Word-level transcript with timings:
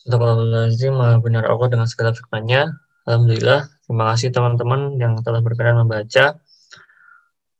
Astagfirullahaladzim, 0.00 0.96
maha 0.96 1.20
benar 1.20 1.44
Allah 1.44 1.68
dengan 1.68 1.84
segala 1.84 2.16
firman-Nya. 2.16 2.72
Alhamdulillah, 3.04 3.68
terima 3.84 4.04
kasih 4.16 4.32
teman-teman 4.32 4.96
yang 4.96 5.20
telah 5.20 5.44
berkenan 5.44 5.84
membaca. 5.84 6.40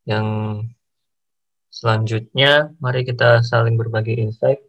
Yang 0.09 0.27
selanjutnya, 1.69 2.73
mari 2.81 3.05
kita 3.05 3.45
saling 3.45 3.77
berbagi 3.77 4.25
insight. 4.25 4.65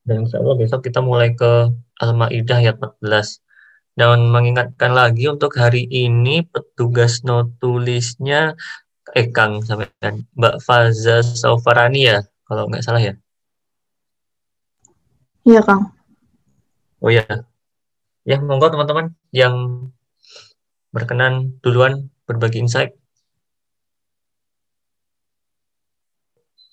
Dan 0.00 0.24
insya 0.24 0.40
Allah 0.40 0.56
besok 0.56 0.80
kita 0.88 1.04
mulai 1.04 1.36
ke 1.36 1.76
Al-Ma'idah 2.00 2.56
ayat 2.56 2.80
14. 2.80 3.44
Dan 3.92 4.32
mengingatkan 4.32 4.96
lagi 4.96 5.28
untuk 5.28 5.60
hari 5.60 5.84
ini 5.92 6.40
petugas 6.40 7.20
not 7.20 7.52
tulisnya 7.60 8.56
eh 9.12 9.28
sampai 9.36 9.92
Mbak 10.32 10.56
Faza 10.64 11.20
Saufarani 11.20 12.00
ya, 12.08 12.24
kalau 12.48 12.64
nggak 12.64 12.80
salah 12.80 13.04
ya. 13.04 13.12
Iya, 15.44 15.60
Kang. 15.60 15.97
Oh 16.98 17.10
ya. 17.14 17.24
Ya, 18.26 18.36
monggo 18.42 18.68
teman-teman 18.74 19.14
yang 19.30 19.54
berkenan 20.90 21.56
duluan 21.62 22.10
berbagi 22.26 22.58
insight. 22.60 22.92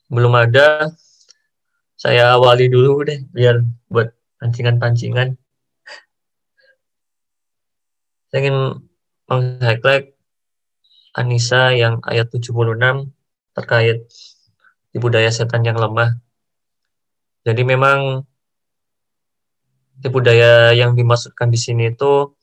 Belum 0.10 0.34
ada, 0.34 0.90
saya 1.96 2.38
awali 2.38 2.70
dulu 2.70 3.06
deh, 3.08 3.22
biar 3.34 3.62
buat 3.90 4.14
pancingan-pancingan. 4.42 5.38
Saya 8.30 8.40
ingin 8.42 8.58
meng-highlight 9.30 10.14
Anissa 11.16 11.72
yang 11.72 12.04
ayat 12.04 12.28
76 12.28 13.14
terkait 13.56 14.04
di 14.92 14.98
budaya 15.00 15.32
setan 15.32 15.64
yang 15.64 15.80
lemah. 15.80 16.20
Jadi 17.48 17.62
memang 17.64 18.28
tipu 20.04 20.20
daya 20.20 20.76
yang 20.76 20.96
dimaksudkan 20.96 21.48
di 21.52 21.60
sini 21.60 21.94
itu 21.94 22.36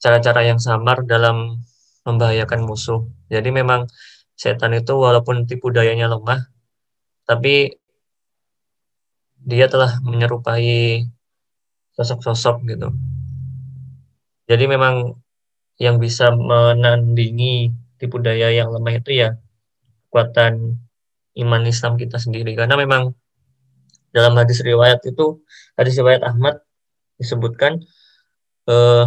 cara-cara 0.00 0.46
yang 0.48 0.58
samar 0.58 1.04
dalam 1.04 1.60
membahayakan 2.08 2.64
musuh. 2.64 3.04
Jadi 3.28 3.52
memang 3.52 3.86
setan 4.34 4.72
itu 4.72 4.96
walaupun 4.96 5.44
tipu 5.44 5.68
dayanya 5.68 6.08
lemah, 6.08 6.48
tapi 7.28 7.76
dia 9.40 9.68
telah 9.68 10.00
menyerupai 10.00 11.04
sosok-sosok 11.96 12.56
gitu. 12.68 12.88
Jadi 14.48 14.64
memang 14.66 15.20
yang 15.80 16.00
bisa 16.00 16.32
menandingi 16.32 17.72
tipu 18.00 18.20
daya 18.20 18.52
yang 18.52 18.72
lemah 18.72 19.00
itu 19.00 19.20
ya 19.20 19.36
kekuatan 20.08 20.80
iman 21.44 21.62
Islam 21.68 22.00
kita 22.00 22.16
sendiri. 22.16 22.56
Karena 22.56 22.74
memang 22.80 23.12
dalam 24.10 24.34
hadis 24.38 24.62
riwayat 24.62 25.02
itu 25.06 25.42
hadis 25.78 25.94
riwayat 25.98 26.22
Ahmad 26.26 26.62
disebutkan 27.18 27.82
uh, 28.66 29.06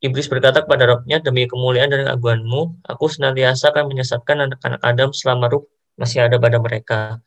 Iblis 0.00 0.32
berkata 0.32 0.64
kepada 0.64 0.88
Rabbnya, 0.88 1.20
demi 1.20 1.44
kemuliaan 1.44 1.92
dan 1.92 2.08
keagunganmu, 2.08 2.88
aku 2.88 3.04
senantiasa 3.12 3.68
akan 3.68 3.92
menyesatkan 3.92 4.48
anak-anak 4.48 4.80
Adam 4.80 5.12
selama 5.12 5.52
ruh 5.52 5.68
masih 6.00 6.24
ada 6.24 6.40
pada 6.40 6.56
mereka. 6.56 7.20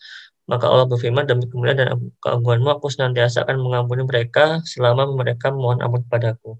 Maka 0.50 0.66
Allah 0.74 0.90
berfirman, 0.90 1.30
demi 1.30 1.46
kemuliaan 1.46 1.78
dan 1.78 1.90
keagunganmu, 2.18 2.74
aku 2.74 2.90
senantiasa 2.90 3.46
akan 3.46 3.62
mengampuni 3.62 4.10
mereka 4.10 4.58
selama 4.66 5.06
mereka 5.14 5.54
mohon 5.54 5.86
ampun 5.86 6.02
padaku. 6.10 6.58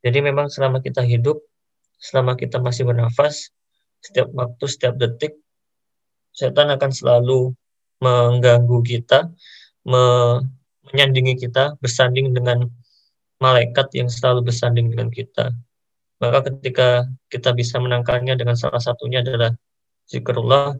Jadi 0.00 0.24
memang 0.24 0.48
selama 0.48 0.80
kita 0.80 1.04
hidup, 1.04 1.36
selama 2.00 2.32
kita 2.40 2.56
masih 2.56 2.88
bernafas, 2.88 3.52
setiap 4.00 4.32
waktu, 4.32 4.64
setiap 4.72 4.96
detik, 4.96 5.36
setan 6.32 6.72
akan 6.72 6.90
selalu 6.96 7.52
mengganggu 8.02 8.78
kita, 8.84 9.32
menyandingi 9.86 11.34
kita, 11.40 11.78
bersanding 11.80 12.32
dengan 12.36 12.68
malaikat 13.40 13.92
yang 13.92 14.08
selalu 14.08 14.48
bersanding 14.52 14.92
dengan 14.92 15.08
kita. 15.12 15.52
Maka 16.16 16.48
ketika 16.48 17.04
kita 17.28 17.52
bisa 17.52 17.76
menangkalnya 17.76 18.36
dengan 18.40 18.56
salah 18.56 18.80
satunya 18.80 19.20
adalah 19.20 19.52
zikrullah, 20.08 20.76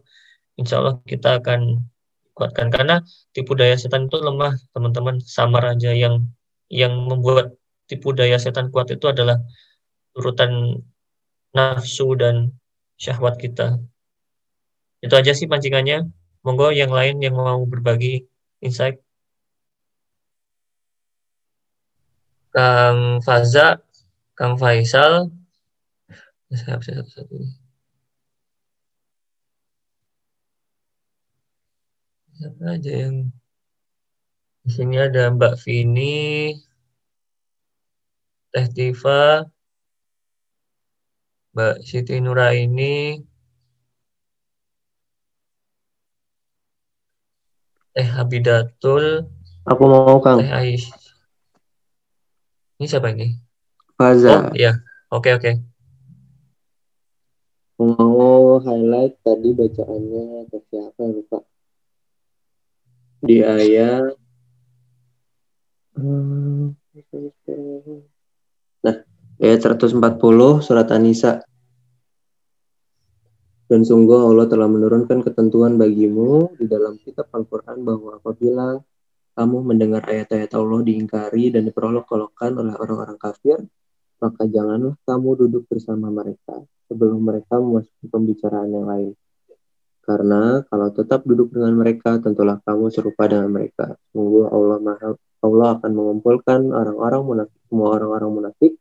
insya 0.57 0.81
Allah 0.81 0.97
kita 1.05 1.37
akan 1.37 1.85
kuatkan. 2.33 2.73
Karena 2.73 3.05
tipu 3.33 3.53
daya 3.53 3.77
setan 3.77 4.09
itu 4.09 4.17
lemah, 4.17 4.57
teman-teman. 4.73 5.21
Samar 5.21 5.77
aja 5.77 5.93
yang 5.93 6.25
yang 6.73 6.93
membuat 7.05 7.53
tipu 7.85 8.11
daya 8.17 8.41
setan 8.41 8.73
kuat 8.73 8.89
itu 8.89 9.05
adalah 9.05 9.37
urutan 10.17 10.81
nafsu 11.53 12.17
dan 12.17 12.49
syahwat 12.97 13.37
kita. 13.37 13.77
Itu 15.05 15.13
aja 15.13 15.37
sih 15.37 15.45
pancingannya. 15.45 16.09
Monggo 16.43 16.67
yang 16.71 16.91
lain 16.97 17.15
yang 17.25 17.35
mau 17.37 17.61
berbagi 17.65 18.25
insight. 18.65 18.97
Kang 22.53 23.21
Faza, 23.25 23.83
Kang 24.37 24.55
Faisal. 24.61 25.29
Siapa 26.47 26.79
satu-satu 26.79 27.67
Siapa 32.37 32.77
aja 32.77 32.93
yang 33.03 33.33
di 34.61 34.69
sini 34.69 34.95
ada 35.01 35.33
Mbak 35.33 35.57
Vini, 35.65 36.53
Teh 38.53 38.67
Tifa, 38.69 39.41
Mbak 41.55 41.75
Siti 41.81 42.15
Nuraini, 42.21 43.17
Teh 47.97 48.05
Habidatul. 48.05 49.25
Aku 49.65 49.83
mau 49.89 50.21
Kang. 50.21 50.37
Teh 50.37 50.53
Ais. 50.53 50.85
Ini 52.77 52.85
siapa 52.85 53.09
ini? 53.09 53.33
Faza. 53.97 54.29
Oh 54.29 54.53
iya, 54.53 54.85
oke 55.09 55.33
oke. 55.33 55.57
Mau 57.81 58.61
highlight 58.61 59.17
tadi 59.25 59.49
bacaannya 59.49 60.45
ke 60.45 60.57
siapa 60.69 61.01
ya 61.01 61.09
lupa. 61.09 61.41
Di 63.25 63.41
ayat 63.41 64.13
hmm, 65.97 66.77
Nah, 68.85 68.95
ayat 69.41 69.59
140 69.65 70.61
surat 70.61 70.85
An-Nisa. 70.93 71.46
Dan 73.67 73.83
sungguh 73.83 74.31
Allah 74.31 74.47
telah 74.47 74.71
menurunkan 74.71 75.27
ketentuan 75.27 75.75
bagimu 75.75 76.55
di 76.55 76.71
dalam 76.71 76.95
kitab 77.03 77.27
Al-Quran 77.35 77.83
bahwa 77.83 78.15
apabila 78.15 78.79
kamu 79.35 79.57
mendengar 79.59 80.07
ayat-ayat 80.07 80.55
Allah 80.55 80.81
diingkari 80.87 81.51
dan 81.51 81.67
diperolok-olokkan 81.67 82.55
oleh 82.55 82.73
orang-orang 82.79 83.19
kafir, 83.19 83.59
maka 84.23 84.47
janganlah 84.47 84.95
kamu 85.03 85.29
duduk 85.45 85.67
bersama 85.67 86.07
mereka 86.09 86.63
sebelum 86.87 87.19
mereka 87.21 87.59
memasuki 87.59 88.07
pembicaraan 88.07 88.71
yang 88.71 88.87
lain. 88.87 89.11
Karena 90.07 90.63
kalau 90.71 90.87
tetap 90.95 91.27
duduk 91.27 91.51
dengan 91.51 91.75
mereka, 91.75 92.15
tentulah 92.23 92.63
kamu 92.63 92.87
serupa 92.87 93.27
dengan 93.27 93.51
mereka. 93.51 93.99
Sungguh 94.15 94.47
Allah 94.47 94.79
maha, 94.79 95.19
Allah 95.43 95.67
akan 95.75 95.91
mengumpulkan 95.91 96.71
orang-orang 96.71 97.21
munafik, 97.27 97.59
semua 97.67 97.87
orang-orang 97.99 98.31
munafik 98.31 98.73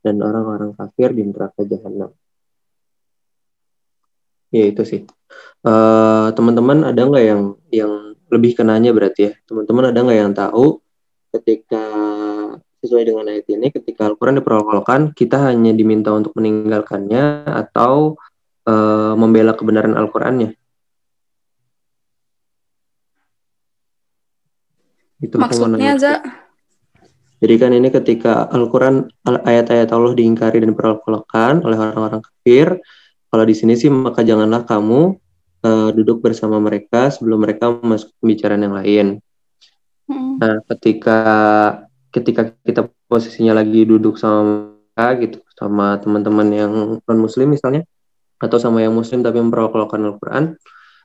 dan 0.00 0.24
orang-orang 0.24 0.72
kafir 0.72 1.12
di 1.12 1.28
neraka 1.28 1.62
jahanam. 1.68 2.10
Ya 4.52 4.68
itu 4.68 4.82
sih. 4.84 5.00
Uh, 5.64 6.28
teman-teman 6.36 6.84
ada 6.92 7.00
nggak 7.00 7.24
yang 7.24 7.42
yang 7.72 7.92
lebih 8.28 8.52
kenanya 8.52 8.92
berarti 8.92 9.20
ya? 9.26 9.32
Teman-teman 9.48 9.90
ada 9.90 9.98
nggak 10.04 10.18
yang 10.20 10.32
tahu 10.36 10.84
ketika 11.32 11.84
sesuai 12.84 13.08
dengan 13.08 13.30
ayat 13.32 13.46
ini, 13.48 13.72
ketika 13.72 14.10
Al-Quran 14.10 14.42
diperolok 14.42 14.84
kita 15.16 15.40
hanya 15.48 15.72
diminta 15.72 16.12
untuk 16.12 16.36
meninggalkannya 16.36 17.48
atau 17.48 18.20
uh, 18.68 19.14
membela 19.16 19.56
kebenaran 19.56 19.96
Al-Qurannya? 19.96 20.52
Itu 25.22 25.38
Maksudnya, 25.38 25.94
Za? 25.96 26.18
Jadi 27.42 27.54
kan 27.58 27.70
ini 27.74 27.90
ketika 27.90 28.50
Al-Quran, 28.50 29.10
ayat-ayat 29.26 29.90
Allah 29.90 30.14
diingkari 30.14 30.62
dan 30.62 30.74
diperolok 30.74 31.06
oleh 31.62 31.78
orang-orang 31.78 32.22
kafir, 32.22 32.78
kalau 33.32 33.48
di 33.48 33.56
sini 33.56 33.72
sih 33.80 33.88
maka 33.88 34.20
janganlah 34.20 34.68
kamu 34.68 35.16
uh, 35.64 35.88
duduk 35.96 36.20
bersama 36.20 36.60
mereka 36.60 37.08
sebelum 37.08 37.40
mereka 37.40 37.72
masuk 37.80 38.12
pembicaraan 38.20 38.60
yang 38.60 38.76
lain. 38.76 39.06
Hmm. 40.04 40.36
Nah, 40.36 40.60
ketika 40.68 41.18
ketika 42.12 42.52
kita 42.60 42.92
posisinya 43.08 43.56
lagi 43.56 43.88
duduk 43.88 44.20
sama 44.20 44.68
mereka 44.76 45.06
gitu, 45.24 45.38
sama 45.56 45.96
teman-teman 46.04 46.48
yang 46.52 46.72
non 47.00 47.18
muslim 47.18 47.56
misalnya 47.56 47.88
atau 48.36 48.60
sama 48.60 48.84
yang 48.84 48.92
muslim 48.92 49.24
tapi 49.24 49.40
memperlakukan 49.40 50.02
Al-Qur'an, 50.02 50.60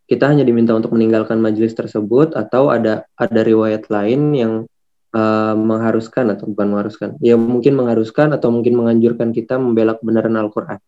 kita 0.10 0.28
hanya 0.28 0.44
diminta 0.44 0.76
untuk 0.76 0.92
meninggalkan 0.92 1.40
majelis 1.40 1.72
tersebut 1.78 2.36
atau 2.36 2.68
ada 2.68 3.08
ada 3.16 3.42
riwayat 3.46 3.88
lain 3.88 4.36
yang 4.36 4.54
uh, 5.16 5.56
mengharuskan 5.56 6.34
atau 6.36 6.50
bukan 6.52 6.76
mengharuskan, 6.76 7.10
ya 7.24 7.40
mungkin 7.40 7.80
mengharuskan 7.80 8.36
atau 8.36 8.52
mungkin 8.52 8.76
menganjurkan 8.76 9.32
kita 9.32 9.56
membela 9.56 9.96
kebenaran 9.96 10.36
Al-Qur'an. 10.36 10.82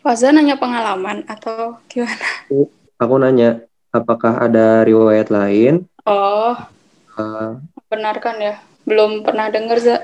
Faza 0.00 0.32
nanya 0.32 0.56
pengalaman 0.56 1.28
atau 1.28 1.76
gimana? 1.84 2.24
Aku 2.96 3.14
nanya, 3.20 3.68
apakah 3.92 4.32
ada 4.40 4.80
riwayat 4.80 5.28
lain? 5.28 5.84
Oh, 6.08 6.56
uh, 7.20 7.60
benar 7.92 8.16
kan 8.16 8.40
ya? 8.40 8.64
Belum 8.88 9.20
pernah 9.20 9.52
dengar, 9.52 9.76
Za. 9.76 10.00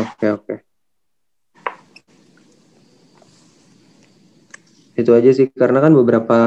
Oke, 0.00 0.08
okay, 0.16 0.30
oke. 0.32 0.44
Okay. 0.48 0.58
Itu 4.96 5.12
aja 5.12 5.36
sih, 5.36 5.52
karena 5.52 5.84
kan 5.84 5.92
beberapa 5.92 6.38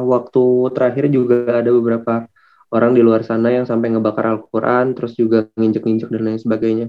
waktu 0.00 0.72
terakhir 0.72 1.12
juga 1.12 1.60
ada 1.60 1.68
beberapa 1.76 2.24
orang 2.72 2.96
di 2.96 3.04
luar 3.04 3.20
sana 3.20 3.52
yang 3.52 3.68
sampai 3.68 3.92
ngebakar 3.92 4.32
Al-Quran, 4.32 4.96
terus 4.96 5.12
juga 5.12 5.44
nginjek-nginjek 5.60 6.08
dan 6.08 6.24
lain 6.24 6.40
sebagainya. 6.40 6.86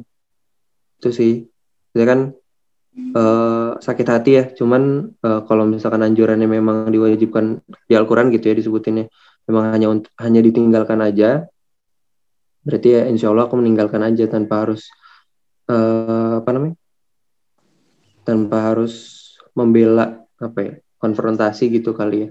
Itu 1.03 1.11
sih. 1.11 1.43
Jadi 1.91 2.05
kan 2.07 2.19
uh, 3.13 3.77
sakit 3.77 4.07
hati 4.09 4.31
ya. 4.35 4.43
Cuman 4.51 5.13
uh, 5.21 5.41
kalau 5.45 5.69
misalkan 5.69 6.01
anjurannya 6.01 6.49
memang 6.49 6.89
diwajibkan 6.89 7.61
di 7.85 7.93
Al-Quran 7.93 8.33
gitu 8.33 8.49
ya 8.51 8.55
disebutinnya 8.57 9.07
memang 9.47 9.71
hanya 9.71 9.87
untuk 9.87 10.11
hanya 10.19 10.43
ditinggalkan 10.43 10.99
aja 10.99 11.47
berarti 12.67 12.99
ya 12.99 13.01
insya 13.07 13.31
Allah 13.31 13.47
aku 13.47 13.55
meninggalkan 13.55 14.03
aja 14.03 14.27
tanpa 14.27 14.67
harus 14.67 14.91
uh, 15.71 16.43
apa 16.43 16.49
namanya 16.51 16.75
tanpa 18.27 18.59
harus 18.59 19.23
membela 19.55 20.19
apa 20.35 20.59
ya 20.59 20.73
konfrontasi 20.99 21.71
gitu 21.71 21.95
kali 21.95 22.27
ya. 22.27 22.29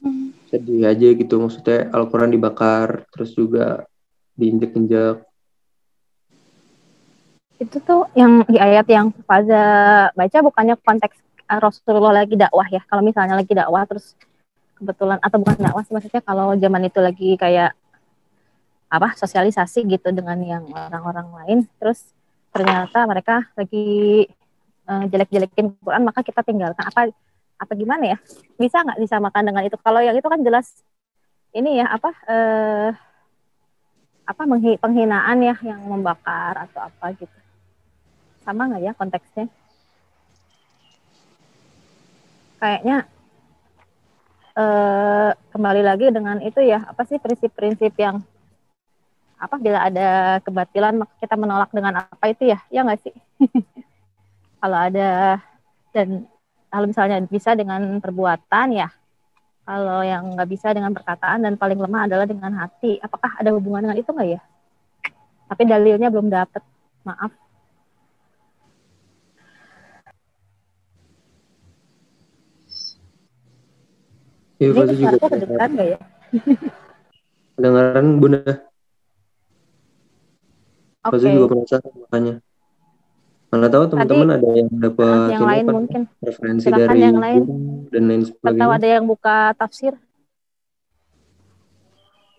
Hmm. 0.00 0.32
sedih 0.48 0.88
aja 0.88 1.08
gitu 1.12 1.36
maksudnya 1.36 1.92
Al-Quran 1.92 2.32
dibakar 2.32 3.04
terus 3.12 3.36
juga 3.36 3.84
diinjek-injek 4.40 5.20
itu 7.62 7.76
tuh 7.78 8.10
yang 8.18 8.42
di 8.50 8.58
ayat 8.58 8.86
yang 8.90 9.14
Faza 9.24 9.64
baca 10.10 10.38
bukannya 10.42 10.74
konteks 10.82 11.16
eh, 11.46 11.60
Rasulullah 11.62 12.24
lagi 12.24 12.34
dakwah 12.34 12.66
ya. 12.66 12.82
Kalau 12.86 13.02
misalnya 13.04 13.38
lagi 13.38 13.54
dakwah 13.54 13.86
terus 13.86 14.18
kebetulan 14.74 15.22
atau 15.22 15.38
bukan 15.38 15.58
dakwah 15.62 15.82
sih 15.86 15.94
maksudnya 15.94 16.22
kalau 16.24 16.58
zaman 16.58 16.82
itu 16.90 16.98
lagi 16.98 17.30
kayak 17.38 17.78
apa 18.90 19.08
sosialisasi 19.18 19.86
gitu 19.86 20.10
dengan 20.10 20.38
yang 20.42 20.64
orang-orang 20.70 21.28
lain 21.42 21.58
terus 21.78 22.10
ternyata 22.54 23.06
mereka 23.06 23.42
lagi 23.58 24.26
uh, 24.86 25.04
jelek-jelekin 25.10 25.78
Quran 25.78 26.02
maka 26.02 26.26
kita 26.26 26.42
tinggalkan. 26.42 26.84
Apa 26.90 27.10
apa 27.54 27.72
gimana 27.78 28.14
ya? 28.14 28.18
Bisa 28.58 28.82
nggak 28.82 28.98
disamakan 28.98 29.46
dengan 29.46 29.62
itu? 29.62 29.78
Kalau 29.78 30.02
yang 30.02 30.18
itu 30.18 30.26
kan 30.26 30.42
jelas 30.42 30.82
ini 31.54 31.78
ya 31.78 31.86
apa 31.86 32.10
uh, 32.26 32.90
apa 34.24 34.42
penghinaan 34.82 35.38
ya 35.38 35.54
yang 35.62 35.84
membakar 35.86 36.66
atau 36.66 36.88
apa 36.88 37.12
gitu 37.14 37.43
sama 38.44 38.68
nggak 38.70 38.82
ya 38.84 38.92
konteksnya? 38.94 39.46
Kayaknya 42.60 42.96
eh, 44.56 45.30
kembali 45.52 45.82
lagi 45.84 46.06
dengan 46.14 46.38
itu 46.44 46.60
ya 46.62 46.84
apa 46.86 47.02
sih 47.08 47.18
prinsip-prinsip 47.18 47.92
yang 47.98 48.22
apa 49.34 49.56
bila 49.60 49.84
ada 49.84 50.38
kebatilan 50.40 51.04
maka 51.04 51.14
kita 51.20 51.34
menolak 51.36 51.70
dengan 51.74 52.04
apa 52.04 52.24
itu 52.30 52.48
ya? 52.48 52.60
Ya 52.70 52.84
nggak 52.86 53.00
sih? 53.02 53.14
Kalau 54.62 54.78
ada 54.80 55.40
dan 55.92 56.24
kalau 56.72 56.90
misalnya 56.90 57.20
bisa 57.28 57.52
dengan 57.52 58.00
perbuatan 58.00 58.74
ya 58.74 58.88
kalau 59.64 60.04
yang 60.04 60.36
nggak 60.36 60.48
bisa 60.48 60.76
dengan 60.76 60.92
perkataan 60.92 61.40
dan 61.40 61.56
paling 61.56 61.80
lemah 61.80 62.04
adalah 62.04 62.28
dengan 62.28 62.52
hati. 62.60 63.00
Apakah 63.00 63.40
ada 63.40 63.48
hubungan 63.56 63.88
dengan 63.88 63.96
itu 63.96 64.12
nggak 64.12 64.28
ya? 64.36 64.40
Tapi 65.48 65.62
dalilnya 65.64 66.12
belum 66.12 66.28
dapat 66.28 66.60
maaf 67.04 67.32
Iya, 74.62 74.70
Ini 74.70 74.94
juga 74.96 75.16
kedengeran 75.26 75.70
nggak 75.74 75.88
ya? 75.88 75.98
kedengeran 77.58 78.06
Bunda. 78.22 78.52
Oke. 81.04 81.20
Okay. 81.20 81.32
juga 81.36 81.46
penasaran 81.52 81.92
makanya. 82.00 82.34
Mana 83.52 83.70
tahu 83.70 83.84
teman-teman 83.86 84.28
ada 84.34 84.48
yang 84.50 84.70
dapat 84.72 85.28
yang 85.30 85.46
lain 85.46 85.62
apa, 85.62 85.72
mungkin 85.78 86.00
referensi 86.18 86.66
Silahkan 86.66 86.90
dari 86.90 87.00
yang 87.06 87.18
lain. 87.22 87.42
dan 87.92 88.02
lain 88.10 88.22
sebagainya. 88.26 88.58
Atau 88.58 88.70
ada 88.74 88.88
yang 88.88 89.04
buka 89.06 89.36
tafsir? 89.54 89.94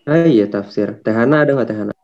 Ah 0.04 0.28
iya 0.28 0.44
tafsir. 0.44 1.00
Tehana 1.00 1.46
ada 1.46 1.56
nggak 1.56 1.68
Tehana? 1.72 1.94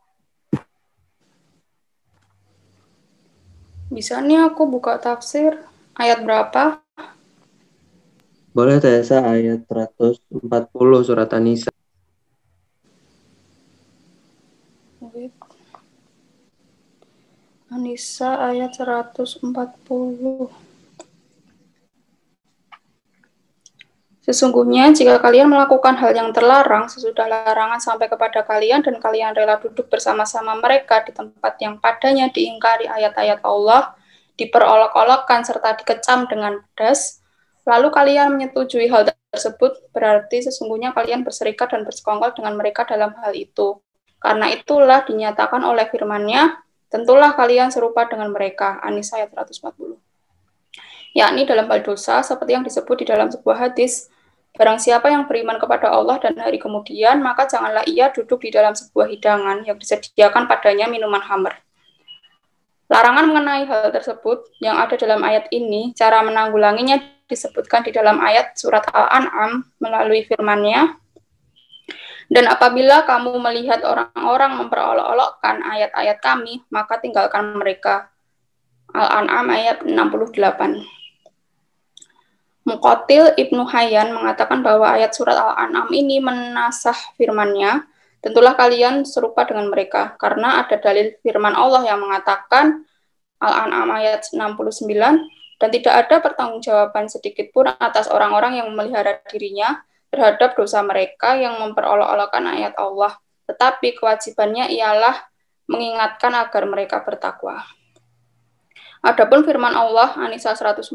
Bisa 3.93 4.25
nih 4.25 4.49
aku 4.49 4.65
buka 4.65 4.97
tafsir. 4.97 5.61
Ayat 5.93 6.25
berapa? 6.25 6.81
Boleh 8.53 8.85
Tessa 8.85 9.25
ayat 9.25 9.65
140 9.65 10.29
surat 11.09 11.33
An-Nisa. 11.33 11.73
Ayat 18.37 18.77
140. 18.77 20.53
Sesungguhnya 24.21 24.93
jika 24.93 25.17
kalian 25.17 25.49
melakukan 25.49 25.97
hal 25.97 26.13
yang 26.13 26.29
terlarang 26.37 26.93
sesudah 26.93 27.25
larangan 27.25 27.81
sampai 27.81 28.13
kepada 28.13 28.45
kalian 28.45 28.85
dan 28.85 29.01
kalian 29.01 29.33
rela 29.33 29.57
duduk 29.57 29.89
bersama-sama 29.89 30.61
mereka 30.61 31.01
di 31.09 31.17
tempat 31.17 31.57
yang 31.57 31.81
padanya 31.81 32.29
diingkari 32.29 32.85
ayat-ayat 32.85 33.41
Allah, 33.49 33.97
diperolok-olokkan 34.37 35.41
serta 35.41 35.73
dikecam 35.81 36.29
dengan 36.29 36.61
pedas, 36.77 37.22
Lalu 37.63 37.89
kalian 37.95 38.35
menyetujui 38.35 38.91
hal 38.91 39.07
tersebut, 39.31 39.79
berarti 39.95 40.43
sesungguhnya 40.43 40.91
kalian 40.93 41.23
berserikat 41.23 41.71
dan 41.71 41.87
bersekongkol 41.87 42.35
dengan 42.35 42.59
mereka 42.59 42.83
dalam 42.83 43.15
hal 43.23 43.33
itu. 43.33 43.79
Karena 44.19 44.51
itulah 44.51 45.03
dinyatakan 45.07 45.63
oleh 45.63 45.87
firman-Nya, 45.91 46.63
tentulah 46.91 47.35
kalian 47.35 47.71
serupa 47.71 48.07
dengan 48.07 48.31
mereka. 48.35 48.83
Anisa 48.83 49.19
ayat 49.19 49.35
140. 49.35 49.99
Yakni 51.13 51.45
dalam 51.45 51.67
hal 51.71 51.81
dosa, 51.85 52.23
seperti 52.25 52.51
yang 52.57 52.65
disebut 52.67 53.05
di 53.05 53.07
dalam 53.07 53.29
sebuah 53.31 53.69
hadis, 53.69 54.13
Barang 54.53 54.77
siapa 54.77 55.09
yang 55.09 55.25
beriman 55.25 55.57
kepada 55.57 55.89
Allah 55.89 56.21
dan 56.21 56.37
hari 56.37 56.61
kemudian, 56.61 57.25
maka 57.25 57.49
janganlah 57.49 57.89
ia 57.89 58.13
duduk 58.13 58.45
di 58.45 58.53
dalam 58.53 58.77
sebuah 58.77 59.09
hidangan 59.09 59.65
yang 59.65 59.81
disediakan 59.81 60.45
padanya 60.45 60.93
minuman 60.93 61.25
hammer. 61.25 61.57
Larangan 62.93 63.33
mengenai 63.33 63.65
hal 63.65 63.89
tersebut 63.89 64.53
yang 64.61 64.77
ada 64.77 64.93
dalam 65.01 65.25
ayat 65.25 65.49
ini, 65.49 65.97
cara 65.97 66.21
menanggulanginya 66.21 67.01
disebutkan 67.33 67.81
di 67.89 67.97
dalam 67.97 68.21
ayat 68.21 68.53
surat 68.61 68.85
Al-An'am 68.93 69.65
melalui 69.81 70.29
firman-Nya. 70.29 71.01
Dan 72.29 72.49
apabila 72.49 73.09
kamu 73.09 73.41
melihat 73.41 73.81
orang-orang 73.85 74.61
memperolok-olokkan 74.61 75.65
ayat-ayat 75.65 76.21
kami, 76.21 76.61
maka 76.69 77.01
tinggalkan 77.01 77.57
mereka. 77.57 78.13
Al-An'am 78.93 79.49
ayat 79.49 79.81
68. 79.89 80.85
Mukotil 82.63 83.35
Ibnu 83.35 83.67
Hayyan 83.67 84.15
mengatakan 84.15 84.63
bahwa 84.63 84.93
ayat 84.93 85.17
surat 85.17 85.35
Al-An'am 85.35 85.89
ini 85.91 86.21
menasah 86.21 86.95
firman-Nya, 87.17 87.89
tentulah 88.23 88.55
kalian 88.55 89.03
serupa 89.03 89.43
dengan 89.43 89.67
mereka, 89.67 90.15
karena 90.15 90.63
ada 90.63 90.79
dalil 90.79 91.11
firman 91.27 91.59
Allah 91.59 91.83
yang 91.83 91.99
mengatakan, 91.99 92.87
Al-An'am 93.43 93.91
ayat 93.91 94.31
69, 94.31 95.42
dan 95.63 95.71
tidak 95.71 95.95
ada 95.95 96.19
pertanggungjawaban 96.19 97.07
sedikit 97.07 97.55
pun 97.55 97.71
atas 97.71 98.11
orang-orang 98.11 98.59
yang 98.59 98.67
memelihara 98.75 99.23
dirinya 99.31 99.79
terhadap 100.11 100.59
dosa 100.59 100.83
mereka 100.83 101.39
yang 101.39 101.63
memperolok-olokkan 101.63 102.43
ayat 102.51 102.75
Allah. 102.75 103.15
Tetapi 103.47 103.95
kewajibannya 103.95 104.75
ialah 104.75 105.23
mengingatkan 105.71 106.35
agar 106.35 106.67
mereka 106.67 107.07
bertakwa. 107.07 107.63
Adapun 109.07 109.47
firman 109.47 109.75
Allah 109.75 110.19
Anisa 110.19 110.51
140, 110.51 110.91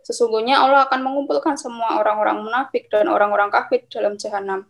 sesungguhnya 0.00 0.64
Allah 0.64 0.88
akan 0.88 1.00
mengumpulkan 1.04 1.60
semua 1.60 2.00
orang-orang 2.00 2.40
munafik 2.40 2.88
dan 2.88 3.12
orang-orang 3.12 3.52
kafir 3.52 3.84
dalam 3.92 4.16
jahanam. 4.16 4.64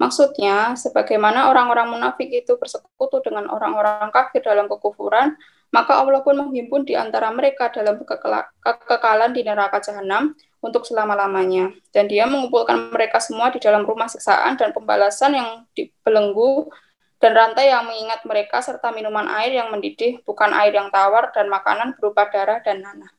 Maksudnya, 0.00 0.76
sebagaimana 0.80 1.52
orang-orang 1.52 1.92
munafik 1.92 2.32
itu 2.32 2.56
bersekutu 2.56 3.20
dengan 3.20 3.52
orang-orang 3.52 4.08
kafir 4.12 4.40
dalam 4.44 4.64
kekufuran, 4.64 5.36
maka 5.68 6.00
Allah 6.00 6.24
pun 6.24 6.36
menghimpun 6.36 6.88
di 6.88 6.96
antara 6.96 7.28
mereka 7.28 7.68
dalam 7.68 8.00
kekekalan 8.00 9.30
di 9.36 9.44
neraka 9.44 9.84
jahanam 9.84 10.32
untuk 10.64 10.88
selama-lamanya. 10.88 11.70
Dan 11.92 12.08
dia 12.08 12.24
mengumpulkan 12.24 12.88
mereka 12.88 13.20
semua 13.20 13.52
di 13.52 13.60
dalam 13.60 13.84
rumah 13.84 14.08
siksaan 14.08 14.56
dan 14.56 14.72
pembalasan 14.72 15.36
yang 15.36 15.48
dibelenggu 15.76 16.72
dan 17.18 17.34
rantai 17.34 17.68
yang 17.74 17.84
mengingat 17.84 18.22
mereka 18.24 18.62
serta 18.62 18.94
minuman 18.94 19.26
air 19.42 19.58
yang 19.58 19.68
mendidih, 19.74 20.22
bukan 20.22 20.54
air 20.54 20.70
yang 20.70 20.88
tawar 20.88 21.34
dan 21.34 21.50
makanan 21.50 21.98
berupa 21.98 22.30
darah 22.30 22.62
dan 22.62 22.80
nanah. 22.80 23.10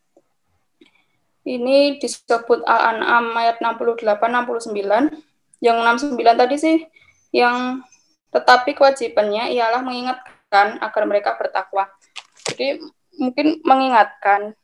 Ini 1.44 2.00
disebut 2.00 2.64
Al-An'am 2.64 3.36
ayat 3.36 3.60
68-69. 3.60 5.12
Yang 5.60 5.78
69 5.84 6.16
tadi 6.40 6.56
sih, 6.56 6.78
yang 7.36 7.84
tetapi 8.32 8.78
kewajibannya 8.78 9.52
ialah 9.52 9.82
mengingatkan 9.84 10.80
agar 10.80 11.04
mereka 11.04 11.36
bertakwa. 11.36 11.92
Jadi 12.54 12.82
mungkin 13.20 13.62
mengingatkan. 13.64 14.56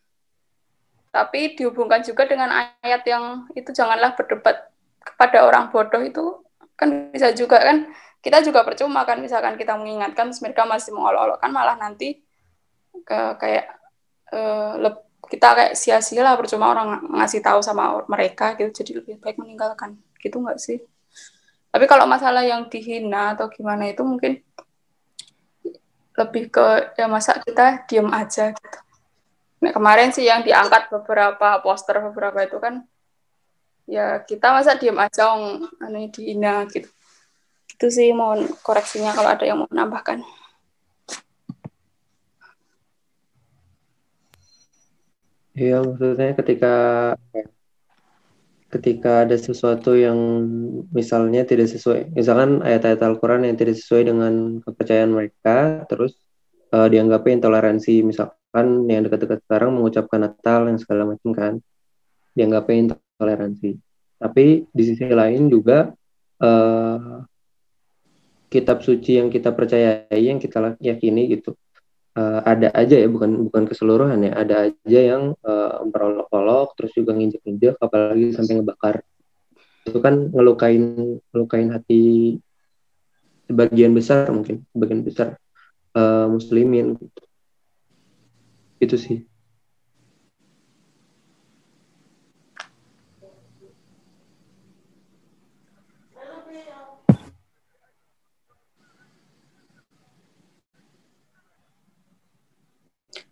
Tapi 1.15 1.55
dihubungkan 1.55 2.03
juga 2.03 2.27
dengan 2.27 2.51
ayat 2.83 3.07
yang 3.07 3.47
itu 3.55 3.71
janganlah 3.71 4.19
berdebat 4.19 4.67
kepada 4.99 5.47
orang 5.47 5.71
bodoh 5.71 6.03
itu 6.03 6.43
kan 6.75 7.11
bisa 7.13 7.31
juga 7.31 7.61
kan. 7.63 7.87
Kita 8.19 8.41
juga 8.41 8.65
percuma 8.65 9.05
kan 9.05 9.21
misalkan 9.21 9.55
kita 9.55 9.77
mengingatkan 9.77 10.33
mereka 10.41 10.65
masih 10.65 10.91
mengolok-olokkan 10.91 11.51
malah 11.53 11.77
nanti 11.77 12.25
ke 13.05 13.19
kayak 13.37 13.69
uh, 14.33 14.75
kita 15.25 15.47
kayak 15.57 15.73
sia-sia 15.77 16.21
lah 16.21 16.37
percuma 16.37 16.69
orang 16.73 17.01
ngasih 17.15 17.41
tahu 17.41 17.61
sama 17.61 18.03
mereka 18.09 18.57
gitu. 18.59 18.83
Jadi 18.83 18.91
lebih 18.99 19.15
baik 19.21 19.37
meninggalkan 19.39 19.97
gitu 20.19 20.41
nggak 20.41 20.59
sih? 20.59 20.81
Tapi 21.75 21.85
kalau 21.91 22.07
masalah 22.07 22.43
yang 22.47 22.71
dihina 22.71 23.35
atau 23.35 23.51
gimana 23.51 23.91
itu 23.91 23.99
mungkin 23.99 24.39
lebih 26.15 26.47
ke 26.47 26.95
ya 26.95 27.05
masa 27.11 27.39
kita 27.43 27.83
diem 27.87 28.07
aja 28.07 28.55
gitu. 28.55 28.79
Nah, 29.63 29.71
kemarin 29.75 30.11
sih 30.15 30.27
yang 30.27 30.43
diangkat 30.43 30.87
beberapa 30.91 31.59
poster 31.59 31.99
beberapa 31.99 32.43
itu 32.43 32.57
kan 32.59 32.83
ya 33.85 34.23
kita 34.23 34.51
masa 34.55 34.79
diem 34.79 34.95
aja 34.95 35.35
om 35.35 35.67
anu 35.83 36.07
dihina 36.11 36.63
gitu. 36.71 36.87
Itu 37.75 37.87
sih 37.91 38.15
mohon 38.15 38.47
koreksinya 38.63 39.11
kalau 39.11 39.29
ada 39.35 39.43
yang 39.43 39.59
mau 39.59 39.67
menambahkan. 39.67 40.23
Iya, 45.55 45.79
maksudnya 45.87 46.35
ketika 46.35 46.73
ketika 48.75 49.23
ada 49.23 49.39
sesuatu 49.39 49.95
yang 49.95 50.19
misalnya 50.91 51.47
tidak 51.47 51.71
sesuai, 51.71 52.11
misalkan 52.11 52.59
ayat-ayat 52.59 52.99
Al-Quran 52.99 53.47
yang 53.47 53.55
tidak 53.55 53.79
sesuai 53.79 54.11
dengan 54.11 54.59
kepercayaan 54.59 55.15
mereka, 55.15 55.87
terus 55.87 56.19
uh, 56.75 56.91
dianggapnya 56.91 57.39
intoleransi, 57.39 58.03
misalkan 58.03 58.83
yang 58.91 59.07
dekat-dekat 59.07 59.39
sekarang 59.47 59.79
mengucapkan 59.79 60.27
Natal 60.27 60.67
yang 60.67 60.75
segala 60.75 61.07
macam 61.07 61.31
kan, 61.31 61.53
dianggapnya 62.35 62.75
intoleransi. 62.91 63.79
Tapi 64.19 64.67
di 64.67 64.83
sisi 64.83 65.07
lain 65.07 65.47
juga 65.47 65.95
uh, 66.43 67.23
kitab 68.51 68.83
suci 68.83 69.23
yang 69.23 69.31
kita 69.31 69.55
percayai, 69.55 70.19
yang 70.19 70.35
kita 70.35 70.75
yakini 70.83 71.31
gitu, 71.31 71.55
uh, 72.15 72.39
ada 72.43 72.71
aja 72.73 72.95
ya 72.95 73.07
bukan 73.11 73.47
bukan 73.51 73.63
keseluruhan 73.69 74.19
ya. 74.25 74.31
Ada 74.33 74.55
aja 74.71 74.99
yang 75.15 75.23
uh, 75.43 75.83
memperolok-olok 75.85 76.73
terus 76.79 76.91
juga 76.95 77.13
nginjek-nginjek 77.13 77.77
apalagi 77.79 78.33
sampai 78.33 78.53
ngebakar. 78.59 78.95
Itu 79.85 80.01
kan 80.01 80.33
ngelukain 80.33 81.19
ngelukain 81.29 81.69
hati 81.69 82.35
sebagian 83.45 83.93
besar 83.93 84.25
mungkin 84.33 84.65
sebagian 84.73 85.01
besar 85.05 85.37
uh, 85.93 86.27
muslimin. 86.31 86.97
Gitu. 86.97 87.21
itu 88.75 88.99
sih 88.99 89.17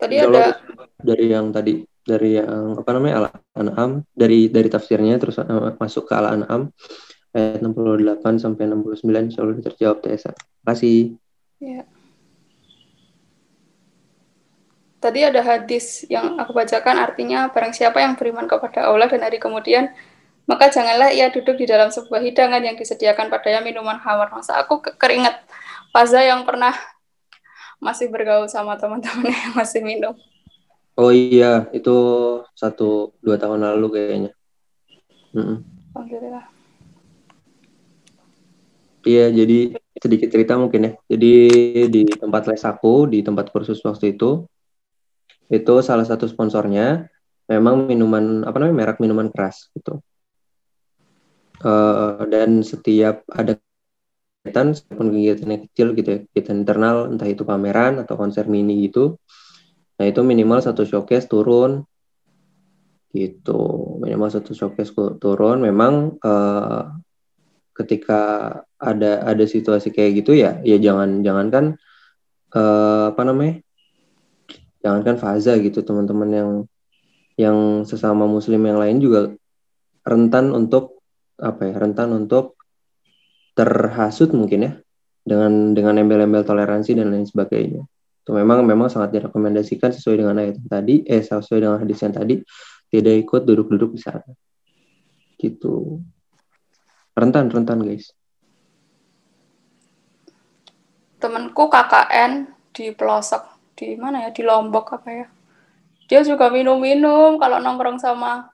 Tadi 0.03 0.15
ada 0.19 0.59
dari 0.99 1.25
yang 1.31 1.55
tadi 1.55 1.79
dari 2.03 2.35
yang 2.35 2.75
apa 2.75 2.89
namanya 2.91 3.31
Al-An'am 3.55 4.03
dari 4.11 4.51
dari 4.51 4.67
tafsirnya 4.67 5.15
terus 5.15 5.39
uh, 5.39 5.71
masuk 5.79 6.11
ke 6.11 6.13
Al-An'am 6.13 6.67
ayat 7.31 7.63
68 7.63 8.43
sampai 8.43 8.63
69 8.67 9.31
insyaallah 9.31 9.63
terjawab 9.63 10.03
Tesa. 10.03 10.35
Kasih. 10.67 11.15
Ya. 11.63 11.87
Tadi 14.99 15.19
ada 15.19 15.43
hadis 15.43 16.07
yang 16.07 16.39
aku 16.39 16.55
bacakan 16.55 16.95
artinya 16.95 17.51
barang 17.51 17.75
siapa 17.75 17.99
yang 17.99 18.15
beriman 18.15 18.47
kepada 18.47 18.87
Allah 18.87 19.11
dan 19.11 19.19
hari 19.23 19.35
kemudian 19.35 19.91
maka 20.43 20.67
janganlah 20.71 21.11
ia 21.11 21.31
duduk 21.31 21.55
di 21.55 21.67
dalam 21.67 21.87
sebuah 21.91 22.19
hidangan 22.19 22.59
yang 22.59 22.75
disediakan 22.75 23.31
padanya 23.31 23.63
minuman 23.63 23.99
hamar. 23.99 24.31
Masa 24.31 24.59
aku 24.59 24.79
keringat 24.79 25.43
Faza 25.91 26.19
yang 26.23 26.43
pernah 26.43 26.73
masih 27.83 28.07
bergaul 28.07 28.47
sama 28.47 28.79
teman-teman 28.79 29.27
yang 29.29 29.53
masih 29.53 29.83
minum. 29.83 30.15
Oh 30.95 31.11
iya, 31.11 31.67
itu 31.75 31.95
satu 32.55 33.11
dua 33.19 33.35
tahun 33.35 33.67
lalu 33.67 33.87
kayaknya. 33.91 34.31
Mm 35.35 35.57
Alhamdulillah. 35.93 36.45
Iya, 39.03 39.25
jadi 39.35 39.75
sedikit 39.99 40.29
cerita 40.31 40.55
mungkin 40.55 40.87
ya. 40.87 40.91
Jadi 41.11 41.35
di 41.91 42.01
tempat 42.07 42.47
les 42.47 42.63
aku, 42.63 43.11
di 43.11 43.19
tempat 43.19 43.51
kursus 43.51 43.83
waktu 43.83 44.15
itu, 44.15 44.47
itu 45.51 45.73
salah 45.83 46.07
satu 46.07 46.25
sponsornya 46.25 47.11
memang 47.51 47.83
minuman 47.85 48.47
apa 48.47 48.57
namanya 48.57 48.77
merek 48.79 48.97
minuman 49.03 49.27
keras 49.27 49.69
gitu. 49.75 49.99
Uh, 51.63 52.23
dan 52.31 52.63
setiap 52.63 53.23
ada 53.31 53.59
kegiatan 54.43 54.75
pun 54.91 55.07
kegiatan 55.07 55.47
yang 55.47 55.63
kecil 55.71 55.87
gitu 55.95 56.09
ya 56.11 56.19
kegiatan 56.27 56.67
internal 56.67 56.97
entah 57.07 57.31
itu 57.31 57.47
pameran 57.47 58.03
atau 58.03 58.19
konser 58.19 58.51
mini 58.51 58.91
gitu. 58.91 59.15
Nah 59.95 60.05
itu 60.11 60.19
minimal 60.19 60.59
satu 60.59 60.83
showcase 60.83 61.31
turun 61.31 61.87
gitu. 63.15 63.95
Minimal 64.03 64.29
satu 64.35 64.51
showcase 64.51 64.91
turun. 64.91 65.63
Memang 65.63 66.19
uh, 66.19 66.91
ketika 67.71 68.21
ada 68.75 69.23
ada 69.23 69.45
situasi 69.47 69.95
kayak 69.95 70.21
gitu 70.21 70.35
ya 70.35 70.59
ya 70.61 70.75
jangan 70.77 71.23
jangan 71.23 71.47
kan 71.49 71.65
uh, 72.53 73.15
apa 73.15 73.21
namanya 73.23 73.63
jangan 74.83 75.01
kan 75.01 75.15
faza 75.17 75.57
gitu 75.57 75.81
teman-teman 75.81 76.29
yang 76.29 76.49
yang 77.39 77.57
sesama 77.87 78.29
muslim 78.29 78.61
yang 78.61 78.77
lain 78.77 79.01
juga 79.01 79.33
rentan 80.05 80.53
untuk 80.53 81.01
apa 81.41 81.65
ya 81.65 81.73
rentan 81.81 82.13
untuk 82.13 82.52
terhasut 83.53 84.33
mungkin 84.33 84.59
ya 84.65 84.73
dengan 85.23 85.71
dengan 85.71 85.97
embel-embel 86.01 86.43
toleransi 86.43 86.97
dan 86.97 87.13
lain 87.13 87.25
sebagainya. 87.25 87.85
Itu 88.23 88.31
memang 88.35 88.63
memang 88.65 88.91
sangat 88.91 89.15
direkomendasikan 89.15 89.93
sesuai 89.93 90.25
dengan 90.25 90.35
ayat 90.39 90.59
tadi, 90.67 91.03
eh 91.07 91.23
sesuai 91.23 91.59
dengan 91.59 91.77
hadis 91.79 91.99
yang 92.03 92.13
tadi, 92.15 92.35
tidak 92.91 93.15
ikut 93.23 93.41
duduk-duduk 93.43 93.95
di 93.95 94.01
sana. 94.01 94.31
Gitu. 95.35 95.99
Rentan, 97.13 97.51
rentan 97.51 97.83
guys. 97.83 98.15
Temanku 101.19 101.71
KKN 101.71 102.51
di 102.73 102.91
pelosok 102.91 103.53
di 103.77 103.95
mana 103.95 104.27
ya 104.27 104.29
di 104.33 104.41
Lombok 104.45 104.97
apa 104.97 105.09
ya 105.09 105.27
dia 106.07 106.21
juga 106.21 106.51
minum-minum 106.51 107.41
kalau 107.41 107.57
nongkrong 107.57 107.97
sama 107.97 108.49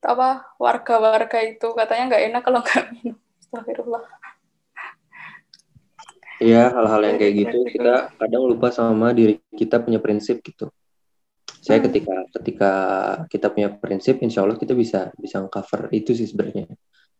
apa 0.00 0.54
warga-warga 0.56 1.38
itu 1.44 1.72
katanya 1.76 2.14
nggak 2.14 2.24
enak 2.30 2.42
kalau 2.46 2.60
nggak 2.64 2.84
minum 2.94 3.16
Astagfirullah. 3.50 4.06
Iya, 6.38 6.70
hal-hal 6.70 7.02
yang 7.02 7.16
kayak 7.18 7.34
gitu 7.34 7.58
kita 7.66 8.14
kadang 8.14 8.46
lupa 8.46 8.70
sama 8.70 9.10
diri 9.10 9.42
kita 9.52 9.82
punya 9.82 9.98
prinsip 9.98 10.38
gitu. 10.40 10.70
Saya 11.58 11.82
hmm. 11.82 11.86
ketika 11.90 12.14
ketika 12.38 12.72
kita 13.26 13.46
punya 13.50 13.68
prinsip, 13.74 14.22
insya 14.22 14.46
Allah 14.46 14.54
kita 14.54 14.72
bisa 14.72 15.10
bisa 15.18 15.42
cover 15.50 15.90
itu 15.90 16.14
sih 16.14 16.30
sebenarnya. 16.30 16.70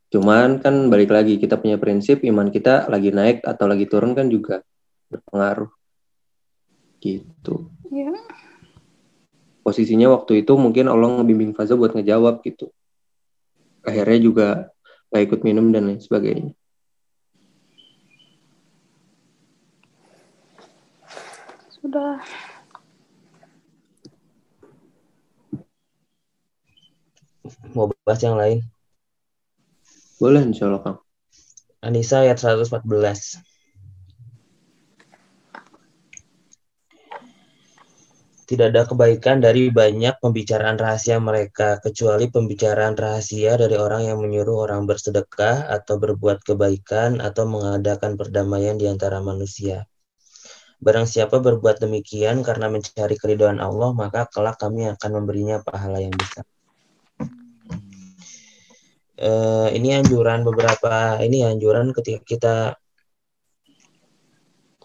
Cuman 0.08 0.62
kan 0.62 0.86
balik 0.86 1.10
lagi 1.10 1.36
kita 1.36 1.58
punya 1.58 1.76
prinsip, 1.82 2.22
iman 2.22 2.48
kita 2.48 2.86
lagi 2.86 3.10
naik 3.10 3.42
atau 3.42 3.66
lagi 3.66 3.90
turun 3.90 4.14
kan 4.14 4.30
juga 4.30 4.62
berpengaruh. 5.10 5.68
Gitu. 7.02 7.54
Ya. 7.90 8.14
Posisinya 9.66 10.14
waktu 10.14 10.46
itu 10.46 10.54
mungkin 10.54 10.86
Allah 10.86 11.20
ngebimbing 11.20 11.52
Faza 11.52 11.74
buat 11.74 11.92
ngejawab 11.92 12.40
gitu. 12.46 12.72
Akhirnya 13.84 14.18
juga 14.22 14.48
nggak 15.10 15.24
ikut 15.26 15.40
minum 15.42 15.74
dan 15.74 15.90
lain 15.90 15.98
sebagainya. 15.98 16.54
Sudah. 21.82 22.22
Mau 27.74 27.90
bahas 28.06 28.22
yang 28.22 28.38
lain? 28.38 28.62
Boleh 30.22 30.46
insya 30.46 30.70
Allah 30.70 30.82
Kang. 30.84 30.98
Anissa 31.82 32.22
ayat 32.22 32.38
114. 32.38 33.49
Tidak 38.50 38.66
ada 38.66 38.82
kebaikan 38.82 39.38
dari 39.38 39.70
banyak 39.70 40.18
pembicaraan 40.18 40.74
rahasia 40.74 41.22
mereka, 41.22 41.78
kecuali 41.78 42.26
pembicaraan 42.26 42.98
rahasia 42.98 43.54
dari 43.54 43.78
orang 43.78 44.10
yang 44.10 44.18
menyuruh 44.18 44.66
orang 44.66 44.90
bersedekah 44.90 45.70
atau 45.70 46.02
berbuat 46.02 46.42
kebaikan 46.42 47.22
atau 47.22 47.46
mengadakan 47.46 48.18
perdamaian 48.18 48.74
di 48.74 48.90
antara 48.90 49.22
manusia. 49.22 49.86
Barang 50.82 51.06
siapa 51.06 51.38
berbuat 51.38 51.78
demikian 51.78 52.42
karena 52.42 52.66
mencari 52.66 53.14
keridhaan 53.14 53.62
Allah, 53.62 53.94
maka 53.94 54.26
kelak 54.26 54.58
kami 54.58 54.90
akan 54.98 55.10
memberinya 55.22 55.62
pahala 55.62 56.02
yang 56.02 56.16
besar. 56.18 56.42
Uh, 59.14 59.70
ini 59.70 59.94
anjuran 59.94 60.42
beberapa 60.42 61.22
ini 61.22 61.46
anjuran 61.46 61.94
ketika 61.94 62.20
kita 62.26 62.54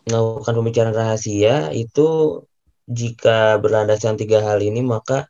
melakukan 0.05 0.53
pembicaraan 0.53 0.93
rahasia 0.93 1.73
itu 1.73 2.43
jika 2.85 3.57
berlandaskan 3.57 4.13
tiga 4.17 4.41
hal 4.45 4.61
ini 4.61 4.81
maka 4.85 5.25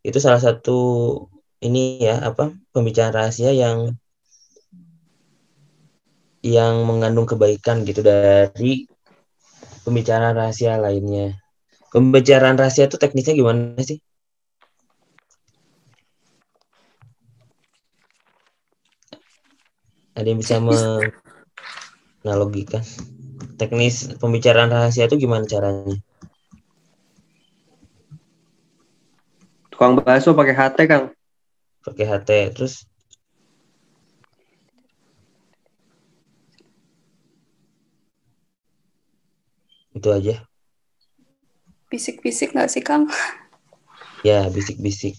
itu 0.00 0.16
salah 0.22 0.40
satu 0.40 0.78
ini 1.60 2.00
ya 2.00 2.22
apa 2.22 2.54
pembicaraan 2.72 3.12
rahasia 3.12 3.52
yang 3.52 3.92
yang 6.40 6.86
mengandung 6.86 7.26
kebaikan 7.26 7.82
gitu 7.82 7.98
dari 8.00 8.86
pembicaraan 9.82 10.38
rahasia 10.38 10.78
lainnya. 10.78 11.34
Pembicaraan 11.90 12.58
rahasia 12.60 12.84
itu 12.86 12.96
teknisnya 13.00 13.34
gimana 13.34 13.82
sih? 13.82 13.98
Ada 20.14 20.28
yang 20.34 20.40
bisa 20.42 20.58
menganalogikan 20.62 22.82
teknis 23.58 24.06
pembicaraan 24.18 24.70
rahasia 24.70 25.06
itu 25.10 25.16
gimana 25.18 25.46
caranya? 25.46 25.96
Tukang 29.78 29.94
bakso 29.94 30.34
pakai 30.34 30.58
HT, 30.58 30.78
Kang. 30.90 31.14
Pakai 31.86 32.02
HT, 32.02 32.30
terus 32.50 32.82
itu 39.94 40.08
aja. 40.10 40.42
Bisik-bisik 41.94 42.58
nggak 42.58 42.66
sih, 42.74 42.82
Kang? 42.82 43.06
Ya, 44.26 44.50
bisik-bisik. 44.50 45.14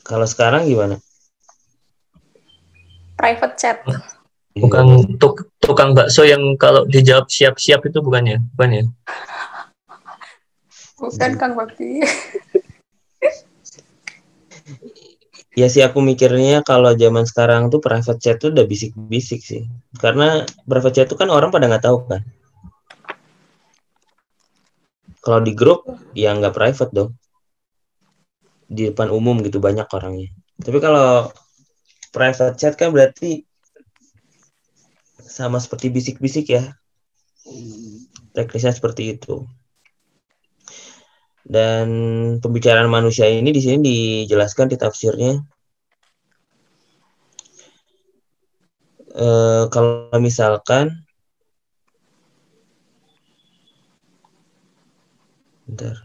Kalau 0.00 0.24
sekarang 0.24 0.72
gimana? 0.72 0.96
Private 3.20 3.56
chat. 3.60 3.84
Bukan 4.56 5.20
tuk, 5.20 5.52
tukang 5.60 5.92
bakso 5.92 6.24
yang 6.24 6.56
kalau 6.56 6.88
dijawab 6.88 7.28
siap-siap 7.28 7.84
itu 7.84 8.00
bukan 8.00 8.24
ya? 8.24 8.38
Bukan 10.96 11.32
Kang 11.36 11.54
Bakti. 11.54 12.00
Ya 15.56 15.72
sih 15.72 15.80
aku 15.80 16.04
mikirnya 16.04 16.60
kalau 16.60 16.92
zaman 16.92 17.24
sekarang 17.24 17.72
tuh 17.72 17.80
private 17.80 18.20
chat 18.20 18.36
tuh 18.36 18.52
udah 18.52 18.68
bisik-bisik 18.68 19.40
sih. 19.40 19.64
Karena 19.96 20.44
private 20.68 20.92
chat 20.92 21.06
tuh 21.08 21.16
kan 21.16 21.32
orang 21.32 21.48
pada 21.48 21.64
nggak 21.64 21.80
tahu 21.80 22.04
kan. 22.04 22.20
Kalau 25.24 25.40
di 25.40 25.56
grup 25.56 25.88
ya 26.12 26.36
nggak 26.36 26.52
private 26.52 26.92
dong. 26.92 27.10
Di 28.68 28.92
depan 28.92 29.08
umum 29.08 29.40
gitu 29.40 29.56
banyak 29.56 29.88
orangnya. 29.88 30.28
Tapi 30.60 30.76
kalau 30.76 31.32
private 32.12 32.60
chat 32.60 32.76
kan 32.76 32.92
berarti 32.92 33.48
sama 35.24 35.56
seperti 35.56 35.88
bisik-bisik 35.88 36.52
ya. 36.52 36.76
Teknisnya 38.36 38.76
seperti 38.76 39.16
itu. 39.16 39.48
Dan 41.46 41.86
pembicaraan 42.42 42.90
manusia 42.90 43.30
ini 43.30 43.54
di 43.54 43.62
sini 43.62 43.78
dijelaskan 43.78 44.66
di 44.66 44.76
tafsirnya. 44.76 45.32
E, 49.14 49.28
kalau 49.70 50.18
misalkan 50.18 51.06
Bentar. 55.66 55.98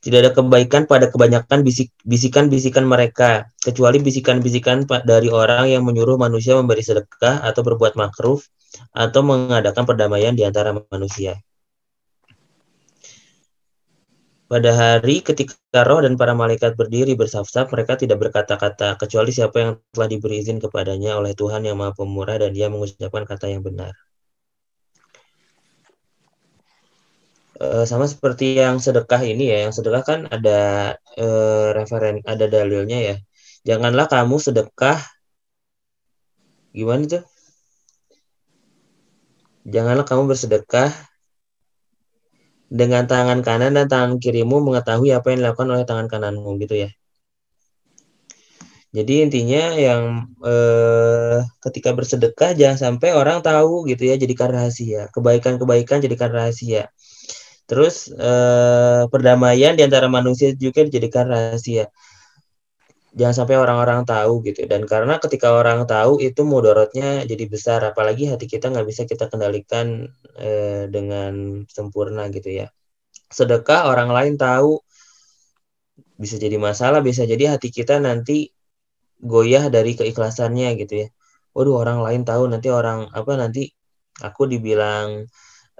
Tidak 0.00 0.18
ada 0.18 0.32
kebaikan 0.32 0.88
pada 0.88 1.12
kebanyakan 1.12 1.62
bisik, 1.62 1.92
bisikan-bisikan 2.02 2.88
mereka, 2.88 3.52
kecuali 3.60 4.00
bisikan-bisikan 4.00 4.88
dari 5.04 5.28
orang 5.30 5.70
yang 5.70 5.84
menyuruh 5.86 6.16
manusia 6.16 6.56
memberi 6.56 6.80
sedekah 6.80 7.44
atau 7.44 7.60
berbuat 7.62 7.94
makruh 8.00 8.40
atau 8.96 9.20
mengadakan 9.22 9.84
perdamaian 9.84 10.34
di 10.34 10.42
antara 10.42 10.72
manusia. 10.72 11.38
Pada 14.50 14.70
hari 14.74 15.22
ketika 15.22 15.86
roh 15.86 16.02
dan 16.02 16.18
para 16.18 16.34
malaikat 16.34 16.74
berdiri 16.74 17.14
bersaf-saf, 17.14 17.70
mereka 17.70 17.94
tidak 17.94 18.18
berkata-kata, 18.18 18.98
kecuali 18.98 19.30
siapa 19.30 19.56
yang 19.62 19.72
telah 19.94 20.08
diberi 20.10 20.42
izin 20.42 20.58
kepadanya 20.58 21.14
oleh 21.22 21.32
Tuhan 21.38 21.62
yang 21.62 21.78
maha 21.78 21.94
pemurah 21.94 22.34
dan 22.42 22.50
dia 22.50 22.66
mengucapkan 22.66 23.22
kata 23.30 23.46
yang 23.46 23.62
benar. 23.62 23.94
E, 27.62 27.86
sama 27.86 28.10
seperti 28.10 28.58
yang 28.58 28.82
sedekah 28.82 29.22
ini 29.22 29.54
ya, 29.54 29.58
yang 29.70 29.72
sedekah 29.76 30.02
kan 30.02 30.20
ada 30.34 30.58
e, 31.14 31.26
referen, 31.78 32.18
ada 32.26 32.50
dalilnya 32.50 32.98
ya. 32.98 33.16
Janganlah 33.62 34.10
kamu 34.10 34.36
sedekah, 34.42 34.98
gimana 36.74 37.06
tuh? 37.06 37.24
Janganlah 39.62 40.02
kamu 40.10 40.22
bersedekah 40.34 40.90
dengan 42.70 43.04
tangan 43.10 43.42
kanan 43.42 43.74
dan 43.74 43.86
tangan 43.90 44.12
kirimu 44.22 44.62
mengetahui 44.62 45.10
apa 45.10 45.34
yang 45.34 45.38
dilakukan 45.42 45.68
oleh 45.74 45.84
tangan 45.84 46.06
kananmu 46.06 46.54
gitu 46.62 46.86
ya. 46.86 46.90
Jadi 48.90 49.22
intinya 49.22 49.74
yang 49.78 50.02
eh, 50.42 51.38
ketika 51.62 51.94
bersedekah 51.94 52.50
jangan 52.58 52.78
sampai 52.78 53.14
orang 53.14 53.38
tahu 53.42 53.86
gitu 53.90 54.02
ya 54.06 54.14
jadikan 54.18 54.50
rahasia. 54.50 55.10
Kebaikan-kebaikan 55.14 56.02
jadikan 56.02 56.30
rahasia. 56.30 56.90
Terus 57.70 58.10
eh, 58.10 59.02
perdamaian 59.10 59.78
di 59.78 59.82
antara 59.86 60.06
manusia 60.10 60.54
juga 60.58 60.82
dijadikan 60.86 61.26
rahasia. 61.30 61.90
Jangan 63.18 63.34
sampai 63.42 63.56
orang-orang 63.58 64.06
tahu 64.06 64.42
gitu. 64.46 64.66
Dan 64.70 64.86
karena 64.86 65.18
ketika 65.18 65.50
orang 65.50 65.82
tahu 65.90 66.22
itu 66.22 66.40
mudorotnya 66.46 67.26
jadi 67.26 67.44
besar. 67.50 67.80
Apalagi 67.90 68.30
hati 68.30 68.46
kita 68.46 68.70
nggak 68.70 68.86
bisa 68.86 69.02
kita 69.10 69.26
kendalikan 69.26 70.06
eh, 70.38 70.86
dengan 70.86 71.64
sempurna 71.66 72.30
gitu 72.30 72.48
ya. 72.64 72.66
Sedekah 73.30 73.90
orang 73.90 74.10
lain 74.14 74.34
tahu 74.38 74.78
bisa 76.20 76.36
jadi 76.38 76.56
masalah, 76.60 77.00
bisa 77.02 77.22
jadi 77.26 77.56
hati 77.56 77.68
kita 77.72 77.98
nanti 77.98 78.52
goyah 79.18 79.66
dari 79.72 79.92
keikhlasannya 79.98 80.68
gitu 80.80 80.94
ya. 81.06 81.08
Waduh 81.56 81.76
orang 81.82 81.98
lain 82.06 82.22
tahu 82.22 82.46
nanti 82.52 82.68
orang 82.70 83.10
apa 83.10 83.32
nanti 83.34 83.74
aku 84.22 84.42
dibilang 84.52 85.26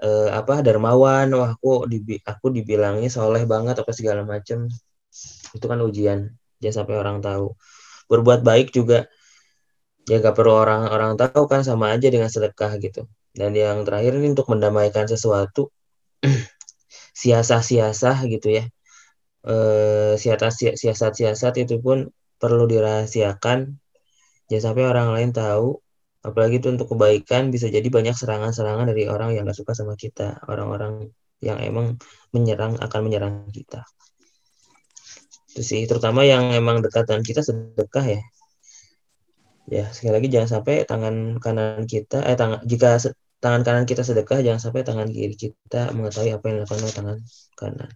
eh, 0.03 0.29
apa 0.39 0.53
dermawan, 0.65 1.27
wah 1.37 1.49
aku 1.55 1.87
dibi 1.91 2.19
aku 2.31 2.47
dibilangnya 2.57 3.07
soleh 3.07 3.43
banget 3.47 3.75
apa 3.81 3.91
segala 3.95 4.21
macem. 4.27 4.67
Itu 5.55 5.65
kan 5.71 5.79
ujian, 5.83 6.19
jangan 6.61 6.85
sampai 6.85 6.95
orang 7.01 7.17
tahu. 7.19 7.57
Berbuat 8.07 8.41
baik 8.45 8.71
juga 8.71 9.09
ya 10.09 10.17
gak 10.17 10.33
perlu 10.33 10.53
orang-orang 10.57 11.13
tahu 11.19 11.45
kan 11.45 11.61
sama 11.61 11.93
aja 11.93 12.07
dengan 12.09 12.29
sedekah 12.31 12.77
gitu. 12.81 13.05
Dan 13.31 13.55
yang 13.55 13.83
terakhir 13.87 14.17
ini 14.17 14.33
untuk 14.35 14.47
mendamaikan 14.51 15.07
sesuatu 15.07 15.71
siasah-siasah 17.21 18.17
gitu 18.27 18.47
ya. 18.61 18.63
Eh, 19.41 20.13
siasat-siasat 20.21 21.53
itu 21.63 21.75
pun 21.81 22.09
perlu 22.41 22.65
dirahasiakan. 22.69 23.59
Jangan 24.49 24.63
sampai 24.63 24.83
orang 24.85 25.07
lain 25.15 25.31
tahu. 25.31 25.79
Apalagi 26.21 26.61
itu 26.61 26.69
untuk 26.69 26.93
kebaikan 26.93 27.49
bisa 27.49 27.65
jadi 27.65 27.87
banyak 27.89 28.13
serangan-serangan 28.13 28.85
dari 28.93 29.09
orang 29.09 29.33
yang 29.33 29.47
gak 29.49 29.57
suka 29.57 29.73
sama 29.73 29.97
kita. 29.97 30.37
Orang-orang 30.45 31.09
yang 31.41 31.57
emang 31.57 31.97
menyerang 32.35 32.77
akan 32.77 32.99
menyerang 33.01 33.49
kita. 33.49 33.81
Itu 35.51 35.61
sih, 35.67 35.83
terutama 35.89 36.23
yang 36.23 36.55
emang 36.55 36.79
dekat 36.79 37.03
dengan 37.11 37.23
kita 37.27 37.41
sedekah 37.43 38.05
ya. 38.07 38.21
Ya 39.71 39.85
sekali 39.91 40.13
lagi 40.19 40.27
jangan 40.31 40.49
sampai 40.59 40.83
tangan 40.83 41.39
kanan 41.43 41.87
kita 41.87 42.23
eh 42.27 42.35
tangan 42.35 42.59
jika 42.67 42.99
tangan 43.43 43.61
kanan 43.63 43.85
kita 43.87 44.03
sedekah 44.03 44.39
jangan 44.43 44.61
sampai 44.63 44.81
tangan 44.83 45.07
kiri 45.11 45.35
kita 45.35 45.91
mengetahui 45.95 46.31
apa 46.35 46.43
yang 46.49 46.55
dilakukan 46.63 46.81
oleh 46.83 46.95
tangan 46.95 47.17
kanan. 47.59 47.89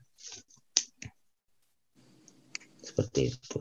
Seperti 2.86 3.22
itu 3.34 3.60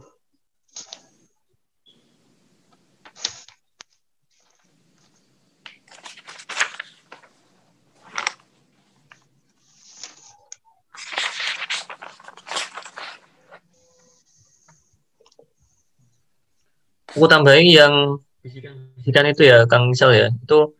aku 17.14 17.30
tambahin 17.30 17.70
yang 17.70 17.94
bisikan-bisikan 18.42 19.24
itu 19.30 19.42
ya 19.46 19.62
Kang 19.70 19.88
Misal 19.94 20.10
ya. 20.12 20.28
Itu 20.34 20.74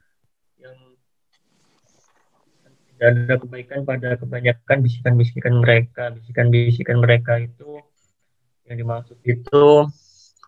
yang 0.58 0.76
ada 2.98 3.36
kebaikan 3.38 3.86
pada 3.86 4.18
kebanyakan 4.18 4.82
bisikan-bisikan 4.82 5.54
mereka. 5.62 6.10
Bisikan-bisikan 6.10 6.98
mereka 6.98 7.38
itu 7.38 7.78
yang 8.66 8.76
dimaksud 8.82 9.18
itu 9.22 9.86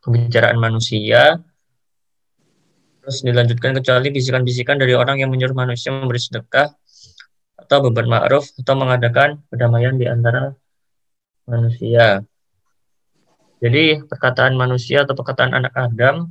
pembicaraan 0.02 0.58
manusia. 0.58 1.38
Terus 3.06 3.22
dilanjutkan 3.22 3.70
kecuali 3.78 4.10
bisikan-bisikan 4.10 4.82
dari 4.82 4.98
orang 4.98 5.22
yang 5.22 5.30
menyuruh 5.30 5.54
manusia 5.54 5.94
memberi 5.94 6.18
sedekah 6.18 6.74
atau 7.54 7.78
beban 7.86 8.10
ma'ruf 8.10 8.50
atau 8.58 8.74
mengadakan 8.74 9.38
perdamaian 9.46 9.94
di 9.94 10.10
antara 10.10 10.50
manusia 11.46 12.26
jadi 13.62 14.04
perkataan 14.04 14.54
manusia 14.54 15.04
atau 15.08 15.16
perkataan 15.16 15.56
anak 15.56 15.72
Adam 15.72 16.28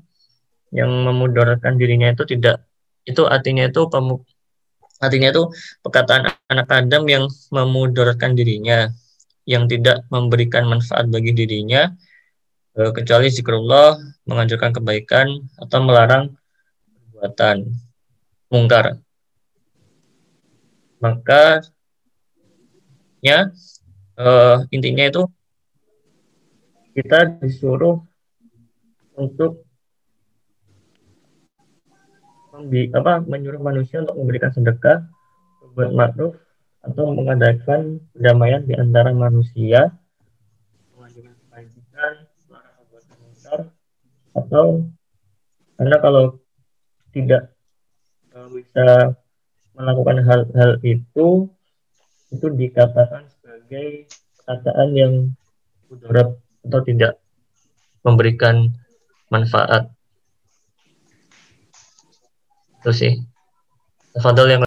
yang 0.69 0.91
memudaratkan 0.91 1.79
dirinya 1.79 2.13
itu 2.13 2.23
tidak 2.27 2.65
itu 3.05 3.21
artinya 3.25 3.69
itu 3.69 3.85
pemu, 3.85 4.21
Artinya 5.03 5.27
itu 5.35 5.43
perkataan 5.83 6.31
anak 6.47 6.67
Adam 6.71 7.03
yang 7.05 7.23
memudaratkan 7.51 8.31
dirinya, 8.31 8.87
yang 9.43 9.67
tidak 9.67 10.07
memberikan 10.07 10.71
manfaat 10.71 11.11
bagi 11.11 11.35
dirinya, 11.35 11.91
eh, 12.79 12.91
kecuali 12.95 13.27
zikrullah, 13.27 13.99
menganjurkan 14.23 14.71
kebaikan, 14.71 15.27
atau 15.59 15.79
melarang 15.83 16.31
perbuatan 17.11 17.75
mungkar. 18.47 19.03
Maka 21.03 21.59
ya 23.19 23.51
uh, 24.17 24.57
intinya 24.69 25.05
itu 25.05 25.21
kita 26.95 27.43
disuruh 27.43 27.99
untuk 29.19 29.67
membi, 32.55 32.87
apa 32.95 33.19
menyuruh 33.19 33.59
manusia 33.59 33.99
untuk 33.99 34.15
memberikan 34.15 34.55
sedekah, 34.55 35.03
berbuat 35.59 35.91
makruh 35.91 36.33
atau 36.87 37.03
mengadakan 37.11 37.99
perdamaian 38.15 38.63
di 38.63 38.79
antara 38.79 39.11
manusia, 39.11 39.91
atau 44.35 44.87
karena 45.75 45.97
kalau 45.99 46.39
tidak 47.11 47.51
bisa 48.55 49.15
melakukan 49.75 50.23
hal-hal 50.23 50.79
itu 50.83 51.51
itu 52.31 52.47
dikatakan 52.51 53.27
sebagai 53.31 54.07
perkataan 54.43 54.89
yang 54.95 55.13
mudarat 55.91 56.35
atau 56.65 56.81
tidak 56.81 57.21
memberikan 58.01 58.73
manfaat. 59.29 59.89
Itu 62.81 62.91
sih. 62.93 63.13
Fadol 64.17 64.47
yang 64.53 64.63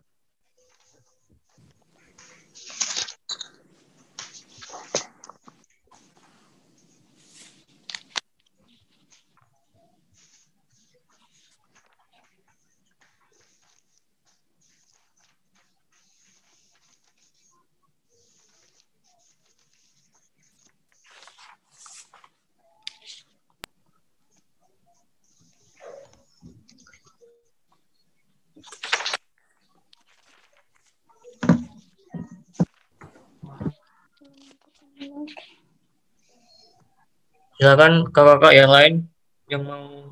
silakan 37.69 38.09
kakak-kakak 38.09 38.55
yang 38.57 38.71
lain 38.73 38.95
yang 39.53 39.61
mau 39.69 40.09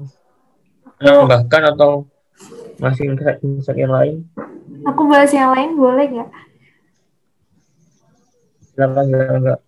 menambahkan 1.01 1.73
atau 1.73 2.05
masih 2.77 3.17
insight 3.17 3.81
yang 3.81 3.97
lain? 3.97 4.29
Aku 4.85 5.09
bahas 5.09 5.33
yang 5.33 5.57
lain 5.57 5.73
boleh 5.73 6.05
nggak? 6.05 6.31
Silakan 8.77 9.05
silakan 9.09 9.41
kak. 9.41 9.61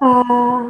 Uh, 0.00 0.64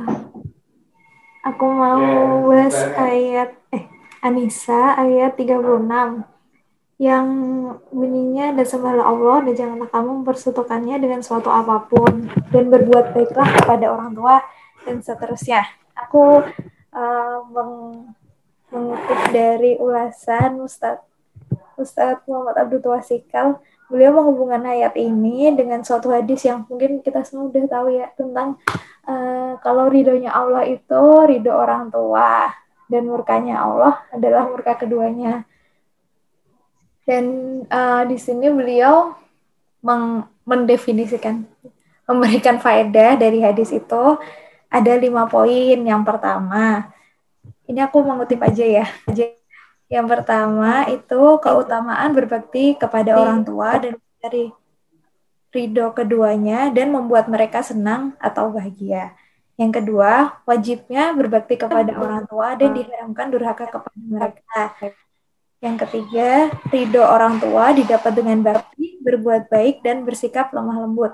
aku 1.46 1.66
mau 1.70 2.02
bahas 2.50 2.74
ayat 2.98 3.54
eh 3.70 3.86
Anissa 4.26 4.98
ayat 4.98 5.38
36 5.38 5.86
yang 6.98 7.26
bunyinya 7.94 8.58
dan 8.58 8.66
sembahlah 8.66 9.06
Allah 9.06 9.38
dan 9.46 9.54
janganlah 9.54 9.90
kamu 9.94 10.10
mempersatukannya 10.26 10.98
dengan 10.98 11.22
suatu 11.22 11.46
apa 11.46 11.86
pun. 11.86 12.26
Dan 12.50 12.74
berbuat 12.74 13.14
baiklah 13.14 13.46
kepada 13.62 13.86
orang 13.94 14.18
tua 14.18 14.42
dan 14.82 14.98
seterusnya 14.98 15.81
aku 16.02 16.42
uh, 16.90 17.38
meng 17.54 17.74
mengutip 18.72 19.20
dari 19.30 19.76
ulasan 19.76 20.64
Ustadz 20.64 21.04
Ustadz 21.76 22.24
Muhammad 22.24 22.56
Abdul 22.56 22.80
Tuasikal 22.80 23.60
beliau 23.92 24.16
menghubungkan 24.16 24.64
ayat 24.64 24.96
ini 24.96 25.52
dengan 25.52 25.84
suatu 25.84 26.08
hadis 26.08 26.48
yang 26.48 26.64
mungkin 26.64 27.04
kita 27.04 27.20
semua 27.28 27.52
udah 27.52 27.68
tahu 27.68 27.86
ya 27.92 28.08
tentang 28.16 28.56
uh, 29.04 29.60
kalau 29.60 29.92
ridhonya 29.92 30.32
Allah 30.32 30.64
itu 30.64 31.02
ridho 31.28 31.52
orang 31.52 31.92
tua 31.92 32.48
dan 32.88 33.08
murkanya 33.08 33.60
Allah 33.64 34.00
adalah 34.08 34.48
murka 34.48 34.76
keduanya. 34.76 35.44
Dan 37.04 37.24
uh, 37.66 38.06
di 38.06 38.16
sini 38.16 38.48
beliau 38.48 39.12
mendefinisikan 40.46 41.44
memberikan 42.06 42.62
faedah 42.62 43.18
dari 43.18 43.42
hadis 43.42 43.74
itu 43.74 44.04
ada 44.72 44.92
lima 44.96 45.28
poin. 45.28 45.76
Yang 45.76 46.02
pertama, 46.08 46.88
ini 47.68 47.80
aku 47.84 48.00
mengutip 48.00 48.40
aja 48.40 48.64
ya. 48.64 48.86
Yang 49.92 50.06
pertama 50.08 50.88
itu 50.88 51.22
keutamaan 51.44 52.16
berbakti 52.16 52.80
kepada 52.80 53.20
orang 53.20 53.44
tua 53.44 53.76
dan 53.76 54.00
dari 54.24 54.48
ridho 55.52 55.92
keduanya 55.92 56.72
dan 56.72 56.88
membuat 56.88 57.28
mereka 57.28 57.60
senang 57.60 58.16
atau 58.16 58.48
bahagia. 58.48 59.12
Yang 59.60 59.84
kedua, 59.84 60.40
wajibnya 60.48 61.12
berbakti 61.12 61.60
kepada 61.60 61.92
orang 62.00 62.24
tua 62.24 62.56
dan 62.56 62.72
diharamkan 62.72 63.28
durhaka 63.28 63.68
kepada 63.68 64.00
mereka. 64.00 64.60
Yang 65.60 65.76
ketiga, 65.86 66.48
ridho 66.72 67.04
orang 67.04 67.36
tua 67.36 67.76
didapat 67.76 68.16
dengan 68.16 68.40
bakti, 68.40 68.96
berbuat 69.04 69.52
baik, 69.52 69.84
dan 69.84 70.08
bersikap 70.08 70.50
lemah 70.56 70.88
lembut. 70.88 71.12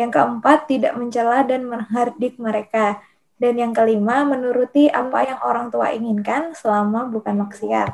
Yang 0.00 0.16
keempat, 0.16 0.64
tidak 0.64 0.96
mencela 0.96 1.44
dan 1.44 1.68
menghardik 1.68 2.40
mereka. 2.40 3.04
Dan 3.36 3.60
yang 3.60 3.76
kelima, 3.76 4.24
menuruti 4.24 4.88
apa 4.88 5.28
yang 5.28 5.38
orang 5.44 5.68
tua 5.68 5.92
inginkan 5.92 6.56
selama 6.56 7.04
bukan 7.12 7.44
maksiat. 7.44 7.92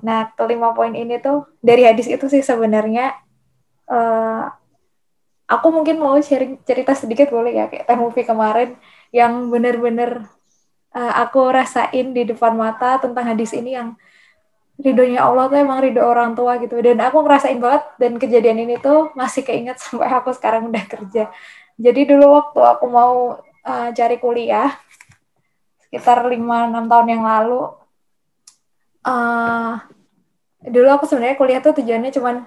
Nah, 0.00 0.32
kelima 0.32 0.72
poin 0.72 0.96
ini 0.96 1.20
tuh 1.20 1.44
dari 1.60 1.84
hadis 1.84 2.08
itu 2.08 2.24
sih 2.32 2.40
sebenarnya 2.40 3.16
uh, 3.90 4.48
aku 5.46 5.66
mungkin 5.70 6.02
mau 6.02 6.18
sharing 6.18 6.58
cerita 6.66 6.92
sedikit 6.92 7.30
boleh 7.30 7.54
ya 7.54 7.64
kayak 7.70 7.86
teh 7.86 7.98
movie 7.98 8.26
kemarin 8.26 8.74
yang 9.14 9.48
benar-benar 9.48 10.26
uh, 10.92 11.12
aku 11.22 11.38
rasain 11.54 12.10
di 12.12 12.26
depan 12.26 12.52
mata 12.58 12.98
tentang 12.98 13.34
hadis 13.34 13.54
ini 13.54 13.78
yang 13.78 13.94
ridhonya 14.76 15.24
Allah 15.24 15.48
tuh 15.48 15.58
emang 15.60 15.80
ridho 15.80 16.02
orang 16.04 16.36
tua 16.36 16.60
gitu. 16.60 16.76
Dan 16.80 17.00
aku 17.00 17.24
ngerasain 17.24 17.58
banget 17.60 17.84
dan 17.96 18.12
kejadian 18.20 18.58
ini 18.68 18.76
tuh 18.80 19.12
masih 19.16 19.42
keinget 19.44 19.80
sampai 19.82 20.08
aku 20.12 20.30
sekarang 20.36 20.68
udah 20.68 20.84
kerja. 20.84 21.32
Jadi 21.76 22.00
dulu 22.08 22.32
waktu 22.40 22.60
aku 22.60 22.86
mau 22.88 23.40
uh, 23.64 23.88
cari 23.92 24.16
kuliah 24.16 24.72
sekitar 25.86 26.24
5-6 26.24 26.90
tahun 26.90 27.08
yang 27.08 27.22
lalu 27.22 27.62
uh, 29.06 29.78
dulu 30.66 30.88
aku 30.90 31.04
sebenarnya 31.06 31.38
kuliah 31.38 31.60
tuh 31.62 31.78
tujuannya 31.78 32.10
cuman 32.10 32.42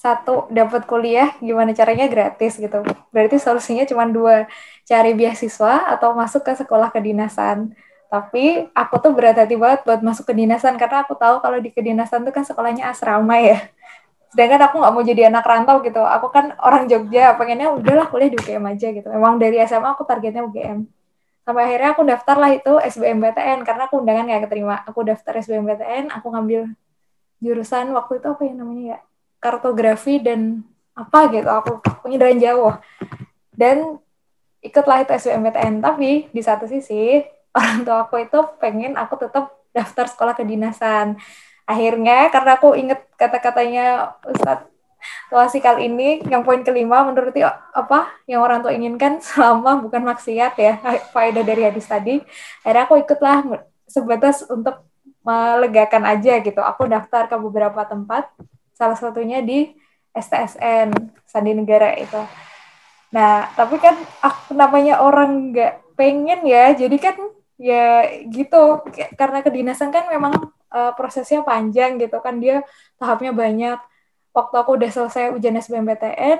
satu 0.00 0.48
dapat 0.48 0.88
kuliah 0.88 1.36
gimana 1.44 1.76
caranya 1.76 2.08
gratis 2.08 2.56
gitu. 2.56 2.80
Berarti 3.12 3.36
solusinya 3.36 3.84
cuma 3.84 4.08
dua 4.08 4.48
cari 4.88 5.12
beasiswa 5.12 5.92
atau 5.92 6.16
masuk 6.16 6.40
ke 6.40 6.56
sekolah 6.56 6.88
kedinasan 6.88 7.76
tapi 8.10 8.66
aku 8.74 8.94
tuh 8.98 9.14
berat 9.14 9.38
hati 9.38 9.54
banget 9.54 9.86
buat 9.86 10.02
masuk 10.02 10.26
ke 10.26 10.34
dinasan 10.34 10.74
karena 10.74 11.06
aku 11.06 11.14
tahu 11.14 11.38
kalau 11.38 11.62
di 11.62 11.70
kedinasan 11.70 12.26
tuh 12.26 12.34
kan 12.34 12.42
sekolahnya 12.42 12.90
asrama 12.90 13.38
ya. 13.38 13.70
Sedangkan 14.34 14.66
aku 14.66 14.82
nggak 14.82 14.92
mau 14.94 15.02
jadi 15.06 15.22
anak 15.30 15.46
rantau 15.46 15.78
gitu. 15.86 16.02
Aku 16.02 16.26
kan 16.34 16.58
orang 16.58 16.90
Jogja, 16.90 17.38
pengennya 17.38 17.70
udahlah 17.70 18.10
kuliah 18.10 18.34
di 18.34 18.38
UGM 18.42 18.66
aja 18.66 18.90
gitu. 18.90 19.06
Memang 19.06 19.38
dari 19.38 19.62
SMA 19.62 19.94
aku 19.94 20.02
targetnya 20.02 20.42
UGM. 20.42 20.90
Sampai 21.46 21.70
akhirnya 21.70 21.90
aku 21.94 22.02
daftar 22.02 22.36
lah 22.38 22.50
itu 22.50 22.72
SBMPTN 22.82 23.62
karena 23.62 23.82
aku 23.86 24.02
undangan 24.02 24.26
nggak 24.26 24.42
keterima. 24.50 24.82
Aku 24.90 25.06
daftar 25.06 25.32
SBMPTN, 25.38 26.10
aku 26.10 26.26
ngambil 26.34 26.66
jurusan 27.38 27.94
waktu 27.94 28.18
itu 28.18 28.26
apa 28.26 28.42
yang 28.42 28.56
namanya 28.58 28.84
ya 28.86 28.98
kartografi 29.38 30.18
dan 30.18 30.66
apa 30.98 31.30
gitu. 31.30 31.46
Aku 31.46 31.78
punya 32.02 32.18
dari 32.18 32.42
jauh 32.42 32.74
dan 33.54 34.02
ikutlah 34.66 35.06
itu 35.06 35.14
SBMPTN. 35.14 35.78
Tapi 35.78 36.26
di 36.34 36.42
satu 36.42 36.66
sisi 36.66 37.22
orang 37.56 37.82
tua 37.86 38.06
aku 38.06 38.16
itu 38.22 38.38
pengen 38.62 38.94
aku 38.94 39.14
tetap 39.20 39.54
daftar 39.74 40.06
sekolah 40.10 40.34
kedinasan. 40.34 41.18
Akhirnya 41.66 42.30
karena 42.34 42.58
aku 42.58 42.74
inget 42.74 43.06
kata-katanya 43.14 44.16
Ustadz 44.26 44.70
Tuasi 45.30 45.64
kali 45.64 45.88
ini 45.88 46.20
yang 46.28 46.44
poin 46.44 46.60
kelima 46.60 47.00
menurut 47.06 47.32
apa 47.72 48.12
yang 48.28 48.44
orang 48.44 48.60
tua 48.60 48.74
inginkan 48.74 49.18
selama 49.24 49.80
bukan 49.80 50.04
maksiat 50.04 50.52
ya 50.60 50.74
faedah 51.14 51.44
dari 51.46 51.62
hadis 51.64 51.88
tadi. 51.88 52.20
Akhirnya 52.66 52.84
aku 52.84 52.94
ikutlah 53.00 53.38
sebatas 53.88 54.44
untuk 54.50 54.84
melegakan 55.24 56.04
aja 56.04 56.40
gitu. 56.40 56.60
Aku 56.60 56.84
daftar 56.84 57.30
ke 57.30 57.36
beberapa 57.40 57.80
tempat 57.88 58.28
salah 58.76 58.96
satunya 58.96 59.40
di 59.40 59.72
STSN 60.12 60.92
Sandi 61.24 61.52
Negara 61.56 61.96
itu. 61.96 62.20
Nah 63.14 63.48
tapi 63.56 63.80
kan 63.80 63.96
aku 64.20 64.52
namanya 64.52 65.00
orang 65.00 65.54
nggak 65.54 65.96
pengen 65.96 66.44
ya 66.44 66.72
jadi 66.76 66.96
kan 66.96 67.16
ya 67.60 68.08
gitu 68.32 68.80
karena 69.20 69.44
kedinasan 69.44 69.92
kan 69.92 70.08
memang 70.08 70.32
uh, 70.72 70.96
prosesnya 70.96 71.44
panjang 71.44 72.00
gitu 72.00 72.16
kan 72.24 72.40
dia 72.40 72.64
tahapnya 72.96 73.36
banyak 73.36 73.76
waktu 74.30 74.54
aku 74.54 74.70
udah 74.78 74.90
selesai 74.90 75.34
ujian 75.34 75.58
SBMPTN, 75.58 76.38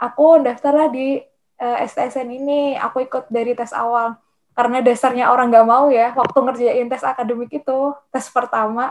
aku 0.00 0.40
daftarlah 0.44 0.88
di 0.88 1.20
uh, 1.60 1.76
eh, 1.80 1.86
STSN 1.88 2.28
ini. 2.32 2.76
Aku 2.80 3.04
ikut 3.04 3.28
dari 3.28 3.52
tes 3.52 3.72
awal. 3.76 4.16
Karena 4.56 4.80
dasarnya 4.80 5.28
orang 5.28 5.52
nggak 5.52 5.68
mau 5.68 5.92
ya, 5.92 6.16
waktu 6.16 6.38
ngerjain 6.40 6.88
tes 6.88 7.04
akademik 7.04 7.52
itu, 7.52 7.92
tes 8.08 8.24
pertama, 8.32 8.88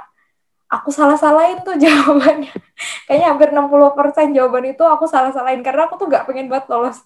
aku 0.70 0.94
salah-salahin 0.94 1.66
tuh 1.66 1.74
jawabannya. 1.84 2.54
Kayaknya 3.10 3.28
hampir 3.34 3.50
60% 3.50 4.38
jawaban 4.38 4.66
itu 4.70 4.84
aku 4.86 5.06
salah-salahin. 5.10 5.66
Karena 5.66 5.90
aku 5.90 5.98
tuh 5.98 6.08
nggak 6.10 6.30
pengen 6.30 6.48
banget 6.50 6.70
lolos. 6.70 7.02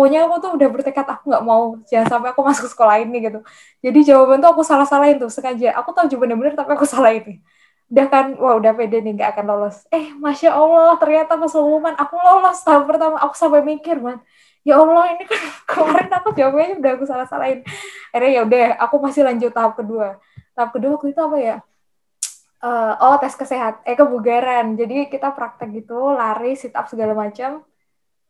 Pokoknya 0.00 0.24
aku 0.24 0.40
tuh 0.40 0.50
udah 0.56 0.68
bertekad 0.72 1.04
aku 1.04 1.28
nggak 1.28 1.44
mau 1.44 1.76
jangan 1.84 2.08
sampai 2.08 2.32
aku 2.32 2.40
masuk 2.40 2.72
sekolah 2.72 3.04
ini 3.04 3.20
gitu. 3.20 3.44
Jadi 3.84 3.98
jawaban 4.08 4.40
tuh 4.40 4.48
aku 4.48 4.64
salah-salahin 4.64 5.20
tuh 5.20 5.28
sengaja. 5.28 5.76
Aku 5.76 5.92
tahu 5.92 6.08
jawabannya 6.08 6.36
bener 6.40 6.54
tapi 6.56 6.72
aku 6.72 6.88
salah 6.88 7.12
ini 7.12 7.44
udah 7.92 8.06
kan 8.06 8.26
wah 8.40 8.56
udah 8.56 8.72
pede 8.72 9.04
nih 9.04 9.12
nggak 9.12 9.36
akan 9.36 9.44
lolos. 9.44 9.84
Eh 9.92 10.16
masya 10.16 10.56
allah 10.56 10.96
ternyata 10.96 11.36
pengumuman 11.36 11.92
aku 12.00 12.16
lolos 12.16 12.64
tahun 12.64 12.88
pertama 12.88 13.20
aku 13.20 13.36
sampai 13.36 13.60
mikir 13.60 14.00
man. 14.00 14.24
Ya 14.64 14.80
allah 14.80 15.04
ini 15.12 15.28
kan 15.28 15.36
kemarin 15.68 16.08
aku 16.16 16.32
jawabnya 16.32 16.80
udah 16.80 16.92
aku 16.96 17.04
salah 17.04 17.28
salahin 17.28 17.60
akhirnya 18.16 18.30
ya 18.32 18.40
udah 18.48 18.64
aku 18.80 18.96
masih 19.04 19.20
lanjut 19.28 19.52
tahap 19.52 19.76
kedua. 19.76 20.16
Tahap 20.56 20.72
kedua 20.72 20.96
waktu 20.96 21.12
itu 21.12 21.20
apa 21.20 21.36
ya? 21.36 21.56
Uh, 22.64 22.96
oh 23.04 23.16
tes 23.20 23.36
kesehatan 23.36 23.84
eh 23.84 23.92
kebugaran. 24.00 24.80
Jadi 24.80 25.12
kita 25.12 25.28
praktek 25.36 25.68
gitu 25.76 26.16
lari 26.16 26.56
sit 26.56 26.72
up 26.72 26.88
segala 26.88 27.12
macam 27.12 27.68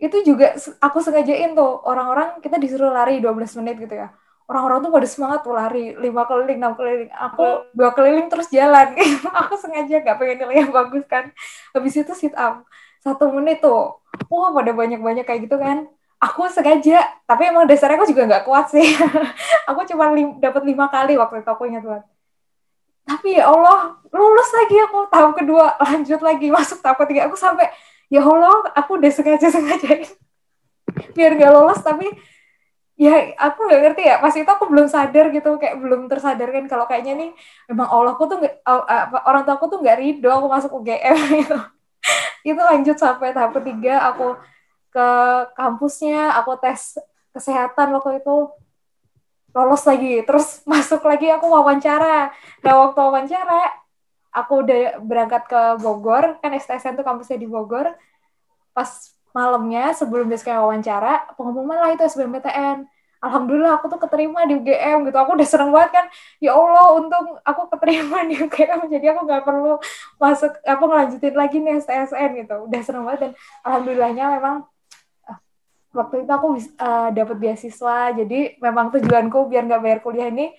itu 0.01 0.17
juga 0.25 0.57
aku 0.81 0.99
sengajain 1.05 1.53
tuh 1.53 1.85
orang-orang 1.85 2.41
kita 2.41 2.57
disuruh 2.57 2.89
lari 2.89 3.21
12 3.21 3.61
menit 3.61 3.77
gitu 3.85 3.93
ya. 4.01 4.09
Orang-orang 4.49 4.83
tuh 4.83 4.91
pada 4.91 5.07
semangat 5.07 5.41
tuh 5.47 5.55
lari 5.55 5.95
lima 5.95 6.27
keliling 6.27 6.59
enam 6.59 6.75
keliling. 6.75 7.13
Aku 7.13 7.71
dua 7.71 7.95
keliling 7.95 8.27
terus 8.27 8.51
jalan. 8.51 8.97
Aku 9.47 9.55
sengaja 9.61 10.03
gak 10.03 10.17
pengen 10.19 10.43
nilai 10.43 10.67
yang 10.67 10.73
bagus 10.75 11.05
kan. 11.07 11.31
Habis 11.77 12.03
itu 12.03 12.13
sit 12.17 12.35
up. 12.35 12.65
Satu 13.05 13.31
menit 13.31 13.63
tuh 13.63 14.01
wah 14.27 14.51
pada 14.51 14.73
banyak-banyak 14.75 15.23
kayak 15.23 15.47
gitu 15.47 15.61
kan. 15.61 15.87
Aku 16.19 16.49
sengaja 16.49 17.05
tapi 17.29 17.53
emang 17.53 17.69
dasarnya 17.69 18.01
aku 18.01 18.09
juga 18.11 18.27
nggak 18.27 18.45
kuat 18.49 18.73
sih. 18.73 18.85
Aku 19.71 19.87
cuma 19.87 20.11
lim 20.17 20.43
dapat 20.43 20.67
lima 20.67 20.91
kali 20.91 21.15
waktu 21.15 21.47
itu 21.47 21.49
aku 21.49 21.71
ingat 21.71 21.87
banget. 21.87 22.05
Tapi 23.07 23.39
ya 23.39 23.49
Allah 23.49 23.97
lulus 24.11 24.51
lagi 24.51 24.77
aku 24.83 24.99
tahap 25.09 25.33
kedua 25.39 25.79
lanjut 25.79 26.21
lagi 26.21 26.47
masuk 26.51 26.83
tahap 26.83 26.99
ketiga. 27.07 27.31
Aku 27.31 27.39
sampai 27.39 27.71
ya 28.11 28.21
Allah 28.27 28.75
aku 28.75 28.99
udah 28.99 29.11
sengaja 29.15 29.49
sengajain 29.49 30.11
biar 31.15 31.39
nggak 31.39 31.53
lolos 31.55 31.81
tapi 31.81 32.11
ya 33.01 33.33
aku 33.41 33.65
nggak 33.65 33.81
ngerti 33.81 34.03
ya. 34.05 34.21
Pas 34.21 34.35
itu 34.37 34.45
aku 34.45 34.69
belum 34.69 34.87
sadar 34.93 35.33
gitu 35.33 35.57
kayak 35.57 35.81
belum 35.81 36.05
tersadarkan 36.13 36.69
kalau 36.69 36.85
kayaknya 36.85 37.17
nih 37.17 37.31
memang 37.73 37.89
Allah 37.89 38.13
aku 38.13 38.29
tuh 38.29 38.37
gak, 38.45 38.61
orang 39.25 39.43
tua 39.49 39.57
aku 39.57 39.67
tuh 39.73 39.79
nggak 39.81 39.97
ridho 39.97 40.29
aku 40.29 40.47
masuk 40.53 40.71
UGM 40.77 41.17
gitu. 41.41 41.59
Itu 42.45 42.61
lanjut 42.61 42.97
sampai 43.01 43.33
tahap 43.33 43.57
ketiga 43.57 44.13
aku 44.13 44.37
ke 44.93 45.09
kampusnya 45.57 46.37
aku 46.37 46.61
tes 46.61 47.01
kesehatan 47.33 47.97
waktu 47.97 48.21
itu. 48.21 48.53
Lolos 49.51 49.83
lagi 49.89 50.21
terus 50.29 50.61
masuk 50.69 51.01
lagi 51.09 51.33
aku 51.33 51.49
wawancara. 51.49 52.29
Nah 52.61 52.73
waktu 52.85 53.01
wawancara 53.01 53.80
aku 54.31 54.67
udah 54.67 55.03
berangkat 55.03 55.43
ke 55.51 55.63
Bogor 55.83 56.39
kan 56.43 56.51
STSN 56.55 56.99
tuh 56.99 57.07
kampusnya 57.07 57.39
di 57.39 57.49
Bogor. 57.51 57.93
Pas 58.71 58.91
malamnya 59.31 59.95
sebelum 59.95 60.27
besok 60.27 60.51
wawancara 60.51 61.35
pengumuman 61.39 61.79
lah 61.79 61.91
itu 61.95 62.03
SBMPTN 62.03 62.87
Alhamdulillah 63.21 63.77
aku 63.77 63.93
tuh 63.93 64.01
keterima 64.01 64.49
di 64.49 64.57
UGM 64.57 65.05
gitu. 65.05 65.17
Aku 65.21 65.37
udah 65.37 65.45
seneng 65.45 65.69
banget 65.77 65.93
kan. 65.93 66.07
Ya 66.41 66.57
Allah 66.57 66.97
untung 66.97 67.37
aku 67.45 67.69
keterima 67.77 68.25
di 68.25 68.41
UGM 68.41 68.89
jadi 68.89 69.13
aku 69.13 69.29
nggak 69.29 69.45
perlu 69.45 69.77
masuk 70.17 70.57
apa 70.65 70.81
ngelanjutin 70.81 71.37
lagi 71.37 71.61
nih 71.61 71.85
STSN 71.85 72.31
gitu. 72.41 72.57
Udah 72.65 72.81
seneng 72.81 73.05
banget 73.05 73.21
dan 73.21 73.33
alhamdulillahnya 73.61 74.25
memang 74.41 74.65
ah, 75.29 75.37
waktu 75.93 76.25
itu 76.25 76.33
aku 76.33 76.49
uh, 76.81 77.09
dapat 77.13 77.37
beasiswa. 77.37 78.17
Jadi 78.17 78.57
memang 78.57 78.89
tujuanku 78.89 79.53
biar 79.53 79.69
nggak 79.69 79.83
bayar 79.85 80.01
kuliah 80.01 80.33
ini 80.33 80.57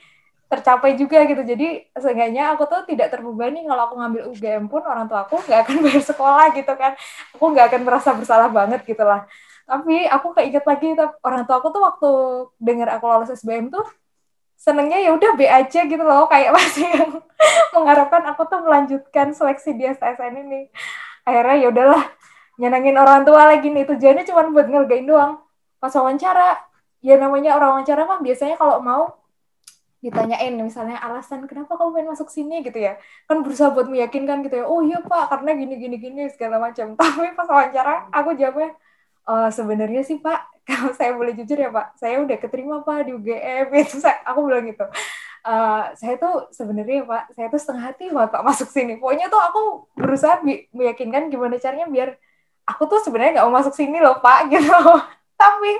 tercapai 0.51 0.99
juga 0.99 1.23
gitu. 1.23 1.39
Jadi 1.47 1.87
seenggaknya 1.95 2.51
aku 2.51 2.67
tuh 2.67 2.83
tidak 2.83 3.07
terbebani 3.07 3.63
kalau 3.63 3.87
aku 3.87 3.95
ngambil 3.95 4.21
UGM 4.35 4.67
pun 4.67 4.83
orang 4.83 5.07
tua 5.07 5.23
aku 5.23 5.39
nggak 5.39 5.59
akan 5.63 5.75
bayar 5.87 6.03
sekolah 6.03 6.45
gitu 6.51 6.73
kan. 6.75 6.91
Aku 7.39 7.45
nggak 7.55 7.65
akan 7.71 7.81
merasa 7.87 8.09
bersalah 8.11 8.51
banget 8.51 8.83
gitu 8.83 8.99
lah. 8.99 9.23
Tapi 9.63 10.03
aku 10.11 10.35
keinget 10.35 10.67
lagi 10.67 10.91
orang 11.23 11.47
tua 11.47 11.63
aku 11.63 11.71
tuh 11.71 11.81
waktu 11.87 12.11
dengar 12.59 12.91
aku 12.99 13.05
lolos 13.07 13.31
SBM 13.31 13.71
tuh 13.71 13.87
senengnya 14.59 14.99
ya 14.99 15.15
udah 15.15 15.31
B 15.39 15.47
aja 15.47 15.87
gitu 15.87 16.03
loh. 16.03 16.27
Kayak 16.27 16.51
masih 16.59 16.87
yang 16.91 17.11
mengharapkan 17.71 18.23
aku 18.27 18.43
tuh 18.51 18.59
melanjutkan 18.59 19.31
seleksi 19.31 19.71
di 19.79 19.87
STSN 19.87 20.35
ini. 20.35 20.67
Akhirnya 21.23 21.55
ya 21.63 21.67
udahlah 21.71 22.03
nyenengin 22.59 22.99
orang 22.99 23.23
tua 23.23 23.47
lagi 23.47 23.71
nih. 23.71 23.87
Tujuannya 23.87 24.27
cuma 24.27 24.51
buat 24.51 24.67
ngergain 24.67 25.07
doang. 25.07 25.39
Pas 25.79 25.95
wawancara 25.95 26.59
ya 26.99 27.15
namanya 27.15 27.55
orang 27.55 27.79
wawancara 27.79 28.03
mah 28.03 28.19
biasanya 28.19 28.59
kalau 28.59 28.83
mau 28.83 29.20
ditanyain 30.01 30.57
misalnya 30.57 30.97
alasan 30.97 31.45
kenapa 31.45 31.77
kamu 31.77 31.93
pengen 31.93 32.09
masuk 32.13 32.27
sini 32.33 32.65
gitu 32.65 32.77
ya. 32.81 32.97
Kan 33.29 33.45
berusaha 33.45 33.69
buat 33.71 33.87
meyakinkan 33.87 34.41
gitu 34.45 34.61
ya 34.61 34.65
oh 34.65 34.81
iya 34.81 34.99
pak 35.05 35.29
karena 35.29 35.53
gini 35.53 35.75
gini 35.77 35.95
gini 36.01 36.21
segala 36.33 36.57
macam. 36.57 36.93
Tapi 36.99 37.37
pas 37.37 37.47
wawancara 37.47 38.09
aku 38.09 38.33
jawabnya 38.33 38.73
e, 39.29 39.33
sebenarnya 39.53 40.01
sih 40.01 40.17
pak 40.17 40.39
kalau 40.69 40.91
saya 40.97 41.13
boleh 41.13 41.37
jujur 41.37 41.57
ya 41.57 41.69
pak 41.69 41.95
saya 42.01 42.17
udah 42.25 42.37
keterima 42.41 42.81
pak 42.81 43.07
di 43.07 43.11
UGM 43.13 43.69
itu 43.85 44.01
saya, 44.01 44.19
aku 44.25 44.49
bilang 44.49 44.65
gitu. 44.67 44.85
Uh, 45.41 45.89
saya 45.97 46.21
tuh 46.21 46.53
sebenarnya 46.53 47.01
pak 47.01 47.33
saya 47.33 47.49
tuh 47.49 47.57
setengah 47.57 47.83
hati 47.89 48.13
buat 48.13 48.29
pak 48.33 48.41
masuk 48.45 48.69
sini. 48.69 48.97
Pokoknya 48.97 49.29
tuh 49.29 49.41
aku 49.41 49.61
berusaha 49.97 50.41
meyakinkan 50.73 51.33
gimana 51.33 51.57
caranya 51.57 51.89
biar 51.89 52.17
aku 52.65 52.83
tuh 52.89 52.99
sebenarnya 53.01 53.41
nggak 53.41 53.47
mau 53.49 53.57
masuk 53.61 53.73
sini 53.73 53.97
loh 54.01 54.21
pak 54.21 54.49
gitu 54.53 54.69
tapi 55.41 55.71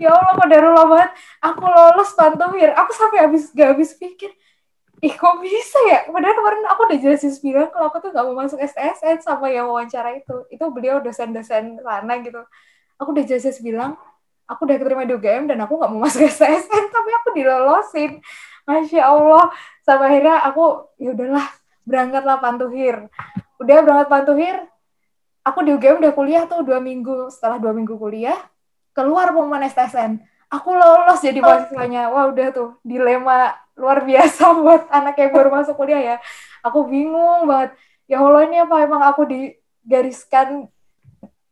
ya 0.00 0.16
Allah 0.16 0.32
kodarullah 0.40 0.86
banget. 0.88 1.10
Aku 1.44 1.64
lolos 1.68 2.10
pantomir 2.16 2.72
aku 2.72 2.92
sampai 2.96 3.28
habis 3.28 3.52
gak 3.52 3.76
habis 3.76 3.92
pikir 4.00 4.32
ih 5.02 5.14
kok 5.18 5.34
bisa 5.42 5.78
ya? 5.90 5.98
Padahal 6.06 6.34
kemarin 6.38 6.62
aku 6.70 6.80
udah 6.86 6.98
jelasin 7.02 7.34
bilang 7.42 7.68
kalau 7.74 7.90
aku 7.90 7.98
tuh 7.98 8.10
gak 8.14 8.24
mau 8.24 8.38
masuk 8.38 8.62
STSN 8.62 9.18
sama 9.20 9.50
yang 9.50 9.66
wawancara 9.66 10.14
itu. 10.14 10.46
Itu 10.48 10.70
beliau 10.70 11.02
dosen-dosen 11.02 11.82
sana 11.82 12.14
gitu. 12.22 12.40
Aku 13.02 13.10
udah 13.10 13.24
jelasin 13.26 13.52
bilang 13.60 13.98
aku 14.46 14.62
udah 14.62 14.76
keterima 14.78 15.02
di 15.02 15.12
UGM 15.18 15.50
dan 15.50 15.58
aku 15.66 15.74
gak 15.76 15.90
mau 15.90 16.06
masuk 16.06 16.22
STSN 16.24 16.84
tapi 16.94 17.10
aku 17.18 17.28
dilolosin. 17.34 18.22
Masya 18.62 19.02
Allah. 19.10 19.50
Sampai 19.82 20.06
akhirnya 20.14 20.38
aku 20.46 20.86
ya 21.02 21.10
udahlah 21.10 21.46
berangkatlah 21.82 22.38
pantuhir 22.38 23.10
udah 23.58 23.78
berangkat 23.82 24.08
pantuhir 24.10 24.56
aku 25.42 25.58
di 25.66 25.70
UGM 25.74 25.98
udah 26.02 26.12
kuliah 26.14 26.42
tuh 26.46 26.62
dua 26.62 26.78
minggu. 26.78 27.26
Setelah 27.30 27.58
dua 27.58 27.74
minggu 27.74 27.98
kuliah 27.98 28.38
keluar 28.92 29.32
pengumuman 29.32 29.64
STSN 29.68 30.20
aku 30.52 30.76
lolos 30.76 31.24
jadi 31.24 31.40
oh. 31.40 31.44
mahasiswanya. 31.48 32.12
Wah 32.12 32.28
udah 32.28 32.48
tuh 32.52 32.76
dilema 32.84 33.56
luar 33.72 34.04
biasa 34.04 34.52
buat 34.60 34.84
anak 34.92 35.16
yang 35.16 35.32
baru 35.32 35.48
masuk 35.48 35.74
kuliah 35.80 36.02
ya. 36.04 36.16
Aku 36.60 36.84
bingung 36.84 37.48
banget. 37.48 37.72
Ya 38.04 38.20
Allah 38.20 38.44
ini 38.44 38.60
apa? 38.60 38.76
Emang 38.84 39.00
aku 39.00 39.24
digariskan 39.24 40.68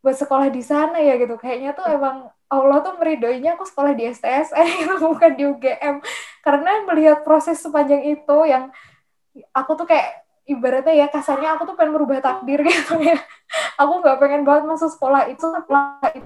buat 0.05 0.17
sekolah 0.21 0.53
di 0.53 0.61
sana 0.61 1.01
ya 1.01 1.17
gitu. 1.17 1.41
Kayaknya 1.41 1.73
tuh 1.73 1.89
emang 1.89 2.29
Allah 2.51 2.79
tuh 2.85 2.99
meridoinya 3.01 3.57
aku 3.57 3.65
sekolah 3.65 3.97
di 3.97 4.05
STSN 4.13 4.69
itu 4.85 4.95
bukan 5.01 5.33
di 5.39 5.49
UGM 5.49 6.03
karena 6.45 6.83
melihat 6.85 7.23
proses 7.23 7.63
sepanjang 7.63 8.03
itu 8.05 8.37
yang 8.45 8.75
aku 9.55 9.79
tuh 9.79 9.87
kayak 9.87 10.20
ibaratnya 10.51 10.95
ya 10.95 11.07
kasarnya 11.07 11.55
aku 11.55 11.71
tuh 11.71 11.77
pengen 11.79 11.95
merubah 11.95 12.19
takdir 12.19 12.61
gitu 12.69 12.99
ya. 12.99 13.17
Aku 13.79 14.03
nggak 14.03 14.19
pengen 14.19 14.43
banget 14.43 14.67
masuk 14.67 14.91
sekolah 14.91 15.31
itu. 15.31 15.47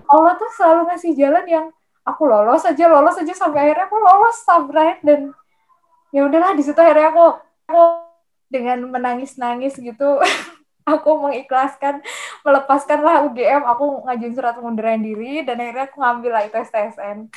Allah 0.08 0.32
tuh 0.40 0.50
selalu 0.56 0.88
ngasih 0.88 1.12
jalan 1.12 1.44
yang 1.44 1.66
aku 2.04 2.28
lolos 2.28 2.62
aja 2.68 2.84
lolos 2.86 3.16
aja 3.16 3.32
sampai 3.32 3.68
akhirnya 3.68 3.88
aku 3.88 3.96
lolos 3.96 4.36
sampai 4.44 5.00
dan 5.00 5.32
ya 6.12 6.28
udahlah 6.28 6.52
di 6.52 6.62
situ 6.62 6.76
akhirnya 6.76 7.10
aku 7.10 7.26
aku 7.64 7.82
dengan 8.52 8.78
menangis 8.92 9.40
nangis 9.40 9.74
gitu 9.80 10.20
aku 10.92 11.10
mengikhlaskan 11.16 12.04
melepaskan 12.44 13.00
lah 13.00 13.24
UGM 13.24 13.64
aku 13.64 14.04
ngajuin 14.04 14.34
surat 14.36 14.52
pengunduran 14.52 15.00
diri 15.00 15.42
dan 15.48 15.56
akhirnya 15.58 15.88
aku 15.88 15.96
ngambil 15.96 16.30
lah 16.36 16.42
itu 16.44 16.56
STSN 16.60 17.32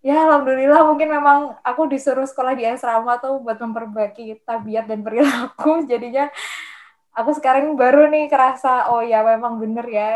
ya 0.00 0.16
alhamdulillah 0.24 0.80
mungkin 0.88 1.08
memang 1.12 1.38
aku 1.60 1.82
disuruh 1.92 2.24
sekolah 2.24 2.56
di 2.56 2.64
asrama 2.64 3.20
tuh 3.20 3.40
buat 3.44 3.60
memperbaiki 3.60 4.44
tabiat 4.48 4.88
dan 4.88 5.04
perilaku. 5.04 5.84
Jadinya 5.90 6.32
aku 7.12 7.30
sekarang 7.36 7.76
baru 7.76 8.08
nih 8.08 8.32
kerasa 8.32 8.88
oh 8.92 9.04
ya 9.04 9.20
memang 9.24 9.60
bener 9.60 9.86
ya 9.88 10.10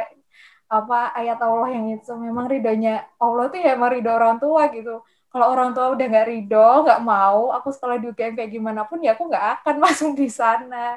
apa 0.73 1.13
ayat 1.15 1.39
Allah 1.45 1.69
yang 1.77 1.87
itu 1.93 2.13
memang 2.17 2.49
ridhonya 2.51 3.05
Allah 3.21 3.47
tuh 3.53 3.61
ya 3.61 3.77
emang 3.77 3.93
ridho 3.93 4.11
orang 4.11 4.37
tua 4.41 4.73
gitu. 4.73 5.05
Kalau 5.33 5.47
orang 5.51 5.75
tua 5.77 5.93
udah 5.95 6.07
nggak 6.09 6.27
ridho 6.31 6.69
nggak 6.87 7.01
mau 7.05 7.53
aku 7.53 7.69
sekolah 7.75 7.97
di 8.01 8.07
UGM 8.11 8.35
kayak 8.39 8.51
gimana 8.55 8.81
pun 8.89 8.99
ya 9.05 9.13
aku 9.17 9.29
nggak 9.29 9.61
akan 9.61 9.77
masuk 9.85 10.13
di 10.17 10.29
sana. 10.33 10.97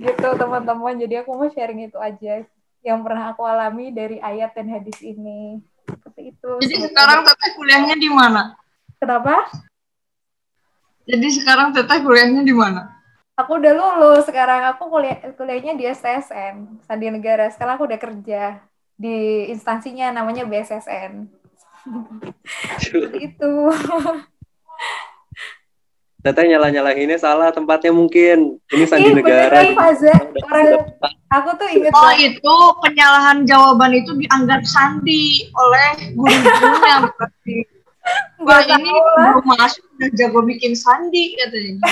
Gitu 0.00 0.28
teman-teman. 0.40 0.94
Jadi 1.02 1.14
aku 1.20 1.30
mau 1.36 1.48
sharing 1.52 1.88
itu 1.92 1.98
aja 2.00 2.42
yang 2.84 3.00
pernah 3.04 3.32
aku 3.32 3.42
alami 3.44 3.92
dari 3.92 4.16
ayat 4.20 4.52
dan 4.56 4.68
hadis 4.68 5.00
ini 5.00 5.60
seperti 5.86 6.22
itu. 6.34 6.50
Jadi 6.64 6.76
sekarang 6.88 7.20
teteh 7.24 7.50
kuliahnya 7.56 7.96
di 7.96 8.10
mana? 8.10 8.56
Kenapa? 8.98 9.48
Jadi 11.04 11.28
sekarang 11.36 11.76
teteh 11.76 11.98
kuliahnya 12.00 12.42
di 12.44 12.54
mana? 12.56 12.94
aku 13.34 13.58
udah 13.58 13.72
lulus 13.74 14.24
sekarang 14.30 14.62
aku 14.70 14.86
kuliah 14.86 15.18
kuliahnya 15.34 15.74
di 15.74 15.84
STSN 15.90 16.86
Sandi 16.86 17.10
Negara 17.10 17.50
sekarang 17.50 17.74
aku 17.78 17.86
udah 17.90 18.00
kerja 18.00 18.62
di 18.94 19.50
instansinya 19.50 20.14
namanya 20.14 20.46
BSSN 20.46 21.26
Seperti 22.82 23.18
itu 23.34 23.52
Teteh 26.24 26.48
nyala-nyalahinnya 26.48 27.20
salah 27.20 27.52
tempatnya 27.52 27.92
mungkin. 27.92 28.56
Ini 28.72 28.84
Sandi 28.88 29.12
Ih, 29.12 29.16
Negara. 29.20 29.60
beneran 29.60 29.76
Faza 29.76 30.14
orang 30.48 30.66
aku 31.28 31.50
tuh 31.60 31.68
inget 31.68 31.92
Oh 31.92 32.08
banget. 32.08 32.40
itu 32.40 32.56
penyalahan 32.80 33.38
jawaban 33.44 33.92
itu 33.92 34.16
dianggap 34.16 34.64
sandi 34.64 35.52
oleh 35.52 35.88
guru-gurunya 36.16 36.96
berarti. 37.12 37.56
Wah 38.44 38.60
ini 38.64 38.92
baru 39.20 39.40
masuk 39.44 39.84
udah 39.96 40.10
jago 40.16 40.40
bikin 40.48 40.72
sandi 40.72 41.36
katanya. 41.36 41.84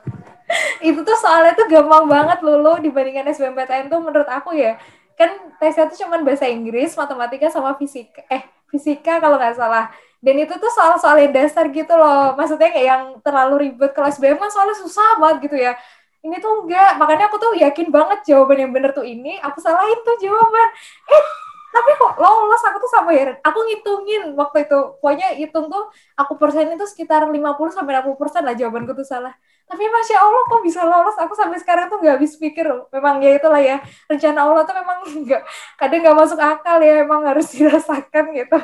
itu 0.88 1.00
tuh 1.04 1.16
soalnya 1.20 1.52
tuh 1.52 1.68
gampang 1.68 2.08
banget 2.08 2.40
lulu 2.40 2.80
dibandingkan 2.80 3.28
SBMPTN 3.30 3.92
tuh 3.92 4.00
menurut 4.02 4.26
aku 4.26 4.56
ya 4.56 4.80
kan 5.14 5.36
tesnya 5.60 5.84
tuh 5.86 6.00
cuman 6.00 6.24
bahasa 6.24 6.48
Inggris 6.48 6.96
matematika 6.96 7.52
sama 7.52 7.76
fisika 7.76 8.24
eh 8.32 8.40
fisika 8.72 9.20
kalau 9.20 9.36
nggak 9.36 9.54
salah 9.54 9.92
dan 10.20 10.36
itu 10.36 10.52
tuh 10.52 10.68
soal-soal 10.76 11.16
yang 11.16 11.32
dasar 11.32 11.64
gitu 11.72 11.94
loh. 11.96 12.36
Maksudnya 12.36 12.68
kayak 12.68 12.86
yang 12.92 13.04
terlalu 13.24 13.68
ribet 13.68 13.96
kalau 13.96 14.08
SBM 14.12 14.36
kan 14.36 14.52
soalnya 14.52 14.76
susah 14.76 15.16
banget 15.16 15.48
gitu 15.48 15.56
ya. 15.56 15.72
Ini 16.20 16.36
tuh 16.44 16.68
enggak. 16.68 17.00
Makanya 17.00 17.32
aku 17.32 17.40
tuh 17.40 17.52
yakin 17.56 17.88
banget 17.88 18.20
jawaban 18.28 18.68
yang 18.68 18.72
bener 18.76 18.92
tuh 18.92 19.04
ini 19.08 19.40
aku 19.40 19.58
salahin 19.64 19.96
tuh 20.04 20.16
jawaban. 20.20 20.68
Eh 21.08 21.24
tapi 21.72 21.90
kok 21.96 22.12
lolos? 22.20 22.62
Aku 22.68 22.76
tuh 22.84 22.90
sama 22.92 23.10
heran 23.16 23.40
aku 23.40 23.58
ngitungin 23.64 24.22
waktu 24.36 24.68
itu. 24.68 24.78
Pokoknya 25.00 25.32
hitung 25.40 25.72
tuh 25.72 25.88
aku 26.20 26.36
persenin 26.36 26.76
tuh 26.76 26.88
sekitar 26.90 27.24
50 27.24 27.72
sampai 27.72 27.92
60 28.04 28.20
persen 28.20 28.42
lah 28.44 28.52
jawabanku 28.52 28.92
tuh 28.92 29.06
salah. 29.08 29.32
Tapi 29.64 29.84
masya 29.88 30.20
Allah 30.20 30.42
kok 30.52 30.60
bisa 30.60 30.84
lolos? 30.84 31.16
Aku 31.16 31.32
sampai 31.32 31.56
sekarang 31.64 31.88
tuh 31.88 31.96
nggak 31.96 32.20
habis 32.20 32.36
pikir. 32.36 32.68
Loh. 32.68 32.92
memang 32.92 33.24
ya 33.24 33.40
itulah 33.40 33.62
ya. 33.64 33.80
Rencana 34.04 34.44
Allah 34.44 34.62
tuh 34.68 34.76
memang 34.76 34.98
nggak 35.24 35.42
kadang 35.80 36.00
nggak 36.04 36.16
masuk 36.20 36.36
akal 36.36 36.76
ya. 36.84 37.08
Emang 37.08 37.24
harus 37.24 37.48
dirasakan 37.56 38.36
gitu 38.36 38.60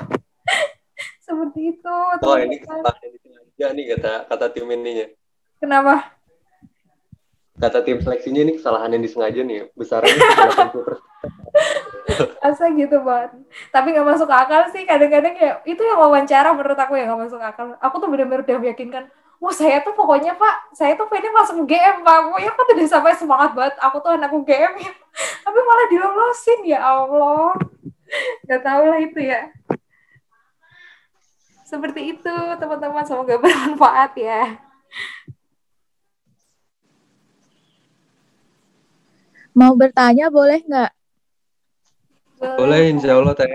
seperti 1.26 1.74
itu 1.74 1.96
Oh 2.22 2.36
ini 2.38 2.62
kesalahan 2.62 3.08
di 3.10 3.18
sengaja 3.18 3.66
nih 3.74 3.84
kata 3.98 4.12
kata 4.30 4.46
tim 4.54 4.66
ininya. 4.70 5.06
kenapa 5.58 6.14
Kata 7.56 7.80
tim 7.80 8.04
seleksinya 8.04 8.44
ini 8.44 8.52
kesalahan 8.60 8.92
yang 8.92 9.00
disengaja 9.00 9.40
nih. 9.40 9.72
Besarnya 9.72 10.12
80%. 10.12 11.00
asa 12.38 12.70
gitu 12.70 13.02
banget 13.02 13.34
tapi 13.74 13.90
nggak 13.90 14.06
masuk 14.06 14.30
akal 14.30 14.62
sih 14.70 14.86
kadang-kadang 14.86 15.34
ya 15.34 15.58
itu 15.66 15.82
yang 15.82 15.98
wawancara 15.98 16.54
menurut 16.54 16.78
aku 16.78 16.94
yang 16.94 17.10
nggak 17.10 17.26
masuk 17.28 17.40
akal 17.42 17.74
aku 17.82 17.94
tuh 17.98 18.08
benar-benar 18.08 18.46
udah 18.46 18.58
meyakinkan 18.62 19.04
wah 19.42 19.50
saya 19.50 19.82
tuh 19.82 19.92
pokoknya 19.92 20.38
pak 20.38 20.70
saya 20.72 20.94
tuh 20.94 21.10
pengen 21.10 21.34
masuk 21.34 21.66
UGM 21.66 22.06
pak 22.06 22.18
pokoknya 22.30 22.50
aku 22.54 22.62
tuh 22.62 22.74
udah 22.78 22.88
sampai 22.88 23.12
semangat 23.18 23.50
banget 23.58 23.74
aku 23.82 23.96
tuh 23.98 24.10
anak 24.14 24.30
UGM 24.32 24.72
ya 24.78 24.92
tapi 25.44 25.58
malah 25.58 25.86
dilolosin 25.90 26.60
ya 26.62 26.78
Allah 26.80 27.50
nggak 28.46 28.60
tahu 28.62 28.82
lah 28.86 29.00
itu 29.02 29.20
ya 29.26 29.40
seperti 31.66 32.14
itu 32.14 32.36
teman-teman 32.62 33.02
semoga 33.02 33.34
bermanfaat 33.42 34.14
ya 34.14 34.42
Mau 39.56 39.72
bertanya 39.72 40.28
boleh 40.28 40.60
nggak? 40.68 40.92
Boleh 42.60 42.92
insya 42.92 43.16
Allah 43.16 43.32
teh. 43.32 43.48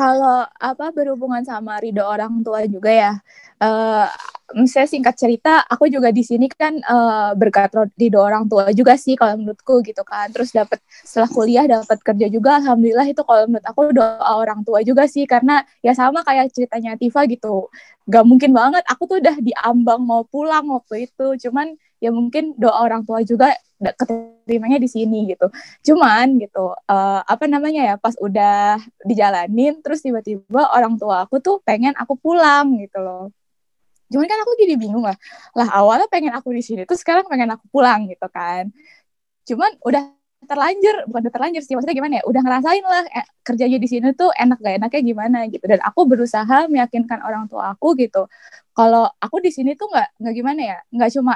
Kalau 0.00 0.46
apa 0.56 0.86
berhubungan 0.96 1.42
sama 1.44 1.76
ridho 1.82 2.00
orang 2.06 2.40
tua 2.46 2.64
juga 2.70 2.90
ya. 2.94 3.12
Eh 3.60 4.06
saya 4.66 4.86
singkat 4.88 5.14
cerita, 5.14 5.62
aku 5.68 5.86
juga 5.92 6.08
di 6.10 6.22
sini 6.26 6.46
kan 6.50 6.74
eh, 6.78 7.30
berkat 7.40 7.70
ridho 8.00 8.18
orang 8.22 8.46
tua 8.50 8.70
juga 8.72 8.94
sih 8.96 9.14
kalau 9.18 9.34
menurutku 9.40 9.82
gitu 9.84 10.02
kan. 10.06 10.30
Terus 10.34 10.50
dapat 10.56 10.78
setelah 11.04 11.28
kuliah 11.30 11.64
dapat 11.68 11.98
kerja 12.06 12.26
juga, 12.32 12.50
alhamdulillah 12.62 13.06
itu 13.12 13.22
kalau 13.28 13.42
menurut 13.50 13.66
aku 13.66 13.80
doa 13.92 14.32
orang 14.40 14.60
tua 14.66 14.80
juga 14.86 15.04
sih 15.10 15.24
karena 15.28 15.62
ya 15.84 15.92
sama 15.92 16.22
kayak 16.24 16.48
ceritanya 16.54 16.96
Tifa 16.96 17.26
gitu. 17.28 17.68
Gak 18.10 18.24
mungkin 18.26 18.50
banget, 18.56 18.82
aku 18.90 19.02
tuh 19.10 19.16
udah 19.22 19.36
diambang 19.38 20.00
mau 20.02 20.22
pulang 20.26 20.64
waktu 20.72 21.06
itu. 21.10 21.26
Cuman 21.46 21.76
ya 22.00 22.10
mungkin 22.10 22.56
doa 22.56 22.80
orang 22.82 23.04
tua 23.06 23.20
juga 23.24 23.54
keterimanya 23.80 24.76
di 24.80 24.88
sini 24.88 25.30
gitu. 25.32 25.48
Cuman 25.92 26.36
gitu, 26.42 26.72
eh, 26.88 27.20
apa 27.24 27.44
namanya 27.48 27.80
ya, 27.92 27.94
pas 27.96 28.12
udah 28.20 28.80
dijalanin, 29.08 29.80
terus 29.84 30.04
tiba-tiba 30.04 30.68
orang 30.76 31.00
tua 31.00 31.24
aku 31.24 31.40
tuh 31.40 31.56
pengen 31.64 31.96
aku 31.96 32.16
pulang 32.20 32.76
gitu 32.80 32.98
loh. 33.00 33.32
Cuman 34.12 34.26
kan 34.26 34.38
aku 34.42 34.52
jadi 34.60 34.74
bingung 34.76 35.04
lah. 35.06 35.16
Lah 35.56 35.68
awalnya 35.70 36.06
pengen 36.10 36.34
aku 36.34 36.50
di 36.52 36.62
sini, 36.64 36.82
terus 36.88 37.00
sekarang 37.04 37.24
pengen 37.30 37.54
aku 37.54 37.64
pulang 37.72 38.10
gitu 38.10 38.26
kan. 38.28 38.68
Cuman 39.48 39.70
udah 39.86 40.02
terlanjur, 40.48 41.04
bukan 41.08 41.20
udah 41.28 41.32
terlanjur 41.36 41.62
sih, 41.62 41.74
maksudnya 41.76 41.96
gimana 41.96 42.14
ya, 42.20 42.24
udah 42.24 42.42
ngerasain 42.42 42.84
lah 42.84 43.04
eh, 43.12 43.26
kerjanya 43.44 43.78
di 43.78 43.88
sini 43.92 44.08
tuh 44.16 44.32
enak 44.32 44.58
gak 44.64 44.74
enaknya 44.80 45.00
gimana 45.04 45.38
gitu. 45.52 45.64
Dan 45.68 45.80
aku 45.84 46.00
berusaha 46.08 46.66
meyakinkan 46.68 47.20
orang 47.22 47.44
tua 47.50 47.72
aku 47.76 47.94
gitu. 48.00 48.26
Kalau 48.76 49.08
aku 49.20 49.36
di 49.44 49.50
sini 49.52 49.76
tuh 49.76 49.88
nggak 49.92 50.08
nggak 50.20 50.34
gimana 50.36 50.60
ya, 50.64 50.78
nggak 50.94 51.10
cuma 51.16 51.34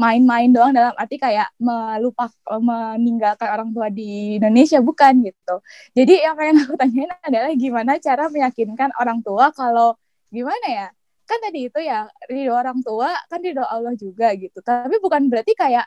main-main 0.00 0.48
doang 0.48 0.72
dalam 0.72 0.96
arti 0.96 1.20
kayak 1.20 1.52
melupak 1.60 2.32
meninggalkan 2.48 3.48
orang 3.52 3.68
tua 3.76 3.92
di 3.92 4.40
Indonesia 4.40 4.80
bukan 4.80 5.20
gitu. 5.28 5.54
Jadi 5.92 6.24
yang 6.24 6.34
pengen 6.40 6.64
aku 6.64 6.74
tanyain 6.80 7.12
adalah 7.20 7.52
gimana 7.52 8.00
cara 8.00 8.32
meyakinkan 8.32 8.96
orang 8.96 9.20
tua 9.20 9.52
kalau 9.52 9.92
gimana 10.32 10.66
ya? 10.66 10.88
Kan 11.28 11.38
tadi 11.44 11.68
itu 11.68 11.78
ya 11.84 12.08
ridho 12.32 12.56
orang 12.56 12.80
tua 12.80 13.12
kan 13.28 13.44
ridho 13.44 13.60
Allah 13.60 13.92
juga 13.92 14.32
gitu. 14.40 14.64
Tapi 14.64 14.96
bukan 15.04 15.28
berarti 15.28 15.52
kayak 15.52 15.84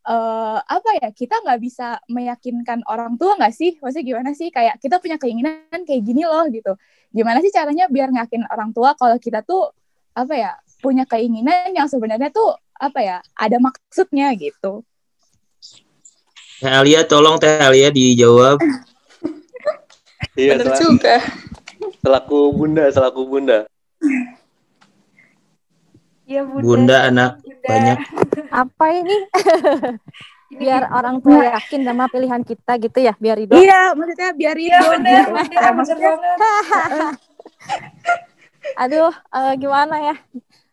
eh 0.00 0.58
apa 0.64 0.90
ya 0.96 1.12
kita 1.12 1.44
nggak 1.44 1.60
bisa 1.60 2.00
meyakinkan 2.08 2.80
orang 2.88 3.20
tua 3.20 3.36
nggak 3.36 3.52
sih? 3.52 3.76
Maksudnya 3.84 4.06
gimana 4.08 4.30
sih? 4.32 4.48
Kayak 4.48 4.80
kita 4.80 4.96
punya 5.04 5.20
keinginan 5.20 5.84
kayak 5.84 6.00
gini 6.00 6.24
loh 6.24 6.48
gitu. 6.48 6.72
Gimana 7.12 7.44
sih 7.44 7.52
caranya 7.52 7.92
biar 7.92 8.08
ngakin 8.08 8.48
orang 8.48 8.72
tua 8.72 8.96
kalau 8.96 9.20
kita 9.20 9.44
tuh 9.44 9.68
apa 10.16 10.34
ya 10.34 10.50
punya 10.80 11.04
keinginan 11.04 11.76
yang 11.76 11.86
sebenarnya 11.86 12.32
tuh 12.32 12.56
apa 12.80 12.98
ya 13.04 13.16
ada 13.36 13.60
maksudnya 13.60 14.32
gitu. 14.32 14.80
Teh 16.60 16.72
Alia 16.72 17.04
tolong 17.04 17.36
Teh 17.36 17.60
Alia 17.60 17.92
dijawab. 17.92 18.56
Iya, 20.36 20.56
Bener 20.56 20.66
selaku, 20.72 20.84
juga. 20.96 21.16
selaku 22.00 22.38
bunda, 22.56 22.84
selaku 22.88 23.20
bunda. 23.28 23.58
Iya 26.24 26.40
bunda. 26.46 26.64
Bunda 26.64 26.96
anak 27.04 27.30
Bunda. 27.44 27.66
banyak. 27.68 27.98
Apa 28.48 28.84
ini? 28.96 29.16
Biar 30.60 30.82
orang 30.90 31.22
tua 31.22 31.46
yakin 31.46 31.86
sama 31.86 32.10
pilihan 32.10 32.42
kita 32.42 32.74
gitu 32.82 32.98
ya, 32.98 33.14
biar 33.14 33.38
ridho. 33.38 33.54
Iya, 33.54 33.94
maksudnya 33.94 34.34
biar 34.34 34.56
Iya 34.58 34.78
ridho 34.82 34.86
benar, 34.98 35.24
benar, 35.30 35.46
benar 35.46 35.72
Maksudnya 35.78 36.10
banget. 36.10 36.38
Aduh, 38.82 39.12
eh, 39.14 39.52
gimana 39.56 39.96
ya? 40.02 40.14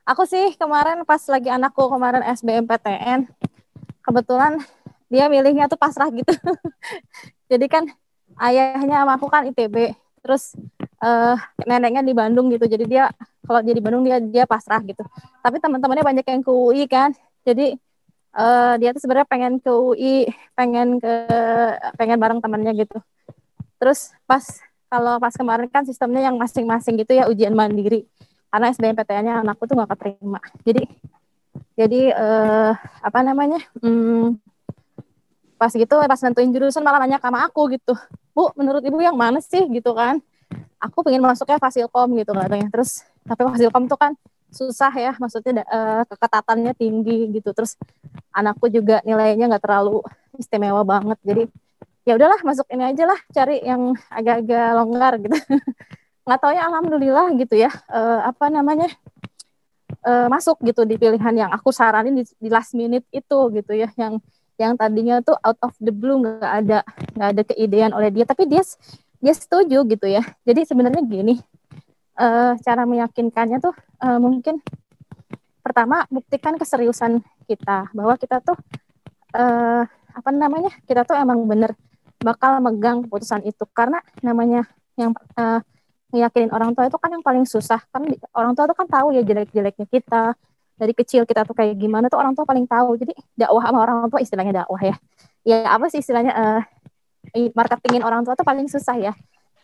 Aku 0.08 0.24
sih 0.24 0.56
kemarin 0.56 1.04
pas 1.04 1.20
lagi 1.28 1.52
anakku 1.52 1.84
kemarin 1.92 2.24
SBMPTN, 2.32 3.28
kebetulan 4.00 4.56
dia 5.12 5.28
milihnya 5.28 5.68
tuh 5.68 5.76
pasrah 5.76 6.08
gitu. 6.16 6.32
Jadi 7.52 7.68
kan 7.68 7.84
ayahnya 8.40 9.04
sama 9.04 9.20
aku 9.20 9.28
kan 9.28 9.52
ITB, 9.52 9.92
terus 10.24 10.56
eh, 11.04 11.36
neneknya 11.68 12.08
di 12.08 12.16
Bandung 12.16 12.48
gitu. 12.48 12.72
Jadi 12.72 12.88
dia 12.88 13.12
kalau 13.44 13.60
dia 13.60 13.76
di 13.76 13.84
Bandung 13.84 14.08
dia 14.08 14.24
dia 14.24 14.48
pasrah 14.48 14.80
gitu. 14.80 15.04
Tapi 15.44 15.60
teman-temannya 15.60 16.04
banyak 16.08 16.24
yang 16.24 16.40
ke 16.40 16.52
UI 16.56 16.88
kan. 16.88 17.12
Jadi 17.44 17.76
eh, 18.32 18.74
dia 18.80 18.96
tuh 18.96 19.04
sebenarnya 19.04 19.28
pengen 19.28 19.60
ke 19.60 19.72
UI, 19.76 20.32
pengen 20.56 21.04
ke 21.04 21.14
pengen 22.00 22.16
bareng 22.16 22.40
temannya 22.40 22.72
gitu. 22.80 22.96
Terus 23.76 24.16
pas 24.24 24.64
kalau 24.88 25.20
pas 25.20 25.36
kemarin 25.36 25.68
kan 25.68 25.84
sistemnya 25.84 26.32
yang 26.32 26.40
masing-masing 26.40 26.96
gitu 26.96 27.12
ya 27.12 27.28
ujian 27.28 27.52
mandiri 27.52 28.08
karena 28.48 28.68
SBMPTN-nya 28.72 29.34
anakku 29.44 29.68
tuh 29.68 29.76
nggak 29.76 29.92
keterima. 29.96 30.40
Jadi 30.64 30.84
jadi 31.78 32.02
eh, 32.14 32.72
apa 32.78 33.20
namanya 33.22 33.62
hmm, 33.82 34.38
pas 35.58 35.74
gitu 35.74 35.96
pas 35.98 36.20
nentuin 36.22 36.50
jurusan 36.54 36.82
malah 36.86 37.02
nanya 37.02 37.22
sama 37.22 37.46
aku 37.46 37.70
gitu. 37.76 37.94
Bu 38.32 38.54
menurut 38.54 38.86
ibu 38.86 38.98
yang 39.02 39.18
mana 39.18 39.42
sih? 39.42 39.66
gitu 39.70 39.94
kan. 39.94 40.22
Aku 40.78 41.02
pengen 41.02 41.26
masuknya 41.26 41.58
fasilkom 41.58 42.14
gitu 42.18 42.32
katanya. 42.34 42.68
Terus 42.70 43.04
tapi 43.26 43.42
fasilkom 43.44 43.90
tuh 43.90 43.98
kan 44.00 44.14
susah 44.48 44.94
ya 44.96 45.12
maksudnya 45.20 45.66
eh, 45.68 46.02
keketatannya 46.08 46.74
tinggi 46.78 47.34
gitu. 47.36 47.52
Terus 47.52 47.76
anakku 48.32 48.70
juga 48.70 49.02
nilainya 49.04 49.50
nggak 49.50 49.64
terlalu 49.66 50.06
istimewa 50.38 50.86
banget. 50.86 51.18
Jadi 51.26 51.44
ya 52.08 52.16
udahlah 52.16 52.40
masuk 52.40 52.64
ini 52.72 52.84
aja 52.88 53.04
lah 53.04 53.20
cari 53.36 53.60
yang 53.68 53.92
agak-agak 54.08 54.68
longgar 54.80 55.14
gitu 55.20 55.36
nggak 56.28 56.40
tahu 56.44 56.52
ya 56.52 56.64
alhamdulillah 56.68 57.28
gitu 57.40 57.56
ya 57.56 57.72
eh, 57.72 58.20
apa 58.28 58.52
namanya 58.52 58.92
eh, 60.04 60.28
masuk 60.28 60.60
gitu 60.68 60.84
di 60.84 61.00
pilihan 61.00 61.48
yang 61.48 61.52
aku 61.56 61.72
saranin 61.72 62.20
di, 62.20 62.24
di 62.36 62.50
last 62.52 62.76
minute 62.76 63.08
itu 63.16 63.40
gitu 63.56 63.72
ya 63.72 63.88
yang 63.96 64.20
yang 64.60 64.76
tadinya 64.76 65.24
tuh 65.24 65.40
out 65.40 65.56
of 65.64 65.72
the 65.80 65.94
blue 65.94 66.20
nggak 66.20 66.52
ada 66.66 66.84
nggak 67.16 67.30
ada 67.32 67.42
keidean 67.48 67.92
oleh 67.96 68.12
dia 68.12 68.28
tapi 68.28 68.44
dia 68.50 68.60
dia 69.18 69.34
setuju 69.34 69.82
gitu 69.88 70.06
ya. 70.06 70.22
Jadi 70.46 70.68
sebenarnya 70.68 71.02
gini 71.08 71.40
eh, 72.20 72.54
cara 72.60 72.84
meyakinkannya 72.84 73.58
tuh 73.64 73.74
eh, 74.04 74.20
mungkin 74.20 74.60
pertama 75.64 76.04
buktikan 76.12 76.60
keseriusan 76.60 77.24
kita 77.48 77.92
bahwa 77.92 78.16
kita 78.16 78.40
tuh 78.40 78.56
uh, 79.36 79.84
apa 80.16 80.30
namanya 80.32 80.72
kita 80.88 81.04
tuh 81.04 81.20
emang 81.20 81.44
bener 81.44 81.76
bakal 82.24 82.64
megang 82.64 83.04
keputusan 83.04 83.44
itu. 83.44 83.68
Karena 83.76 84.00
namanya 84.24 84.64
yang 84.96 85.12
uh, 85.36 85.60
meyakinin 86.12 86.52
orang 86.56 86.72
tua 86.72 86.88
itu 86.88 86.98
kan 87.00 87.10
yang 87.12 87.24
paling 87.24 87.44
susah. 87.44 87.82
Kan 87.92 88.08
orang 88.32 88.54
tua 88.56 88.66
tuh 88.70 88.78
kan 88.78 88.88
tahu 88.88 89.16
ya 89.16 89.22
jelek-jeleknya 89.24 89.88
kita. 89.88 90.36
Dari 90.78 90.94
kecil 90.94 91.26
kita 91.26 91.42
tuh 91.42 91.58
kayak 91.58 91.74
gimana 91.74 92.06
tuh 92.06 92.22
orang 92.22 92.38
tua 92.38 92.46
paling 92.46 92.70
tahu. 92.70 92.96
Jadi 93.02 93.14
dakwah 93.34 93.64
sama 93.66 93.80
orang 93.82 93.98
tua 94.14 94.22
istilahnya 94.22 94.64
dakwah 94.64 94.82
ya. 94.82 94.96
Ya 95.48 95.58
apa 95.68 95.90
sih 95.90 96.00
istilahnya 96.00 96.34
uh, 96.36 96.62
marketingin 97.56 98.06
orang 98.06 98.22
tua 98.24 98.38
tuh 98.38 98.46
paling 98.46 98.70
susah 98.70 98.96
ya. 99.00 99.14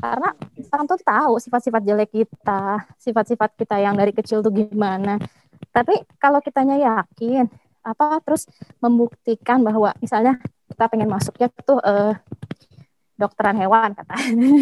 Karena 0.01 0.33
orang 0.73 0.85
tua 0.89 0.97
tahu 0.99 1.33
sifat-sifat 1.37 1.81
jelek 1.85 2.09
kita 2.11 2.81
sifat-sifat 2.97 3.49
kita 3.55 3.77
yang 3.77 3.93
dari 3.93 4.11
kecil 4.11 4.41
tuh 4.41 4.51
gimana. 4.51 5.21
Tapi 5.69 6.01
kalau 6.17 6.41
kitanya 6.41 6.75
yakin 6.75 7.47
apa 7.83 8.23
terus 8.23 8.47
membuktikan 8.79 9.59
bahwa 9.59 9.91
misalnya 9.99 10.39
kita 10.71 10.89
pengen 10.89 11.11
masuknya 11.11 11.47
tuh 11.61 11.77
uh, 11.83 12.15
dokteran 13.13 13.55
hewan 13.59 13.93
kata. 13.93 14.15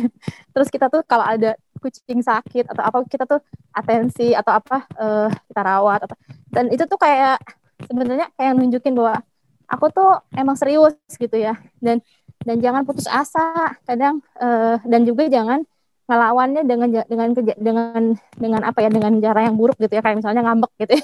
Terus 0.53 0.67
kita 0.67 0.91
tuh 0.91 1.01
kalau 1.07 1.23
ada 1.23 1.55
kucing 1.82 2.21
sakit 2.21 2.69
atau 2.69 2.84
apa 2.86 2.97
kita 3.09 3.25
tuh 3.25 3.41
atensi 3.73 4.38
atau 4.38 4.53
apa 4.53 4.86
uh, 4.95 5.27
kita 5.49 5.61
rawat 5.65 6.05
atau 6.05 6.17
dan 6.53 6.69
itu 6.69 6.86
tuh 6.86 6.99
kayak 7.01 7.41
sebenarnya 7.89 8.29
kayak 8.38 8.53
nunjukin 8.53 8.93
bahwa 8.93 9.25
aku 9.65 9.89
tuh 9.89 10.21
emang 10.38 10.53
serius 10.53 10.93
gitu 11.17 11.34
ya 11.36 11.57
dan 11.82 11.99
dan 12.45 12.57
jangan 12.61 12.86
putus 12.86 13.09
asa 13.09 13.73
kadang 13.86 14.21
uh, 14.38 14.77
dan 14.86 15.01
juga 15.05 15.25
jangan 15.29 15.65
ngelawannya 16.09 16.61
dengan 16.67 16.89
dengan 17.07 17.29
dengan 17.38 18.03
dengan 18.36 18.61
apa 18.67 18.84
ya 18.84 18.89
dengan 18.91 19.15
cara 19.23 19.47
yang 19.47 19.55
buruk 19.55 19.79
gitu 19.79 19.95
ya 19.95 20.03
kayak 20.03 20.19
misalnya 20.19 20.43
ngambek 20.43 20.71
gitu 20.84 20.99
ya. 20.99 21.03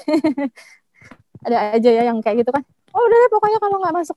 ada 1.46 1.56
aja 1.72 1.90
ya 1.90 2.02
yang 2.12 2.18
kayak 2.20 2.44
gitu 2.44 2.50
kan 2.52 2.62
oh 2.92 3.02
udah 3.02 3.16
deh 3.16 3.30
pokoknya 3.32 3.58
kalau 3.62 3.76
nggak 3.80 3.94
masuk 3.94 4.16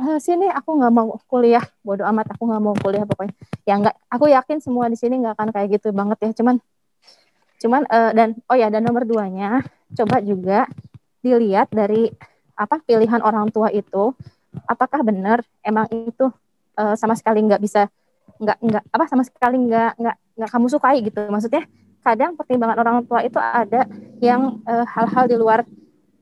uh, 0.00 0.18
sini 0.20 0.46
aku 0.48 0.76
nggak 0.76 0.92
mau 0.92 1.16
kuliah. 1.28 1.64
Bodo 1.80 2.04
amat 2.04 2.36
aku 2.36 2.48
nggak 2.48 2.62
mau 2.62 2.74
kuliah 2.76 3.04
pokoknya. 3.08 3.34
Ya 3.64 3.74
nggak 3.80 3.96
aku 4.08 4.24
yakin 4.30 4.58
semua 4.60 4.88
di 4.88 4.96
sini 4.96 5.20
nggak 5.20 5.34
akan 5.36 5.48
kayak 5.52 5.80
gitu 5.80 5.92
banget 5.92 6.18
ya. 6.22 6.30
Cuman 6.42 6.56
cuman 7.56 7.82
uh, 7.88 8.12
dan 8.12 8.36
oh 8.52 8.56
ya 8.56 8.68
dan 8.68 8.84
nomor 8.84 9.08
duanya 9.08 9.64
coba 9.96 10.20
juga 10.20 10.68
dilihat 11.24 11.72
dari 11.72 12.12
apa 12.52 12.84
pilihan 12.84 13.24
orang 13.24 13.48
tua 13.48 13.72
itu 13.72 14.12
apakah 14.68 15.00
benar 15.00 15.40
emang 15.64 15.88
itu 15.88 16.28
uh, 16.76 16.94
sama 16.96 17.16
sekali 17.16 17.40
nggak 17.44 17.60
bisa 17.60 17.88
nggak 18.36 18.58
nggak 18.60 18.84
apa 18.92 19.04
sama 19.08 19.24
sekali 19.24 19.56
nggak 19.56 19.96
nggak 19.96 20.16
nggak 20.36 20.50
kamu 20.52 20.66
sukai 20.68 21.00
gitu. 21.00 21.20
Maksudnya 21.32 21.64
kadang 22.04 22.38
pertimbangan 22.38 22.78
orang 22.78 22.96
tua 23.02 23.24
itu 23.26 23.34
ada 23.40 23.82
yang 24.22 24.62
hal-hal 24.66 25.24
uh, 25.26 25.30
di 25.30 25.34
luar 25.34 25.66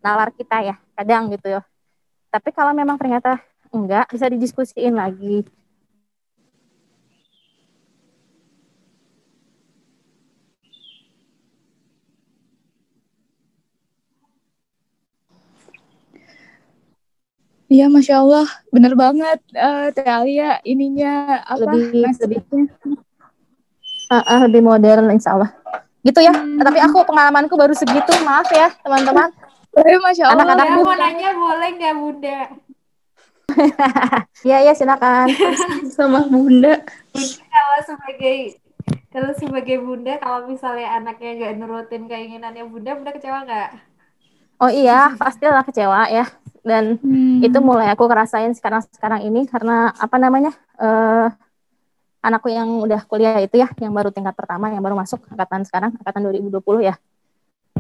nalar 0.01 0.33
kita 0.33 0.63
ya 0.65 0.75
kadang 0.97 1.29
gitu. 1.35 1.59
Ya 1.59 1.63
tapi 2.35 2.51
kalau 2.51 2.75
memang 2.75 2.99
ternyata 2.99 3.39
enggak 3.75 4.07
bisa 4.15 4.31
didiskusiin 4.31 4.95
lagi 4.95 5.43
Iya, 17.75 17.91
masya 17.91 18.23
Allah, 18.23 18.47
bener 18.71 18.95
banget, 18.95 19.43
uh, 19.59 19.91
Teh 19.91 20.07
Alia 20.07 20.63
ininya 20.63 21.43
apa? 21.43 21.67
Lebih, 21.67 22.07
lebih, 22.23 22.39
uh, 24.07 24.15
uh, 24.15 24.41
lebih 24.47 24.63
modern, 24.63 25.11
insya 25.11 25.35
Allah. 25.35 25.51
Gitu 26.07 26.23
ya. 26.23 26.31
Hmm. 26.31 26.63
Tapi 26.63 26.79
aku 26.79 27.03
pengalamanku 27.03 27.59
baru 27.59 27.75
segitu, 27.75 28.15
maaf 28.23 28.47
ya, 28.55 28.71
teman-teman. 28.79 29.27
Eh, 29.75 29.99
Masya 29.99 30.25
Allah. 30.31 30.55
Anak-anak 30.55 30.67
ya, 30.71 30.77
mau 30.87 30.95
nanya 30.95 31.31
boleh 31.35 31.69
nggak 31.75 31.95
Bunda? 31.99 32.39
Iya, 34.47 34.59
iya 34.61 34.73
silakan. 34.77 35.33
Sama 35.97 36.27
Bunda. 36.29 36.85
Kalau 37.49 37.79
sebagai 37.87 38.61
kalau 39.15 39.31
sebagai 39.39 39.79
bunda, 39.79 40.19
kalau 40.19 40.51
misalnya 40.51 40.99
anaknya 40.99 41.31
nggak 41.39 41.55
nurutin 41.57 42.05
keinginannya 42.11 42.67
bunda, 42.67 42.99
bunda 42.99 43.15
kecewa 43.15 43.47
nggak? 43.47 43.71
Oh 44.59 44.67
iya, 44.69 45.15
pastilah 45.15 45.63
kecewa 45.63 46.11
ya. 46.11 46.27
Dan 46.67 46.99
hmm. 46.99 47.47
itu 47.47 47.59
mulai 47.63 47.95
aku 47.95 48.11
kerasain 48.11 48.51
sekarang 48.59 48.83
sekarang 48.91 49.23
ini 49.23 49.47
karena 49.47 49.95
apa 49.95 50.17
namanya 50.19 50.51
uh, 50.83 51.31
anakku 52.27 52.51
yang 52.51 52.67
udah 52.83 53.07
kuliah 53.07 53.39
itu 53.39 53.55
ya, 53.55 53.71
yang 53.79 53.95
baru 53.95 54.11
tingkat 54.11 54.35
pertama, 54.35 54.69
yang 54.75 54.83
baru 54.83 54.99
masuk 54.99 55.23
angkatan 55.31 55.63
sekarang, 55.63 55.91
angkatan 55.95 56.21
2020 56.35 56.83
ya. 56.83 56.99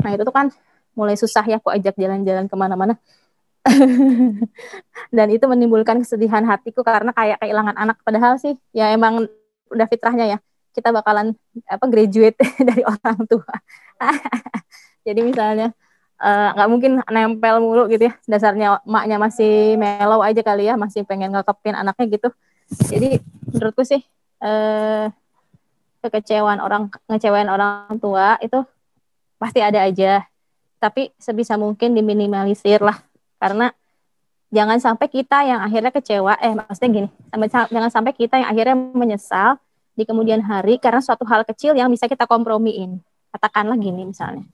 Nah 0.00 0.10
itu 0.14 0.22
tuh 0.22 0.34
kan 0.34 0.54
mulai 0.94 1.18
susah 1.18 1.42
ya 1.50 1.58
aku 1.58 1.74
ajak 1.74 1.98
jalan-jalan 1.98 2.46
ke 2.46 2.54
mana-mana 2.54 2.94
dan 5.16 5.26
itu 5.32 5.44
menimbulkan 5.48 6.04
kesedihan 6.04 6.44
hatiku 6.44 6.84
karena 6.84 7.10
kayak 7.16 7.40
kehilangan 7.40 7.76
anak. 7.76 7.96
Padahal 8.04 8.36
sih 8.36 8.54
ya 8.76 8.92
emang 8.92 9.24
udah 9.72 9.86
fitrahnya 9.88 10.36
ya. 10.36 10.38
Kita 10.74 10.90
bakalan 10.92 11.32
apa 11.64 11.84
graduate 11.88 12.36
dari 12.68 12.82
orang 12.84 13.18
tua. 13.24 13.54
Jadi 15.06 15.20
misalnya 15.24 15.72
eh, 16.20 16.48
nggak 16.56 16.68
uh, 16.68 16.72
mungkin 16.72 16.92
nempel 17.08 17.56
mulu 17.64 17.88
gitu 17.88 18.12
ya. 18.12 18.14
Dasarnya 18.28 18.84
maknya 18.84 19.16
masih 19.16 19.80
mellow 19.80 20.20
aja 20.20 20.42
kali 20.44 20.68
ya. 20.68 20.76
Masih 20.76 21.08
pengen 21.08 21.32
ngekepin 21.32 21.76
anaknya 21.76 22.20
gitu. 22.20 22.28
Jadi 22.68 23.20
menurutku 23.48 23.84
sih 23.84 24.00
uh, 24.44 25.08
kekecewaan 26.04 26.60
orang 26.60 26.92
ngecewain 27.08 27.48
orang 27.48 27.96
tua 27.96 28.36
itu 28.44 28.60
pasti 29.40 29.64
ada 29.64 29.88
aja. 29.88 30.24
Tapi 30.82 31.16
sebisa 31.16 31.56
mungkin 31.56 31.96
diminimalisir 31.96 32.84
lah 32.84 33.00
karena 33.38 33.70
jangan 34.54 34.78
sampai 34.78 35.06
kita 35.10 35.44
yang 35.46 35.60
akhirnya 35.62 35.92
kecewa. 35.92 36.38
Eh 36.38 36.54
maksudnya 36.54 36.90
gini 36.90 37.08
jangan 37.70 37.90
sampai 37.90 38.12
kita 38.14 38.40
yang 38.40 38.48
akhirnya 38.50 38.76
menyesal 38.76 39.58
di 39.94 40.02
kemudian 40.02 40.42
hari 40.42 40.82
karena 40.82 40.98
suatu 40.98 41.22
hal 41.26 41.46
kecil 41.46 41.74
yang 41.74 41.90
bisa 41.90 42.10
kita 42.10 42.26
kompromiin. 42.26 42.98
Katakanlah 43.34 43.74
gini 43.74 44.06
misalnya 44.06 44.46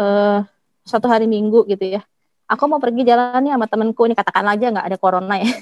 uh, 0.00 0.40
suatu 0.88 1.06
hari 1.06 1.28
minggu 1.28 1.68
gitu 1.68 2.00
ya 2.00 2.02
aku 2.50 2.66
mau 2.66 2.82
pergi 2.82 3.06
jalan 3.06 3.38
nih 3.46 3.52
sama 3.54 3.66
temenku 3.70 4.02
ini 4.10 4.14
katakanlah 4.18 4.58
aja 4.58 4.66
nggak 4.74 4.86
ada 4.90 4.98
corona 4.98 5.38
ya. 5.38 5.46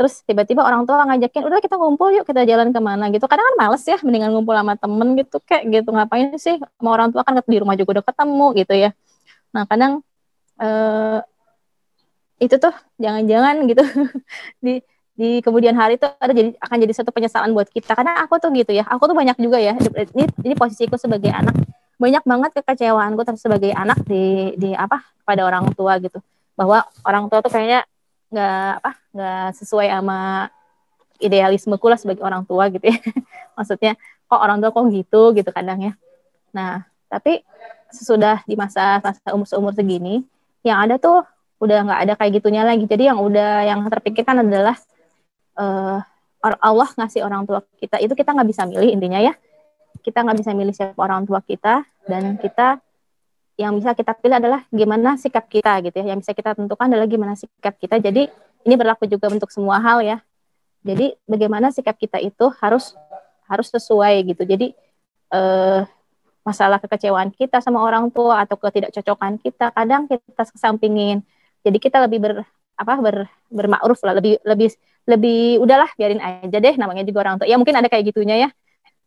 Terus 0.00 0.24
tiba-tiba 0.24 0.64
orang 0.64 0.88
tua 0.88 1.04
ngajakin 1.04 1.44
udah 1.46 1.60
kita 1.60 1.76
ngumpul 1.76 2.16
yuk 2.16 2.24
kita 2.24 2.48
jalan 2.48 2.72
ke 2.72 2.80
mana? 2.80 3.12
Gitu. 3.12 3.22
Kadang 3.28 3.44
kan 3.52 3.56
males 3.60 3.84
ya 3.84 4.00
mendingan 4.00 4.32
ngumpul 4.32 4.56
sama 4.56 4.74
temen 4.74 5.14
gitu 5.20 5.36
kayak 5.44 5.62
gitu. 5.68 5.92
Ngapain 5.92 6.32
sih 6.40 6.56
sama 6.56 6.90
orang 6.96 7.12
tua? 7.12 7.22
Kan 7.22 7.38
di 7.44 7.60
rumah 7.60 7.76
juga 7.76 8.00
udah 8.00 8.04
ketemu 8.08 8.46
gitu 8.56 8.74
ya. 8.74 8.90
Nah 9.52 9.68
kadang 9.68 10.00
eh, 10.58 11.18
itu 12.42 12.58
tuh 12.58 12.74
jangan-jangan 12.98 13.54
gitu. 13.70 13.82
Di 14.64 14.82
di 15.12 15.44
kemudian 15.44 15.76
hari 15.76 16.00
itu 16.00 16.08
ada 16.08 16.32
jadi 16.32 16.56
akan 16.56 16.76
jadi 16.82 16.92
satu 16.96 17.12
penyesalan 17.12 17.52
buat 17.52 17.68
kita. 17.70 17.94
Karena 17.94 18.24
aku 18.24 18.40
tuh 18.42 18.50
gitu 18.56 18.72
ya 18.74 18.82
aku 18.88 19.06
tuh 19.06 19.16
banyak 19.16 19.36
juga 19.38 19.60
ya 19.60 19.76
ini 20.16 20.24
ini 20.42 20.54
posisiku 20.56 20.98
sebagai 20.98 21.30
anak. 21.30 21.54
Banyak 22.00 22.24
banget 22.26 22.50
kekecewaanku 22.58 23.22
sebagai 23.38 23.70
anak 23.76 24.02
di 24.08 24.56
di 24.58 24.74
apa 24.74 25.04
pada 25.22 25.46
orang 25.46 25.70
tua 25.76 26.00
gitu. 26.02 26.18
Bahwa 26.58 26.82
orang 27.06 27.28
tua 27.30 27.44
tuh 27.44 27.52
kayaknya 27.52 27.86
nggak 28.32 28.70
apa 28.80 28.90
nggak 29.12 29.46
sesuai 29.60 29.86
sama 29.92 30.48
idealismeku 31.20 31.86
lah 31.86 32.00
sebagai 32.00 32.24
orang 32.24 32.42
tua 32.48 32.72
gitu 32.72 32.88
ya. 32.90 32.96
Maksudnya 33.56 33.92
kok 34.26 34.40
orang 34.40 34.58
tua 34.64 34.72
kok 34.72 34.88
gitu 34.90 35.36
gitu 35.36 35.50
kadang 35.52 35.78
ya. 35.78 35.92
Nah 36.56 36.88
tapi 37.12 37.44
sesudah 37.92 38.40
di 38.48 38.56
masa 38.56 38.98
masa 39.04 39.20
umur 39.36 39.46
umur 39.60 39.72
segini 39.76 40.24
yang 40.64 40.80
ada 40.80 40.96
tuh 40.96 41.20
udah 41.62 41.78
nggak 41.86 42.00
ada 42.02 42.12
kayak 42.18 42.32
gitunya 42.42 42.66
lagi 42.66 42.84
jadi 42.90 43.14
yang 43.14 43.22
udah 43.22 43.62
yang 43.62 43.80
terpikirkan 43.86 44.42
adalah 44.42 44.74
uh, 45.54 46.02
Allah 46.42 46.90
ngasih 46.98 47.22
orang 47.22 47.46
tua 47.46 47.62
kita 47.78 48.02
itu 48.02 48.10
kita 48.18 48.34
nggak 48.34 48.48
bisa 48.50 48.66
milih 48.66 48.90
intinya 48.90 49.22
ya 49.22 49.38
kita 50.02 50.26
nggak 50.26 50.42
bisa 50.42 50.50
milih 50.50 50.74
siapa 50.74 50.98
orang 50.98 51.22
tua 51.22 51.38
kita 51.38 51.86
dan 52.10 52.34
kita 52.42 52.82
yang 53.60 53.76
bisa 53.76 53.92
kita 53.92 54.16
pilih 54.16 54.40
adalah 54.40 54.64
gimana 54.72 55.14
sikap 55.20 55.46
kita 55.46 55.78
gitu 55.84 55.96
ya. 56.00 56.16
Yang 56.16 56.26
bisa 56.26 56.32
kita 56.32 56.50
tentukan 56.56 56.88
adalah 56.88 57.06
gimana 57.08 57.38
sikap 57.38 57.76
kita. 57.76 58.00
Jadi 58.00 58.26
ini 58.64 58.74
berlaku 58.74 59.04
juga 59.04 59.28
untuk 59.28 59.52
semua 59.52 59.78
hal 59.78 60.00
ya. 60.00 60.18
Jadi 60.82 61.14
bagaimana 61.28 61.70
sikap 61.70 61.94
kita 61.94 62.18
itu 62.18 62.48
harus 62.58 62.96
harus 63.46 63.68
sesuai 63.70 64.24
gitu. 64.32 64.42
Jadi 64.42 64.72
eh, 65.30 65.80
masalah 66.42 66.82
kekecewaan 66.82 67.30
kita 67.30 67.62
sama 67.62 67.78
orang 67.84 68.10
tua 68.10 68.42
atau 68.42 68.58
ketidakcocokan 68.58 69.38
kita 69.38 69.70
kadang 69.70 70.08
kita 70.10 70.42
kesampingin. 70.48 71.22
Jadi 71.62 71.78
kita 71.78 72.02
lebih 72.02 72.18
ber 72.18 72.34
apa 72.76 72.94
ber 72.98 73.16
bermakruf 73.46 74.02
lah, 74.02 74.18
lebih 74.18 74.42
lebih 74.42 74.74
lebih 75.06 75.62
udahlah 75.62 75.90
biarin 75.98 76.22
aja 76.22 76.58
deh 76.58 76.74
namanya 76.78 77.02
juga 77.06 77.26
orang 77.26 77.36
tua. 77.42 77.46
Ya 77.46 77.58
mungkin 77.58 77.74
ada 77.78 77.86
kayak 77.90 78.14
gitunya 78.14 78.46
ya. 78.46 78.48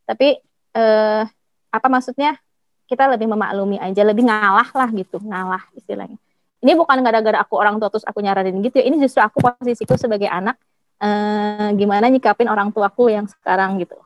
Tapi 0.08 0.40
eh, 0.76 1.24
apa 1.72 1.88
maksudnya 1.92 2.40
kita 2.86 3.10
lebih 3.10 3.28
memaklumi 3.28 3.82
aja, 3.82 4.02
lebih 4.06 4.28
ngalah 4.30 4.70
lah 4.72 4.90
gitu, 4.94 5.18
ngalah 5.24 5.64
istilahnya. 5.76 6.20
Ini 6.64 6.72
bukan 6.78 6.98
gara-gara 7.04 7.44
aku 7.44 7.60
orang 7.60 7.78
tua 7.78 7.90
terus 7.92 8.06
aku 8.08 8.24
nyaranin 8.24 8.60
gitu 8.64 8.80
ya. 8.80 8.86
Ini 8.88 8.96
justru 9.02 9.20
aku 9.20 9.44
posisiku 9.44 10.00
sebagai 10.00 10.32
anak 10.32 10.56
eh, 11.02 11.70
gimana 11.76 12.08
nyikapin 12.08 12.48
orang 12.48 12.72
tuaku 12.72 13.12
yang 13.12 13.28
sekarang 13.28 13.82
gitu. 13.82 13.98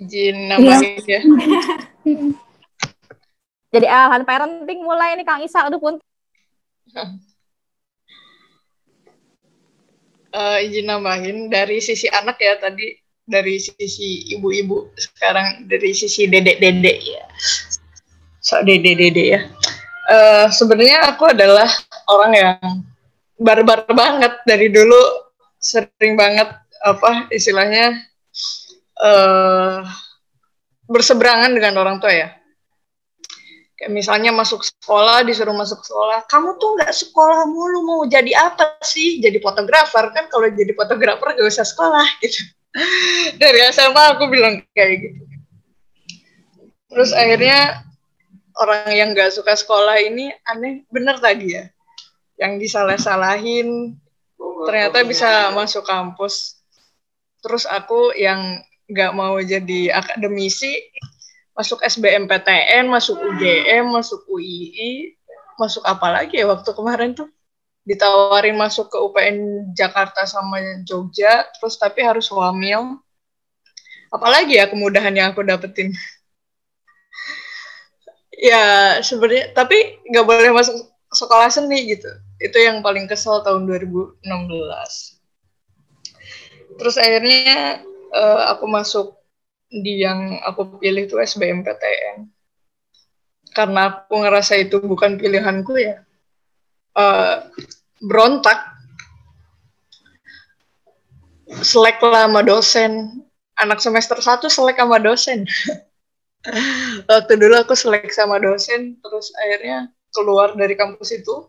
Izin 0.00 0.50
namanya 0.50 1.00
ya. 1.06 1.20
Jadi 3.74 3.86
alahan 3.90 4.22
parenting 4.22 4.86
mulai 4.86 5.18
nih 5.18 5.26
Kang 5.26 5.42
Isa, 5.42 5.66
aduh 5.66 5.82
pun. 5.82 5.98
uh, 10.30 10.58
izin 10.66 10.86
nambahin 10.86 11.50
dari 11.50 11.82
sisi 11.82 12.06
anak 12.06 12.38
ya 12.38 12.54
tadi. 12.62 12.94
Dari 13.24 13.56
sisi 13.56 14.36
ibu-ibu 14.36 14.92
sekarang 15.00 15.64
dari 15.64 15.96
sisi 15.96 16.28
dedek-dedek 16.28 16.98
ya. 17.02 17.24
So 18.44 18.60
dedek-dedek 18.60 19.26
ya. 19.26 19.40
Uh, 20.04 20.46
sebenarnya 20.52 21.08
aku 21.08 21.32
adalah 21.32 21.64
orang 22.12 22.32
yang 22.36 22.84
barbar 23.40 23.88
banget 23.90 24.38
dari 24.44 24.68
dulu. 24.68 25.24
Sering 25.56 26.20
banget 26.20 26.52
apa 26.84 27.32
istilahnya 27.32 27.96
uh, 29.00 29.80
berseberangan 30.84 31.56
dengan 31.56 31.80
orang 31.80 31.96
tua 31.96 32.12
ya 32.12 32.28
kayak 33.84 33.92
misalnya 33.92 34.32
masuk 34.32 34.64
sekolah 34.64 35.28
disuruh 35.28 35.52
masuk 35.52 35.84
sekolah 35.84 36.24
kamu 36.24 36.56
tuh 36.56 36.72
nggak 36.72 36.88
sekolah 36.88 37.44
mulu 37.44 37.84
mau 37.84 38.00
jadi 38.08 38.32
apa 38.32 38.80
sih? 38.80 39.20
Jadi 39.20 39.44
fotografer 39.44 40.08
kan 40.08 40.24
kalau 40.32 40.48
jadi 40.48 40.72
fotografer 40.72 41.36
gak 41.36 41.44
usah 41.44 41.68
sekolah 41.68 42.00
gitu. 42.24 42.40
Dari 43.36 43.60
SMA 43.76 44.16
aku 44.16 44.24
bilang 44.32 44.64
kayak 44.72 45.04
gitu. 45.04 45.20
Terus 46.96 47.12
akhirnya 47.12 47.84
orang 48.56 48.88
yang 48.88 49.08
nggak 49.12 49.36
suka 49.36 49.52
sekolah 49.52 50.00
ini 50.00 50.32
aneh 50.48 50.88
bener 50.88 51.20
tadi 51.20 51.60
ya 51.60 51.68
yang 52.40 52.56
disalah-salahin 52.56 54.00
ternyata 54.64 55.04
bisa 55.04 55.52
masuk 55.52 55.84
kampus. 55.84 56.56
Terus 57.44 57.68
aku 57.68 58.16
yang 58.16 58.64
nggak 58.88 59.12
mau 59.12 59.36
jadi 59.44 59.92
akademisi 59.92 60.72
masuk 61.54 61.78
SBMPTN, 61.86 62.90
masuk 62.90 63.16
UGM, 63.18 63.94
masuk 63.94 64.26
UII, 64.26 65.14
masuk 65.54 65.86
apa 65.86 66.10
lagi 66.10 66.42
ya 66.42 66.50
waktu 66.50 66.70
kemarin 66.74 67.14
tuh 67.14 67.30
ditawarin 67.84 68.56
masuk 68.56 68.88
ke 68.88 68.98
UPN 68.98 69.70
Jakarta 69.76 70.24
sama 70.24 70.58
Jogja, 70.82 71.44
terus 71.56 71.76
tapi 71.76 72.02
harus 72.02 72.26
wamil. 72.32 72.98
Apalagi 74.08 74.56
ya 74.56 74.66
kemudahan 74.66 75.14
yang 75.14 75.30
aku 75.30 75.44
dapetin. 75.44 75.92
ya 78.50 78.98
sebenarnya 79.04 79.54
tapi 79.54 80.00
nggak 80.10 80.26
boleh 80.26 80.50
masuk 80.50 80.74
sekolah 81.12 81.52
seni 81.52 81.92
gitu. 81.92 82.08
Itu 82.40 82.58
yang 82.58 82.82
paling 82.82 83.06
kesel 83.06 83.44
tahun 83.44 83.68
2016. 83.68 84.24
Terus 86.74 86.96
akhirnya 86.98 87.84
uh, 88.10 88.50
aku 88.56 88.66
masuk 88.66 89.14
di 89.82 90.06
yang 90.06 90.38
aku 90.46 90.78
pilih 90.78 91.10
itu 91.10 91.18
SBMPTN 91.18 92.30
karena 93.54 93.80
aku 93.94 94.14
ngerasa 94.18 94.58
itu 94.58 94.82
bukan 94.82 95.16
pilihanku 95.16 95.78
ya. 95.78 96.02
Uh, 96.98 97.46
berontak. 98.02 98.74
Selek 101.62 102.02
lah 102.02 102.26
sama 102.26 102.42
dosen. 102.42 103.22
Anak 103.54 103.78
semester 103.78 104.18
1 104.18 104.42
selek 104.50 104.82
sama 104.82 104.98
dosen. 104.98 105.46
Waktu 107.08 107.32
dulu 107.38 107.54
aku 107.62 107.78
selek 107.78 108.10
sama 108.10 108.42
dosen 108.42 108.98
terus 108.98 109.30
akhirnya 109.38 109.94
keluar 110.10 110.58
dari 110.58 110.74
kampus 110.74 111.14
itu. 111.14 111.46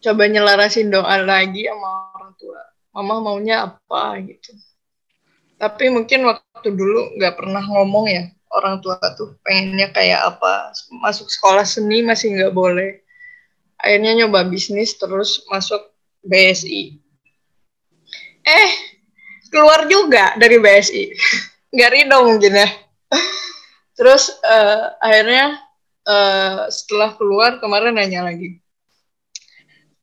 Coba 0.00 0.24
nyelarasin 0.24 0.88
doa 0.88 1.20
lagi 1.20 1.68
sama 1.68 2.16
orang 2.16 2.32
tua. 2.40 2.62
Mama 2.96 3.20
maunya 3.20 3.68
apa 3.68 4.16
gitu 4.24 4.56
tapi 5.56 5.88
mungkin 5.88 6.28
waktu 6.28 6.68
dulu 6.72 7.16
nggak 7.16 7.34
pernah 7.36 7.64
ngomong 7.64 8.06
ya 8.08 8.24
orang 8.52 8.80
tua 8.80 8.96
tuh 9.16 9.36
pengennya 9.44 9.92
kayak 9.92 10.36
apa 10.36 10.72
masuk 11.02 11.28
sekolah 11.28 11.66
seni 11.66 12.00
masih 12.04 12.32
nggak 12.36 12.54
boleh. 12.54 13.02
Akhirnya 13.76 14.24
nyoba 14.24 14.48
bisnis 14.48 14.96
terus 14.96 15.44
masuk 15.52 15.92
BSI 16.24 17.06
eh 18.46 18.70
keluar 19.50 19.90
juga 19.90 20.38
dari 20.38 20.62
BSI 20.62 21.04
nggak 21.74 21.90
ridho 21.92 22.18
mungkin 22.24 22.62
ya. 22.62 22.68
Terus 23.96 24.28
uh, 24.44 24.92
akhirnya 25.00 25.56
uh, 26.04 26.68
setelah 26.68 27.16
keluar 27.16 27.58
kemarin 27.58 27.96
nanya 27.96 28.28
lagi. 28.28 28.60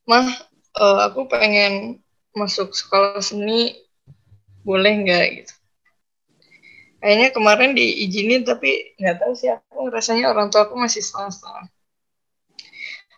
Mah 0.10 0.28
uh, 0.76 1.00
aku 1.08 1.30
pengen 1.30 2.04
masuk 2.34 2.74
sekolah 2.74 3.22
seni 3.22 3.78
boleh 4.64 4.94
nggak 5.04 5.26
gitu. 5.44 5.54
Kayaknya 7.04 7.30
kemarin 7.36 7.72
diizinin 7.76 8.48
tapi 8.48 8.96
nggak 8.96 9.20
tahu 9.20 9.34
sih 9.36 9.52
aku 9.52 9.92
rasanya 9.92 10.32
orang 10.32 10.48
tua 10.48 10.64
aku 10.64 10.80
masih 10.80 11.04
setengah-setengah. 11.04 11.68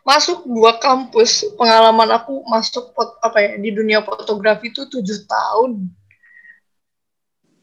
Masuk 0.05 0.45
dua 0.45 0.77
kampus 0.81 1.45
pengalaman 1.57 2.09
aku 2.13 2.45
masuk 2.49 2.93
pot, 2.97 3.17
apa 3.21 3.41
ya 3.41 3.51
di 3.57 3.69
dunia 3.73 4.01
fotografi 4.01 4.73
itu 4.73 4.89
tujuh 4.89 5.25
tahun. 5.29 5.85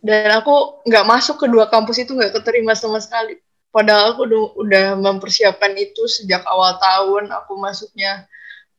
Dan 0.03 0.31
aku 0.43 0.83
nggak 0.87 1.07
masuk 1.07 1.43
ke 1.43 1.47
dua 1.51 1.67
kampus 1.71 2.03
itu 2.03 2.15
nggak 2.15 2.39
keterima 2.39 2.75
sama 2.79 3.03
sekali. 3.03 3.39
Padahal 3.75 4.15
aku 4.15 4.27
udah 4.63 4.95
mempersiapkan 4.99 5.75
itu 5.75 6.07
sejak 6.07 6.47
awal 6.47 6.79
tahun 6.79 7.35
aku 7.35 7.59
masuknya 7.59 8.31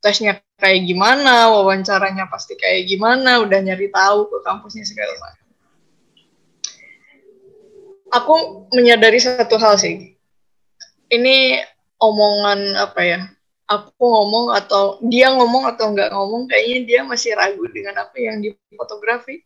tesnya 0.03 0.39
kayak 0.63 0.87
gimana, 0.87 1.51
wawancaranya 1.51 2.31
pasti 2.31 2.55
kayak 2.55 2.87
gimana, 2.87 3.43
udah 3.43 3.59
nyari 3.59 3.91
tahu 3.91 4.31
ke 4.31 4.37
kampusnya 4.47 4.87
segala 4.87 5.11
macam. 5.19 5.47
Aku 8.15 8.35
menyadari 8.71 9.19
satu 9.19 9.59
hal 9.59 9.75
sih. 9.75 10.15
Ini 11.11 11.59
omongan 11.99 12.79
apa 12.79 13.01
ya? 13.03 13.19
Aku 13.67 13.91
ngomong 13.99 14.55
atau 14.55 15.03
dia 15.03 15.35
ngomong 15.35 15.67
atau 15.67 15.91
nggak 15.91 16.15
ngomong, 16.15 16.47
kayaknya 16.47 16.79
dia 16.87 17.01
masih 17.03 17.35
ragu 17.35 17.67
dengan 17.67 17.99
apa 17.99 18.15
yang 18.15 18.39
di 18.39 18.55
fotografi. 18.79 19.43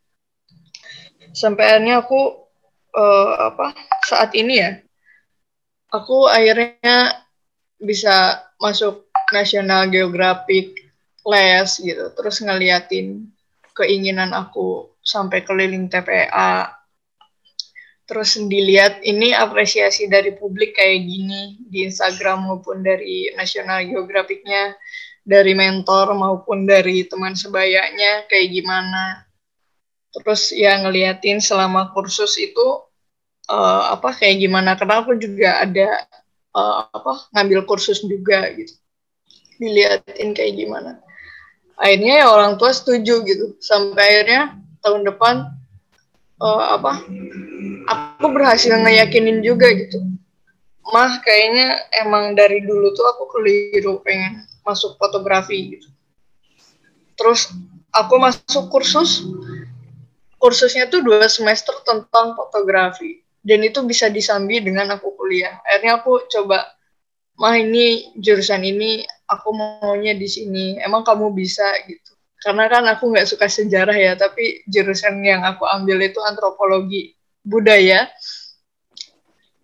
Sampai 1.34 1.66
akhirnya 1.66 1.98
aku 1.98 2.46
uh, 2.94 3.32
apa 3.52 3.74
saat 4.06 4.30
ini 4.38 4.54
ya, 4.62 4.78
aku 5.90 6.30
akhirnya 6.30 7.26
bisa 7.82 8.46
masuk 8.62 9.10
National 9.34 9.90
Geographic 9.90 10.87
les 11.26 11.70
gitu 11.82 12.04
terus 12.14 12.38
ngeliatin 12.44 13.26
keinginan 13.74 14.34
aku 14.34 14.90
sampai 15.02 15.46
keliling 15.46 15.86
TPA 15.86 16.74
terus 18.08 18.40
dilihat 18.40 19.04
ini 19.04 19.36
apresiasi 19.36 20.08
dari 20.08 20.32
publik 20.32 20.74
kayak 20.80 21.04
gini 21.04 21.60
di 21.68 21.84
Instagram 21.84 22.48
maupun 22.48 22.80
dari 22.80 23.28
National 23.36 23.84
Geographicnya 23.84 24.72
dari 25.28 25.52
mentor 25.52 26.16
maupun 26.16 26.64
dari 26.64 27.04
teman 27.04 27.36
sebayanya 27.36 28.24
kayak 28.32 28.48
gimana. 28.48 29.28
Terus 30.08 30.56
ya 30.56 30.80
ngeliatin 30.80 31.36
selama 31.36 31.92
kursus 31.92 32.40
itu 32.40 32.80
uh, 33.52 33.92
apa 33.92 34.16
kayak 34.16 34.40
gimana 34.40 34.72
karena 34.80 35.04
aku 35.04 35.20
juga 35.20 35.60
ada 35.60 36.08
uh, 36.56 36.88
apa 36.88 37.28
ngambil 37.36 37.68
kursus 37.68 38.00
juga 38.00 38.48
gitu. 38.56 38.72
Diliatin 39.60 40.32
kayak 40.32 40.56
gimana 40.56 40.96
akhirnya 41.78 42.22
ya 42.22 42.26
orang 42.28 42.58
tua 42.58 42.74
setuju 42.74 43.22
gitu. 43.24 43.54
Sampai 43.62 44.02
akhirnya 44.02 44.58
tahun 44.82 45.06
depan 45.06 45.34
uh, 46.42 46.64
apa 46.78 47.06
aku 47.86 48.26
berhasil 48.34 48.74
ngeyakinin 48.74 49.40
juga 49.40 49.70
gitu. 49.72 50.02
Mah 50.88 51.20
kayaknya 51.20 51.84
emang 52.04 52.32
dari 52.34 52.64
dulu 52.64 52.92
tuh 52.96 53.06
aku 53.06 53.24
keliru 53.38 54.00
pengen 54.02 54.44
masuk 54.66 54.98
fotografi 54.98 55.78
gitu. 55.78 55.88
Terus 57.16 57.52
aku 57.94 58.14
masuk 58.20 58.68
kursus 58.68 59.24
kursusnya 60.38 60.86
tuh 60.86 61.02
dua 61.02 61.26
semester 61.30 61.74
tentang 61.86 62.34
fotografi. 62.34 63.22
Dan 63.38 63.64
itu 63.64 63.80
bisa 63.86 64.12
disambi 64.12 64.60
dengan 64.60 64.92
aku 64.98 65.14
kuliah. 65.16 65.62
Akhirnya 65.64 66.02
aku 66.02 66.26
coba 66.28 66.77
mah 67.38 67.54
ini 67.54 68.12
jurusan 68.18 68.66
ini 68.66 69.06
aku 69.30 69.54
maunya 69.54 70.12
di 70.18 70.26
sini. 70.26 70.76
Emang 70.82 71.06
kamu 71.06 71.30
bisa? 71.32 71.64
Gitu. 71.86 72.12
Karena 72.42 72.66
kan 72.66 72.84
aku 72.90 73.14
nggak 73.14 73.26
suka 73.26 73.46
sejarah 73.46 73.94
ya 73.94 74.12
tapi 74.14 74.62
jurusan 74.66 75.22
yang 75.22 75.46
aku 75.46 75.66
ambil 75.66 76.02
itu 76.02 76.18
antropologi 76.22 77.14
budaya. 77.46 78.10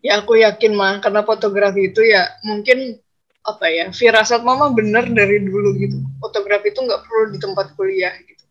Ya 0.04 0.20
aku 0.20 0.38
yakin 0.38 0.72
mah 0.74 1.00
karena 1.02 1.26
fotografi 1.26 1.90
itu 1.90 2.04
ya 2.04 2.28
mungkin 2.44 3.00
apa 3.44 3.68
ya 3.68 3.92
firasat 3.92 4.40
mama 4.44 4.70
bener 4.70 5.10
dari 5.10 5.42
dulu 5.42 5.74
gitu. 5.78 5.98
Fotografi 6.22 6.70
itu 6.70 6.80
nggak 6.82 7.02
perlu 7.06 7.24
di 7.34 7.38
tempat 7.42 7.66
kuliah 7.74 8.14
gitu. 8.22 8.44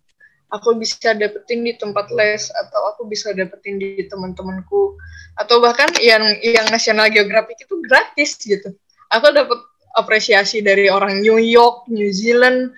Aku 0.54 0.78
bisa 0.78 1.18
dapetin 1.18 1.66
di 1.66 1.74
tempat 1.74 2.14
les 2.14 2.48
atau 2.54 2.94
aku 2.94 3.10
bisa 3.10 3.34
dapetin 3.34 3.82
di 3.82 4.06
teman-temanku. 4.06 4.98
Atau 5.34 5.62
bahkan 5.62 5.90
yang 5.98 6.22
yang 6.46 6.70
National 6.70 7.10
Geographic 7.10 7.66
itu 7.66 7.76
gratis 7.86 8.38
gitu 8.38 8.70
aku 9.14 9.30
dapat 9.30 9.60
apresiasi 9.94 10.66
dari 10.66 10.90
orang 10.90 11.22
New 11.22 11.38
York, 11.38 11.86
New 11.88 12.10
Zealand, 12.10 12.74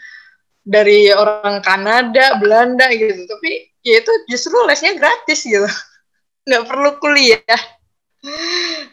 dari 0.67 1.09
orang 1.15 1.63
Kanada, 1.63 2.35
Belanda 2.37 2.91
gitu. 2.91 3.23
Tapi 3.23 3.71
ya 3.85 4.03
itu 4.03 4.13
justru 4.27 4.55
lesnya 4.67 4.93
gratis 4.99 5.47
gitu. 5.47 5.67
Nggak 6.47 6.65
perlu 6.67 6.91
kuliah. 6.99 7.61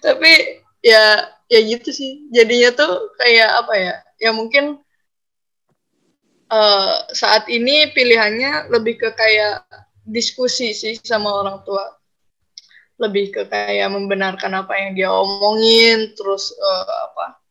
tapi 0.04 0.60
ya 0.84 1.24
ya 1.48 1.60
gitu 1.64 1.88
sih 1.88 2.28
jadinya 2.28 2.68
tuh 2.76 3.16
kayak 3.16 3.64
apa 3.64 3.74
ya 3.80 3.94
ya 4.20 4.30
mungkin 4.36 4.76
uh, 6.52 6.94
saat 7.16 7.48
ini 7.48 7.88
pilihannya 7.96 8.68
lebih 8.68 9.00
ke 9.00 9.08
kayak 9.16 9.64
diskusi 10.04 10.76
sih 10.76 11.00
sama 11.00 11.32
orang 11.32 11.64
tua 11.64 11.96
lebih 13.02 13.34
ke 13.34 13.42
kayak 13.50 13.90
membenarkan 13.90 14.54
apa 14.62 14.72
yang 14.78 14.90
dia 14.94 15.10
omongin 15.10 16.14
terus 16.14 16.54
uh, 16.54 16.86
apa 17.10 17.42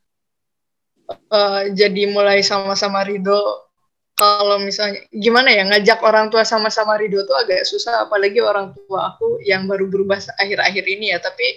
uh, 1.31 1.63
jadi 1.71 2.11
mulai 2.11 2.39
sama-sama 2.45 3.03
ridho. 3.03 3.67
Kalau 4.11 4.61
misalnya 4.61 5.01
gimana 5.09 5.49
ya 5.49 5.65
ngajak 5.65 6.03
orang 6.05 6.29
tua 6.29 6.45
sama-sama 6.45 6.99
ridho 6.99 7.25
tuh 7.25 7.33
agak 7.41 7.65
susah 7.65 8.05
apalagi 8.05 8.37
orang 8.37 8.75
tua 8.75 9.15
aku 9.15 9.41
yang 9.41 9.65
baru 9.65 9.89
berubah 9.89 10.21
akhir-akhir 10.37 10.85
ini 10.85 11.15
ya. 11.15 11.17
Tapi 11.17 11.47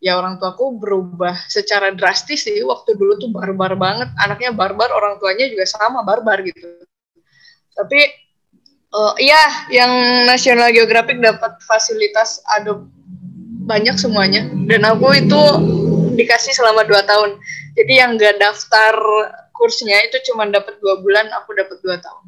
ya 0.00 0.16
orang 0.16 0.40
tuaku 0.40 0.80
berubah 0.80 1.36
secara 1.50 1.92
drastis 1.92 2.48
sih. 2.48 2.64
Waktu 2.64 2.96
dulu 2.96 3.20
tuh 3.20 3.30
barbar 3.34 3.76
banget. 3.76 4.08
Anaknya 4.16 4.56
barbar 4.56 4.88
orang 4.94 5.20
tuanya 5.20 5.50
juga 5.52 5.68
sama 5.68 6.00
barbar 6.06 6.40
gitu. 6.48 6.64
Tapi 7.76 8.00
uh, 8.94 9.14
iya 9.20 9.68
yang 9.68 9.92
National 10.24 10.72
Geographic 10.72 11.20
dapat 11.20 11.60
fasilitas 11.66 12.40
ada 12.56 12.78
banyak 13.64 13.96
semuanya. 13.98 14.46
Dan 14.68 14.84
aku 14.84 15.16
itu 15.16 15.42
dikasih 16.14 16.54
selama 16.54 16.86
dua 16.86 17.02
tahun. 17.04 17.40
Jadi 17.74 17.92
yang 17.98 18.14
gak 18.20 18.38
daftar 18.38 18.94
kursnya 19.50 19.98
itu 20.06 20.20
cuma 20.30 20.46
dapat 20.46 20.78
dua 20.78 21.02
bulan 21.02 21.26
aku 21.34 21.56
dapat 21.56 21.78
dua 21.82 21.96
tahun. 21.98 22.24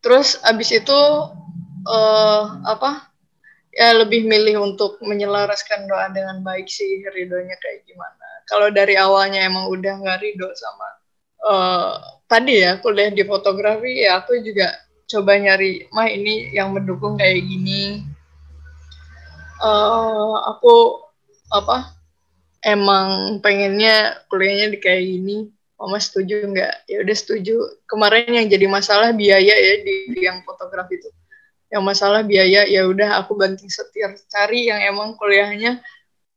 Terus 0.00 0.40
abis 0.46 0.72
itu 0.72 1.00
uh, 1.84 2.42
apa 2.64 3.12
ya 3.70 3.94
lebih 4.00 4.24
milih 4.24 4.64
untuk 4.64 4.96
menyelaraskan 5.04 5.84
doa 5.84 6.08
dengan 6.10 6.40
baik 6.40 6.66
sih 6.66 7.04
ridhonya 7.12 7.56
kayak 7.60 7.84
gimana. 7.84 8.26
Kalau 8.48 8.72
dari 8.72 8.96
awalnya 8.96 9.44
emang 9.44 9.68
udah 9.68 10.00
nggak 10.00 10.20
ridho 10.24 10.48
sama 10.56 11.00
uh, 11.44 11.96
tadi 12.28 12.64
ya 12.64 12.78
kuliah 12.80 13.12
di 13.12 13.24
fotografi 13.24 14.04
ya 14.04 14.20
aku 14.20 14.40
juga 14.44 14.72
coba 15.10 15.40
nyari 15.40 15.90
mah 15.90 16.08
ini 16.08 16.54
yang 16.54 16.70
mendukung 16.76 17.18
kayak 17.18 17.42
gini 17.42 18.04
uh, 19.60 20.34
aku 20.56 21.04
apa 21.52 22.00
emang 22.64 23.38
pengennya 23.40 24.24
kuliahnya 24.28 24.72
di 24.72 24.78
kayak 24.80 25.02
gini. 25.04 25.38
Mama 25.80 25.96
setuju 25.96 26.44
nggak? 26.44 26.74
Ya 26.92 27.00
udah 27.00 27.16
setuju. 27.16 27.56
Kemarin 27.88 28.28
yang 28.36 28.46
jadi 28.52 28.66
masalah 28.68 29.16
biaya 29.16 29.54
ya 29.56 29.74
di, 29.80 30.12
yang 30.20 30.44
fotografi 30.44 31.00
itu. 31.00 31.08
Yang 31.72 31.82
masalah 31.86 32.20
biaya 32.20 32.68
ya 32.68 32.84
udah 32.84 33.24
aku 33.24 33.32
banting 33.32 33.72
setir. 33.72 34.12
Cari 34.28 34.68
yang 34.68 34.80
emang 34.84 35.16
kuliahnya 35.16 35.80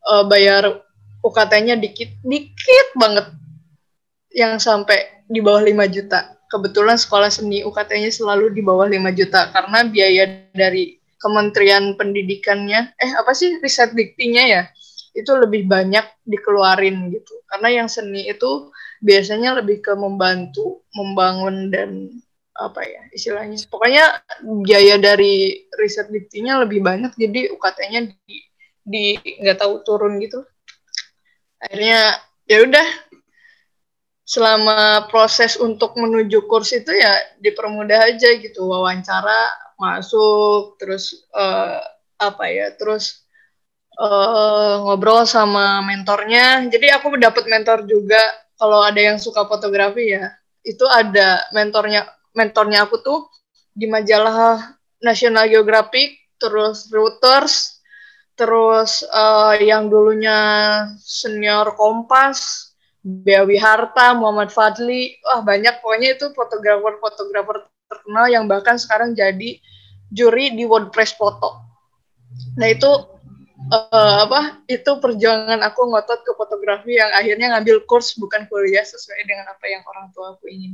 uh, 0.07 0.23
bayar 0.23 0.79
UKT-nya 1.19 1.75
dikit. 1.75 2.23
Dikit 2.23 2.87
banget. 2.95 3.35
Yang 4.31 4.63
sampai 4.63 5.27
di 5.27 5.43
bawah 5.43 5.59
5 5.59 5.91
juta. 5.91 6.39
Kebetulan 6.47 6.95
sekolah 6.95 7.27
seni 7.27 7.67
UKT-nya 7.67 8.15
selalu 8.15 8.55
di 8.55 8.63
bawah 8.63 8.87
5 8.87 8.95
juta. 9.11 9.51
Karena 9.51 9.83
biaya 9.83 10.23
dari 10.55 11.02
Kementerian 11.23 11.95
Pendidikannya, 11.95 12.91
eh 12.99 13.11
apa 13.15 13.31
sih 13.31 13.55
riset 13.63 13.95
diktinya 13.95 14.43
ya, 14.43 14.63
itu 15.15 15.31
lebih 15.31 15.63
banyak 15.71 16.03
dikeluarin 16.27 17.07
gitu. 17.15 17.39
Karena 17.47 17.83
yang 17.83 17.87
seni 17.87 18.27
itu 18.27 18.67
biasanya 18.99 19.63
lebih 19.63 19.79
ke 19.79 19.95
membantu, 19.95 20.83
membangun 20.91 21.71
dan 21.71 22.11
apa 22.59 22.83
ya 22.83 23.07
istilahnya. 23.15 23.55
Pokoknya 23.71 24.19
biaya 24.67 24.99
dari 24.99 25.63
riset 25.79 26.11
diktinya 26.11 26.67
lebih 26.67 26.83
banyak, 26.83 27.15
jadi 27.15 27.55
UKT-nya 27.55 28.11
di 28.27 28.37
di 28.83 29.15
nggak 29.15 29.63
tahu 29.63 29.79
turun 29.87 30.19
gitu. 30.19 30.43
Akhirnya 31.63 32.19
ya 32.43 32.67
udah 32.67 32.87
selama 34.23 35.07
proses 35.11 35.59
untuk 35.59 35.95
menuju 35.99 36.47
kurs 36.47 36.71
itu 36.71 36.91
ya 36.95 37.11
dipermudah 37.43 38.11
aja 38.11 38.39
gitu 38.39 38.71
wawancara 38.71 39.51
masuk 39.79 40.77
terus 40.77 41.27
uh, 41.33 41.81
apa 42.19 42.45
ya 42.49 42.71
terus 42.77 43.25
uh, 43.99 44.83
ngobrol 44.85 45.25
sama 45.27 45.81
mentornya. 45.83 46.65
Jadi 46.69 46.89
aku 46.93 47.15
dapat 47.17 47.45
mentor 47.49 47.85
juga 47.85 48.21
kalau 48.57 48.81
ada 48.85 48.99
yang 48.99 49.17
suka 49.19 49.45
fotografi 49.45 50.13
ya. 50.15 50.33
Itu 50.63 50.87
ada 50.87 51.43
mentornya 51.51 52.07
mentornya 52.33 52.87
aku 52.87 53.03
tuh 53.03 53.27
di 53.73 53.89
majalah 53.89 54.77
National 55.03 55.49
Geographic 55.49 56.17
terus 56.39 56.87
Reuters 56.89 57.81
terus 58.33 59.05
uh, 59.13 59.53
yang 59.61 59.93
dulunya 59.93 60.41
senior 60.97 61.77
Kompas 61.77 62.73
Beawi 63.03 63.59
Harta, 63.59 64.15
Muhammad 64.15 64.47
Fadli, 64.47 65.19
wah 65.27 65.43
banyak. 65.43 65.83
Pokoknya 65.83 66.15
itu 66.15 66.31
fotografer-fotografer 66.31 67.67
terkenal 67.93 68.25
yang 68.33 68.49
bahkan 68.49 68.81
sekarang 68.81 69.13
jadi 69.13 69.61
juri 70.09 70.57
di 70.57 70.65
WordPress 70.65 71.13
foto. 71.13 71.61
Nah 72.57 72.67
itu 72.73 72.89
uh, 73.69 74.17
apa? 74.25 74.65
Itu 74.65 74.97
perjuangan 74.97 75.61
aku 75.61 75.81
ngotot 75.93 76.25
ke 76.25 76.31
fotografi 76.33 76.97
yang 76.97 77.13
akhirnya 77.13 77.53
ngambil 77.53 77.85
kurs 77.85 78.17
bukan 78.17 78.49
kuliah 78.49 78.83
sesuai 78.83 79.21
dengan 79.29 79.45
apa 79.53 79.65
yang 79.69 79.85
orang 79.85 80.09
tua 80.11 80.33
aku 80.33 80.49
ingin. 80.49 80.73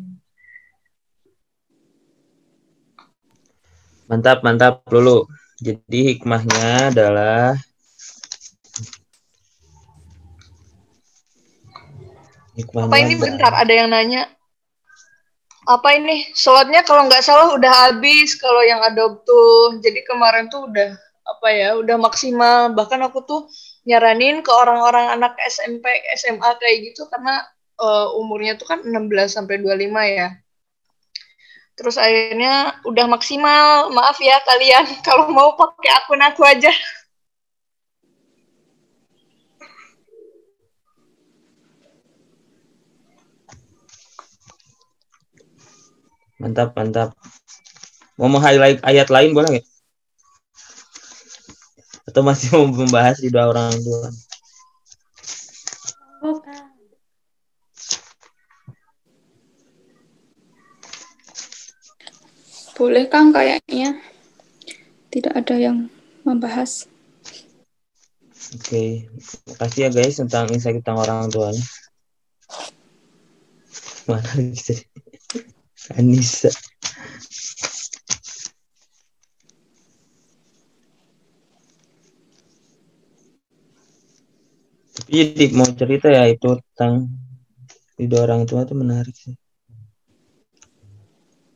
Mantap, 4.09 4.41
mantap, 4.41 4.81
Lulu. 4.89 5.29
Jadi 5.59 6.15
hikmahnya 6.15 6.89
adalah 6.89 7.59
Apa 12.59 12.99
ini 12.99 13.15
bentar 13.15 13.55
ada 13.55 13.71
yang 13.71 13.87
nanya. 13.87 14.27
Apa 15.69 15.93
ini 15.93 16.33
slotnya 16.33 16.81
kalau 16.81 17.05
nggak 17.05 17.21
salah 17.21 17.53
udah 17.53 17.69
habis 17.69 18.33
kalau 18.41 18.65
yang 18.65 18.81
adopt 18.81 19.29
tuh. 19.29 19.77
Jadi 19.85 20.01
kemarin 20.01 20.49
tuh 20.49 20.65
udah 20.65 20.97
apa 21.29 21.47
ya 21.53 21.77
udah 21.77 21.97
maksimal 22.01 22.73
bahkan 22.73 22.97
aku 23.05 23.21
tuh 23.21 23.45
nyaranin 23.85 24.41
ke 24.41 24.49
orang-orang 24.49 25.13
anak 25.13 25.37
SMP 25.45 25.85
SMA 26.17 26.57
kayak 26.57 26.89
gitu 26.89 27.05
karena 27.13 27.45
uh, 27.77 28.17
umurnya 28.17 28.57
tuh 28.57 28.65
kan 28.65 28.81
16 28.81 29.29
sampai 29.29 29.61
25 29.61 30.17
ya. 30.17 30.27
Terus 31.79 31.95
akhirnya 31.95 32.75
udah 32.83 33.05
maksimal. 33.07 33.93
Maaf 33.95 34.19
ya 34.19 34.41
kalian 34.43 34.83
kalau 35.07 35.31
mau 35.31 35.55
pakai 35.55 35.89
akun 36.01 36.19
aku 36.19 36.43
aja. 36.43 36.73
Mantap, 46.39 46.71
mantap. 46.71 47.09
Mau 48.15 48.31
meng-highlight 48.31 48.79
ayat 48.83 49.11
lain 49.11 49.35
boleh 49.35 49.59
nggak? 49.59 49.67
Atau 52.07 52.23
masih 52.23 52.55
mau 52.55 52.67
membahas 52.71 53.19
di 53.19 53.27
dua 53.27 53.51
orang 53.51 53.75
tua? 53.75 54.07
Boleh 62.79 63.11
Kang 63.11 63.35
kayaknya. 63.35 63.99
Tidak 65.11 65.35
ada 65.35 65.59
yang 65.59 65.91
membahas. 66.23 66.87
Oke, 68.49 68.65
okay. 68.65 68.89
makasih 69.45 69.81
ya 69.85 69.89
guys 69.93 70.15
tentang 70.17 70.49
insight 70.49 70.79
tentang 70.81 71.03
orang 71.03 71.29
tuanya. 71.29 71.61
Mana 74.09 74.31
bisa? 74.39 74.73
Anissa. 75.97 76.49
Tapi 84.93 85.11
jadi 85.15 85.43
mau 85.57 85.65
cerita 85.73 86.07
ya 86.13 86.29
itu 86.29 86.53
tentang 86.75 87.09
dua 87.97 88.21
orang 88.29 88.45
tua 88.45 88.61
itu 88.61 88.75
menarik 88.77 89.15
sih. 89.17 89.33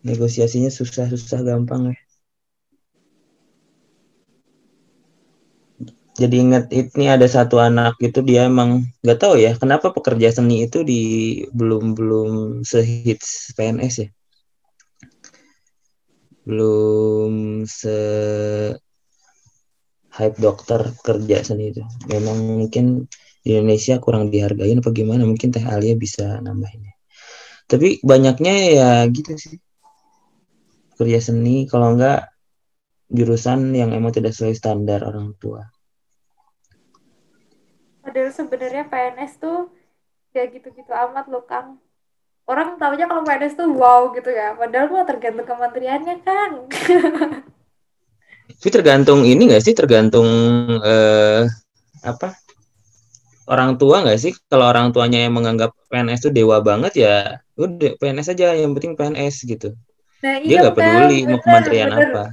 Negosiasinya 0.02 0.74
susah-susah 0.74 1.40
gampang 1.46 1.94
ya. 1.94 1.98
Jadi 6.14 6.36
ingat 6.46 6.70
ini 6.70 7.10
ada 7.10 7.26
satu 7.26 7.58
anak 7.58 7.98
itu 7.98 8.22
dia 8.22 8.46
emang 8.46 8.86
nggak 9.02 9.18
tahu 9.18 9.34
ya 9.42 9.58
kenapa 9.58 9.90
pekerja 9.90 10.30
seni 10.30 10.70
itu 10.70 10.86
di 10.86 11.02
belum 11.58 11.98
belum 11.98 12.30
sehits 12.62 13.50
PNS 13.58 13.96
ya 14.06 14.10
belum 16.44 17.64
se 17.64 17.98
hype 20.14 20.38
dokter 20.38 20.94
kerja 21.02 21.42
seni 21.42 21.74
itu. 21.74 21.84
Memang 22.12 22.38
mungkin 22.62 23.10
di 23.44 23.58
Indonesia 23.58 23.98
kurang 24.00 24.30
dihargain 24.30 24.80
apa 24.80 24.92
gimana? 24.94 25.26
Mungkin 25.26 25.52
Teh 25.52 25.66
Alia 25.66 25.98
bisa 25.98 26.40
nambahinnya. 26.40 26.94
Tapi 27.66 28.04
banyaknya 28.04 28.54
ya 28.76 28.90
gitu 29.10 29.34
sih. 29.36 29.58
Kerja 30.94 31.20
seni 31.20 31.66
kalau 31.66 31.98
enggak 31.98 32.30
jurusan 33.10 33.74
yang 33.74 33.92
emang 33.92 34.14
tidak 34.14 34.38
sesuai 34.38 34.56
standar 34.56 35.02
orang 35.04 35.34
tua. 35.42 35.66
Padahal 38.04 38.36
sebenarnya 38.36 38.84
PNS 38.92 39.40
tuh 39.40 39.72
ya 40.36 40.44
gitu-gitu 40.50 40.92
amat 40.92 41.26
loh 41.32 41.46
Kang. 41.48 41.80
Orang 42.44 42.76
tahunya 42.76 43.08
kalau 43.08 43.24
PNS 43.24 43.56
tuh 43.56 43.72
wow 43.72 44.12
gitu 44.12 44.28
ya. 44.28 44.52
Padahal 44.60 44.92
mah 44.92 45.08
tergantung 45.08 45.48
kementeriannya 45.48 46.16
Kang. 46.28 46.68
Tapi 48.60 48.70
tergantung 48.72 49.24
ini 49.24 49.48
nggak 49.48 49.64
sih? 49.64 49.72
Tergantung 49.72 50.28
eh, 50.84 51.48
apa? 52.04 52.36
Orang 53.48 53.80
tua 53.80 54.04
nggak 54.04 54.20
sih? 54.20 54.36
Kalau 54.52 54.68
orang 54.68 54.92
tuanya 54.92 55.24
yang 55.24 55.36
menganggap 55.36 55.72
PNS 55.88 56.28
itu 56.28 56.32
dewa 56.32 56.60
banget 56.60 56.94
ya, 57.00 57.16
udah 57.56 57.96
PNS 58.00 58.36
aja. 58.36 58.56
Yang 58.56 58.72
penting 58.80 58.94
PNS 59.00 59.36
gitu. 59.48 59.76
Nah 60.24 60.40
Dia 60.40 60.48
iya 60.48 60.58
nggak 60.64 60.76
peduli 60.80 61.20
mau 61.28 61.40
bener, 61.40 61.44
kementerian 61.44 61.90
bener. 61.92 62.08
apa. 62.12 62.24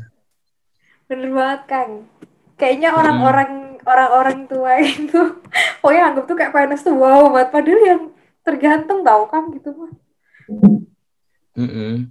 Bener 1.10 1.30
banget 1.34 1.60
Kang. 1.66 1.90
Kayaknya 2.58 2.90
orang-orang 2.94 3.50
orang-orang 3.86 4.38
tua 4.46 4.72
itu 4.78 5.18
pokoknya 5.82 6.02
anggap 6.14 6.24
tuh 6.30 6.36
kayak 6.38 6.52
PNS 6.54 6.82
tuh 6.86 6.94
wow 6.98 7.30
banget. 7.30 7.48
Padahal 7.54 7.82
yang 7.82 8.02
tergantung 8.46 9.02
tau 9.02 9.22
Kang 9.30 9.50
gitu 9.54 9.70
mah. 9.74 9.90
Mm-mm. 11.56 12.10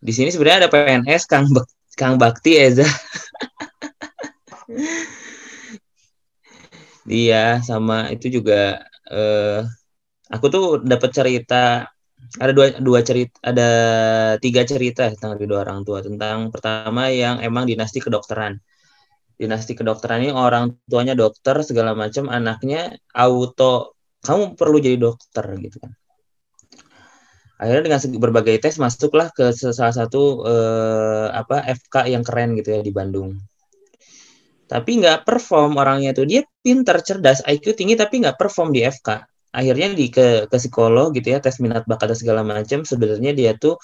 Di 0.00 0.12
sini 0.16 0.28
sebenarnya 0.32 0.66
ada 0.66 0.72
PNS 0.72 1.24
Kang 1.28 1.46
Bak- 1.52 1.76
Kang 1.96 2.16
Bakti 2.20 2.56
Eza. 2.56 2.88
Dia 7.08 7.58
sama 7.68 8.08
itu 8.14 8.40
juga 8.40 8.84
eh 9.10 9.60
aku 10.30 10.46
tuh 10.54 10.64
dapat 10.84 11.10
cerita 11.10 11.88
ada 12.38 12.52
dua 12.54 12.78
dua 12.78 13.00
cerita 13.02 13.34
ada 13.42 13.68
tiga 14.38 14.62
cerita 14.62 15.10
tentang 15.10 15.40
kedua 15.40 15.66
orang 15.66 15.82
tua 15.82 15.98
tentang 16.04 16.52
pertama 16.54 17.10
yang 17.10 17.42
emang 17.42 17.66
dinasti 17.66 17.98
kedokteran 17.98 18.60
dinasti 19.40 19.72
kedokteran 19.74 20.22
ini 20.28 20.32
orang 20.36 20.76
tuanya 20.86 21.16
dokter 21.16 21.56
segala 21.64 21.96
macam 21.96 22.28
anaknya 22.30 22.94
auto 23.16 23.96
kamu 24.22 24.54
perlu 24.54 24.76
jadi 24.78 25.00
dokter 25.00 25.44
gitu 25.58 25.80
kan 25.82 25.92
akhirnya 27.60 27.82
dengan 27.92 28.00
berbagai 28.16 28.56
tes 28.64 28.80
masuklah 28.80 29.28
ke 29.36 29.52
salah 29.52 29.92
satu 29.92 30.48
eh, 30.48 31.28
apa 31.36 31.68
FK 31.76 32.08
yang 32.08 32.24
keren 32.24 32.56
gitu 32.56 32.72
ya 32.72 32.80
di 32.80 32.92
Bandung. 32.92 33.36
Tapi 34.64 34.90
nggak 35.02 35.28
perform 35.28 35.76
orangnya 35.76 36.16
tuh. 36.16 36.24
Dia 36.24 36.40
pinter 36.64 37.04
cerdas 37.04 37.44
IQ 37.44 37.76
tinggi 37.76 37.94
tapi 38.00 38.24
nggak 38.24 38.40
perform 38.40 38.72
di 38.72 38.86
FK 38.86 39.30
akhirnya 39.50 39.88
di 39.98 40.06
ke 40.14 40.46
ke 40.46 40.56
psikolog 40.56 41.10
gitu 41.10 41.34
ya 41.34 41.42
tes 41.42 41.58
minat 41.58 41.82
bakat 41.90 42.14
dan 42.14 42.18
segala 42.18 42.40
macam 42.46 42.86
sebenarnya 42.86 43.32
dia 43.34 43.52
tuh 43.58 43.74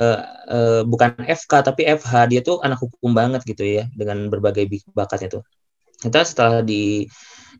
eh, 0.00 0.20
eh, 0.48 0.82
bukan 0.88 1.20
FK 1.28 1.52
tapi 1.68 1.84
FH 2.00 2.12
dia 2.32 2.40
tuh 2.40 2.64
anak 2.64 2.80
hukum 2.80 3.12
banget 3.12 3.44
gitu 3.44 3.64
ya 3.64 3.84
dengan 3.92 4.32
berbagai 4.32 4.64
bakatnya 4.96 5.28
tuh. 5.40 5.42
Kita 6.00 6.24
setelah 6.26 6.64
di 6.64 7.06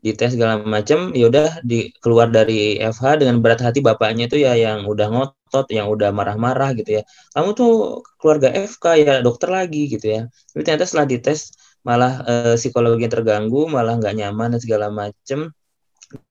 di 0.01 0.11
tes 0.17 0.33
segala 0.33 0.59
macam 0.63 1.13
ya 1.13 1.29
udah 1.29 1.61
di 1.61 1.93
keluar 2.01 2.27
dari 2.33 2.81
FH 2.81 3.21
dengan 3.21 3.43
berat 3.43 3.61
hati 3.61 3.79
bapaknya 3.83 4.25
tuh 4.31 4.39
ya 4.41 4.57
yang 4.57 4.87
udah 4.89 5.07
ngotot 5.13 5.67
yang 5.69 5.87
udah 5.93 6.09
marah-marah 6.09 6.73
gitu 6.79 6.99
ya. 6.99 7.03
Kamu 7.35 7.49
tuh 7.53 7.71
keluarga 8.17 8.49
FK 8.49 8.85
ya 9.05 9.13
dokter 9.21 9.49
lagi 9.51 9.91
gitu 9.93 10.05
ya. 10.15 10.21
Tapi 10.51 10.61
ternyata 10.65 10.85
setelah 10.89 11.07
dites 11.11 11.53
malah 11.83 12.13
eh, 12.25 12.55
psikologi 12.57 13.05
terganggu 13.11 13.67
malah 13.69 13.99
nggak 13.99 14.15
nyaman 14.17 14.57
dan 14.57 14.61
segala 14.63 14.87
macem. 14.89 15.51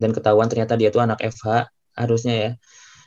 Dan 0.01 0.11
ketahuan 0.17 0.47
ternyata 0.51 0.75
dia 0.81 0.89
tuh 0.95 1.03
anak 1.07 1.19
FH 1.23 1.71
harusnya 1.99 2.35
ya. 2.35 2.51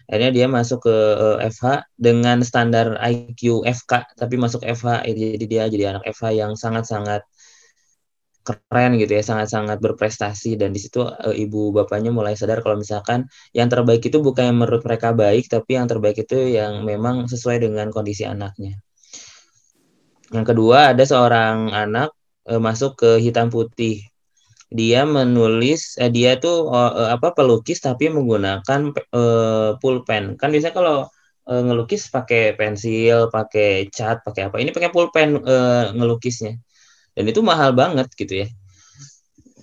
Akhirnya 0.05 0.31
dia 0.37 0.45
masuk 0.45 0.85
ke 0.85 0.95
eh, 1.41 1.49
FH 1.49 1.65
dengan 1.97 2.37
standar 2.45 2.95
IQ 3.01 3.65
FK 3.65 3.91
tapi 4.13 4.35
masuk 4.37 4.61
FH 4.61 5.03
jadi 5.09 5.45
dia 5.49 5.63
jadi 5.65 5.83
anak 5.97 6.03
FH 6.13 6.25
yang 6.31 6.51
sangat-sangat 6.53 7.25
keren 8.47 8.91
gitu 9.01 9.11
ya 9.17 9.23
sangat-sangat 9.29 9.77
berprestasi. 9.85 10.49
Dan 10.61 10.69
di 10.75 10.79
situ 10.83 10.99
eh, 11.27 11.35
ibu 11.43 11.73
bapaknya 11.75 12.11
mulai 12.13 12.33
sadar 12.39 12.59
kalau 12.63 12.77
misalkan 12.83 13.19
yang 13.57 13.67
terbaik 13.73 14.01
itu 14.09 14.17
bukan 14.27 14.43
yang 14.53 14.57
menurut 14.61 14.83
mereka 14.87 15.09
baik 15.11 15.49
tapi 15.49 15.71
yang 15.77 15.87
terbaik 15.91 16.17
itu 16.23 16.37
yang 16.57 16.73
memang 16.89 17.25
sesuai 17.31 17.57
dengan 17.65 17.87
kondisi 17.95 18.23
anaknya. 18.33 18.77
Yang 20.35 20.45
kedua 20.53 20.93
ada 20.93 21.03
seorang 21.05 21.57
anak 21.73 22.09
eh, 22.49 22.61
masuk 22.61 22.91
ke 23.01 23.09
hitam 23.25 23.47
putih. 23.53 24.05
Dia 24.73 25.05
menulis 25.05 25.95
eh, 26.01 26.11
dia 26.13 26.37
tuh 26.41 26.69
eh, 26.73 26.91
eh, 27.01 27.09
apa 27.15 27.27
pelukis 27.37 27.79
tapi 27.87 28.09
menggunakan 28.13 28.79
eh, 28.93 29.71
pulpen. 29.81 30.23
Kan 30.39 30.49
biasanya 30.53 30.75
kalau 30.79 30.97
eh, 31.49 31.61
ngelukis 31.65 32.09
pakai 32.15 32.57
pensil 32.59 33.29
pakai 33.35 33.89
cat 33.95 34.17
pakai 34.25 34.41
apa 34.49 34.57
ini 34.61 34.69
pakai 34.75 34.89
pulpen 34.95 35.29
eh, 35.45 35.85
ngelukisnya 35.97 36.64
dan 37.15 37.25
itu 37.31 37.41
mahal 37.41 37.71
banget 37.71 38.07
gitu 38.19 38.43
ya. 38.43 38.47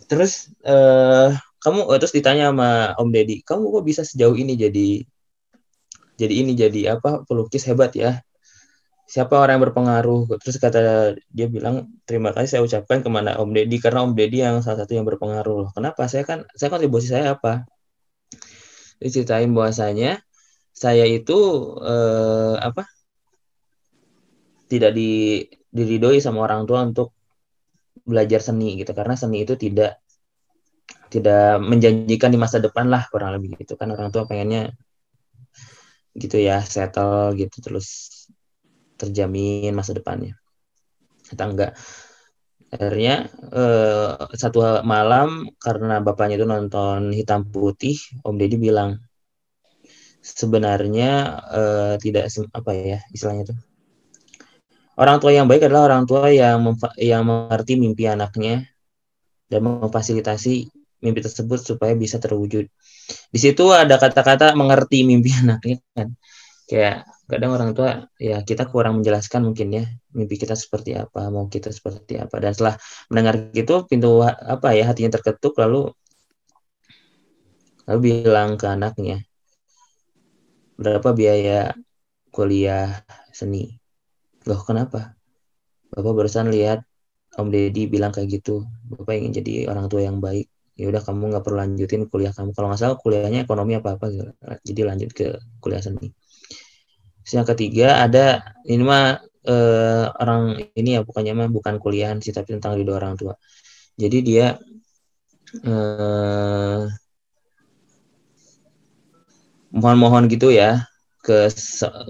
Terus 0.09 0.51
eh, 0.65 1.29
kamu 1.63 1.81
eh, 1.93 1.99
terus 2.01 2.15
ditanya 2.17 2.51
sama 2.51 2.97
Om 2.99 3.09
Deddy 3.15 3.45
kamu 3.47 3.65
kok 3.71 3.85
bisa 3.87 4.03
sejauh 4.03 4.35
ini 4.35 4.59
jadi 4.59 5.05
jadi 6.21 6.35
ini 6.45 6.53
jadi 6.57 6.81
apa 6.99 7.25
pelukis 7.29 7.65
hebat 7.69 7.93
ya? 7.97 8.21
Siapa 9.13 9.35
orang 9.37 9.61
yang 9.61 9.65
berpengaruh? 9.69 10.41
Terus 10.41 10.57
kata 10.57 10.81
dia 11.29 11.47
bilang 11.53 11.93
terima 12.09 12.33
kasih 12.33 12.49
saya 12.59 12.63
ucapkan 12.65 13.05
ke 13.05 13.09
mana 13.13 13.37
Om 13.41 13.51
Deddy 13.57 13.77
karena 13.85 14.01
Om 14.07 14.13
Deddy 14.17 14.39
yang 14.45 14.57
salah 14.65 14.85
satu 14.85 14.93
yang 14.97 15.07
berpengaruh. 15.09 15.69
Loh 15.69 15.71
kenapa? 15.77 16.09
Saya 16.09 16.25
kan 16.25 16.49
saya 16.57 16.69
kontribusi 16.73 17.13
saya 17.13 17.37
apa? 17.37 17.69
Diceritain 19.03 19.51
bahwasanya 19.53 20.23
saya 20.73 21.05
itu 21.05 21.39
eh, 21.85 22.55
apa? 22.69 22.83
Tidak 24.71 24.93
di 24.97 25.43
diridoi 25.73 26.19
sama 26.21 26.45
orang 26.47 26.65
tua 26.69 26.81
untuk 26.89 27.13
belajar 28.03 28.41
seni 28.43 28.81
gitu 28.81 28.93
karena 28.97 29.15
seni 29.15 29.45
itu 29.45 29.55
tidak 29.55 30.03
tidak 31.13 31.61
menjanjikan 31.61 32.33
di 32.33 32.39
masa 32.41 32.57
depan 32.57 32.89
lah 32.89 33.05
kurang 33.13 33.37
lebih 33.37 33.61
gitu. 33.61 33.77
Kan 33.77 33.93
orang 33.93 34.09
tua 34.09 34.25
pengennya 34.25 34.73
gitu 36.17 36.37
ya 36.41 36.61
settle 36.65 37.37
gitu 37.37 37.61
terus 37.61 37.87
terjamin 38.97 39.73
masa 39.77 39.93
depannya. 39.93 40.37
Kita 41.29 41.45
enggak. 41.45 41.73
Akhirnya 42.73 43.29
eh, 43.53 44.11
satu 44.33 44.81
malam 44.89 45.53
karena 45.61 46.01
bapaknya 46.01 46.41
itu 46.41 46.49
nonton 46.49 47.13
hitam 47.13 47.45
putih 47.53 48.01
Om 48.25 48.41
Deddy 48.41 48.57
bilang 48.57 48.97
sebenarnya 50.25 51.11
eh, 51.53 51.95
tidak 52.01 52.33
apa 52.57 52.71
ya 52.73 52.99
istilahnya 53.13 53.53
itu 53.53 53.55
orang 54.97 55.17
tua 55.21 55.33
yang 55.33 55.47
baik 55.49 55.69
adalah 55.69 55.93
orang 55.93 56.05
tua 56.05 56.29
yang 56.29 56.61
yang 57.01 57.23
mengerti 57.25 57.81
mimpi 57.81 58.05
anaknya 58.09 58.69
dan 59.49 59.61
memfasilitasi 59.65 60.69
mimpi 61.03 61.21
tersebut 61.21 61.61
supaya 61.61 61.93
bisa 61.99 62.17
terwujud. 62.23 62.65
Di 63.33 63.39
situ 63.41 63.65
ada 63.75 63.99
kata-kata 63.99 64.55
mengerti 64.55 65.05
mimpi 65.05 65.35
anaknya 65.43 65.83
kan. 65.93 66.09
Kayak 66.71 67.05
kadang 67.29 67.53
orang 67.57 67.71
tua 67.77 68.07
ya 68.17 68.45
kita 68.45 68.69
kurang 68.71 69.01
menjelaskan 69.01 69.45
mungkin 69.45 69.69
ya 69.73 69.85
mimpi 70.15 70.41
kita 70.41 70.55
seperti 70.57 70.97
apa, 70.97 71.29
mau 71.29 71.51
kita 71.51 71.69
seperti 71.75 72.23
apa. 72.23 72.39
Dan 72.39 72.53
setelah 72.55 72.77
mendengar 73.11 73.35
gitu 73.53 73.85
pintu 73.91 74.23
apa 74.25 74.73
ya 74.73 74.89
hatinya 74.89 75.19
terketuk 75.19 75.59
lalu 75.59 75.91
lalu 77.83 77.99
bilang 77.99 78.55
ke 78.55 78.67
anaknya 78.71 79.27
berapa 80.79 81.13
biaya 81.13 81.75
kuliah 82.33 83.05
seni. 83.35 83.82
Loh 84.49 84.61
kenapa? 84.67 85.15
Bapak 85.93 86.13
barusan 86.17 86.49
lihat 86.51 86.83
Om 87.39 87.49
Deddy 87.53 87.89
bilang 87.89 88.13
kayak 88.13 88.29
gitu. 88.43 88.67
Bapak 88.91 89.15
ingin 89.17 89.33
jadi 89.41 89.55
orang 89.71 89.87
tua 89.89 90.05
yang 90.05 90.19
baik. 90.19 90.49
Ya 90.77 90.89
udah 90.89 91.05
kamu 91.05 91.33
nggak 91.33 91.45
perlu 91.45 91.57
lanjutin 91.63 92.03
kuliah 92.11 92.33
kamu. 92.33 92.51
Kalau 92.57 92.67
nggak 92.73 92.81
salah 92.81 92.97
kuliahnya 92.99 93.45
ekonomi 93.47 93.79
apa 93.79 93.97
apa. 93.97 94.07
Jadi 94.65 94.81
lanjut 94.83 95.11
ke 95.15 95.27
kuliah 95.63 95.81
seni. 95.85 96.11
Terus 97.23 97.33
yang 97.39 97.47
ketiga 97.47 98.03
ada 98.03 98.43
ini 98.67 98.83
mah 98.83 99.23
eh, 99.47 100.07
orang 100.11 100.59
ini 100.75 100.99
ya 100.99 101.01
bukannya 101.07 101.33
mah 101.39 101.49
bukan 101.53 101.75
kuliahan 101.79 102.19
sih 102.19 102.35
tapi 102.35 102.59
tentang 102.59 102.75
ridho 102.77 102.93
orang 102.99 103.15
tua. 103.15 103.35
Jadi 103.95 104.19
dia 104.27 104.59
eh, 105.65 106.83
mohon-mohon 109.73 110.29
gitu 110.29 110.53
ya 110.53 110.92
ke 111.23 111.47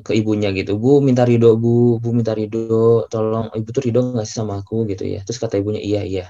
ke 0.06 0.12
ibunya 0.16 0.48
gitu. 0.56 0.80
Bu 0.80 1.04
minta 1.04 1.22
ridho 1.28 1.54
bu. 1.60 2.00
Bu 2.02 2.08
minta 2.16 2.32
ridho. 2.32 3.04
Tolong 3.12 3.52
ibu 3.52 3.68
tuh 3.76 3.82
ridho 3.86 4.00
nggak 4.16 4.26
sih 4.28 4.36
sama 4.40 4.54
aku? 4.64 4.88
Gitu 4.90 5.04
ya. 5.04 5.20
Terus 5.26 5.38
kata 5.42 5.60
ibunya 5.60 5.80
iya 5.84 6.00
iya. 6.02 6.26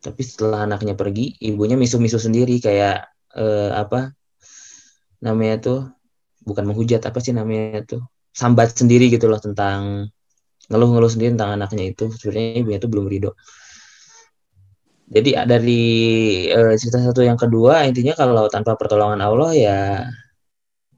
Tapi 0.00 0.20
setelah 0.24 0.64
anaknya 0.66 0.94
pergi 0.96 1.36
ibunya 1.44 1.76
misu-misu 1.76 2.16
sendiri. 2.16 2.56
Kayak 2.64 3.12
eh, 3.36 3.70
apa 3.76 4.16
namanya 5.20 5.54
tuh 5.60 5.78
bukan 6.48 6.64
menghujat 6.68 7.02
apa 7.04 7.18
sih 7.20 7.32
namanya 7.36 7.84
tuh 7.84 8.00
sambat 8.32 8.72
sendiri 8.72 9.12
gitu 9.12 9.26
loh 9.28 9.40
tentang 9.40 10.08
ngeluh-ngeluh 10.70 11.12
sendiri 11.12 11.36
tentang 11.36 11.60
anaknya 11.60 11.92
itu. 11.92 12.08
Sebenarnya 12.16 12.64
ibunya 12.64 12.78
tuh 12.80 12.90
belum 12.92 13.06
ridho. 13.12 13.36
Jadi 15.06 15.30
dari 15.46 15.82
eh, 16.50 16.74
cerita 16.80 16.98
satu 17.04 17.20
yang 17.22 17.38
kedua 17.38 17.84
intinya 17.86 18.16
kalau 18.16 18.48
tanpa 18.50 18.74
pertolongan 18.80 19.20
Allah 19.22 19.52
ya 19.54 19.78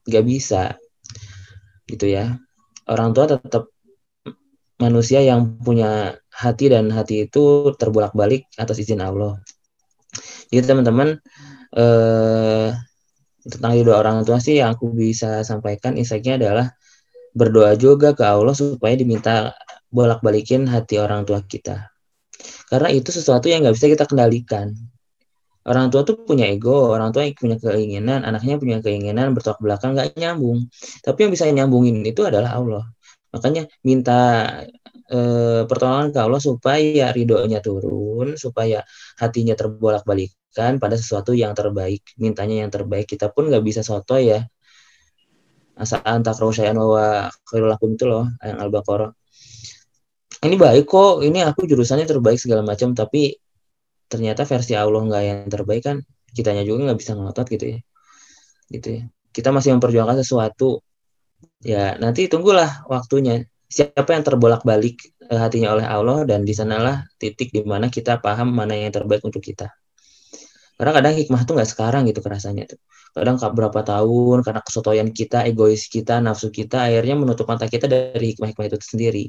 nggak 0.08 0.24
bisa 0.24 0.74
gitu 1.84 2.08
ya 2.08 2.40
orang 2.88 3.12
tua 3.12 3.28
tetap 3.28 3.68
manusia 4.80 5.20
yang 5.20 5.58
punya 5.60 6.16
hati 6.32 6.70
dan 6.70 6.88
hati 6.88 7.26
itu 7.26 7.74
terbolak-balik 7.76 8.46
atas 8.56 8.78
izin 8.80 9.02
Allah 9.02 9.36
Jadi 10.48 10.64
teman-teman 10.64 11.20
eh, 11.76 12.72
tentang 13.44 13.72
ridho 13.76 13.92
orang 13.92 14.24
tua 14.24 14.40
sih 14.40 14.60
yang 14.60 14.72
aku 14.76 14.88
bisa 14.92 15.44
sampaikan 15.44 16.00
insightnya 16.00 16.40
adalah 16.40 16.72
berdoa 17.36 17.76
juga 17.76 18.16
ke 18.16 18.24
Allah 18.24 18.56
supaya 18.56 18.96
diminta 18.96 19.52
bolak-balikin 19.92 20.68
hati 20.68 21.00
orang 21.00 21.28
tua 21.28 21.44
kita. 21.44 21.92
Karena 22.68 22.88
itu 22.92 23.08
sesuatu 23.12 23.48
yang 23.48 23.64
nggak 23.64 23.76
bisa 23.76 23.88
kita 23.88 24.04
kendalikan. 24.04 24.72
Orang 25.68 25.92
tua 25.92 26.00
tuh 26.08 26.16
punya 26.28 26.48
ego, 26.48 26.96
orang 26.96 27.12
tua 27.12 27.28
punya 27.36 27.56
keinginan, 27.60 28.24
anaknya 28.28 28.56
punya 28.62 28.78
keinginan 28.84 29.36
bertolak 29.36 29.60
belakang 29.60 29.90
nggak 29.94 30.16
nyambung. 30.16 30.58
Tapi 31.04 31.18
yang 31.28 31.32
bisa 31.34 31.44
nyambungin 31.52 31.96
itu 32.08 32.24
adalah 32.24 32.56
Allah. 32.58 32.84
Makanya 33.34 33.68
minta 33.84 34.20
eh, 35.12 35.62
pertolongan 35.68 36.08
ke 36.14 36.18
Allah 36.24 36.40
supaya 36.40 37.12
ridhonya 37.16 37.60
turun, 37.60 38.40
supaya 38.40 38.80
hatinya 39.20 39.54
terbolak-balikan 39.60 40.80
pada 40.82 40.96
sesuatu 40.96 41.36
yang 41.36 41.52
terbaik. 41.52 42.02
Mintanya 42.16 42.64
yang 42.64 42.72
terbaik. 42.72 43.06
Kita 43.12 43.28
pun 43.34 43.52
nggak 43.52 43.64
bisa 43.68 43.80
soto 43.84 44.16
ya. 44.16 44.40
Asa 45.78 46.02
antak 46.02 46.40
rosayan 46.42 46.74
wa 46.80 47.30
khairulakum 47.46 47.94
itu 47.94 48.04
loh, 48.10 48.26
yang 48.42 48.58
Al-Baqarah. 48.66 49.14
Ini 50.38 50.54
baik 50.54 50.84
kok, 50.86 51.22
ini 51.26 51.38
aku 51.42 51.66
jurusannya 51.70 52.06
terbaik 52.06 52.38
segala 52.38 52.62
macam, 52.66 52.94
tapi 52.94 53.34
ternyata 54.08 54.42
versi 54.48 54.72
Allah 54.74 55.00
nggak 55.04 55.22
yang 55.24 55.40
terbaik 55.52 55.82
kan, 55.84 55.96
kitanya 56.32 56.64
juga 56.64 56.90
nggak 56.90 56.98
bisa 57.00 57.12
ngotot 57.14 57.46
gitu 57.54 57.64
ya. 57.76 57.78
Gitu 58.72 58.88
ya. 59.00 59.02
Kita 59.32 59.48
masih 59.54 59.76
memperjuangkan 59.76 60.18
sesuatu, 60.24 60.80
ya 61.62 61.94
nanti 62.00 62.26
tunggulah 62.26 62.88
waktunya 62.90 63.44
siapa 63.68 64.16
yang 64.16 64.24
terbolak-balik 64.24 64.96
uh, 65.28 65.40
hatinya 65.44 65.76
oleh 65.76 65.86
Allah 65.86 66.24
dan 66.24 66.42
di 66.42 66.56
sanalah 66.56 67.04
titik 67.20 67.52
di 67.52 67.60
mana 67.62 67.92
kita 67.92 68.18
paham 68.24 68.48
mana 68.50 68.74
yang 68.74 68.90
terbaik 68.90 69.22
untuk 69.22 69.44
kita. 69.44 69.68
Karena 70.78 70.92
kadang 70.94 71.14
hikmah 71.18 71.42
tuh 71.44 71.58
nggak 71.58 71.70
sekarang 71.74 72.02
gitu 72.08 72.22
kerasanya 72.24 72.64
tuh. 72.70 72.80
Kadang 73.12 73.36
berapa 73.36 73.80
tahun 73.82 74.46
karena 74.46 74.60
kesotoyan 74.62 75.08
kita, 75.10 75.42
egois 75.50 75.90
kita, 75.90 76.22
nafsu 76.22 76.54
kita 76.54 76.86
akhirnya 76.86 77.18
menutup 77.18 77.50
mata 77.50 77.66
kita 77.66 77.90
dari 77.90 78.34
hikmah-hikmah 78.34 78.66
itu 78.70 78.78
sendiri. 78.78 79.24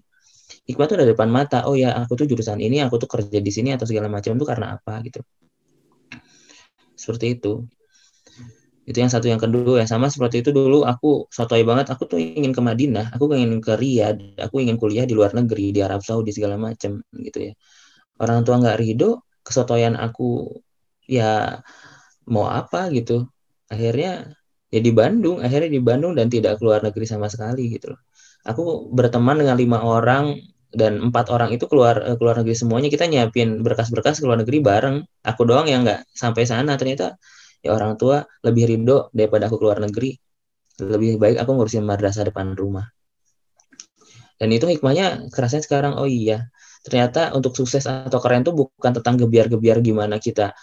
Hikmah 0.50 0.86
tuh 0.90 0.98
dari 1.02 1.10
depan 1.14 1.30
mata. 1.30 1.66
Oh 1.70 1.76
ya, 1.78 1.94
aku 1.94 2.14
tuh 2.20 2.26
jurusan 2.30 2.58
ini, 2.62 2.82
aku 2.82 2.98
tuh 3.02 3.10
kerja 3.10 3.38
di 3.38 3.52
sini 3.54 3.70
atau 3.76 3.86
segala 3.90 4.08
macam 4.10 4.34
itu 4.38 4.46
karena 4.46 4.78
apa? 4.78 5.02
Gitu. 5.06 5.22
Seperti 6.98 7.26
itu. 7.38 7.54
Itu 8.90 8.98
yang 8.98 9.12
satu. 9.14 9.30
Yang 9.30 9.42
kedua 9.46 9.86
ya 9.86 9.88
sama 9.88 10.10
seperti 10.10 10.42
itu 10.42 10.50
dulu 10.50 10.82
aku 10.84 11.30
sotoy 11.30 11.62
banget. 11.62 11.94
Aku 11.94 12.10
tuh 12.10 12.18
ingin 12.18 12.52
ke 12.58 12.62
Madinah 12.62 13.14
aku 13.14 13.30
ingin 13.38 13.62
ke 13.62 13.78
Riyadh 13.78 14.42
aku 14.42 14.66
ingin 14.66 14.76
kuliah 14.82 15.06
di 15.06 15.14
luar 15.14 15.32
negeri 15.38 15.70
di 15.70 15.80
Arab 15.86 16.02
Saudi 16.02 16.34
segala 16.34 16.58
macam 16.58 16.98
gitu 17.14 17.40
ya. 17.50 17.54
Orang 18.20 18.44
tua 18.44 18.58
nggak 18.60 18.78
ridho 18.82 19.22
kesotoyan 19.46 19.94
aku 19.94 20.50
ya 21.06 21.62
mau 22.34 22.50
apa? 22.50 22.90
Gitu. 22.90 23.30
Akhirnya 23.70 24.34
ya 24.74 24.80
di 24.82 24.92
Bandung 24.94 25.38
akhirnya 25.42 25.70
di 25.70 25.82
Bandung 25.82 26.14
dan 26.18 26.30
tidak 26.30 26.62
keluar 26.62 26.80
negeri 26.86 27.06
sama 27.10 27.26
sekali 27.30 27.74
gitu 27.74 27.94
loh 27.94 28.00
aku 28.46 28.92
berteman 28.94 29.40
dengan 29.40 29.56
lima 29.60 29.80
orang 29.84 30.40
dan 30.70 31.02
empat 31.10 31.34
orang 31.34 31.50
itu 31.50 31.66
keluar 31.66 31.98
eh, 32.06 32.16
keluar 32.20 32.40
negeri 32.40 32.56
semuanya. 32.56 32.90
Kita 32.94 33.10
nyiapin 33.10 33.66
berkas-berkas 33.66 34.22
keluar 34.22 34.40
negeri 34.40 34.62
bareng. 34.62 34.98
Aku 35.26 35.42
doang 35.48 35.66
yang 35.66 35.84
nggak 35.88 36.08
sampai 36.14 36.46
sana. 36.46 36.78
Ternyata 36.78 37.18
ya 37.66 37.76
orang 37.76 38.00
tua 38.00 38.24
lebih 38.46 38.70
rindu 38.70 39.10
daripada 39.12 39.50
aku 39.50 39.58
keluar 39.60 39.82
negeri. 39.82 40.16
Lebih 40.80 41.20
baik 41.20 41.38
aku 41.44 41.52
ngurusin 41.58 41.84
madrasah 41.84 42.30
depan 42.30 42.56
rumah. 42.56 42.88
Dan 44.40 44.56
itu 44.56 44.70
hikmahnya 44.72 45.28
kerasnya 45.34 45.60
sekarang. 45.66 46.00
Oh 46.00 46.08
iya 46.08 46.48
ternyata 46.80 47.36
untuk 47.36 47.56
sukses 47.60 47.84
atau 47.84 48.20
keren 48.24 48.48
tuh 48.48 48.56
bukan 48.56 48.92
tentang 48.96 49.20
gebiar-gebiar 49.20 49.84
gimana 49.84 50.16
kita 50.18 50.56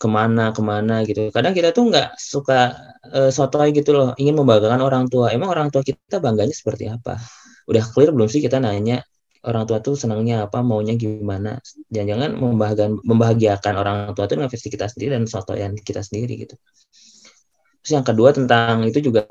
ke 0.00 0.08
mana 0.08 0.48
ke 0.56 0.62
mana 0.64 1.04
gitu. 1.04 1.28
Kadang 1.28 1.52
kita 1.52 1.76
tuh 1.76 1.92
nggak 1.92 2.16
suka 2.16 2.72
uh, 3.12 3.28
sotoy 3.28 3.68
gitu 3.76 3.92
loh 3.92 4.16
ingin 4.16 4.32
membanggakan 4.40 4.80
orang 4.80 5.04
tua. 5.12 5.28
Emang 5.36 5.52
orang 5.52 5.68
tua 5.68 5.84
kita 5.84 6.16
bangganya 6.24 6.56
seperti 6.56 6.88
apa? 6.88 7.20
Udah 7.68 7.84
clear 7.84 8.08
belum 8.16 8.26
sih 8.32 8.40
kita 8.40 8.56
nanya 8.64 9.04
orang 9.44 9.64
tua 9.68 9.84
tuh 9.84 9.96
senangnya 10.00 10.48
apa, 10.48 10.64
maunya 10.64 10.96
gimana. 10.96 11.60
Jangan-jangan 11.92 12.30
membahagiakan, 12.32 12.90
membahagiakan 13.04 13.74
orang 13.76 13.96
tua 14.16 14.24
itu 14.24 14.34
dengan 14.40 14.48
versi 14.48 14.68
kita 14.72 14.86
sendiri 14.88 15.10
dan 15.20 15.24
soto 15.28 15.52
yang 15.52 15.76
kita 15.76 16.00
sendiri 16.00 16.32
gitu. 16.48 16.56
Terus 17.80 17.92
yang 17.96 18.04
kedua 18.04 18.32
tentang 18.36 18.84
itu 18.84 19.00
juga 19.04 19.24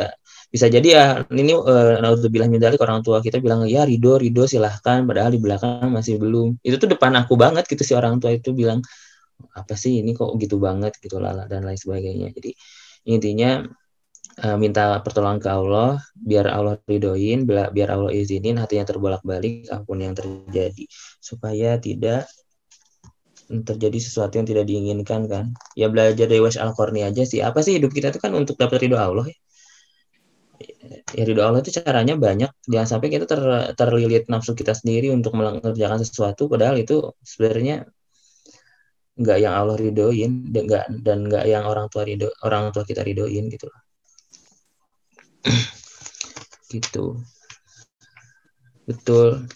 bisa 0.49 0.65
jadi 0.65 0.87
ya 0.89 1.05
ini 1.29 1.53
uh, 1.53 2.17
bilang 2.33 2.49
medalik 2.49 2.81
orang 2.81 3.05
tua 3.05 3.21
kita 3.21 3.37
bilang 3.37 3.69
ya 3.69 3.85
Rido 3.89 4.21
Rido 4.21 4.45
silahkan. 4.45 5.01
Padahal 5.05 5.33
di 5.33 5.41
belakang 5.41 5.89
masih 5.89 6.21
belum. 6.21 6.61
Itu 6.61 6.77
tuh 6.77 6.89
depan 6.93 7.13
aku 7.17 7.33
banget 7.37 7.65
gitu 7.65 7.81
si 7.81 7.93
orang 7.97 8.21
tua 8.21 8.37
itu 8.37 8.53
bilang 8.53 8.85
apa 9.55 9.73
sih 9.75 10.03
ini 10.03 10.11
kok 10.15 10.35
gitu 10.41 10.59
banget 10.61 10.95
gitu 11.03 11.17
lala 11.17 11.45
dan 11.51 11.65
lain 11.67 11.79
sebagainya. 11.79 12.31
Jadi 12.35 12.51
intinya 13.07 13.63
uh, 14.43 14.57
minta 14.59 14.99
pertolongan 15.03 15.39
ke 15.41 15.49
Allah 15.49 15.89
biar 16.15 16.45
Allah 16.51 16.75
ridoin 16.87 17.47
biar 17.47 17.89
Allah 17.89 18.11
izinin 18.13 18.59
hatinya 18.61 18.85
terbolak-balik 18.87 19.67
apa 19.71 19.83
pun 19.83 19.99
yang 20.03 20.15
terjadi 20.15 20.83
supaya 21.19 21.79
tidak 21.79 22.27
terjadi 23.49 23.97
sesuatu 23.97 24.37
yang 24.37 24.47
tidak 24.47 24.65
diinginkan 24.69 25.25
kan. 25.25 25.45
Ya 25.73 25.89
belajar 25.89 26.29
dari 26.29 26.37
Wes 26.37 26.55
al 26.61 26.71
Qarni 26.77 27.01
aja 27.01 27.25
sih. 27.25 27.41
Apa 27.41 27.65
sih 27.65 27.81
hidup 27.81 27.89
kita 27.89 28.13
itu 28.13 28.21
kan 28.21 28.31
untuk 28.37 28.55
dapat 28.61 28.85
ridho 28.85 28.97
Allah 28.99 29.25
ya? 29.25 29.37
Ya 31.17 31.23
ridho 31.25 31.41
Allah 31.41 31.65
itu 31.65 31.73
caranya 31.73 32.13
banyak. 32.13 32.51
Jangan 32.69 32.87
sampai 32.87 33.07
kita 33.09 33.25
ter, 33.25 33.41
terlilit 33.73 34.29
nafsu 34.29 34.53
kita 34.53 34.77
sendiri 34.77 35.09
untuk 35.09 35.33
mengerjakan 35.33 36.05
sesuatu 36.05 36.45
padahal 36.45 36.77
itu 36.77 37.09
sebenarnya 37.25 37.89
nggak 39.19 39.37
yang 39.43 39.53
Allah 39.59 39.75
ridoin 39.75 40.47
dan 40.47 40.63
nggak 40.63 40.85
dan 41.03 41.27
nggak 41.27 41.43
yang 41.43 41.67
orang 41.67 41.91
tua 41.91 42.07
ridho 42.07 42.31
orang 42.47 42.71
tua 42.71 42.87
kita 42.87 43.03
ridoin 43.03 43.51
gitu 43.51 43.67
loh. 43.67 43.81
Gitu. 46.69 47.17
Betul. 48.85 49.49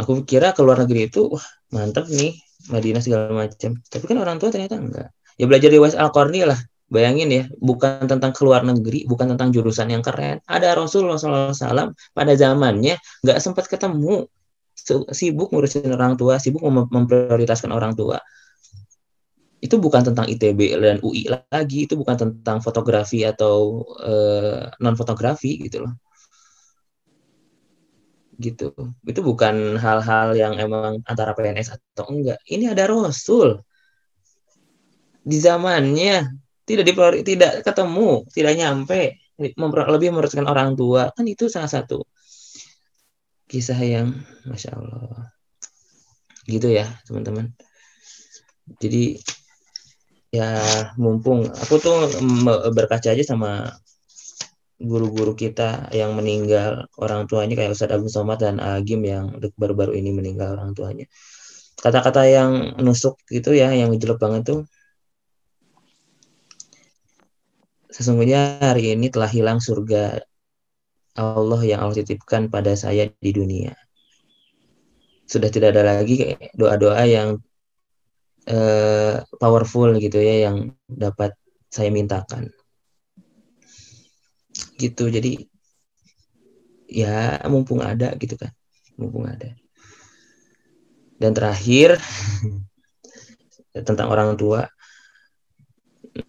Aku 0.00 0.24
kira 0.24 0.56
ke 0.56 0.64
luar 0.64 0.80
negeri 0.82 1.12
itu 1.12 1.28
wah 1.28 1.44
mantap 1.68 2.08
nih 2.08 2.32
Madinah 2.72 3.04
segala 3.04 3.28
macam. 3.30 3.76
Tapi 3.76 4.04
kan 4.08 4.16
orang 4.18 4.40
tua 4.40 4.48
ternyata 4.48 4.80
enggak 4.80 5.08
ya 5.38 5.44
belajar 5.44 5.70
di 5.70 5.78
West 5.78 5.94
al 6.00 6.10
lah. 6.48 6.60
Bayangin 6.84 7.28
ya 7.32 7.44
bukan 7.60 8.04
tentang 8.08 8.32
keluar 8.36 8.60
negeri 8.64 9.08
bukan 9.08 9.36
tentang 9.36 9.52
jurusan 9.52 9.88
yang 9.92 10.04
keren. 10.04 10.40
Ada 10.44 10.76
Rasulullah 10.76 11.16
SAW 11.20 11.92
pada 12.16 12.32
zamannya 12.36 12.96
nggak 13.24 13.38
sempat 13.40 13.68
ketemu. 13.68 14.28
Sibuk 15.12 15.54
ngurusin 15.54 15.92
orang 15.92 16.18
tua 16.18 16.36
sibuk 16.42 16.60
mem 16.66 16.84
memprioritaskan 16.90 17.70
orang 17.72 17.94
tua 17.94 18.18
itu 19.64 19.80
bukan 19.80 20.04
tentang 20.04 20.28
ITB 20.28 20.76
dan 20.76 21.00
UI 21.00 21.24
lagi, 21.32 21.88
itu 21.88 21.96
bukan 21.96 22.20
tentang 22.20 22.60
fotografi 22.60 23.24
atau 23.24 23.80
uh, 24.04 24.68
non 24.84 24.92
fotografi 24.92 25.56
gitu 25.56 25.88
loh. 25.88 25.96
Gitu. 28.36 28.76
Itu 29.08 29.20
bukan 29.24 29.80
hal-hal 29.80 30.36
yang 30.36 30.60
emang 30.60 31.00
antara 31.08 31.32
PNS 31.32 31.80
atau 31.80 32.12
enggak. 32.12 32.36
Ini 32.44 32.76
ada 32.76 32.84
Rasul. 32.92 33.64
Di 35.24 35.40
zamannya 35.40 36.28
tidak 36.68 36.84
dipriori, 36.84 37.24
tidak 37.24 37.64
ketemu, 37.64 38.20
tidak 38.36 38.52
nyampe, 38.60 39.16
memper, 39.56 39.88
lebih 39.88 40.12
memerlukan 40.12 40.44
orang 40.44 40.76
tua. 40.76 41.08
Kan 41.16 41.24
itu 41.24 41.48
salah 41.48 41.72
satu 41.72 42.04
kisah 43.48 43.80
yang 43.80 44.12
masya 44.44 44.76
Allah. 44.76 45.32
Gitu 46.44 46.68
ya, 46.68 46.84
teman-teman. 47.08 47.56
Jadi 48.76 49.16
ya 50.34 50.50
mumpung 50.98 51.46
aku 51.46 51.74
tuh 51.78 51.98
berkaca 52.74 53.08
aja 53.14 53.22
sama 53.22 53.70
guru-guru 54.82 55.32
kita 55.38 55.88
yang 55.94 56.18
meninggal 56.18 56.90
orang 56.98 57.30
tuanya 57.30 57.54
kayak 57.54 57.72
Ustadz 57.74 57.94
Abu 57.94 58.10
Somad 58.10 58.42
dan 58.42 58.58
Agim 58.58 59.00
yang 59.06 59.38
baru-baru 59.54 59.94
ini 59.94 60.10
meninggal 60.10 60.58
orang 60.58 60.74
tuanya. 60.74 61.06
Kata-kata 61.78 62.26
yang 62.26 62.74
nusuk 62.82 63.18
gitu 63.30 63.54
ya 63.54 63.70
yang 63.70 63.94
jelek 63.94 64.18
banget 64.18 64.42
tuh 64.50 64.60
sesungguhnya 67.94 68.58
hari 68.58 68.98
ini 68.98 69.06
telah 69.14 69.30
hilang 69.30 69.62
surga 69.62 70.18
Allah 71.14 71.60
yang 71.62 71.78
Allah 71.86 72.02
titipkan 72.02 72.50
pada 72.50 72.74
saya 72.74 73.06
di 73.06 73.30
dunia. 73.30 73.70
Sudah 75.30 75.46
tidak 75.54 75.78
ada 75.78 76.02
lagi 76.02 76.34
doa-doa 76.58 77.06
yang 77.06 77.38
uh, 78.48 79.24
powerful 79.40 79.96
gitu 80.00 80.18
ya 80.20 80.50
yang 80.50 80.72
dapat 80.88 81.36
saya 81.72 81.88
mintakan. 81.88 82.52
Gitu 84.78 85.08
jadi 85.10 85.44
ya 86.90 87.42
mumpung 87.48 87.82
ada 87.82 88.14
gitu 88.20 88.36
kan 88.38 88.52
mumpung 89.00 89.26
ada. 89.26 89.54
Dan 91.18 91.32
terakhir 91.32 91.98
tentang 93.88 94.10
orang 94.10 94.38
tua 94.38 94.66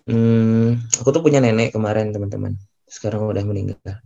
hmm, 0.09 0.97
aku 1.01 1.09
tuh 1.13 1.21
punya 1.21 1.41
nenek 1.43 1.75
kemarin 1.75 2.13
teman-teman. 2.15 2.57
Sekarang 2.85 3.27
udah 3.27 3.43
meninggal. 3.43 4.01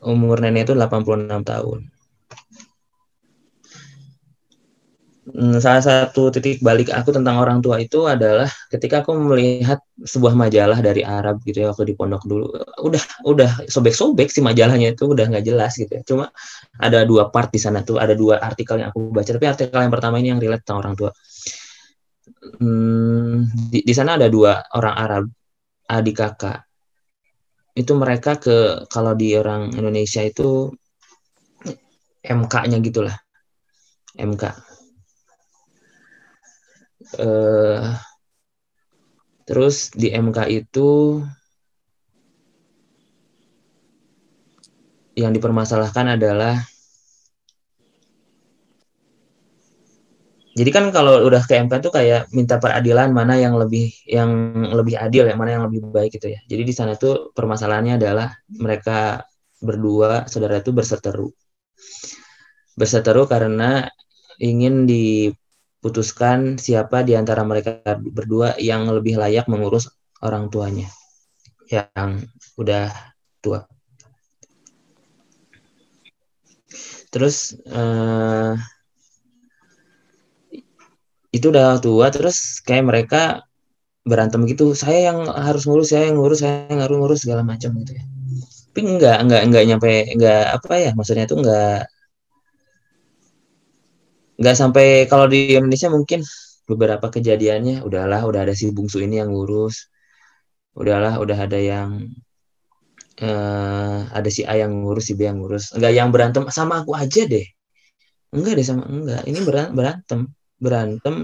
Umur 0.00 0.40
nenek 0.40 0.64
itu 0.64 0.72
86 0.72 1.44
tahun 1.44 1.92
Hmm, 5.19 5.19
salah 5.58 5.82
satu 5.82 6.30
titik 6.34 6.62
balik 6.64 6.90
aku 6.90 7.14
tentang 7.14 7.38
orang 7.38 7.58
tua 7.62 7.78
itu 7.78 8.06
adalah 8.06 8.48
ketika 8.72 9.04
aku 9.04 9.14
melihat 9.16 9.78
sebuah 10.00 10.34
majalah 10.34 10.78
dari 10.80 11.02
Arab 11.06 11.44
gitu 11.46 11.62
ya 11.64 11.70
waktu 11.70 11.92
di 11.92 11.94
pondok 11.94 12.22
dulu. 12.26 12.46
Udah 12.84 13.02
udah 13.28 13.50
sobek-sobek 13.68 14.32
si 14.32 14.40
majalahnya 14.40 14.96
itu 14.96 15.10
udah 15.10 15.28
nggak 15.28 15.44
jelas 15.44 15.76
gitu 15.76 15.90
ya. 15.90 16.02
Cuma 16.06 16.24
ada 16.78 17.04
dua 17.04 17.28
part 17.28 17.52
di 17.52 17.60
sana 17.60 17.84
tuh 17.84 18.00
ada 18.00 18.16
dua 18.16 18.40
artikel 18.40 18.80
yang 18.80 18.90
aku 18.90 19.12
baca. 19.12 19.30
Tapi 19.30 19.46
artikel 19.46 19.80
yang 19.80 19.92
pertama 19.92 20.16
ini 20.22 20.32
yang 20.32 20.40
relate 20.40 20.62
tentang 20.64 20.80
orang 20.86 20.94
tua. 20.96 21.10
Hmm, 22.60 23.44
di, 23.68 23.84
di 23.84 23.94
sana 23.94 24.16
ada 24.16 24.28
dua 24.32 24.62
orang 24.78 24.94
Arab 24.94 25.24
adik 25.90 26.16
kakak. 26.16 26.64
Itu 27.74 27.92
mereka 27.98 28.40
ke 28.40 28.86
kalau 28.88 29.12
di 29.12 29.34
orang 29.34 29.74
Indonesia 29.76 30.24
itu 30.24 30.70
MK-nya 32.24 32.78
gitulah. 32.80 33.16
MK 34.16 34.69
eh, 37.18 37.82
terus 39.48 39.90
di 39.90 40.14
MK 40.14 40.38
itu 40.46 41.18
yang 45.18 45.34
dipermasalahkan 45.34 46.14
adalah 46.14 46.62
jadi 50.50 50.70
kan 50.74 50.84
kalau 50.90 51.24
udah 51.24 51.46
ke 51.46 51.56
MK 51.62 51.72
tuh 51.78 51.92
kayak 51.94 52.28
minta 52.34 52.58
peradilan 52.58 53.14
mana 53.14 53.38
yang 53.38 53.54
lebih 53.54 53.94
yang 54.04 54.30
lebih 54.74 54.98
adil 54.98 55.24
ya 55.30 55.34
mana 55.38 55.56
yang 55.56 55.64
lebih 55.70 55.88
baik 55.88 56.18
gitu 56.18 56.34
ya. 56.34 56.40
Jadi 56.50 56.62
di 56.66 56.74
sana 56.74 56.98
tuh 56.98 57.30
permasalahannya 57.32 57.96
adalah 57.96 58.34
mereka 58.58 59.24
berdua 59.62 60.26
saudara 60.26 60.58
itu 60.58 60.74
berseteru. 60.74 61.30
Berseteru 62.74 63.24
karena 63.30 63.86
ingin 64.42 64.84
di 64.90 65.30
putuskan 65.80 66.60
siapa 66.60 67.00
di 67.00 67.16
antara 67.16 67.40
mereka 67.44 67.80
berdua 67.98 68.56
yang 68.60 68.84
lebih 68.92 69.16
layak 69.16 69.48
mengurus 69.48 69.88
orang 70.20 70.52
tuanya 70.52 70.92
yang 71.72 72.20
udah 72.60 72.92
tua. 73.40 73.64
Terus 77.10 77.58
uh, 77.66 78.54
itu 81.34 81.46
udah 81.50 81.80
tua 81.82 82.06
terus 82.12 82.62
kayak 82.62 82.84
mereka 82.86 83.22
berantem 84.04 84.44
gitu. 84.46 84.76
Saya 84.76 85.10
yang 85.10 85.26
harus 85.26 85.66
ngurus, 85.66 85.90
saya 85.90 86.10
yang 86.12 86.20
ngurus, 86.20 86.44
saya 86.44 86.68
yang 86.70 86.80
harus 86.84 86.96
ngurus 87.00 87.20
segala 87.24 87.42
macam 87.42 87.74
gitu 87.82 87.98
ya. 87.98 88.04
Tapi 88.70 88.80
enggak 88.86 89.18
enggak 89.26 89.42
enggak 89.48 89.64
nyampe 89.66 89.90
enggak 90.14 90.42
apa 90.54 90.74
ya 90.78 90.90
maksudnya 90.94 91.26
itu 91.26 91.34
enggak 91.34 91.90
nggak 94.40 94.56
sampai 94.56 95.04
kalau 95.04 95.28
di 95.28 95.52
Indonesia 95.52 95.92
mungkin 95.92 96.24
beberapa 96.64 97.12
kejadiannya 97.12 97.84
udahlah 97.84 98.24
udah 98.24 98.48
ada 98.48 98.54
si 98.56 98.72
bungsu 98.72 99.04
ini 99.04 99.20
yang 99.20 99.36
ngurus. 99.36 99.92
Udahlah 100.72 101.20
udah 101.20 101.38
ada 101.44 101.58
yang 101.60 102.08
uh, 103.20 104.08
ada 104.08 104.30
si 104.32 104.48
A 104.48 104.56
yang 104.56 104.80
ngurus 104.80 105.12
si 105.12 105.14
B 105.18 105.28
yang 105.28 105.44
ngurus. 105.44 105.76
Enggak 105.76 105.92
yang 105.92 106.08
berantem 106.08 106.48
sama 106.48 106.80
aku 106.80 106.96
aja 106.96 107.28
deh. 107.28 107.44
Enggak 108.32 108.56
deh 108.56 108.64
sama 108.64 108.88
enggak 108.88 109.22
ini 109.28 109.38
berantem. 109.76 110.32
Berantem 110.56 111.14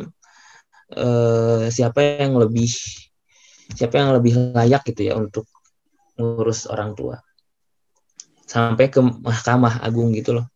uh, 0.92 1.64
siapa 1.72 2.20
yang 2.20 2.36
lebih 2.36 2.68
siapa 3.72 3.96
yang 3.96 4.12
lebih 4.12 4.52
layak 4.52 4.84
gitu 4.92 5.08
ya 5.08 5.16
untuk 5.16 5.48
ngurus 6.20 6.68
orang 6.68 6.92
tua. 6.92 7.16
Sampai 8.44 8.92
ke 8.92 9.00
mahkamah 9.00 9.80
agung 9.80 10.12
gitu 10.12 10.36
loh 10.36 10.52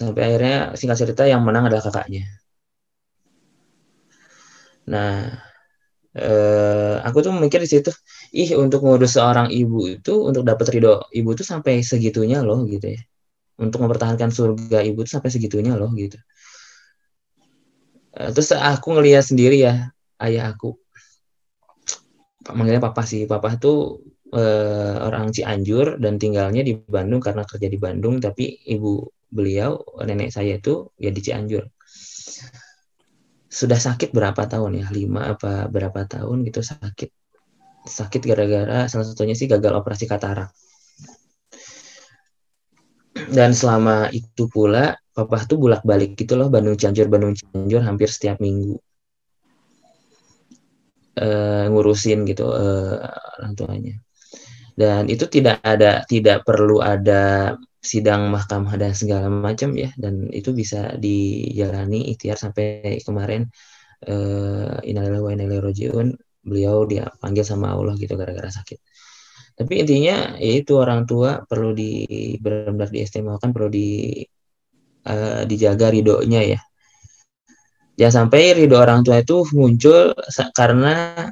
sampai 0.00 0.22
akhirnya 0.32 0.56
singkat 0.80 0.98
cerita 1.04 1.22
yang 1.28 1.44
menang 1.44 1.68
adalah 1.68 1.84
kakaknya. 1.84 2.24
Nah 4.88 5.28
eh, 6.16 6.94
aku 7.06 7.18
tuh 7.24 7.32
mikir 7.36 7.60
di 7.64 7.68
situ 7.68 7.92
ih 8.32 8.50
untuk 8.56 8.80
ngurus 8.80 9.12
seorang 9.20 9.52
ibu 9.52 9.78
itu 9.92 10.12
untuk 10.28 10.42
dapat 10.48 10.66
ridho 10.72 11.04
ibu 11.12 11.30
tuh 11.36 11.44
sampai 11.44 11.84
segitunya 11.84 12.40
loh 12.40 12.64
gitu 12.64 12.96
ya. 12.96 13.00
Untuk 13.60 13.84
mempertahankan 13.84 14.32
surga 14.32 14.80
ibu 14.88 15.04
tuh 15.04 15.12
sampai 15.20 15.30
segitunya 15.34 15.76
loh 15.76 15.92
gitu. 15.92 16.16
Eh, 18.16 18.30
terus 18.34 18.50
aku 18.56 18.96
ngelihat 18.96 19.24
sendiri 19.28 19.60
ya 19.68 19.92
ayah 20.24 20.50
aku. 20.56 20.80
Manggilnya 22.56 22.80
papa 22.80 23.04
sih 23.04 23.28
papa 23.28 23.60
tuh 23.60 24.00
eh, 24.34 24.96
orang 25.00 25.34
Cianjur 25.34 25.98
dan 26.02 26.16
tinggalnya 26.22 26.62
di 26.66 26.74
Bandung 26.78 27.20
karena 27.22 27.42
kerja 27.46 27.68
di 27.70 27.78
Bandung 27.78 28.18
tapi 28.22 28.58
ibu 28.66 29.06
beliau 29.30 29.78
nenek 30.02 30.30
saya 30.34 30.58
itu 30.58 30.90
ya 30.98 31.10
di 31.14 31.20
Cianjur. 31.22 31.64
Sudah 33.50 33.78
sakit 33.82 34.14
berapa 34.14 34.46
tahun 34.46 34.82
ya? 34.82 34.86
Lima 34.94 35.34
apa 35.34 35.66
berapa 35.66 36.06
tahun 36.06 36.46
gitu 36.46 36.62
sakit. 36.62 37.10
Sakit 37.86 38.22
gara-gara 38.26 38.86
salah 38.86 39.06
satunya 39.08 39.34
sih 39.34 39.48
gagal 39.50 39.72
operasi 39.74 40.04
katarak 40.06 40.52
dan 43.30 43.52
selama 43.52 44.08
itu 44.10 44.48
pula 44.50 44.96
papa 45.12 45.44
tuh 45.44 45.58
bolak 45.60 45.82
balik 45.84 46.16
gitu 46.16 46.34
loh 46.38 46.48
Bandung 46.48 46.78
Cianjur 46.78 47.06
Bandung 47.06 47.34
Cianjur 47.36 47.82
hampir 47.84 48.08
setiap 48.08 48.40
minggu. 48.40 48.78
Uh, 51.20 51.68
ngurusin 51.68 52.24
gitu 52.24 52.48
uh, 52.48 52.96
orang 53.42 53.52
tuanya 53.58 53.98
dan 54.80 55.02
itu 55.12 55.28
tidak 55.28 55.60
ada 55.60 56.08
tidak 56.08 56.48
perlu 56.48 56.80
ada 56.80 57.52
sidang 57.84 58.32
mahkamah 58.32 58.76
dan 58.80 58.92
segala 58.96 59.28
macam 59.28 59.76
ya. 59.76 59.92
Dan 59.96 60.32
itu 60.32 60.56
bisa 60.56 60.96
dijalani 60.96 62.08
ikhtiar 62.16 62.40
sampai 62.40 62.96
kemarin. 63.04 63.44
Uh, 64.00 64.80
wa 65.20 65.60
rojiun 65.60 66.16
beliau 66.40 66.88
dia 66.88 67.04
panggil 67.20 67.44
sama 67.44 67.76
Allah 67.76 67.92
gitu 68.00 68.16
gara-gara 68.16 68.48
sakit. 68.48 68.80
Tapi 69.60 69.84
intinya 69.84 70.40
yaitu 70.40 70.80
orang 70.80 71.04
tua 71.04 71.44
perlu 71.44 71.76
di 71.76 72.08
benar-benar 72.40 72.88
perlu 73.52 73.68
di 73.68 74.24
uh, 75.04 75.44
dijaga 75.44 75.92
ridhonya 75.92 76.40
ya. 76.56 76.60
Jangan 78.00 78.32
sampai 78.32 78.56
ridho 78.56 78.80
orang 78.80 79.04
tua 79.04 79.20
itu 79.20 79.44
muncul 79.52 80.16
karena 80.56 81.28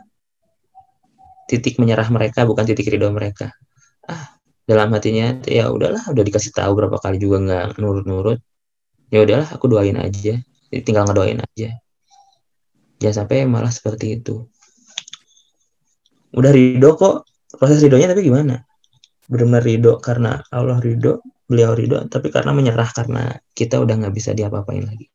titik 1.49 1.81
menyerah 1.81 2.07
mereka 2.13 2.45
bukan 2.45 2.69
titik 2.69 2.93
ridho 2.93 3.09
mereka. 3.09 3.57
Ah 4.05 4.39
dalam 4.69 4.93
hatinya 4.93 5.41
ya 5.49 5.73
udahlah 5.73 6.05
udah 6.13 6.25
dikasih 6.29 6.53
tahu 6.53 6.77
berapa 6.77 7.01
kali 7.01 7.17
juga 7.17 7.41
nggak 7.41 7.81
nurut-nurut. 7.81 8.37
Ya 9.09 9.25
udahlah 9.25 9.49
aku 9.49 9.65
doain 9.73 9.97
aja. 9.97 10.37
Tinggal 10.69 11.09
ngedoain 11.09 11.41
aja. 11.41 11.73
Jangan 13.01 13.25
sampai 13.25 13.49
malah 13.49 13.73
seperti 13.73 14.21
itu. 14.21 14.45
Udah 16.37 16.53
ridho 16.53 16.93
kok 17.01 17.25
proses 17.57 17.81
ridhonya 17.81 18.13
tapi 18.13 18.29
gimana? 18.29 18.61
Benar-benar 19.25 19.65
ridho 19.65 19.97
karena 20.05 20.45
Allah 20.53 20.77
ridho 20.77 21.25
beliau 21.49 21.73
ridho 21.73 22.05
tapi 22.13 22.29
karena 22.29 22.53
menyerah 22.53 22.93
karena 22.93 23.33
kita 23.57 23.81
udah 23.81 23.95
nggak 24.05 24.13
bisa 24.13 24.37
diapa-apain 24.37 24.85
lagi. 24.85 25.09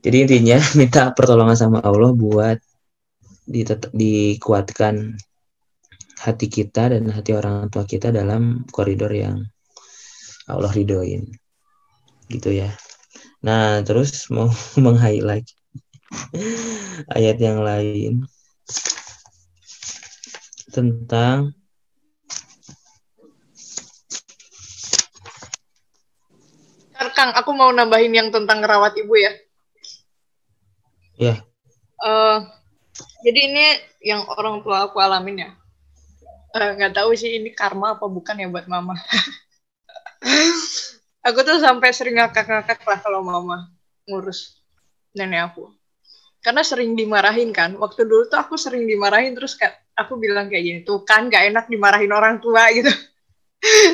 Jadi 0.00 0.16
intinya 0.24 0.56
minta 0.80 1.12
pertolongan 1.12 1.60
sama 1.60 1.84
Allah 1.84 2.16
buat 2.16 2.56
dikuatkan 3.90 5.18
hati 6.20 6.46
kita 6.46 6.94
dan 6.94 7.10
hati 7.10 7.34
orang 7.34 7.66
tua 7.72 7.82
kita 7.82 8.14
dalam 8.14 8.62
koridor 8.70 9.10
yang 9.10 9.42
Allah 10.46 10.70
ridhoin 10.70 11.26
gitu 12.30 12.54
ya 12.54 12.70
nah 13.42 13.82
terus 13.82 14.30
mau 14.30 14.52
meng-highlight 14.82 15.48
ayat 17.16 17.36
yang 17.42 17.64
lain 17.64 18.28
tentang 20.70 21.56
Kang, 27.20 27.36
aku 27.36 27.52
mau 27.52 27.68
nambahin 27.68 28.16
yang 28.16 28.28
tentang 28.32 28.64
rawat 28.64 28.96
ibu 28.96 29.12
ya. 29.12 29.32
Ya. 31.20 31.36
Yeah. 31.36 31.38
Uh, 32.00 32.48
jadi 33.20 33.40
ini 33.52 33.64
yang 34.04 34.24
orang 34.28 34.64
tua 34.64 34.88
aku 34.88 34.96
alamin 35.00 35.44
ya. 35.44 35.50
Eh, 36.50 36.70
nggak 36.74 36.92
uh, 36.92 36.96
tahu 36.98 37.10
sih 37.14 37.38
ini 37.38 37.54
karma 37.54 37.94
apa 37.94 38.10
bukan 38.10 38.40
ya 38.42 38.50
buat 38.50 38.66
mama. 38.66 38.98
Aku 41.20 41.44
tuh 41.44 41.60
sampai 41.60 41.92
sering 41.92 42.16
ngakak-ngakak 42.16 42.80
lah 42.88 42.98
kalau 43.04 43.20
mama 43.20 43.68
ngurus 44.08 44.56
nenek 45.12 45.52
aku. 45.52 45.68
Karena 46.40 46.64
sering 46.64 46.96
dimarahin 46.96 47.52
kan. 47.52 47.76
Waktu 47.76 48.08
dulu 48.08 48.24
tuh 48.32 48.40
aku 48.40 48.56
sering 48.56 48.88
dimarahin 48.88 49.36
terus 49.36 49.52
kayak 49.52 49.84
aku 49.92 50.16
bilang 50.16 50.48
kayak 50.48 50.64
gini 50.64 50.80
tuh 50.80 51.04
kan 51.04 51.28
gak 51.28 51.52
enak 51.52 51.68
dimarahin 51.68 52.08
orang 52.08 52.40
tua 52.40 52.64
gitu. 52.76 52.88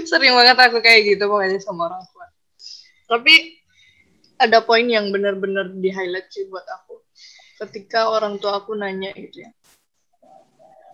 Sering 0.07 0.39
banget 0.39 0.55
aku 0.55 0.79
kayak 0.79 1.03
gitu 1.03 1.27
pokoknya 1.27 1.59
sama 1.59 1.91
orang 1.91 2.07
tua. 2.15 2.27
Tapi 3.11 3.35
ada 4.39 4.63
poin 4.63 4.87
yang 4.87 5.11
benar-benar 5.11 5.75
di 5.75 5.91
highlight 5.91 6.31
sih 6.31 6.47
buat 6.47 6.63
aku 6.63 6.86
ketika 7.65 8.13
orang 8.13 8.37
tua 8.37 8.61
aku 8.61 8.77
nanya 8.77 9.13
gitu 9.17 9.47
ya 9.47 9.51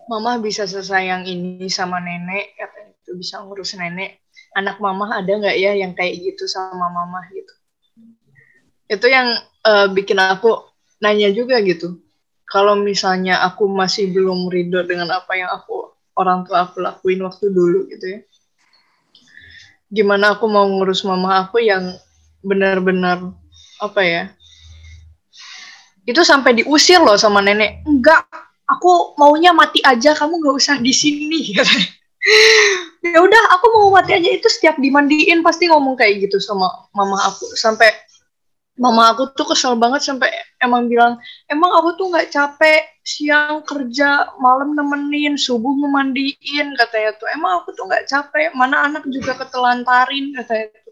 mama 0.07 0.35
bisa 0.35 0.67
sesayang 0.67 1.23
ini 1.23 1.71
sama 1.71 2.03
nenek? 2.03 2.59
Katanya 2.59 2.91
itu 2.91 3.11
bisa 3.15 3.39
ngurus 3.39 3.79
nenek. 3.79 4.19
Anak 4.51 4.83
mama 4.83 5.15
ada 5.15 5.31
nggak 5.31 5.55
ya 5.55 5.71
yang 5.79 5.95
kayak 5.95 6.19
gitu 6.19 6.43
sama 6.43 6.91
mama? 6.91 7.23
Gitu. 7.31 7.53
Itu 8.91 9.07
yang 9.07 9.31
uh, 9.63 9.87
bikin 9.95 10.19
aku 10.19 10.59
nanya 10.99 11.31
juga 11.31 11.63
gitu. 11.63 12.03
Kalau 12.51 12.75
misalnya 12.75 13.47
aku 13.47 13.71
masih 13.71 14.11
belum 14.11 14.51
ridho 14.51 14.83
dengan 14.83 15.07
apa 15.15 15.39
yang 15.39 15.47
aku 15.55 15.93
orang 16.13 16.45
tua 16.45 16.69
aku 16.69 16.81
lakuin 16.81 17.25
waktu 17.25 17.49
dulu 17.49 17.89
gitu 17.89 18.05
ya 18.05 18.19
gimana 19.93 20.37
aku 20.37 20.49
mau 20.49 20.65
ngurus 20.65 21.05
mama 21.05 21.45
aku 21.45 21.61
yang 21.61 21.93
benar-benar 22.41 23.33
apa 23.81 24.01
ya 24.01 24.23
itu 26.03 26.21
sampai 26.21 26.59
diusir 26.59 26.99
loh 26.99 27.15
sama 27.15 27.39
nenek. 27.39 27.83
Enggak 27.87 28.27
aku 28.67 29.15
maunya 29.19 29.55
mati 29.55 29.79
aja 29.83 30.15
kamu 30.15 30.39
nggak 30.39 30.55
usah 30.55 30.75
di 30.79 30.93
sini 30.95 31.51
ya 33.03 33.19
udah 33.19 33.43
aku 33.59 33.65
mau 33.71 33.87
mati 33.95 34.15
aja. 34.15 34.29
Itu 34.31 34.47
setiap 34.51 34.79
dimandiin 34.79 35.43
pasti 35.43 35.71
ngomong 35.71 35.95
kayak 35.95 36.27
gitu 36.27 36.43
sama 36.43 36.67
mama 36.91 37.19
aku. 37.23 37.47
Sampai 37.55 37.91
mama 38.75 39.13
aku 39.13 39.31
tuh 39.37 39.47
kesel 39.53 39.77
banget 39.77 40.01
sampai 40.01 40.33
emang 40.57 40.89
bilang 40.89 41.21
emang 41.45 41.69
aku 41.77 41.93
tuh 41.93 42.09
nggak 42.09 42.33
capek 42.33 42.89
siang 43.05 43.61
kerja 43.61 44.33
malam 44.41 44.73
nemenin 44.73 45.37
subuh 45.39 45.71
memandiin 45.71 46.75
katanya 46.75 47.15
tuh. 47.15 47.31
Emang 47.31 47.63
aku 47.63 47.71
tuh 47.75 47.87
nggak 47.87 48.11
capek 48.11 48.51
mana 48.59 48.91
anak 48.91 49.07
juga 49.07 49.39
ketelantarin 49.39 50.35
katanya 50.35 50.82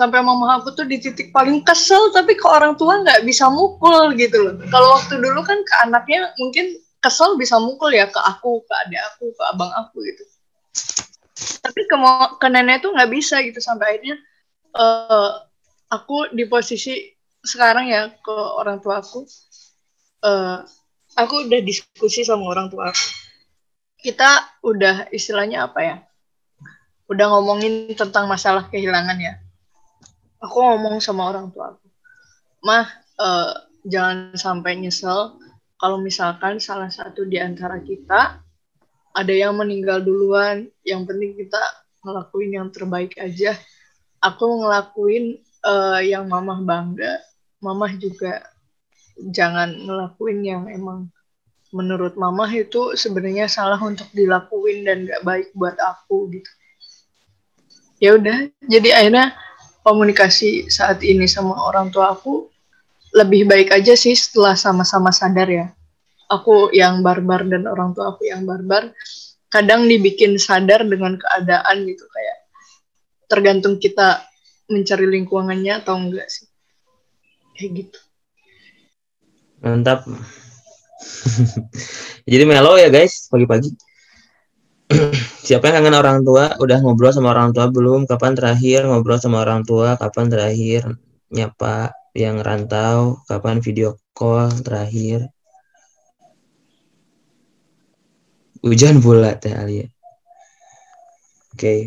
sampai 0.00 0.24
mama 0.24 0.56
aku 0.56 0.72
tuh 0.72 0.88
di 0.88 0.96
titik 0.96 1.28
paling 1.28 1.60
kesel 1.60 2.08
tapi 2.16 2.32
ke 2.32 2.46
orang 2.48 2.72
tua 2.80 3.04
nggak 3.04 3.20
bisa 3.28 3.52
mukul 3.52 4.16
gitu 4.16 4.40
loh. 4.40 4.54
Kalau 4.72 4.96
waktu 4.96 5.20
dulu 5.20 5.44
kan 5.44 5.60
ke 5.60 5.74
anaknya 5.84 6.32
mungkin 6.40 6.80
kesel 7.04 7.36
bisa 7.36 7.60
mukul 7.60 7.92
ya 7.92 8.08
ke 8.08 8.16
aku 8.16 8.64
ke 8.64 8.72
adik 8.88 8.96
aku 9.12 9.28
ke 9.36 9.42
abang 9.52 9.68
aku 9.76 10.00
gitu. 10.08 10.24
Tapi 11.60 11.80
ke, 11.84 11.96
ke 12.40 12.46
nenek 12.48 12.80
tuh 12.80 12.96
nggak 12.96 13.12
bisa 13.12 13.44
gitu 13.44 13.60
sampai 13.60 14.00
akhirnya 14.00 14.16
uh, 14.72 15.44
aku 15.92 16.32
di 16.32 16.48
posisi 16.48 17.12
sekarang 17.44 17.92
ya 17.92 18.08
ke 18.08 18.36
orang 18.56 18.80
tua 18.80 19.04
aku 19.04 19.28
uh, 20.24 20.64
aku 21.12 21.34
udah 21.44 21.60
diskusi 21.60 22.24
sama 22.24 22.48
orang 22.48 22.72
tua 22.72 22.88
aku. 22.88 23.04
Kita 24.00 24.56
udah 24.64 25.12
istilahnya 25.12 25.68
apa 25.68 25.80
ya? 25.84 25.96
Udah 27.12 27.36
ngomongin 27.36 27.92
tentang 27.92 28.24
masalah 28.24 28.64
kehilangan 28.72 29.20
ya 29.20 29.36
aku 30.40 30.56
ngomong 30.56 30.98
sama 31.04 31.28
orang 31.30 31.52
tua 31.52 31.76
aku. 31.76 31.86
Mah 32.64 32.88
uh, 33.20 33.52
jangan 33.84 34.34
sampai 34.36 34.80
nyesel 34.80 35.36
kalau 35.80 36.00
misalkan 36.00 36.60
salah 36.60 36.92
satu 36.92 37.24
di 37.28 37.40
antara 37.40 37.80
kita 37.80 38.40
ada 39.12 39.32
yang 39.32 39.56
meninggal 39.56 40.00
duluan. 40.00 40.68
Yang 40.84 41.12
penting 41.12 41.32
kita 41.36 41.62
ngelakuin 42.04 42.50
yang 42.56 42.68
terbaik 42.72 43.12
aja. 43.20 43.56
Aku 44.20 44.64
ngelakuin 44.64 45.40
uh, 45.64 46.00
yang 46.00 46.28
mamah 46.28 46.60
bangga. 46.64 47.20
Mamah 47.60 47.92
juga 48.00 48.40
jangan 49.20 49.68
ngelakuin 49.84 50.40
yang 50.40 50.64
emang 50.72 51.12
menurut 51.70 52.18
mamah 52.18 52.50
itu 52.50 52.98
sebenarnya 52.98 53.46
salah 53.46 53.78
untuk 53.78 54.08
dilakuin 54.10 54.82
dan 54.82 55.06
gak 55.06 55.22
baik 55.22 55.48
buat 55.54 55.76
aku 55.78 56.32
gitu. 56.34 56.50
Ya 58.00 58.16
udah 58.16 58.48
jadi 58.64 58.88
akhirnya 58.96 59.36
komunikasi 59.84 60.68
saat 60.68 61.00
ini 61.00 61.24
sama 61.24 61.56
orang 61.56 61.88
tua 61.88 62.12
aku 62.12 62.48
lebih 63.10 63.48
baik 63.48 63.74
aja 63.74 63.98
sih 63.98 64.14
setelah 64.14 64.54
sama-sama 64.54 65.10
sadar 65.10 65.48
ya. 65.50 65.66
Aku 66.30 66.70
yang 66.70 67.02
barbar 67.02 67.42
dan 67.48 67.66
orang 67.66 67.90
tua 67.90 68.14
aku 68.14 68.30
yang 68.30 68.46
barbar 68.46 68.94
kadang 69.50 69.90
dibikin 69.90 70.38
sadar 70.38 70.86
dengan 70.86 71.18
keadaan 71.18 71.82
gitu 71.90 72.06
kayak 72.06 72.38
tergantung 73.26 73.82
kita 73.82 74.22
mencari 74.70 75.10
lingkungannya 75.10 75.82
atau 75.82 75.98
enggak 75.98 76.30
sih. 76.30 76.46
Kayak 77.58 77.70
gitu. 77.82 77.98
Mantap. 79.58 80.06
Jadi 82.30 82.44
melo 82.46 82.78
ya 82.78 82.92
guys 82.92 83.26
pagi-pagi 83.26 83.89
siapa 85.46 85.70
yang 85.70 85.82
kangen 85.82 85.96
orang 85.96 86.18
tua 86.26 86.58
udah 86.58 86.78
ngobrol 86.82 87.14
sama 87.14 87.30
orang 87.30 87.54
tua 87.54 87.70
belum 87.70 88.10
kapan 88.10 88.34
terakhir 88.34 88.86
ngobrol 88.86 89.18
sama 89.22 89.42
orang 89.46 89.62
tua 89.62 89.94
kapan 89.94 90.26
terakhir 90.26 90.82
nyapa 91.30 91.94
yang 92.18 92.42
rantau 92.42 93.22
kapan 93.30 93.62
video 93.62 93.94
call 94.10 94.50
terakhir 94.66 95.30
Hujan 98.60 99.00
pula 99.00 99.40
Teh 99.40 99.56
Alia. 99.56 99.88
Oke. 101.56 101.56
Okay. 101.56 101.80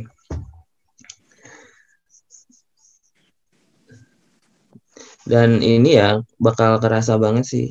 Dan 5.23 5.61
ini 5.61 6.01
ya 6.01 6.17
bakal 6.41 6.81
kerasa 6.81 7.21
banget 7.21 7.45
sih. 7.45 7.67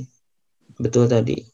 Betul 0.79 1.11
tadi. 1.11 1.52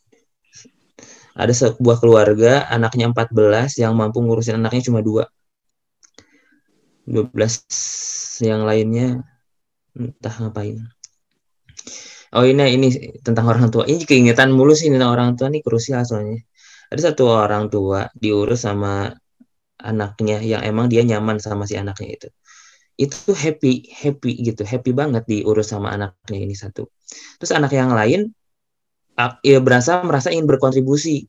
Ada 1.38 1.54
sebuah 1.54 2.02
keluarga, 2.02 2.66
anaknya 2.66 3.14
14 3.14 3.78
yang 3.78 3.94
mampu 3.94 4.18
ngurusin 4.18 4.58
anaknya 4.58 4.82
cuma 4.90 5.00
dua. 5.06 5.30
12 7.06 8.42
yang 8.42 8.66
lainnya 8.66 9.22
entah 9.94 10.34
ngapain. 10.42 10.82
Oh 12.34 12.44
ini 12.44 12.76
ini 12.76 12.88
tentang 13.22 13.46
orang 13.48 13.70
tua. 13.70 13.86
Ini 13.86 14.02
keingetan 14.02 14.50
mulu 14.52 14.74
sih 14.74 14.90
tentang 14.90 15.14
orang 15.14 15.38
tua 15.38 15.48
nih 15.48 15.62
krusial 15.62 16.02
soalnya 16.04 16.42
ada 16.88 17.00
satu 17.12 17.28
orang 17.28 17.68
tua 17.68 18.08
diurus 18.16 18.64
sama 18.64 19.12
anaknya 19.78 20.40
yang 20.42 20.62
emang 20.64 20.88
dia 20.88 21.04
nyaman 21.04 21.38
sama 21.38 21.68
si 21.68 21.76
anaknya 21.76 22.16
itu 22.16 22.28
itu 22.98 23.30
happy 23.30 23.94
happy 23.94 24.32
gitu 24.42 24.66
happy 24.66 24.90
banget 24.90 25.22
diurus 25.28 25.70
sama 25.70 25.94
anaknya 25.94 26.38
ini 26.42 26.56
satu 26.56 26.90
terus 27.38 27.52
anak 27.54 27.70
yang 27.76 27.94
lain 27.94 28.34
ya 29.42 29.58
berasa 29.58 30.00
merasa 30.06 30.30
ingin 30.30 30.46
berkontribusi. 30.46 31.26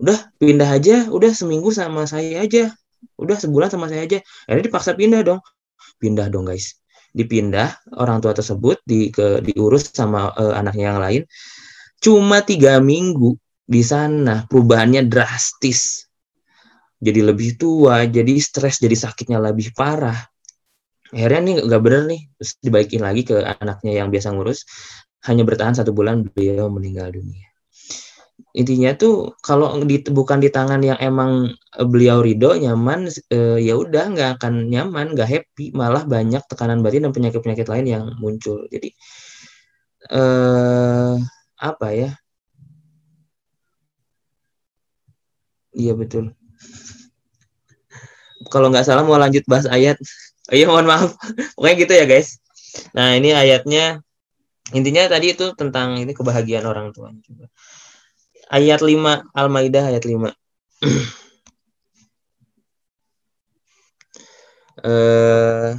Udah 0.00 0.32
pindah 0.40 0.68
aja. 0.72 0.96
Udah 1.12 1.32
seminggu 1.32 1.72
sama 1.72 2.08
saya 2.08 2.40
aja. 2.40 2.72
Udah 3.20 3.36
sebulan 3.36 3.68
sama 3.72 3.86
saya 3.92 4.04
aja. 4.04 4.18
Akhirnya 4.48 4.64
dipaksa 4.72 4.96
pindah 4.96 5.20
dong. 5.24 5.40
Pindah 6.00 6.28
dong 6.32 6.48
guys. 6.48 6.80
Dipindah 7.16 7.76
orang 7.96 8.20
tua 8.20 8.36
tersebut 8.36 8.80
di 8.84 9.08
ke 9.08 9.40
diurus 9.40 9.88
sama 9.92 10.32
uh, 10.36 10.52
anaknya 10.56 10.92
yang 10.92 11.00
lain. 11.00 11.22
Cuma 12.00 12.44
tiga 12.44 12.76
minggu 12.80 13.36
di 13.64 13.80
sana 13.80 14.44
perubahannya 14.46 15.08
drastis. 15.08 16.06
Jadi 16.96 17.20
lebih 17.20 17.60
tua, 17.60 18.08
jadi 18.08 18.40
stres, 18.40 18.80
jadi 18.80 18.96
sakitnya 18.96 19.36
lebih 19.36 19.76
parah. 19.76 20.16
Akhirnya 21.12 21.40
nih 21.44 21.54
nggak 21.68 21.82
bener 21.84 22.02
nih, 22.08 22.20
terus 22.40 22.52
dibaikin 22.64 23.04
lagi 23.04 23.22
ke 23.28 23.36
anaknya 23.36 23.92
yang 24.00 24.08
biasa 24.08 24.32
ngurus. 24.32 24.64
Hanya 25.26 25.42
bertahan 25.42 25.74
satu 25.74 25.90
bulan 25.90 26.26
beliau 26.30 26.70
meninggal 26.70 27.10
dunia. 27.10 27.46
Intinya 28.56 28.96
tuh 28.96 29.36
kalau 29.44 29.84
di, 29.84 30.00
bukan 30.08 30.40
di 30.40 30.48
tangan 30.48 30.80
yang 30.80 30.96
emang 30.96 31.52
beliau 31.76 32.24
ridho 32.24 32.56
nyaman, 32.56 33.12
eh, 33.28 33.60
ya 33.60 33.76
udah 33.76 34.04
nggak 34.16 34.30
akan 34.40 34.72
nyaman, 34.72 35.12
nggak 35.12 35.28
happy, 35.28 35.76
malah 35.76 36.08
banyak 36.08 36.40
tekanan 36.48 36.80
batin 36.80 37.04
dan 37.04 37.12
penyakit-penyakit 37.12 37.68
lain 37.68 37.86
yang 37.86 38.04
muncul. 38.16 38.64
Jadi 38.72 38.88
eh, 40.08 41.14
apa 41.60 41.88
ya? 41.92 42.10
Iya 45.76 45.92
betul. 45.92 46.32
Kalau 48.48 48.72
nggak 48.72 48.86
salah 48.88 49.04
mau 49.04 49.20
lanjut 49.20 49.44
bahas 49.44 49.68
ayat. 49.68 50.00
Oh, 50.48 50.54
iya 50.56 50.64
mohon 50.70 50.88
maaf. 50.88 51.12
Pokoknya 51.58 51.76
gitu 51.76 51.92
ya 51.92 52.04
guys. 52.08 52.40
Nah 52.96 53.16
ini 53.18 53.36
ayatnya 53.36 54.00
intinya 54.74 55.06
tadi 55.06 55.30
itu 55.34 55.54
tentang 55.54 55.98
ini 56.00 56.12
kebahagiaan 56.16 56.66
orang 56.66 56.90
tua 56.90 57.12
juga. 57.22 57.46
Ayat 58.50 58.82
5 58.82 59.30
Al-Maidah 59.34 59.84
ayat 59.90 60.04
5. 60.06 60.30
eh 64.86 65.74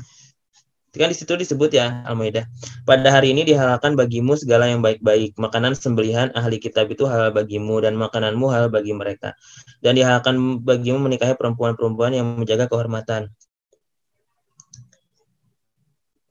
Kan 0.97 1.13
di 1.13 1.17
situ 1.17 1.37
disebut 1.37 1.69
ya 1.77 2.01
Al-Maidah. 2.09 2.49
Pada 2.83 3.13
hari 3.13 3.29
ini 3.29 3.45
dihalalkan 3.45 3.93
bagimu 3.93 4.33
segala 4.33 4.65
yang 4.65 4.81
baik-baik. 4.81 5.37
Makanan 5.37 5.77
sembelihan 5.77 6.33
ahli 6.33 6.57
kitab 6.57 6.89
itu 6.89 7.05
halal 7.05 7.29
bagimu 7.29 7.77
dan 7.85 7.93
makananmu 7.93 8.49
halal 8.49 8.73
bagi 8.73 8.97
mereka. 8.97 9.37
Dan 9.85 9.93
dihalalkan 9.93 10.65
bagimu 10.65 10.97
menikahi 10.97 11.37
perempuan-perempuan 11.37 12.17
yang 12.17 12.41
menjaga 12.41 12.65
kehormatan 12.65 13.29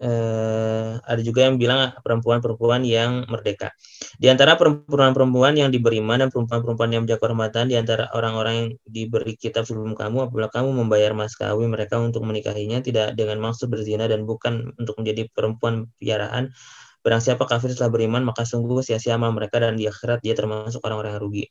eh, 0.01 0.93
ada 1.01 1.21
juga 1.25 1.49
yang 1.49 1.57
bilang 1.57 1.93
perempuan-perempuan 2.05 2.85
yang 2.85 3.25
merdeka. 3.29 3.73
Di 4.21 4.29
antara 4.29 4.57
perempuan-perempuan 4.61 5.57
yang 5.57 5.69
diberi 5.73 6.01
iman 6.05 6.27
dan 6.27 6.29
perempuan-perempuan 6.33 6.91
yang 6.93 7.03
menjaga 7.05 7.21
kehormatan 7.25 7.65
di 7.73 7.77
antara 7.81 8.09
orang-orang 8.13 8.55
yang 8.57 8.69
diberi 8.85 9.35
kitab 9.37 9.65
sebelum 9.65 9.97
kamu 9.97 10.29
apabila 10.29 10.49
kamu 10.53 10.69
membayar 10.85 11.13
mas 11.17 11.37
kawin 11.37 11.73
mereka 11.73 11.97
untuk 12.01 12.25
menikahinya 12.25 12.85
tidak 12.85 13.17
dengan 13.17 13.41
maksud 13.41 13.73
berzina 13.73 14.05
dan 14.09 14.29
bukan 14.29 14.73
untuk 14.77 14.97
menjadi 15.01 15.29
perempuan 15.33 15.89
piaraan. 15.97 16.53
Barang 17.01 17.23
siapa 17.23 17.47
kafir 17.47 17.71
setelah 17.71 17.95
beriman 17.95 18.27
maka 18.27 18.43
sungguh 18.43 18.83
sia-sia 18.83 19.15
amal 19.15 19.31
mereka 19.31 19.63
dan 19.63 19.79
di 19.79 19.87
akhirat 19.87 20.21
dia 20.27 20.35
termasuk 20.35 20.83
orang-orang 20.83 21.17
yang 21.17 21.23
rugi. 21.23 21.45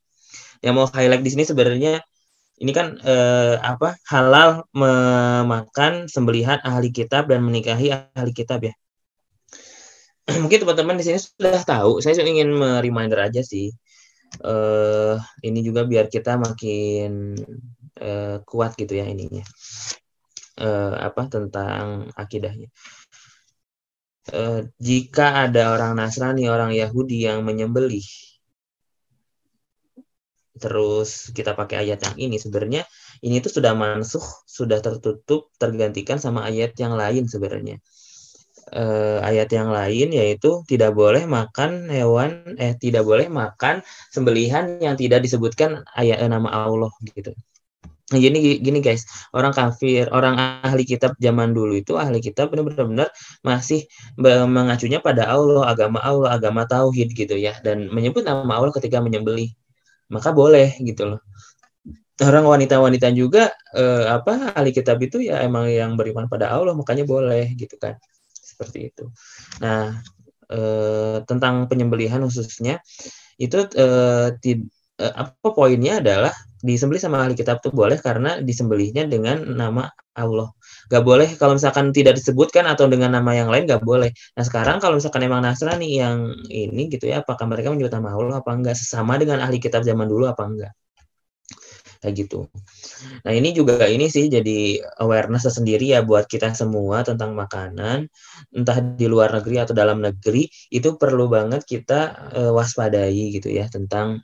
Yang 0.59 0.73
mau 0.75 0.87
highlight 0.91 1.23
di 1.23 1.31
sini 1.31 1.43
sebenarnya 1.47 2.03
ini 2.55 2.71
kan 2.71 2.95
eh, 3.03 3.55
apa 3.59 3.99
halal 4.07 4.63
memakan 4.71 6.07
sembelihan 6.07 6.63
ahli 6.63 6.87
kitab 6.95 7.27
dan 7.27 7.43
menikahi 7.43 7.91
ahli 7.91 8.31
kitab 8.31 8.63
ya. 8.63 8.73
mungkin 10.41 10.63
teman-teman 10.65 10.97
di 10.97 11.03
sini 11.05 11.19
sudah 11.21 11.61
tahu. 11.61 12.01
Saya 12.01 12.23
ingin 12.25 12.55
reminder 12.81 13.21
aja 13.21 13.45
sih. 13.45 13.69
Uh, 14.41 15.15
ini 15.47 15.63
juga 15.63 15.87
biar 15.87 16.11
kita 16.11 16.35
makin 16.35 17.39
uh, 18.01 18.41
kuat 18.43 18.75
gitu 18.75 18.99
ya 18.99 19.05
ininya. 19.07 19.45
Uh, 20.55 20.95
apa 20.97 21.27
tentang 21.29 22.09
akidahnya. 22.17 22.67
Uh, 24.33 24.65
jika 24.81 25.45
ada 25.45 25.77
orang 25.77 25.93
Nasrani, 25.93 26.49
orang 26.49 26.73
Yahudi 26.73 27.29
yang 27.29 27.45
menyembelih 27.45 28.03
terus 30.55 31.29
kita 31.35 31.51
pakai 31.53 31.87
ayat 31.87 31.99
yang 32.05 32.15
ini. 32.29 32.35
Sebenarnya 32.39 32.87
ini 33.21 33.39
tuh 33.43 33.59
sudah 33.59 33.73
mansuh 33.75 34.23
sudah 34.47 34.79
tertutup 34.79 35.51
tergantikan 35.61 36.17
sama 36.17 36.47
ayat 36.47 36.75
yang 36.79 36.95
lain 36.95 37.27
sebenarnya. 37.27 37.79
Uh, 38.73 39.21
ayat 39.21 39.53
yang 39.53 39.69
lain 39.69 40.09
yaitu 40.09 40.65
tidak 40.65 40.97
boleh 40.97 41.29
makan 41.29 41.85
hewan 41.85 42.57
eh 42.57 42.73
tidak 42.73 43.05
boleh 43.05 43.29
makan 43.29 43.85
sembelihan 44.09 44.81
yang 44.81 44.97
tidak 44.97 45.21
disebutkan 45.21 45.85
ayat 45.93 46.17
eh, 46.17 46.29
nama 46.31 46.49
Allah 46.49 46.89
gitu. 47.13 47.37
Nah, 48.13 48.21
gini 48.21 48.61
gini 48.61 48.85
guys, 48.85 49.01
orang 49.33 49.49
kafir, 49.49 50.05
orang 50.13 50.37
ahli 50.37 50.85
kitab 50.85 51.17
zaman 51.17 51.57
dulu 51.57 51.73
itu 51.81 51.97
ahli 51.97 52.21
kitab 52.21 52.53
benar-benar 52.53 53.09
masih 53.41 53.89
mengacunya 54.21 55.01
pada 55.01 55.25
Allah, 55.25 55.65
agama 55.73 55.97
Allah, 56.05 56.37
agama 56.37 56.69
tauhid 56.69 57.17
gitu 57.17 57.33
ya. 57.33 57.57
Dan 57.65 57.89
menyebut 57.89 58.21
nama 58.21 58.45
Allah 58.61 58.69
ketika 58.77 59.01
menyembelih 59.01 59.49
maka 60.11 60.29
boleh 60.31 60.77
gitu 60.81 61.15
loh. 61.15 61.21
Orang 62.15 62.47
wanita-wanita 62.47 63.11
juga 63.11 63.51
eh, 63.75 64.07
apa 64.07 64.55
ahli 64.55 64.71
kitab 64.71 65.03
itu 65.03 65.19
ya 65.19 65.43
emang 65.43 65.67
yang 65.67 65.99
beriman 65.99 66.31
pada 66.31 66.51
Allah 66.55 66.71
makanya 66.77 67.03
boleh 67.03 67.51
gitu 67.59 67.75
kan. 67.75 67.99
Seperti 68.31 68.93
itu. 68.93 69.11
Nah 69.59 69.99
eh, 70.49 71.17
tentang 71.27 71.67
penyembelihan 71.67 72.23
khususnya 72.23 72.79
itu 73.35 73.67
eh, 73.75 74.31
eh, 74.41 75.13
apa 75.13 75.47
poinnya 75.51 75.99
adalah 75.99 76.33
disembelih 76.63 77.01
sama 77.03 77.21
ahli 77.21 77.35
kitab 77.37 77.61
itu 77.61 77.69
boleh 77.75 77.99
karena 77.99 78.39
disembelihnya 78.41 79.05
dengan 79.05 79.43
nama 79.43 79.91
Allah. 80.15 80.49
Gak 80.85 81.03
boleh 81.03 81.29
kalau 81.41 81.57
misalkan 81.57 81.89
tidak 81.89 82.17
disebutkan 82.19 82.69
atau 82.69 82.85
dengan 82.85 83.13
nama 83.17 83.31
yang 83.33 83.49
lain 83.49 83.65
gak 83.65 83.81
boleh. 83.81 84.13
Nah 84.37 84.43
sekarang 84.45 84.77
kalau 84.77 85.01
misalkan 85.01 85.25
emang 85.25 85.41
Nasrani 85.41 85.97
yang 85.97 86.29
ini 86.49 86.89
gitu 86.93 87.09
ya, 87.09 87.25
apakah 87.25 87.49
mereka 87.49 87.73
menyebut 87.73 87.93
nama 87.93 88.13
Allah 88.13 88.41
apa 88.41 88.51
enggak? 88.53 88.77
Sesama 88.77 89.17
dengan 89.17 89.41
ahli 89.41 89.57
kitab 89.57 89.81
zaman 89.81 90.05
dulu 90.05 90.29
apa 90.29 90.43
enggak? 90.45 90.73
Kayak 92.05 92.13
gitu. 92.21 92.39
Nah 93.25 93.33
ini 93.33 93.49
juga 93.49 93.89
ini 93.89 94.05
sih 94.13 94.29
jadi 94.29 94.77
awareness 95.01 95.49
sendiri 95.49 95.89
ya 95.89 96.05
buat 96.05 96.29
kita 96.29 96.53
semua 96.53 97.01
tentang 97.01 97.33
makanan, 97.33 98.05
entah 98.53 98.77
di 98.77 99.09
luar 99.09 99.33
negeri 99.33 99.65
atau 99.65 99.73
dalam 99.73 100.05
negeri, 100.05 100.45
itu 100.69 101.01
perlu 101.01 101.25
banget 101.25 101.65
kita 101.65 102.29
uh, 102.29 102.51
waspadai 102.53 103.33
gitu 103.33 103.49
ya 103.49 103.65
tentang 103.73 104.21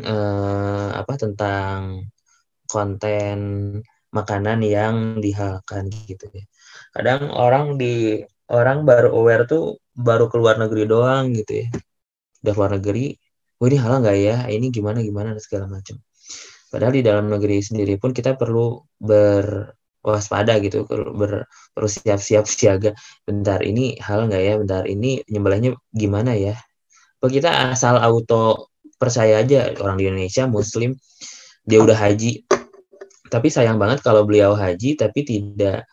uh, 0.00 0.88
apa 0.96 1.14
tentang 1.20 2.08
konten 2.64 3.38
makanan 4.16 4.64
yang 4.64 5.20
dihalalkan 5.20 5.92
gitu 6.08 6.24
ya. 6.32 6.44
Kadang 6.96 7.28
orang 7.32 7.76
di 7.76 8.24
orang 8.48 8.88
baru 8.88 9.12
aware 9.12 9.44
tuh 9.44 9.76
baru 9.92 10.32
keluar 10.32 10.56
negeri 10.56 10.88
doang 10.88 11.36
gitu 11.36 11.64
ya. 11.64 11.66
Udah 12.40 12.52
keluar 12.56 12.72
negeri, 12.80 13.16
oh 13.60 13.66
ini 13.68 13.76
halal 13.76 13.98
nggak 14.00 14.18
ya? 14.18 14.36
Ini 14.48 14.66
gimana 14.72 14.98
gimana 15.04 15.28
dan 15.36 15.42
segala 15.42 15.66
macam. 15.68 16.00
Padahal 16.72 16.92
di 16.96 17.02
dalam 17.04 17.26
negeri 17.30 17.62
sendiri 17.62 18.00
pun 18.00 18.10
kita 18.16 18.34
perlu 18.34 18.80
berwaspada 18.98 20.58
gitu, 20.64 20.88
ber, 20.88 21.46
perlu 21.76 21.88
siap-siap 21.88 22.44
siaga. 22.48 22.90
Bentar 23.28 23.60
ini 23.60 23.96
hal 24.00 24.28
nggak 24.28 24.42
ya? 24.42 24.54
Bentar 24.60 24.82
ini 24.88 25.20
nyembelihnya 25.28 25.76
gimana 25.92 26.32
ya? 26.36 26.56
Apa 27.20 27.26
kita 27.32 27.50
asal 27.72 27.96
auto 28.00 28.70
percaya 28.96 29.44
aja 29.44 29.72
orang 29.80 29.96
di 30.00 30.04
Indonesia 30.08 30.48
Muslim 30.48 30.96
dia 31.66 31.82
udah 31.82 31.98
haji 31.98 32.46
tapi 33.36 33.52
sayang 33.52 33.76
banget 33.76 34.00
kalau 34.00 34.24
beliau 34.24 34.56
haji 34.56 34.96
tapi 34.96 35.20
tidak 35.28 35.84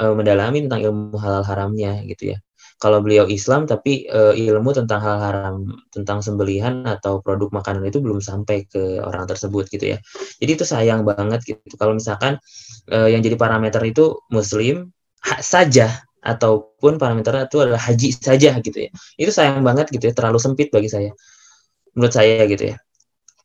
uh, 0.00 0.16
mendalami 0.16 0.64
tentang 0.64 0.80
ilmu 0.80 1.20
halal 1.20 1.44
haramnya 1.44 2.00
gitu 2.08 2.32
ya. 2.32 2.40
Kalau 2.80 3.04
beliau 3.04 3.28
Islam 3.28 3.68
tapi 3.68 4.08
uh, 4.08 4.32
ilmu 4.32 4.72
tentang 4.72 5.04
hal 5.04 5.16
haram 5.20 5.56
tentang 5.92 6.24
sembelihan 6.24 6.88
atau 6.88 7.20
produk 7.20 7.52
makanan 7.52 7.84
itu 7.84 8.00
belum 8.00 8.24
sampai 8.24 8.64
ke 8.64 9.00
orang 9.04 9.28
tersebut 9.28 9.68
gitu 9.68 9.92
ya. 9.92 9.98
Jadi 10.40 10.50
itu 10.56 10.64
sayang 10.64 11.04
banget 11.04 11.44
gitu. 11.44 11.76
Kalau 11.76 11.92
misalkan 11.92 12.40
uh, 12.88 13.08
yang 13.12 13.20
jadi 13.20 13.36
parameter 13.36 13.84
itu 13.84 14.16
muslim 14.32 14.88
saja 15.44 16.00
ataupun 16.24 16.96
parameter 16.96 17.44
itu 17.44 17.60
adalah 17.60 17.80
haji 17.80 18.08
saja 18.16 18.56
gitu 18.64 18.88
ya. 18.88 18.90
Itu 19.20 19.32
sayang 19.36 19.60
banget 19.60 19.92
gitu 19.92 20.08
ya, 20.08 20.16
terlalu 20.16 20.40
sempit 20.40 20.72
bagi 20.72 20.88
saya. 20.88 21.12
Menurut 21.92 22.12
saya 22.12 22.44
gitu 22.48 22.72
ya 22.72 22.76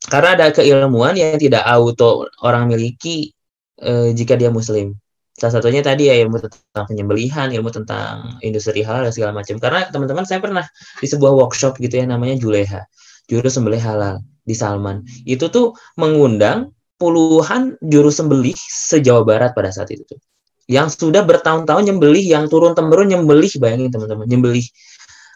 karena 0.10 0.34
ada 0.34 0.48
keilmuan 0.50 1.14
yang 1.14 1.38
tidak 1.38 1.62
auto 1.62 2.26
orang 2.42 2.74
miliki 2.74 3.38
uh, 3.82 4.10
jika 4.14 4.38
dia 4.38 4.54
muslim. 4.54 4.96
Salah 5.32 5.58
satunya 5.58 5.82
tadi 5.82 6.06
ya 6.12 6.16
ilmu 6.22 6.38
tentang 6.38 6.86
penyembelihan, 6.86 7.50
ilmu 7.50 7.72
tentang 7.74 8.38
industri 8.46 8.86
halal 8.86 9.10
dan 9.10 9.14
segala 9.16 9.32
macam. 9.34 9.58
Karena 9.58 9.90
teman-teman 9.90 10.28
saya 10.28 10.38
pernah 10.38 10.66
di 11.02 11.08
sebuah 11.08 11.34
workshop 11.34 11.82
gitu 11.82 11.98
ya 11.98 12.06
namanya 12.06 12.38
Juleha, 12.38 12.86
juru 13.26 13.48
sembelih 13.50 13.82
halal 13.82 14.22
di 14.46 14.54
Salman. 14.54 15.02
Itu 15.26 15.50
tuh 15.50 15.74
mengundang 15.98 16.76
puluhan 17.02 17.80
juru 17.82 18.14
sembelih 18.14 18.54
se-Jawa 18.54 19.26
Barat 19.26 19.58
pada 19.58 19.74
saat 19.74 19.90
itu 19.90 20.06
tuh. 20.06 20.22
Yang 20.70 21.02
sudah 21.02 21.26
bertahun-tahun 21.26 21.90
nyembelih, 21.90 22.22
yang 22.22 22.46
turun 22.46 22.78
temurun 22.78 23.10
nyembelih, 23.10 23.50
bayangin 23.58 23.90
teman-teman, 23.90 24.30
nyembelih 24.30 24.64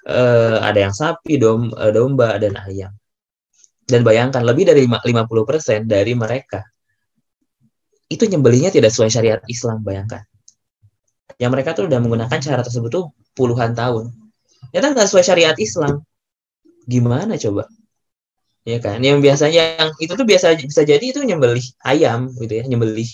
uh, 0.05 0.61
ada 0.61 0.85
yang 0.85 0.93
sapi, 0.93 1.41
dom, 1.41 1.73
uh, 1.73 1.89
domba 1.89 2.37
dan 2.37 2.55
ayam. 2.61 2.93
Dan 3.85 4.05
bayangkan 4.05 4.45
lebih 4.45 4.69
dari 4.69 4.85
50% 4.85 5.89
dari 5.89 6.13
mereka 6.13 6.61
itu 8.11 8.23
nyembelihnya 8.29 8.69
tidak 8.69 8.93
sesuai 8.93 9.09
syariat 9.09 9.41
Islam, 9.49 9.81
bayangkan. 9.81 10.21
Yang 11.41 11.51
mereka 11.51 11.69
tuh 11.73 11.89
udah 11.89 11.99
menggunakan 11.99 12.39
cara 12.39 12.61
tersebut 12.61 12.89
tuh 12.89 13.05
puluhan 13.33 13.73
tahun. 13.73 14.13
Ternyata 14.69 14.87
nggak 14.93 15.07
sesuai 15.09 15.25
syariat 15.25 15.57
Islam. 15.57 16.05
Gimana 16.85 17.35
coba? 17.35 17.65
Ya 18.65 18.77
kan? 18.81 19.01
Yang 19.01 19.21
biasanya 19.25 19.61
yang 19.77 19.89
itu 20.01 20.13
tuh 20.13 20.25
biasa 20.25 20.57
bisa 20.57 20.81
jadi 20.85 21.01
itu 21.01 21.21
nyembelih 21.21 21.65
ayam 21.85 22.33
gitu 22.37 22.53
ya, 22.61 22.63
nyembelih 22.65 23.09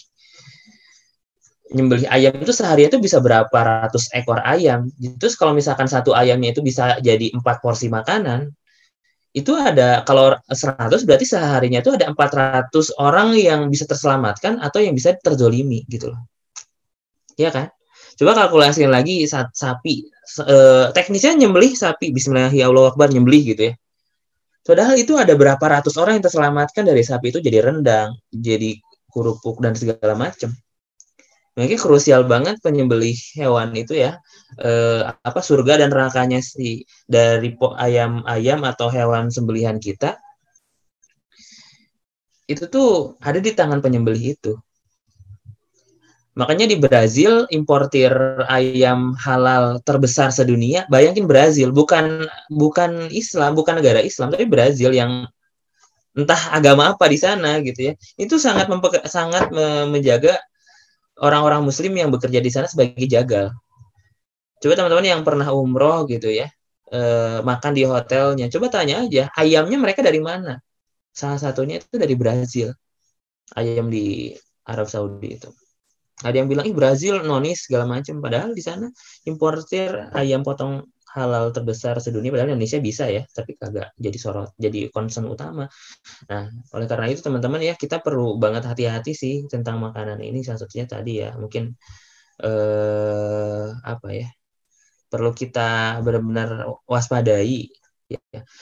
nyembelih 1.71 2.07
ayam 2.11 2.35
itu 2.35 2.51
sehari 2.51 2.87
itu 2.87 2.99
bisa 2.99 3.23
berapa 3.23 3.51
ratus 3.51 4.11
ekor 4.11 4.43
ayam. 4.43 4.91
Terus 5.19 5.39
kalau 5.39 5.55
misalkan 5.55 5.87
satu 5.87 6.11
ayamnya 6.11 6.51
itu 6.51 6.59
bisa 6.59 6.99
jadi 6.99 7.31
empat 7.31 7.63
porsi 7.63 7.87
makanan, 7.87 8.51
itu 9.31 9.55
ada 9.55 10.03
kalau 10.03 10.35
100 10.51 11.07
berarti 11.07 11.23
seharinya 11.23 11.79
itu 11.79 11.95
ada 11.95 12.11
400 12.11 12.99
orang 12.99 13.31
yang 13.39 13.71
bisa 13.71 13.87
terselamatkan 13.87 14.59
atau 14.59 14.83
yang 14.83 14.91
bisa 14.91 15.15
terzolimi 15.15 15.87
gitu 15.87 16.11
loh. 16.11 16.21
Ya 17.39 17.47
kan? 17.47 17.71
Coba 18.19 18.35
kalkulasikan 18.35 18.91
lagi 18.91 19.23
sapi. 19.31 20.11
E, 20.43 20.57
teknisnya 20.91 21.39
nyembelih 21.39 21.73
sapi, 21.73 22.11
bismillahirrahmanirrahim 22.11 23.23
nyembelih 23.23 23.43
gitu 23.55 23.61
ya. 23.71 23.73
Padahal 24.61 24.93
itu 24.99 25.17
ada 25.17 25.33
berapa 25.33 25.63
ratus 25.63 25.97
orang 25.97 26.21
yang 26.21 26.25
terselamatkan 26.27 26.85
dari 26.85 27.01
sapi 27.01 27.33
itu 27.33 27.39
jadi 27.41 27.65
rendang, 27.65 28.13
jadi 28.29 28.77
kerupuk 29.09 29.57
dan 29.63 29.73
segala 29.73 30.13
macam. 30.13 30.53
Mungkin 31.51 31.75
krusial 31.75 32.23
banget 32.31 32.63
penyembelih 32.63 33.17
hewan 33.35 33.75
itu 33.75 33.99
ya. 33.99 34.17
Eh, 34.55 35.03
apa 35.03 35.39
surga 35.43 35.83
dan 35.83 35.91
nerakanya 35.91 36.39
si 36.39 36.87
dari 37.03 37.51
ayam-ayam 37.59 38.63
atau 38.63 38.87
hewan 38.87 39.27
sembelihan 39.27 39.75
kita 39.75 40.15
itu 42.51 42.67
tuh 42.67 43.15
ada 43.23 43.39
di 43.39 43.51
tangan 43.55 43.79
penyembelih 43.79 44.35
itu. 44.35 44.53
Makanya 46.31 46.63
di 46.63 46.79
Brazil 46.79 47.43
importir 47.51 48.11
ayam 48.47 49.11
halal 49.19 49.83
terbesar 49.83 50.31
sedunia, 50.31 50.87
bayangin 50.87 51.27
Brazil 51.27 51.75
bukan 51.75 52.23
bukan 52.47 53.11
Islam, 53.11 53.51
bukan 53.51 53.83
negara 53.83 53.99
Islam, 53.99 54.31
tapi 54.31 54.47
Brazil 54.47 54.95
yang 54.95 55.27
entah 56.15 56.55
agama 56.55 56.95
apa 56.95 57.05
di 57.11 57.19
sana 57.19 57.59
gitu 57.59 57.91
ya. 57.91 57.93
Itu 58.15 58.39
sangat 58.39 58.71
sangat 59.11 59.51
menjaga 59.91 60.39
orang-orang 61.21 61.61
muslim 61.63 61.93
yang 61.93 62.09
bekerja 62.09 62.39
di 62.41 62.51
sana 62.51 62.67
sebagai 62.67 63.05
jagal. 63.05 63.53
Coba 64.61 64.73
teman-teman 64.77 65.05
yang 65.05 65.21
pernah 65.25 65.47
umroh 65.53 66.05
gitu 66.09 66.29
ya, 66.29 66.49
eh, 66.93 67.39
makan 67.41 67.71
di 67.73 67.83
hotelnya, 67.85 68.45
coba 68.49 68.67
tanya 68.69 69.05
aja, 69.05 69.29
ayamnya 69.37 69.77
mereka 69.77 70.01
dari 70.05 70.21
mana? 70.21 70.57
Salah 71.13 71.39
satunya 71.41 71.81
itu 71.81 71.95
dari 71.97 72.15
Brazil. 72.17 72.71
Ayam 73.51 73.91
di 73.91 74.31
Arab 74.63 74.87
Saudi 74.87 75.35
itu. 75.35 75.49
Ada 76.21 76.35
yang 76.39 76.47
bilang, 76.47 76.65
ih 76.69 76.75
Brazil 76.77 77.19
nonis 77.25 77.65
segala 77.65 77.89
macam. 77.89 78.21
Padahal 78.21 78.53
di 78.53 78.61
sana 78.63 78.87
importir 79.25 80.13
ayam 80.13 80.45
potong 80.45 80.85
halal 81.11 81.51
terbesar 81.51 81.99
sedunia 81.99 82.31
padahal 82.31 82.55
Indonesia 82.55 82.79
bisa 82.79 83.03
ya 83.11 83.23
tapi 83.27 83.59
kagak 83.59 83.91
jadi 83.99 84.17
sorot 84.17 84.55
jadi 84.55 84.87
concern 84.95 85.27
utama. 85.27 85.67
Nah 86.31 86.43
oleh 86.75 86.87
karena 86.87 87.07
itu 87.11 87.21
teman-teman 87.25 87.59
ya 87.59 87.75
kita 87.75 87.99
perlu 87.99 88.39
banget 88.39 88.63
hati-hati 88.67 89.11
sih 89.11 89.33
tentang 89.51 89.83
makanan 89.83 90.19
ini. 90.23 90.39
Salah 90.47 90.63
satunya 90.63 90.87
tadi 90.87 91.19
ya 91.23 91.35
mungkin 91.35 91.75
eh, 92.43 93.67
apa 93.83 94.07
ya 94.15 94.27
perlu 95.11 95.31
kita 95.35 95.99
benar-benar 96.05 96.49
waspadai 96.87 97.67
ya. 98.07 98.19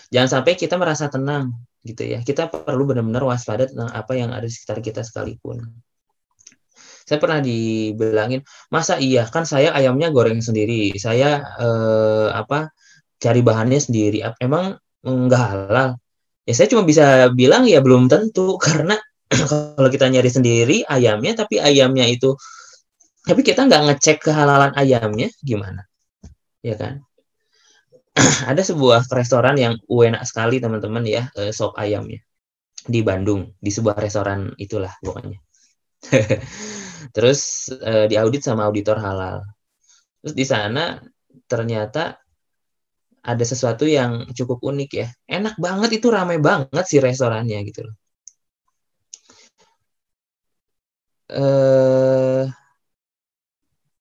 jangan 0.09 0.29
sampai 0.41 0.53
kita 0.57 0.75
merasa 0.81 1.05
tenang 1.13 1.53
gitu 1.85 2.03
ya. 2.05 2.19
Kita 2.25 2.49
perlu 2.49 2.83
benar-benar 2.89 3.23
waspada 3.29 3.69
tentang 3.69 3.93
apa 3.93 4.13
yang 4.17 4.33
ada 4.33 4.45
di 4.49 4.53
sekitar 4.53 4.81
kita 4.81 5.01
sekalipun 5.05 5.88
saya 7.09 7.17
pernah 7.17 7.41
dibilangin 7.41 8.45
masa 8.69 9.01
iya? 9.01 9.25
Kan 9.25 9.49
saya 9.49 9.73
ayamnya 9.73 10.13
goreng 10.13 10.45
sendiri. 10.45 10.93
Saya 11.01 11.41
eh, 11.57 12.29
apa 12.29 12.69
cari 13.17 13.41
bahannya 13.41 13.81
sendiri. 13.81 14.21
Emang 14.37 14.77
enggak 15.01 15.43
halal? 15.49 15.89
Ya 16.45 16.53
saya 16.53 16.69
cuma 16.69 16.85
bisa 16.85 17.33
bilang 17.33 17.65
ya 17.65 17.81
belum 17.81 18.05
tentu. 18.05 18.55
Karena 18.65 18.93
kalau 19.49 19.89
kita 19.89 20.05
nyari 20.05 20.29
sendiri 20.29 20.77
ayamnya 20.85 21.33
tapi 21.33 21.57
ayamnya 21.57 22.05
itu 22.05 22.37
tapi 23.25 23.41
kita 23.45 23.65
nggak 23.65 23.83
ngecek 23.89 24.17
kehalalan 24.29 24.73
ayamnya 24.77 25.33
gimana? 25.41 25.89
Ya 26.61 26.77
kan? 26.77 27.01
Ada 28.53 28.61
sebuah 28.69 29.09
restoran 29.09 29.57
yang 29.57 29.81
enak 29.89 30.21
sekali 30.29 30.61
teman-teman 30.61 31.01
ya 31.09 31.25
eh, 31.41 31.49
sop 31.49 31.73
ayamnya. 31.73 32.21
Di 32.85 33.01
Bandung 33.01 33.57
di 33.57 33.73
sebuah 33.73 33.97
restoran 33.97 34.55
itulah 34.55 34.93
pokoknya 35.03 35.35
terus 37.15 37.39
eh, 37.89 38.05
diaudit 38.11 38.41
sama 38.45 38.61
auditor 38.67 38.97
halal 39.05 39.37
terus 40.21 40.35
di 40.39 40.45
sana 40.47 40.99
ternyata 41.51 42.19
ada 43.23 43.43
sesuatu 43.43 43.83
yang 43.83 44.11
cukup 44.37 44.59
unik 44.63 44.89
ya. 44.95 45.07
Enak 45.27 45.55
banget 45.59 45.89
itu 45.99 46.07
ramai 46.07 46.37
banget 46.39 46.85
sih 46.87 46.99
restorannya 47.03 47.57
gitu 47.67 47.81
loh. 47.87 47.95
Eh 51.29 52.45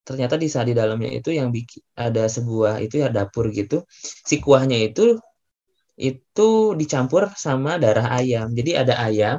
ternyata 0.07 0.41
di 0.41 0.49
di 0.49 0.73
dalamnya 0.73 1.11
itu 1.21 1.31
yang 1.37 1.49
bikin 1.53 1.85
ada 1.93 2.25
sebuah 2.37 2.81
itu 2.85 2.95
ya 3.03 3.09
dapur 3.13 3.53
gitu. 3.53 3.85
Si 4.29 4.41
kuahnya 4.45 4.79
itu 4.89 5.03
itu 5.99 6.49
dicampur 6.81 7.23
sama 7.37 7.77
darah 7.83 8.09
ayam. 8.19 8.49
Jadi 8.59 8.71
ada 8.83 8.95
ayam, 9.07 9.39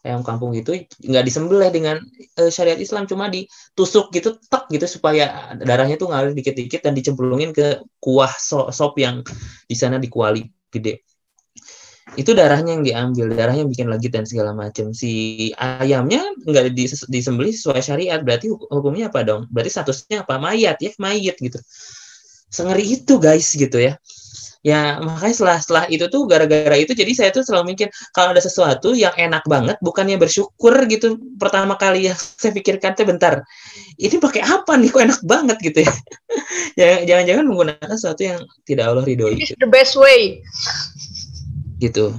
ayam 0.00 0.24
kampung 0.24 0.56
itu 0.56 0.88
nggak 1.04 1.24
disembelih 1.28 1.68
dengan 1.68 1.96
uh, 2.40 2.48
syariat 2.48 2.80
Islam 2.80 3.04
cuma 3.04 3.28
ditusuk 3.28 4.08
gitu 4.16 4.40
tek 4.48 4.64
gitu 4.72 4.86
supaya 4.88 5.52
darahnya 5.60 6.00
tuh 6.00 6.08
ngalir 6.08 6.32
dikit-dikit 6.32 6.80
dan 6.80 6.96
dicemplungin 6.96 7.52
ke 7.52 7.84
kuah 8.00 8.32
so 8.40 8.72
sop 8.72 8.96
yang 8.96 9.20
di 9.68 9.76
sana 9.76 10.00
dikuali 10.00 10.48
gede. 10.72 11.04
Itu 12.18 12.34
darahnya 12.34 12.74
yang 12.74 12.82
diambil 12.82 13.38
darahnya 13.38 13.64
bikin 13.70 13.86
legit 13.86 14.10
dan 14.10 14.26
segala 14.26 14.50
macam 14.50 14.90
si 14.90 15.52
ayamnya 15.54 16.26
nggak 16.42 16.74
disembelih 17.06 17.54
sesuai 17.54 17.84
syariat 17.84 18.18
berarti 18.24 18.50
hukumnya 18.50 19.12
apa 19.12 19.22
dong? 19.22 19.46
Berarti 19.52 19.70
statusnya 19.70 20.26
apa? 20.26 20.40
Mayat 20.40 20.82
ya 20.82 20.90
mayat 20.98 21.38
gitu. 21.38 21.60
Sengeri 22.50 22.82
itu 22.98 23.22
guys 23.22 23.54
gitu 23.54 23.78
ya 23.78 23.94
ya 24.60 25.00
makanya 25.00 25.34
setelah 25.34 25.56
setelah 25.56 25.84
itu 25.88 26.04
tuh 26.12 26.28
gara-gara 26.28 26.76
itu 26.76 26.92
jadi 26.92 27.12
saya 27.16 27.30
tuh 27.32 27.40
selalu 27.40 27.72
mikir 27.72 27.88
kalau 28.12 28.36
ada 28.36 28.44
sesuatu 28.44 28.92
yang 28.92 29.12
enak 29.16 29.40
banget 29.48 29.80
bukannya 29.80 30.20
bersyukur 30.20 30.84
gitu 30.84 31.16
pertama 31.40 31.80
kali 31.80 32.12
yang 32.12 32.16
saya 32.16 32.52
pikirkan 32.52 32.92
tuh 32.92 33.08
bentar 33.08 33.40
ini 33.96 34.20
pakai 34.20 34.44
apa 34.44 34.76
nih 34.76 34.92
kok 34.92 35.00
enak 35.00 35.20
banget 35.24 35.56
gitu 35.64 35.78
ya 35.80 35.92
jangan-jangan 37.08 37.44
menggunakan 37.48 37.88
sesuatu 37.96 38.20
yang 38.20 38.40
tidak 38.68 38.84
Allah 38.92 39.04
ridhoi 39.08 39.40
gitu. 39.40 39.56
the 39.56 39.70
best 39.70 39.96
way 39.96 40.44
gitu 41.80 42.12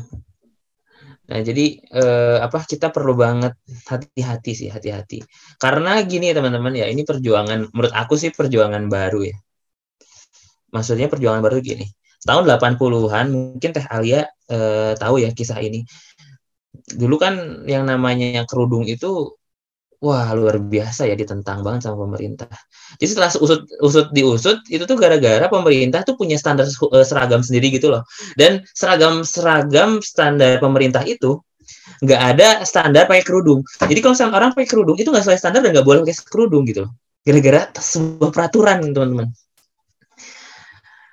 Nah, 1.32 1.40
jadi 1.40 1.80
eh, 1.80 2.38
apa 2.44 2.60
kita 2.68 2.92
perlu 2.92 3.16
banget 3.16 3.56
hati-hati 3.88 4.52
sih, 4.52 4.68
hati-hati. 4.68 5.24
Karena 5.56 6.04
gini 6.04 6.28
teman-teman 6.36 6.76
ya, 6.76 6.92
ini 6.92 7.08
perjuangan 7.08 7.72
menurut 7.72 7.96
aku 7.96 8.20
sih 8.20 8.36
perjuangan 8.36 8.92
baru 8.92 9.32
ya. 9.32 9.40
Maksudnya 10.76 11.08
perjuangan 11.08 11.40
baru 11.40 11.64
gini 11.64 11.88
tahun 12.22 12.44
80-an 12.46 13.26
mungkin 13.34 13.70
Teh 13.74 13.86
Alia 13.90 14.30
eh, 14.50 14.94
tahu 14.98 15.22
ya 15.22 15.30
kisah 15.34 15.58
ini. 15.62 15.82
Dulu 16.72 17.16
kan 17.18 17.66
yang 17.66 17.88
namanya 17.90 18.46
kerudung 18.46 18.86
itu 18.86 19.36
wah 20.02 20.34
luar 20.34 20.58
biasa 20.58 21.06
ya 21.06 21.14
ditentang 21.18 21.62
banget 21.62 21.90
sama 21.90 22.06
pemerintah. 22.10 22.50
Jadi 22.98 23.08
setelah 23.10 23.32
usut 23.38 23.62
usut 23.82 24.08
diusut 24.14 24.58
itu 24.70 24.84
tuh 24.86 24.98
gara-gara 24.98 25.46
pemerintah 25.50 26.02
tuh 26.02 26.18
punya 26.18 26.38
standar 26.38 26.66
eh, 26.70 27.06
seragam 27.06 27.42
sendiri 27.46 27.74
gitu 27.74 27.94
loh. 27.94 28.06
Dan 28.38 28.66
seragam 28.74 29.26
seragam 29.26 30.02
standar 30.02 30.58
pemerintah 30.62 31.06
itu 31.06 31.42
nggak 32.02 32.22
ada 32.38 32.48
standar 32.66 33.06
pakai 33.10 33.26
kerudung. 33.26 33.62
Jadi 33.82 34.00
kalau 34.02 34.18
orang 34.34 34.52
pakai 34.54 34.70
kerudung 34.70 34.98
itu 34.98 35.10
nggak 35.10 35.26
sesuai 35.26 35.40
standar 35.42 35.62
dan 35.66 35.74
nggak 35.74 35.86
boleh 35.86 36.02
pakai 36.06 36.18
kerudung 36.30 36.64
gitu. 36.70 36.86
Gara-gara 37.22 37.70
sebuah 37.78 38.34
peraturan 38.34 38.82
teman-teman 38.94 39.30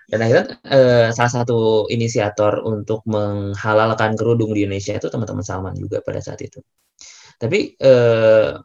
dan 0.09 0.19
akhirnya 0.25 0.45
eh, 0.65 1.09
salah 1.13 1.33
satu 1.45 1.85
inisiator 1.93 2.65
untuk 2.65 3.05
menghalalkan 3.05 4.17
kerudung 4.17 4.57
di 4.57 4.65
Indonesia 4.65 4.97
itu 4.97 5.13
teman-teman 5.13 5.45
Salman 5.45 5.75
juga 5.77 6.01
pada 6.01 6.25
saat 6.25 6.41
itu. 6.41 6.65
Tapi 7.37 7.77
eh, 7.77 8.57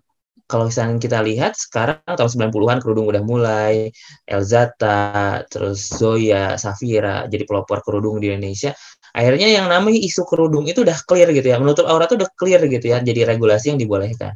kalau 0.47 0.65
misalnya 0.71 0.99
kita 1.03 1.19
lihat 1.23 1.53
sekarang 1.59 1.99
tahun 2.03 2.29
90-an 2.51 2.79
kerudung 2.79 3.07
udah 3.11 3.23
mulai, 3.27 3.91
Elzata, 4.27 5.43
terus 5.51 5.83
Zoya, 5.91 6.55
Safira 6.55 7.27
jadi 7.27 7.43
pelopor 7.43 7.83
kerudung 7.83 8.23
di 8.23 8.31
Indonesia. 8.31 8.71
Akhirnya 9.13 9.45
yang 9.51 9.67
namanya 9.67 9.99
isu 9.99 10.23
kerudung 10.25 10.65
itu 10.65 10.83
udah 10.83 10.97
clear 11.05 11.29
gitu 11.35 11.47
ya, 11.53 11.57
menutup 11.59 11.85
aurat 11.91 12.07
itu 12.11 12.23
udah 12.23 12.31
clear 12.39 12.61
gitu 12.71 12.85
ya, 12.91 12.97
jadi 13.03 13.35
regulasi 13.35 13.75
yang 13.75 13.79
dibolehkan. 13.83 14.35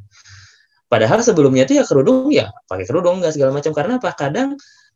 Padahal 0.88 1.20
sebelumnya 1.20 1.68
itu 1.68 1.76
ya 1.76 1.84
kerudung 1.84 2.32
ya 2.32 2.48
pakai 2.64 2.88
kerudung 2.88 3.20
nggak 3.20 3.36
segala 3.36 3.52
macam 3.52 3.72
karena 3.76 4.00
apa? 4.00 4.10
Kadang 4.16 4.56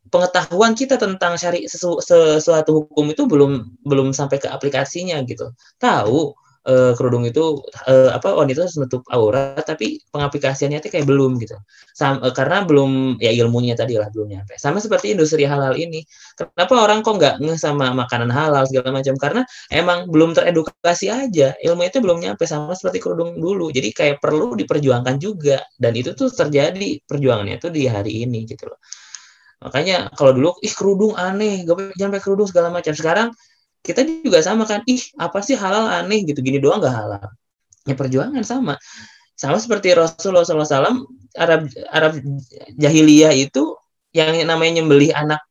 pengetahuan 0.10 0.74
kita 0.74 0.98
tentang 0.98 1.38
syari 1.38 1.70
sesu, 1.70 2.02
sesuatu 2.02 2.86
hukum 2.86 3.14
itu 3.14 3.30
belum 3.30 3.78
belum 3.86 4.16
sampai 4.16 4.42
ke 4.42 4.48
aplikasinya 4.50 5.22
gitu. 5.28 5.54
Tahu 5.78 6.34
uh, 6.68 6.94
kerudung 6.98 7.26
itu 7.26 7.62
uh, 7.90 8.10
apa 8.14 8.34
wanita 8.34 8.66
harus 8.66 8.78
menutup 8.78 9.02
aurat 9.10 9.64
tapi 9.66 10.02
pengaplikasiannya 10.14 10.82
itu 10.84 10.90
kayak 10.94 11.08
belum 11.10 11.42
gitu. 11.42 11.58
Sam, 11.94 12.22
uh, 12.22 12.34
karena 12.34 12.66
belum 12.66 13.22
ya 13.22 13.32
ilmunya 13.34 13.74
tadi 13.74 13.98
lah 13.98 14.10
belum 14.14 14.30
nyampe. 14.30 14.58
Sama 14.58 14.78
seperti 14.84 15.14
industri 15.14 15.46
halal 15.48 15.78
ini. 15.78 16.06
Kenapa 16.38 16.74
orang 16.78 17.02
kok 17.06 17.18
nggak 17.18 17.36
nge 17.42 17.56
sama 17.62 17.94
makanan 17.96 18.30
halal 18.34 18.64
segala 18.70 19.02
macam? 19.02 19.16
Karena 19.18 19.42
emang 19.74 20.10
belum 20.10 20.38
teredukasi 20.38 21.10
aja. 21.10 21.54
Ilmu 21.62 21.82
itu 21.86 21.98
belum 22.04 22.22
nyampe 22.22 22.46
sama 22.46 22.74
seperti 22.78 23.02
kerudung 23.02 23.38
dulu. 23.38 23.70
Jadi 23.74 23.90
kayak 23.94 24.18
perlu 24.22 24.54
diperjuangkan 24.58 25.16
juga 25.22 25.62
dan 25.78 25.94
itu 25.98 26.14
tuh 26.14 26.30
terjadi 26.30 27.02
perjuangannya 27.06 27.58
tuh 27.62 27.72
di 27.74 27.86
hari 27.90 28.26
ini 28.26 28.46
gitu 28.46 28.70
loh. 28.70 28.80
Makanya 29.62 30.10
kalau 30.18 30.34
dulu 30.34 30.50
ih 30.66 30.74
kerudung 30.74 31.14
aneh, 31.14 31.62
gak 31.64 31.94
jangan 31.94 32.18
pakai 32.18 32.26
kerudung 32.26 32.50
segala 32.50 32.74
macam. 32.74 32.94
Sekarang 32.98 33.30
kita 33.86 34.02
juga 34.06 34.42
sama 34.42 34.66
kan, 34.66 34.82
ih 34.90 35.02
apa 35.18 35.42
sih 35.46 35.54
halal 35.54 35.86
aneh 35.90 36.26
gitu, 36.26 36.42
gini 36.42 36.58
doang 36.58 36.82
gak 36.82 36.94
halal. 36.94 37.30
Ya 37.86 37.94
perjuangan 37.94 38.42
sama. 38.42 38.78
Sama 39.38 39.58
seperti 39.58 39.94
Rasulullah 39.98 40.46
SAW, 40.46 41.06
Arab 41.38 41.70
Arab 41.90 42.14
jahiliyah 42.78 43.34
itu 43.34 43.74
yang 44.14 44.36
namanya 44.44 44.82
nyembelih 44.82 45.16
anak 45.16 45.42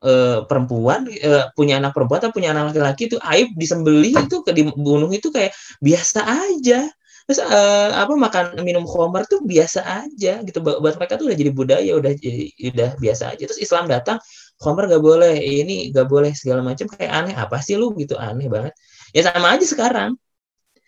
e, 0.00 0.44
perempuan 0.46 1.10
e, 1.10 1.50
punya 1.58 1.82
anak 1.82 1.92
perempuan 1.92 2.22
atau 2.22 2.32
punya 2.32 2.54
anak 2.54 2.72
laki-laki 2.72 3.10
itu 3.10 3.18
aib 3.18 3.52
disembelih 3.58 4.14
itu 4.14 4.40
dibunuh 4.54 5.10
itu 5.10 5.28
kayak 5.34 5.50
biasa 5.82 6.22
aja 6.22 6.86
terus 7.28 7.44
uh, 7.44 7.92
apa 7.92 8.16
makan 8.16 8.64
minum 8.64 8.88
khamar 8.88 9.28
tuh 9.28 9.44
biasa 9.44 9.84
aja 9.84 10.40
gitu. 10.40 10.64
Buat 10.64 10.96
mereka 10.96 11.20
tuh 11.20 11.28
udah 11.28 11.36
jadi 11.36 11.52
budaya 11.52 11.92
udah 12.00 12.16
jadi 12.16 12.48
udah 12.72 12.90
biasa 12.96 13.36
aja. 13.36 13.44
Terus 13.44 13.60
Islam 13.60 13.84
datang 13.84 14.16
khamar 14.56 14.88
gak 14.88 15.04
boleh 15.04 15.36
ini 15.36 15.92
gak 15.92 16.08
boleh 16.08 16.32
segala 16.32 16.64
macam. 16.64 16.88
Kayak 16.88 17.12
aneh 17.12 17.34
apa 17.36 17.60
sih 17.60 17.76
lu? 17.76 17.92
Gitu 18.00 18.16
aneh 18.16 18.48
banget. 18.48 18.72
Ya 19.12 19.28
sama 19.28 19.52
aja 19.52 19.68
sekarang. 19.68 20.16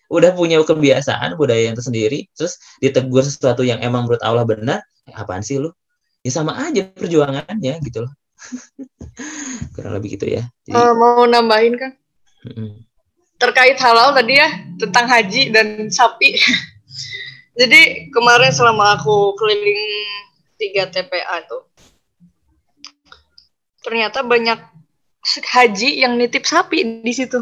Udah 0.09 0.33
punya 0.33 0.65
kebiasaan 0.65 1.37
budaya 1.37 1.69
yang 1.69 1.77
tersendiri 1.77 2.33
terus 2.33 2.57
ditegur 2.81 3.21
sesuatu 3.21 3.61
yang 3.61 3.79
emang 3.85 4.09
menurut 4.09 4.25
Allah 4.25 4.49
benar 4.49 4.81
eh, 5.05 5.13
apaan 5.13 5.45
sih 5.45 5.61
lu? 5.61 5.69
Ya 6.25 6.33
sama 6.33 6.57
aja 6.57 6.89
perjuangannya 6.89 7.85
gitu 7.85 8.09
loh. 8.09 8.13
Kurang 9.77 9.93
lebih 9.93 10.17
gitu 10.17 10.25
ya. 10.25 10.49
Jadi, 10.65 10.73
uh, 10.73 10.97
mau 10.97 11.29
nambahin 11.29 11.77
kan 11.77 11.93
terkait 13.41 13.81
halal 13.81 14.13
tadi 14.13 14.37
ya 14.37 14.49
tentang 14.77 15.09
haji 15.09 15.49
dan 15.51 15.89
sapi. 15.89 16.37
Jadi 17.61 18.13
kemarin 18.13 18.53
selama 18.53 19.01
aku 19.01 19.35
keliling 19.41 19.83
tiga 20.61 20.87
TPA 20.93 21.41
itu 21.41 21.59
ternyata 23.81 24.21
banyak 24.21 24.61
haji 25.25 26.05
yang 26.05 26.21
nitip 26.21 26.45
sapi 26.45 27.01
di 27.01 27.13
situ. 27.17 27.41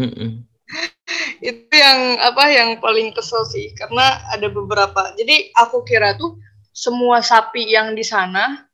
Mm 0.00 0.10
-mm. 0.10 0.30
itu 1.48 1.72
yang 1.72 2.20
apa 2.20 2.44
yang 2.52 2.76
paling 2.80 3.12
kesel 3.16 3.44
sih 3.48 3.72
karena 3.76 4.20
ada 4.32 4.48
beberapa. 4.48 5.12
Jadi 5.16 5.52
aku 5.56 5.84
kira 5.84 6.16
tuh 6.16 6.36
semua 6.72 7.24
sapi 7.24 7.68
yang 7.72 7.96
di 7.96 8.04
sana 8.04 8.68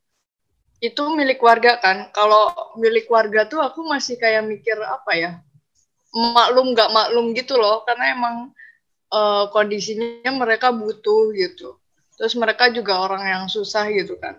itu 0.82 1.02
milik 1.14 1.38
warga 1.42 1.78
kan. 1.78 2.10
Kalau 2.10 2.50
milik 2.78 3.06
warga 3.10 3.46
tuh 3.46 3.62
aku 3.62 3.86
masih 3.86 4.18
kayak 4.18 4.42
mikir 4.46 4.78
apa 4.82 5.12
ya? 5.14 5.30
Maklum 6.14 6.72
nggak 6.72 6.90
maklum 6.94 7.34
gitu 7.34 7.58
loh. 7.58 7.82
Karena 7.82 8.14
emang 8.14 8.36
uh, 9.10 9.44
kondisinya 9.50 10.30
mereka 10.34 10.70
butuh 10.70 11.34
gitu. 11.34 11.78
Terus 12.14 12.34
mereka 12.38 12.70
juga 12.70 13.02
orang 13.02 13.22
yang 13.26 13.44
susah 13.50 13.90
gitu 13.90 14.14
kan. 14.22 14.38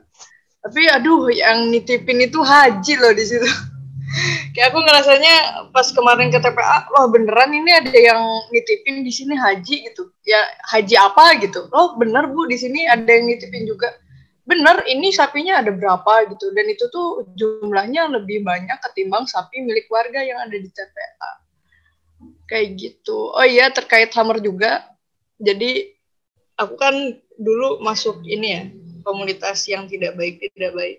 Tapi 0.63 0.89
aduh 0.89 1.29
yang 1.29 1.69
nitipin 1.69 2.23
itu 2.23 2.39
haji 2.41 2.93
loh 2.97 3.13
di 3.13 3.25
situ. 3.27 3.45
Kayak 4.55 4.71
aku 4.71 4.79
ngerasanya 4.79 5.35
pas 5.75 5.91
kemarin 5.91 6.31
ke 6.31 6.39
TPA 6.39 6.87
wah 6.87 7.05
beneran 7.11 7.51
ini 7.51 7.71
ada 7.75 7.91
yang 7.91 8.21
nitipin 8.49 9.03
di 9.03 9.11
sini 9.11 9.35
haji? 9.35 9.91
gitu. 9.91 10.09
Ya 10.23 10.39
haji 10.71 10.95
apa? 10.95 11.35
gitu. 11.43 11.67
Oh 11.75 11.99
bener 11.99 12.31
bu 12.31 12.47
di 12.47 12.55
sini 12.55 12.87
ada 12.87 13.05
yang 13.05 13.27
nitipin 13.27 13.67
juga. 13.67 13.91
Bener 14.47 14.87
ini 14.87 15.11
sapinya 15.11 15.59
ada 15.59 15.75
berapa? 15.75 16.31
gitu. 16.31 16.49
Dan 16.55 16.71
itu 16.71 16.87
tuh 16.89 17.27
jumlahnya 17.35 18.07
lebih 18.07 18.41
banyak 18.47 18.79
ketimbang 18.89 19.27
sapi 19.27 19.61
milik 19.61 19.91
warga 19.91 20.23
yang 20.23 20.39
ada 20.39 20.55
di 20.55 20.71
TPA 20.71 21.44
kayak 22.49 22.77
gitu. 22.77 23.33
Oh 23.33 23.45
iya 23.45 23.69
terkait 23.73 24.09
hammer 24.13 24.41
juga. 24.41 24.85
Jadi 25.41 25.93
aku 26.55 26.75
kan 26.79 26.95
dulu 27.35 27.83
masuk 27.83 28.23
ini 28.23 28.47
ya 28.47 28.63
komunitas 29.03 29.67
yang 29.69 29.85
tidak 29.85 30.17
baik 30.17 30.41
tidak 30.53 30.73
baik. 30.73 30.97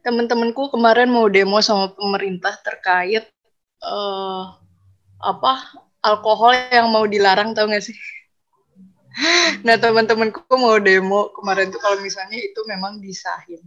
Teman-temanku 0.00 0.72
kemarin 0.72 1.12
mau 1.12 1.28
demo 1.28 1.60
sama 1.60 1.92
pemerintah 1.92 2.56
terkait 2.62 3.26
uh, 3.84 4.56
apa 5.20 5.52
alkohol 6.00 6.56
yang 6.72 6.88
mau 6.88 7.04
dilarang 7.04 7.52
tau 7.52 7.66
gak 7.66 7.84
sih? 7.84 7.96
Nah 9.66 9.74
teman-temanku 9.74 10.46
mau 10.54 10.78
demo 10.78 11.34
kemarin 11.34 11.68
tuh 11.68 11.82
kalau 11.82 11.98
misalnya 11.98 12.38
itu 12.38 12.62
memang 12.64 13.02
disahin. 13.02 13.58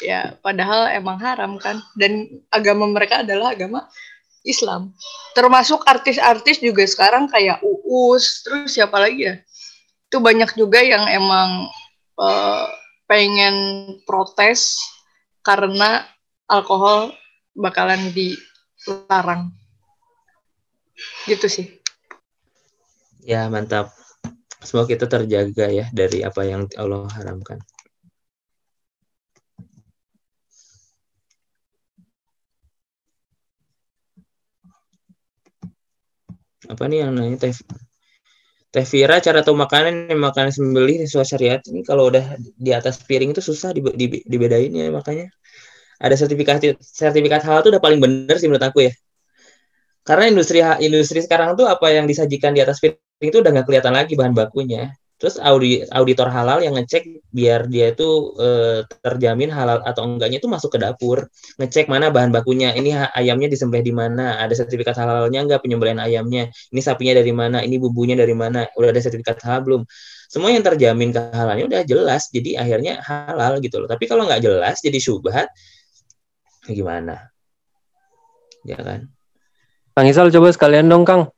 Ya 0.00 0.38
padahal 0.38 0.94
emang 0.94 1.18
haram 1.18 1.58
kan. 1.58 1.82
Dan 1.98 2.40
agama 2.48 2.86
mereka 2.88 3.26
adalah 3.26 3.52
agama 3.52 3.90
Islam. 4.44 4.92
Termasuk 5.32 5.82
artis-artis 5.88 6.60
juga 6.60 6.84
sekarang 6.84 7.26
kayak 7.32 7.64
Uus 7.64 8.44
terus 8.44 8.76
siapa 8.76 9.00
lagi 9.00 9.26
ya? 9.26 9.34
Itu 10.06 10.20
banyak 10.20 10.54
juga 10.54 10.84
yang 10.84 11.08
emang 11.08 11.66
uh, 12.20 12.68
pengen 13.08 13.56
protes 14.04 14.78
karena 15.42 16.04
alkohol 16.46 17.16
bakalan 17.56 18.12
dilarang. 18.12 19.50
Gitu 21.26 21.46
sih. 21.48 21.66
Ya 23.24 23.48
mantap. 23.48 23.90
Semoga 24.64 24.96
kita 24.96 25.04
terjaga 25.08 25.68
ya 25.68 25.88
dari 25.92 26.24
apa 26.24 26.44
yang 26.44 26.68
Allah 26.80 27.08
haramkan. 27.12 27.60
Apa 36.72 36.88
nih 36.88 37.04
yang 37.04 37.10
nanya 37.16 37.36
Teh? 37.40 37.54
Teh 38.74 38.86
Vira 38.90 39.22
cara 39.22 39.40
tahu 39.46 39.54
makanan 39.54 40.10
yang 40.10 40.18
makanan 40.18 40.50
sembelih 40.50 41.06
sesuai 41.06 41.26
syariat 41.26 41.60
ini 41.70 41.86
kalau 41.86 42.10
udah 42.10 42.34
di 42.58 42.70
atas 42.74 42.98
piring 43.06 43.30
itu 43.30 43.42
susah 43.44 43.70
dibedain 44.26 44.72
ya 44.74 44.90
makanya 44.90 45.30
ada 46.02 46.14
sertifikat 46.18 46.58
sertifikat 46.82 47.46
halal 47.46 47.62
itu 47.62 47.70
udah 47.70 47.82
paling 47.82 48.00
bener 48.02 48.34
sih 48.40 48.50
menurut 48.50 48.66
aku 48.66 48.90
ya. 48.90 48.92
Karena 50.04 50.28
industri 50.28 50.60
industri 50.84 51.24
sekarang 51.24 51.56
tuh 51.56 51.64
apa 51.64 51.86
yang 51.94 52.04
disajikan 52.04 52.52
di 52.52 52.60
atas 52.60 52.82
piring 52.82 53.28
itu 53.30 53.38
udah 53.40 53.50
nggak 53.54 53.66
kelihatan 53.68 53.94
lagi 53.94 54.12
bahan 54.18 54.34
bakunya. 54.36 54.92
Terus 55.24 55.40
audi, 55.40 55.80
auditor 55.88 56.28
halal 56.28 56.60
yang 56.60 56.76
ngecek 56.76 57.24
biar 57.32 57.64
dia 57.72 57.96
itu 57.96 58.36
e, 58.36 58.48
terjamin 59.00 59.48
halal 59.48 59.80
atau 59.80 60.04
enggaknya 60.04 60.36
itu 60.36 60.52
masuk 60.52 60.76
ke 60.76 60.84
dapur, 60.84 61.32
ngecek 61.56 61.88
mana 61.88 62.12
bahan 62.12 62.28
bakunya. 62.28 62.76
Ini 62.76 63.08
ayamnya 63.16 63.48
disembelih 63.48 63.80
di 63.80 63.96
mana, 63.96 64.36
ada 64.36 64.52
sertifikat 64.52 64.92
halalnya 65.00 65.40
enggak 65.48 65.64
penyembelihan 65.64 65.96
ayamnya. 66.04 66.52
Ini 66.52 66.80
sapinya 66.84 67.16
dari 67.16 67.32
mana, 67.32 67.64
ini 67.64 67.80
bumbunya 67.80 68.20
dari 68.20 68.36
mana, 68.36 68.68
udah 68.76 68.92
ada 68.92 69.00
sertifikat 69.00 69.40
halal 69.48 69.64
belum. 69.64 69.82
Semua 70.28 70.52
yang 70.52 70.60
terjamin 70.60 71.16
kehalalnya 71.16 71.64
udah 71.72 71.80
jelas, 71.88 72.28
jadi 72.28 72.60
akhirnya 72.60 73.00
halal 73.00 73.64
gitu 73.64 73.80
loh. 73.80 73.88
Tapi 73.88 74.04
kalau 74.04 74.28
nggak 74.28 74.44
jelas 74.44 74.76
jadi 74.84 75.00
syubhat, 75.00 75.48
gimana? 76.68 77.32
Ya 78.68 78.76
kan? 78.76 79.08
Kang 79.96 80.04
Isal 80.04 80.28
coba 80.28 80.52
sekalian 80.52 80.84
dong 80.84 81.08
Kang 81.08 81.32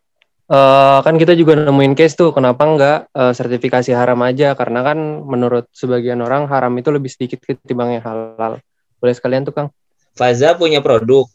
Uh, 0.47 1.03
kan 1.03 1.19
kita 1.19 1.35
juga 1.35 1.59
nemuin 1.59 1.99
case 1.99 2.15
tuh, 2.15 2.31
kenapa 2.31 2.63
enggak 2.63 2.99
uh, 3.11 3.35
sertifikasi 3.35 3.91
haram 3.91 4.23
aja? 4.23 4.55
Karena 4.55 4.87
kan 4.87 4.95
menurut 5.27 5.67
sebagian 5.75 6.23
orang 6.23 6.47
haram 6.47 6.71
itu 6.79 6.87
lebih 6.95 7.11
sedikit 7.11 7.43
ketimbang 7.43 7.99
yang 7.99 8.05
halal. 8.07 8.63
Boleh 9.03 9.15
sekalian 9.19 9.43
tuh, 9.43 9.51
Kang? 9.51 9.75
Faza 10.15 10.55
punya 10.55 10.79
produk. 10.79 11.27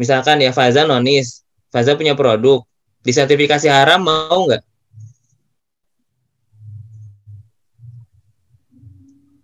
Misalkan 0.00 0.40
ya 0.40 0.56
Faza 0.56 0.88
nonis, 0.88 1.44
Faza 1.68 2.00
punya 2.00 2.16
produk. 2.16 2.64
Disertifikasi 3.04 3.68
haram 3.68 4.00
mau 4.00 4.48
nggak? 4.48 4.64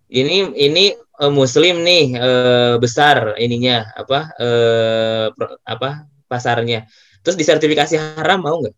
Ini 0.08 0.56
ini 0.56 0.84
uh, 1.20 1.28
muslim 1.28 1.84
nih 1.84 2.16
besar 2.80 3.36
ininya 3.36 3.92
apa 3.92 4.32
apa 5.68 6.08
pasarnya 6.32 6.88
Terus 7.24 7.40
disertifikasi 7.40 8.20
haram 8.20 8.44
mau 8.44 8.60
nggak? 8.60 8.76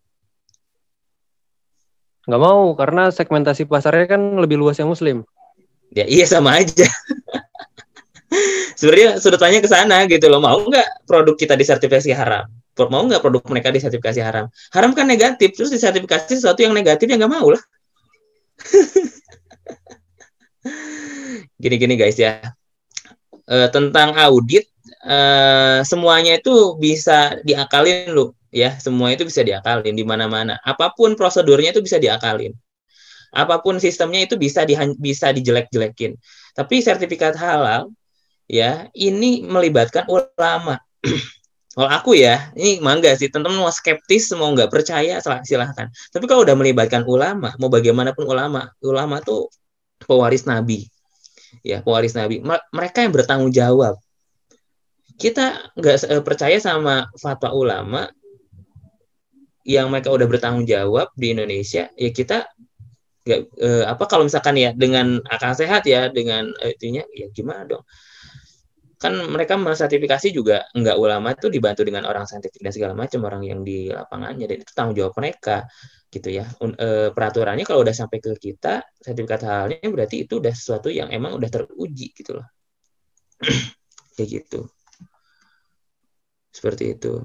Nggak 2.27 2.41
mau, 2.43 2.71
karena 2.79 3.11
segmentasi 3.11 3.67
pasarnya 3.67 4.15
kan 4.15 4.21
lebih 4.39 4.55
luas 4.55 4.79
yang 4.79 4.87
muslim. 4.87 5.27
Ya 5.91 6.07
iya 6.07 6.23
sama 6.23 6.55
aja. 6.59 6.87
Sebenarnya 8.79 9.19
sudah 9.19 9.39
tanya 9.39 9.59
ke 9.59 9.67
sana 9.67 10.07
gitu 10.07 10.31
loh. 10.31 10.39
Mau 10.39 10.63
nggak 10.63 11.07
produk 11.07 11.35
kita 11.35 11.59
disertifikasi 11.59 12.11
haram? 12.15 12.47
Mau 12.77 13.03
nggak 13.07 13.23
produk 13.23 13.43
mereka 13.51 13.71
disertifikasi 13.71 14.21
haram? 14.23 14.47
Haram 14.71 14.95
kan 14.95 15.07
negatif, 15.07 15.55
terus 15.55 15.71
disertifikasi 15.71 16.31
sesuatu 16.31 16.63
yang 16.63 16.71
negatif 16.71 17.09
ya 17.09 17.19
nggak 17.19 17.31
mau 17.31 17.51
lah. 17.51 17.59
Gini-gini 21.63 21.97
guys 21.97 22.21
ya. 22.21 22.53
E, 23.47 23.55
tentang 23.73 24.13
audit, 24.13 24.69
e, 25.01 25.17
semuanya 25.87 26.37
itu 26.37 26.77
bisa 26.77 27.39
diakalin 27.41 28.13
loh 28.13 28.36
ya 28.51 28.75
semua 28.79 29.13
itu 29.13 29.27
bisa 29.27 29.43
diakalin 29.43 29.95
di 29.95 30.05
mana-mana. 30.07 30.59
Apa 30.63 30.93
pun 30.95 31.13
prosedurnya 31.13 31.75
itu 31.75 31.83
bisa 31.83 31.97
diakalin. 31.99 32.55
Apa 33.35 33.59
pun 33.59 33.77
sistemnya 33.77 34.23
itu 34.23 34.39
bisa 34.39 34.63
di, 34.63 34.73
bisa 34.97 35.35
dijelek-jelekin. 35.35 36.15
Tapi 36.55 36.75
sertifikat 36.79 37.35
halal 37.35 37.91
ya 38.47 38.87
ini 38.95 39.43
melibatkan 39.43 40.07
ulama. 40.07 40.79
Kalau 41.77 41.93
aku 41.93 42.17
ya 42.17 42.49
ini 42.57 42.81
mangga 42.81 43.13
sih 43.13 43.29
teman-teman 43.29 43.69
mau 43.69 43.69
skeptis 43.69 44.33
mau 44.33 44.49
nggak 44.49 44.73
percaya 44.73 45.21
silahkan. 45.45 45.93
Tapi 46.09 46.25
kalau 46.25 46.41
udah 46.41 46.57
melibatkan 46.57 47.05
ulama 47.05 47.53
mau 47.61 47.69
bagaimanapun 47.69 48.25
ulama 48.25 48.73
ulama 48.81 49.21
tuh 49.21 49.45
pewaris 50.01 50.49
nabi. 50.49 50.89
Ya 51.61 51.85
pewaris 51.85 52.17
nabi. 52.17 52.41
Mereka 52.73 53.05
yang 53.05 53.13
bertanggung 53.13 53.53
jawab. 53.53 54.01
Kita 55.21 55.69
nggak 55.77 56.25
percaya 56.25 56.57
sama 56.57 57.13
fatwa 57.13 57.53
ulama 57.53 58.09
yang 59.67 59.91
mereka 59.91 60.15
udah 60.15 60.27
bertanggung 60.31 60.63
jawab 60.63 61.11
di 61.19 61.35
Indonesia 61.35 61.91
ya 61.91 62.09
kita 62.15 62.47
nggak 63.27 63.41
eh, 63.59 63.83
apa 63.83 64.03
kalau 64.07 64.23
misalkan 64.23 64.55
ya 64.55 64.71
dengan 64.71 65.19
akal 65.27 65.51
sehat 65.51 65.83
ya 65.83 66.07
dengan 66.07 66.47
eh, 66.63 66.71
itunya 66.71 67.03
ya 67.11 67.27
gimana 67.35 67.67
dong? 67.67 67.83
Kan 68.97 69.13
mereka 69.29 69.59
mensertifikasi 69.59 70.31
juga 70.31 70.65
nggak 70.71 70.95
ulama 70.95 71.35
itu 71.35 71.51
dibantu 71.51 71.83
dengan 71.83 72.07
orang 72.07 72.23
saintifik 72.23 72.63
dan 72.63 72.73
segala 72.73 72.93
macam 72.95 73.27
orang 73.27 73.43
yang 73.43 73.61
di 73.61 73.91
lapangannya 73.91 74.47
dan 74.47 74.57
itu 74.63 74.71
tanggung 74.71 74.95
jawab 74.95 75.13
mereka 75.19 75.67
gitu 76.09 76.33
ya. 76.33 76.49
E, 76.57 77.13
peraturannya 77.13 77.61
kalau 77.67 77.85
udah 77.85 77.93
sampai 77.93 78.17
ke 78.17 78.33
kita 78.41 78.81
sertifikat 78.97 79.45
halalnya 79.45 79.85
berarti 79.93 80.25
itu 80.25 80.41
udah 80.41 80.49
sesuatu 80.49 80.89
yang 80.89 81.13
emang 81.13 81.37
udah 81.37 81.45
teruji 81.45 82.09
gitu 82.15 82.41
loh. 82.41 82.47
Kayak 84.17 84.29
gitu. 84.33 84.65
Seperti 86.49 86.97
itu. 86.97 87.21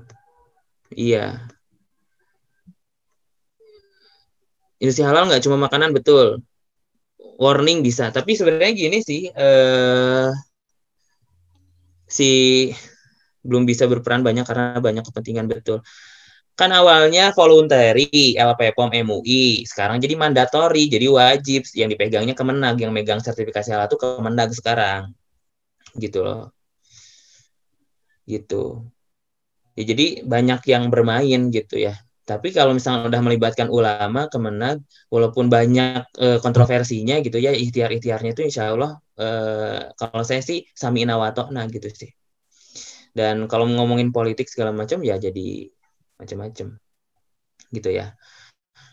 Iya 0.93 1.41
industri 4.83 5.07
halal 5.07 5.31
nggak 5.31 5.43
cuma 5.47 5.57
makanan 5.63 5.95
betul. 5.95 6.43
Warning 7.39 7.87
bisa. 7.87 8.11
Tapi 8.11 8.35
sebenarnya 8.35 8.73
gini 8.75 8.99
sih 8.99 9.31
eh, 9.31 10.29
si 12.11 12.31
belum 13.47 13.63
bisa 13.63 13.87
berperan 13.87 14.27
banyak 14.27 14.43
karena 14.43 14.83
banyak 14.83 15.07
kepentingan 15.07 15.47
betul. 15.47 15.79
Kan 16.59 16.75
awalnya 16.75 17.33
voluntary 17.33 18.37
LPPOM 18.37 18.93
MUI 19.07 19.65
sekarang 19.65 20.03
jadi 20.03 20.15
mandatori 20.19 20.91
jadi 20.91 21.07
wajib. 21.07 21.63
Yang 21.79 21.89
dipegangnya 21.97 22.35
Kemenag 22.35 22.77
yang 22.83 22.91
megang 22.91 23.23
sertifikasi 23.23 23.71
halal 23.71 23.87
itu 23.87 23.97
Kemenag 24.03 24.51
sekarang. 24.51 25.15
Gitu 25.95 26.27
loh. 26.27 26.51
Gitu. 28.27 28.83
Ya, 29.79 29.83
jadi 29.89 30.27
banyak 30.27 30.61
yang 30.69 30.93
bermain 30.93 31.49
gitu 31.49 31.81
ya 31.81 31.97
tapi 32.23 32.55
kalau 32.55 32.73
misalnya 32.79 33.11
udah 33.11 33.23
melibatkan 33.27 33.67
ulama, 33.67 34.31
kemenag, 34.31 34.79
walaupun 35.11 35.51
banyak 35.51 36.07
e, 36.15 36.27
kontroversinya 36.39 37.19
gitu 37.19 37.39
ya, 37.43 37.51
ikhtiar-ikhtiarnya 37.51 38.31
itu 38.31 38.43
insya 38.47 38.71
Allah 38.71 39.03
e, 39.19 39.27
kalau 39.99 40.23
saya 40.23 40.39
sih 40.39 40.63
sami 40.71 41.03
nah 41.03 41.65
gitu 41.67 41.89
sih. 41.91 42.11
Dan 43.13 43.51
kalau 43.51 43.67
ngomongin 43.69 44.15
politik 44.15 44.47
segala 44.49 44.71
macam 44.71 45.03
ya 45.03 45.19
jadi 45.19 45.69
macam-macam 46.17 46.67
gitu 47.75 47.91
ya. 47.91 48.15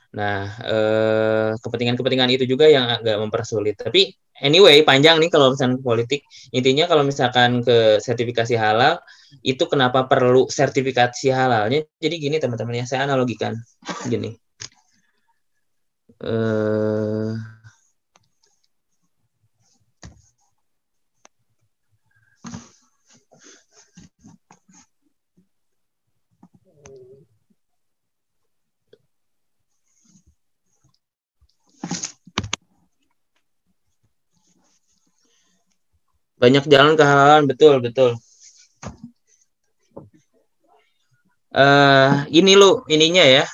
Nah, 0.10 0.58
kepentingan 0.58 1.62
kepentingan-kepentingan 1.62 2.30
itu 2.34 2.46
juga 2.50 2.66
yang 2.66 2.90
agak 2.90 3.16
mempersulit. 3.22 3.78
Tapi 3.78 4.10
anyway 4.44 4.82
panjang 4.88 5.20
nih 5.22 5.30
kalau 5.32 5.54
misalkan 5.54 5.80
politik. 5.84 6.26
Intinya 6.56 6.86
kalau 6.90 7.04
misalkan 7.08 7.62
ke 7.64 8.00
sertifikasi 8.02 8.56
halal 8.56 9.00
itu 9.46 9.64
kenapa 9.70 10.10
perlu 10.10 10.50
sertifikasi 10.50 11.28
halalnya? 11.32 11.86
Jadi 12.02 12.16
gini 12.18 12.36
teman-teman 12.42 12.82
ya 12.82 12.86
saya 12.90 13.06
analogikan. 13.06 13.54
Gini. 14.08 14.32
Eh 16.20 17.59
banyak 36.42 36.64
jalan 36.72 36.94
kehalalan 37.00 37.44
betul 37.52 37.84
betul. 37.84 38.12
Uh, 41.50 42.24
ini 42.32 42.54
lo 42.56 42.88
ininya 42.88 43.26
ya. 43.26 43.46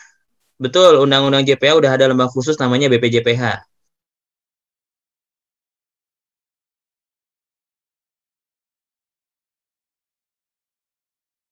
Betul 0.55 1.03
undang-undang 1.03 1.43
JPA 1.43 1.75
udah 1.75 1.91
ada 1.91 2.05
lembaga 2.07 2.31
khusus 2.31 2.55
namanya 2.61 2.87
BPJPH 2.87 3.43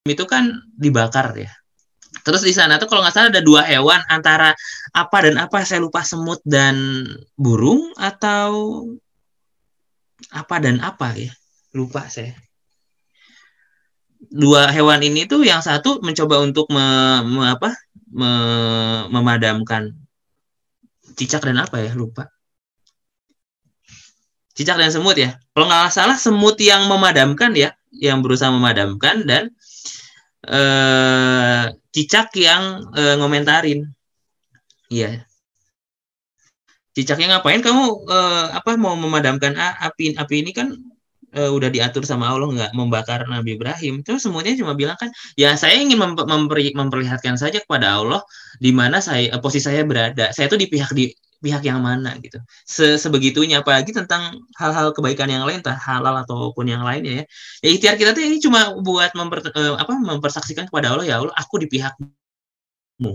itu 0.04 0.24
kan 0.28 0.52
dibakar 0.76 1.32
ya. 1.32 1.48
Terus 2.24 2.44
di 2.44 2.52
sana 2.52 2.76
tuh 2.76 2.88
kalau 2.88 3.00
nggak 3.04 3.14
salah 3.16 3.28
ada 3.32 3.40
dua 3.40 3.64
hewan 3.64 4.00
antara 4.08 4.52
apa 4.92 5.16
dan 5.24 5.36
apa 5.40 5.64
saya 5.64 5.80
lupa 5.80 6.04
semut 6.04 6.40
dan 6.44 6.76
burung 7.40 7.88
atau 7.96 8.84
apa 10.30 10.56
dan 10.62 10.80
apa 10.80 11.12
ya? 11.16 11.32
Lupa 11.74 12.06
saya. 12.08 12.32
Dua 14.24 14.72
hewan 14.72 15.04
ini 15.04 15.28
tuh 15.28 15.44
yang 15.44 15.60
satu 15.60 16.00
mencoba 16.00 16.40
untuk 16.40 16.70
me, 16.72 16.86
me, 17.28 17.42
apa? 17.50 17.76
Me, 18.08 18.30
memadamkan. 19.12 19.92
Cicak 21.18 21.44
dan 21.44 21.60
apa 21.60 21.82
ya? 21.84 21.92
Lupa. 21.92 22.30
Cicak 24.54 24.78
dan 24.78 24.94
semut 24.94 25.18
ya. 25.18 25.36
Kalau 25.52 25.66
nggak 25.66 25.90
salah 25.90 26.16
semut 26.16 26.56
yang 26.62 26.86
memadamkan 26.86 27.52
ya 27.58 27.74
yang 27.90 28.22
berusaha 28.22 28.54
memadamkan 28.54 29.26
dan 29.26 29.50
eh, 30.46 31.74
cicak 31.90 32.30
yang 32.38 32.86
eh, 32.94 33.18
ngomentarin. 33.18 33.90
Iya 34.88 35.26
cicaknya 36.94 37.38
ngapain? 37.38 37.60
Kamu 37.60 38.06
uh, 38.06 38.46
apa 38.54 38.78
mau 38.78 38.94
memadamkan 38.94 39.52
api 39.58 40.14
api 40.14 40.34
ini 40.46 40.50
kan 40.54 40.78
uh, 41.34 41.50
udah 41.50 41.68
diatur 41.68 42.06
sama 42.06 42.30
Allah 42.30 42.48
nggak 42.48 42.72
membakar 42.78 43.26
Nabi 43.26 43.58
Ibrahim. 43.58 44.00
Terus 44.06 44.24
semuanya 44.24 44.54
cuma 44.54 44.72
bilang 44.78 44.96
kan 44.96 45.10
ya 45.34 45.58
saya 45.58 45.76
ingin 45.82 45.98
memperlihatkan 46.78 47.34
saja 47.36 47.58
kepada 47.60 47.98
Allah 48.00 48.22
di 48.62 48.70
mana 48.70 49.02
saya 49.02 49.34
posisi 49.42 49.66
saya 49.66 49.82
berada. 49.82 50.30
Saya 50.30 50.46
tuh 50.46 50.58
di 50.62 50.70
pihak 50.70 50.94
di 50.94 51.10
pihak 51.44 51.60
yang 51.66 51.84
mana 51.84 52.16
gitu. 52.24 52.40
Se 52.64 52.96
sebegitunya 52.96 53.60
apalagi 53.60 53.92
tentang 53.92 54.40
hal-hal 54.56 54.96
kebaikan 54.96 55.28
yang 55.28 55.44
lain 55.44 55.60
entah 55.60 55.76
halal 55.76 56.16
ataupun 56.24 56.64
yang 56.70 56.80
lainnya 56.86 57.20
ya. 57.20 57.24
Ya 57.60 57.68
ikhtiar 57.74 57.94
kita 58.00 58.10
tuh 58.16 58.22
ini 58.24 58.40
cuma 58.40 58.72
buat 58.80 59.12
memper, 59.12 59.44
uh, 59.52 59.76
apa 59.76 59.92
mempersaksikan 59.92 60.70
kepada 60.70 60.94
Allah 60.96 61.04
ya 61.04 61.20
Allah 61.20 61.34
aku 61.36 61.60
di 61.60 61.68
pihakmu. 61.68 63.12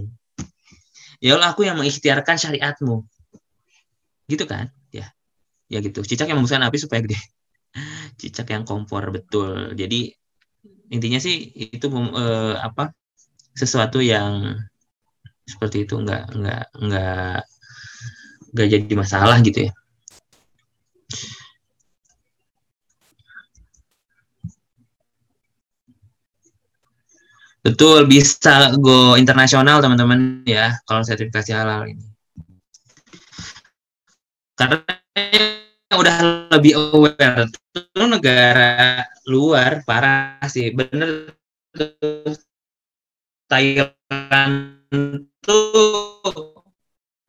Ya 1.19 1.35
Allah 1.35 1.51
aku 1.51 1.65
yang 1.67 1.75
mengikhtiarkan 1.81 2.37
syariatmu 2.37 3.03
gitu 4.29 4.45
kan? 4.45 4.69
Ya. 4.93 5.11
Ya 5.69 5.79
gitu. 5.85 6.01
Cicak 6.05 6.29
yang 6.29 6.41
membesarkan 6.41 6.69
api 6.69 6.77
supaya 6.81 7.01
gede. 7.05 7.17
Cicak 8.21 8.47
yang 8.53 8.63
kompor 8.69 9.09
betul. 9.13 9.73
Jadi 9.73 10.13
intinya 10.93 11.19
sih 11.21 11.35
itu 11.55 11.85
eh, 12.17 12.55
apa 12.57 12.93
sesuatu 13.53 13.99
yang 14.01 14.57
seperti 15.45 15.85
itu 15.85 15.97
nggak 15.97 16.23
nggak 16.37 16.63
nggak 16.85 17.41
nggak 18.53 18.67
jadi 18.73 18.93
masalah 18.97 19.37
gitu 19.45 19.69
ya. 19.69 19.73
Betul, 27.59 28.07
bisa 28.07 28.71
go 28.79 29.19
internasional 29.19 29.83
teman-teman 29.83 30.47
ya 30.47 30.79
kalau 30.87 31.03
sertifikasi 31.03 31.51
halal 31.51 31.91
ini 31.91 32.08
karena 34.59 34.83
udah 35.95 36.15
lebih 36.51 36.75
aware 36.75 37.47
itu 37.47 38.03
negara 38.03 39.07
luar 39.23 39.87
parah 39.87 40.43
sih. 40.51 40.75
Bener 40.75 41.31
Thailand 43.47 44.53
tuh 45.39 46.59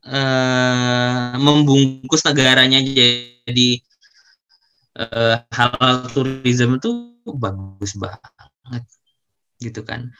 uh, 0.03 1.31
membungkus 1.39 2.27
negaranya 2.27 2.83
jadi 2.83 3.69
uh, 4.99 5.39
halal 5.55 6.11
tourism 6.11 6.83
itu 6.83 7.15
bagus 7.31 7.95
banget 7.95 8.83
gitu 9.63 9.87
kan. 9.87 10.11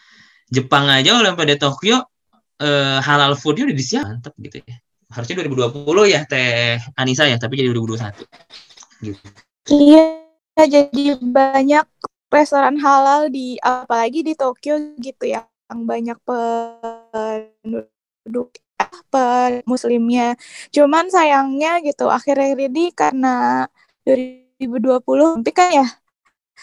Jepang 0.48 0.88
aja 0.88 1.20
oleh 1.20 1.36
pada 1.36 1.60
Tokyo 1.60 2.08
uh, 2.64 2.98
halal 3.04 3.36
foodnya 3.36 3.68
udah 3.68 3.78
disiapkan 3.78 4.24
mantap 4.24 4.34
gitu 4.40 4.64
ya 4.64 4.80
harusnya 5.12 5.44
2020 5.44 6.08
ya 6.08 6.24
Teh 6.26 6.80
Anissa 6.96 7.28
ya, 7.28 7.38
tapi 7.38 7.60
jadi 7.60 7.70
2021. 7.76 8.26
Gitu. 9.04 9.20
Iya, 9.70 10.24
jadi 10.58 11.20
banyak 11.22 11.86
restoran 12.32 12.80
halal 12.80 13.30
di 13.30 13.60
apalagi 13.62 14.24
di 14.24 14.34
Tokyo 14.34 14.80
gitu 14.98 15.28
ya, 15.28 15.44
yang 15.70 15.86
banyak 15.86 16.18
penduduk 17.12 18.50
apa 18.80 19.62
muslimnya. 19.70 20.34
Cuman 20.74 21.12
sayangnya 21.14 21.84
gitu 21.86 22.10
akhir-akhir 22.10 22.72
ini 22.72 22.90
karena 22.96 23.68
2020 24.02 25.42
tapi 25.42 25.52
kan 25.54 25.70
ya 25.70 25.88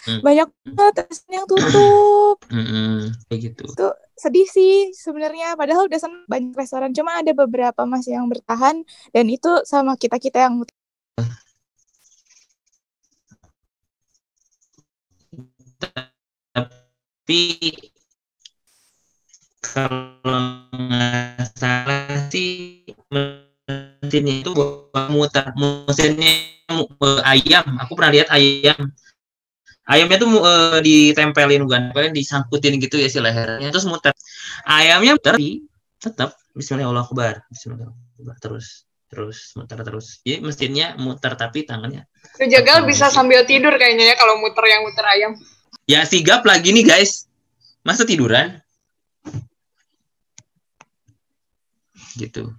hmm. 0.07 0.21
banyak 0.21 0.47
banget 0.75 1.07
yang 1.31 1.45
tutup. 1.49 2.37
Hmm, 2.49 3.13
kayak 3.29 3.39
gitu. 3.53 3.63
Tuh 3.77 3.93
sedih 4.19 4.43
sih 4.43 4.91
sebenarnya 4.91 5.55
padahal 5.55 5.87
udah 5.87 5.99
banyak 6.27 6.51
restoran 6.51 6.91
cuma 6.91 7.23
ada 7.23 7.31
beberapa 7.31 7.87
masih 7.87 8.19
yang 8.19 8.27
bertahan 8.27 8.83
dan 9.15 9.25
itu 9.31 9.63
sama 9.63 9.95
kita 9.95 10.19
kita 10.19 10.43
yang 10.43 10.59
tapi 15.79 17.71
kalau 19.63 20.67
nggak 20.75 21.47
salah 21.55 22.27
sih 22.27 22.83
mesinnya 23.07 24.43
itu 24.43 24.51
buat 24.51 25.07
muter 25.13 25.47
mesinnya 25.55 26.59
ayam 27.23 27.65
aku 27.79 27.95
pernah 27.95 28.11
lihat 28.19 28.27
ayam 28.35 28.91
ayamnya 29.89 30.17
tuh 30.21 30.29
uh, 30.37 30.79
ditempelin 30.79 31.65
bukan 31.65 31.89
ditempelin 31.89 32.13
disangkutin 32.13 32.77
gitu 32.77 33.01
ya 33.01 33.09
si 33.09 33.17
lehernya. 33.17 33.73
Terus 33.73 33.89
muter. 33.89 34.13
Ayamnya 34.63 35.17
muter 35.17 35.35
tetap 35.99 36.37
Bismillahirrahmanirrahim. 36.53 37.41
Bismillahirrahmanirrahim. 37.49 38.39
Terus 38.39 38.85
terus 39.09 39.37
muter 39.57 39.81
terus. 39.81 40.07
Jadi 40.21 40.37
mesinnya 40.45 40.93
muter 41.01 41.33
tapi 41.33 41.65
tangannya 41.65 42.05
jagal 42.39 42.85
bisa 42.85 43.09
sambil 43.09 43.43
tidur 43.49 43.73
kayaknya 43.75 44.13
ya 44.13 44.15
kalau 44.15 44.37
muter 44.37 44.63
yang 44.69 44.85
muter 44.85 45.05
ayam. 45.09 45.33
Ya 45.89 46.05
sigap 46.05 46.45
lagi 46.45 46.69
nih 46.69 46.85
guys. 46.85 47.25
Masa 47.81 48.05
tiduran? 48.05 48.61
Gitu 52.13 52.53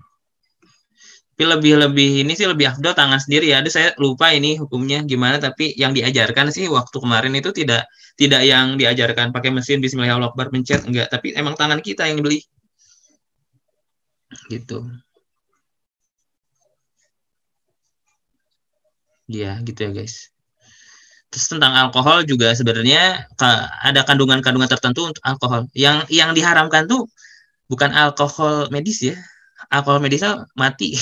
tapi 1.40 1.48
lebih 1.56 1.74
lebih 1.80 2.10
ini 2.20 2.36
sih 2.36 2.44
lebih 2.44 2.68
afdol 2.68 2.92
tangan 2.92 3.16
sendiri 3.16 3.48
ya. 3.48 3.64
Aduh 3.64 3.72
saya 3.72 3.96
lupa 3.96 4.28
ini 4.28 4.60
hukumnya 4.60 5.00
gimana 5.08 5.40
tapi 5.40 5.72
yang 5.72 5.96
diajarkan 5.96 6.52
sih 6.52 6.68
waktu 6.68 6.92
kemarin 7.00 7.32
itu 7.32 7.48
tidak 7.56 7.88
tidak 8.20 8.44
yang 8.44 8.76
diajarkan 8.76 9.32
pakai 9.32 9.48
mesin 9.48 9.80
Bismillahirrahmanirrahim 9.80 10.52
mencet 10.52 10.84
enggak, 10.84 11.08
tapi 11.08 11.32
emang 11.32 11.56
tangan 11.56 11.80
kita 11.80 12.04
yang 12.12 12.20
beli. 12.20 12.44
Gitu. 14.52 14.84
Ya, 19.24 19.56
gitu 19.64 19.80
ya 19.80 19.90
guys. 19.96 20.28
Terus 21.32 21.46
tentang 21.56 21.72
alkohol 21.72 22.28
juga 22.28 22.52
sebenarnya 22.52 23.32
ada 23.80 24.04
kandungan-kandungan 24.04 24.68
tertentu 24.68 25.08
untuk 25.08 25.24
alkohol. 25.24 25.72
Yang 25.72 26.04
yang 26.12 26.36
diharamkan 26.36 26.84
tuh 26.84 27.08
bukan 27.64 27.96
alkohol 27.96 28.68
medis 28.68 29.00
ya, 29.00 29.16
alkohol 29.68 30.00
medisnya 30.00 30.48
mati. 30.56 30.96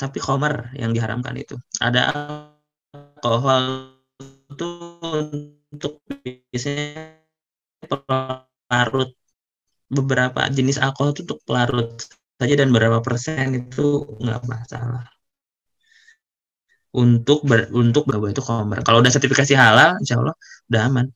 Tapi 0.00 0.18
khomer 0.18 0.72
yang 0.74 0.96
diharamkan 0.96 1.36
itu. 1.36 1.54
Ada 1.78 2.00
alkohol 2.10 3.94
itu 4.22 4.70
untuk 5.72 6.00
biasanya 6.50 7.20
pelarut 7.86 9.12
beberapa 9.92 10.48
jenis 10.48 10.80
alkohol 10.80 11.12
itu 11.12 11.28
untuk 11.28 11.40
pelarut 11.44 11.90
saja 12.40 12.54
dan 12.56 12.72
berapa 12.72 12.98
persen 13.04 13.54
itu 13.54 14.02
nggak 14.18 14.42
masalah 14.48 15.06
untuk 16.92 17.40
ber, 17.48 17.72
untuk 17.72 18.04
bawa 18.04 18.28
itu 18.32 18.42
komer. 18.44 18.84
Kalau 18.84 19.00
udah 19.00 19.12
sertifikasi 19.12 19.52
halal, 19.56 19.96
insya 20.00 20.20
Allah 20.20 20.36
udah 20.68 20.80
aman. 20.88 21.06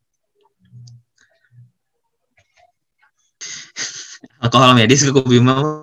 Alkohol 4.47 4.79
medis 4.79 5.03
ke 5.03 5.11
Bima 5.27 5.83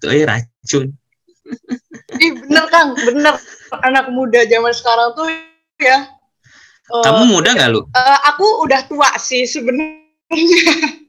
tuh 0.00 0.08
eh 0.08 0.24
racun. 0.24 0.88
Ih 2.24 2.32
bener 2.40 2.64
Kang, 2.72 2.96
bener. 2.96 3.36
Anak 3.84 4.08
muda 4.08 4.40
zaman 4.48 4.72
sekarang 4.72 5.12
tuh 5.12 5.28
ya. 5.76 6.08
Kamu 6.88 7.22
uh, 7.24 7.28
muda 7.28 7.52
nggak 7.52 7.70
lu? 7.76 7.84
Uh, 7.92 8.18
aku 8.32 8.64
udah 8.64 8.88
tua 8.88 9.12
sih 9.20 9.44
sebenarnya. 9.44 10.00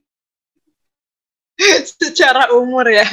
Secara 2.03 2.51
umur 2.51 2.83
ya. 2.91 3.07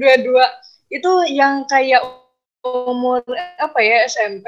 Dua-dua. 0.00 0.48
Itu 0.88 1.28
yang 1.28 1.68
kayak 1.68 2.00
umur 2.64 3.20
apa 3.60 3.78
ya 3.82 4.08
SMP 4.08 4.46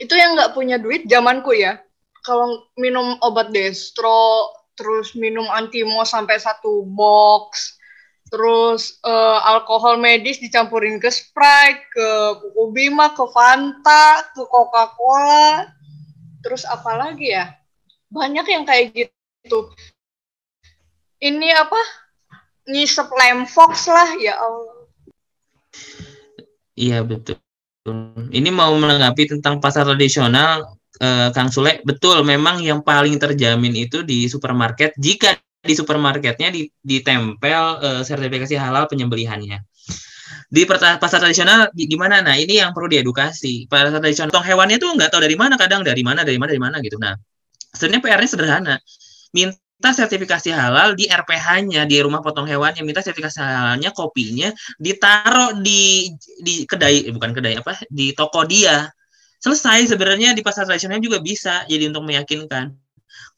itu 0.00 0.14
yang 0.16 0.38
nggak 0.38 0.54
punya 0.56 0.78
duit 0.78 1.04
zamanku 1.10 1.52
ya 1.52 1.76
kalau 2.22 2.70
minum 2.78 3.18
obat 3.20 3.50
destro 3.50 4.48
terus 4.80 5.12
minum 5.12 5.44
antimo 5.52 6.00
sampai 6.08 6.40
satu 6.40 6.88
box. 6.88 7.76
Terus 8.32 8.96
uh, 9.04 9.42
alkohol 9.44 10.00
medis 10.00 10.40
dicampurin 10.40 10.96
ke 10.96 11.12
Sprite 11.12 11.84
ke 11.92 12.08
Kuku 12.40 12.64
Bima 12.72 13.12
ke 13.12 13.26
Fanta 13.28 14.24
ke 14.32 14.40
Coca 14.48 14.96
Cola 14.96 15.68
terus 16.40 16.64
apa 16.64 16.96
lagi 16.96 17.36
ya? 17.36 17.52
Banyak 18.08 18.46
yang 18.48 18.64
kayak 18.64 18.96
gitu. 18.96 19.68
Ini 21.20 21.52
apa? 21.60 21.80
Ngisep 22.64 23.12
lem 23.12 23.44
fox 23.44 23.90
lah 23.90 24.16
ya 24.16 24.40
Allah. 24.40 24.78
Iya 26.78 27.04
betul. 27.04 27.36
Ini 28.30 28.48
mau 28.54 28.72
menanggapi 28.78 29.36
tentang 29.36 29.58
pasar 29.58 29.84
tradisional, 29.84 30.79
eh, 31.00 31.28
Kang 31.32 31.48
Sule. 31.48 31.80
Betul, 31.82 32.22
memang 32.22 32.60
yang 32.60 32.84
paling 32.84 33.16
terjamin 33.16 33.74
itu 33.74 34.04
di 34.04 34.28
supermarket. 34.28 34.94
Jika 35.00 35.34
di 35.60 35.74
supermarketnya 35.76 36.48
ditempel 36.80 37.62
eh, 37.80 38.02
sertifikasi 38.04 38.54
halal 38.60 38.86
penyembelihannya. 38.86 39.58
Di 40.50 40.66
pasar 40.66 41.22
tradisional 41.22 41.70
di, 41.70 41.94
mana? 41.94 42.22
Nah 42.22 42.34
ini 42.34 42.58
yang 42.58 42.74
perlu 42.74 42.90
diedukasi. 42.90 43.70
Pasar 43.70 44.02
tradisional 44.02 44.34
tong 44.34 44.46
hewannya 44.46 44.82
tuh 44.82 44.94
nggak 44.94 45.10
tahu 45.14 45.22
dari 45.22 45.38
mana, 45.38 45.54
kadang 45.54 45.86
dari 45.86 46.02
mana, 46.02 46.26
dari 46.26 46.38
mana, 46.38 46.50
dari 46.50 46.62
mana 46.62 46.76
gitu. 46.82 46.98
Nah, 46.98 47.14
sebenarnya 47.70 48.02
PR-nya 48.02 48.30
sederhana. 48.30 48.74
Minta 49.30 49.58
minta 49.80 49.96
sertifikasi 49.96 50.52
halal 50.52 50.92
di 50.92 51.08
RPH-nya 51.08 51.88
di 51.88 51.96
rumah 52.04 52.20
potong 52.20 52.44
hewan 52.44 52.76
yang 52.76 52.84
minta 52.84 53.00
sertifikasi 53.00 53.40
halalnya 53.40 53.96
kopinya 53.96 54.52
ditaruh 54.76 55.56
di 55.64 56.12
di 56.44 56.68
kedai 56.68 57.08
eh, 57.08 57.12
bukan 57.16 57.32
kedai 57.32 57.56
apa 57.56 57.80
di 57.88 58.12
toko 58.12 58.44
dia 58.44 58.84
selesai. 59.40 59.90
Sebenarnya 59.90 60.36
di 60.36 60.44
pasar 60.44 60.68
tradisional 60.68 61.00
juga 61.00 61.18
bisa 61.18 61.64
jadi 61.66 61.88
untuk 61.90 62.06
meyakinkan. 62.06 62.76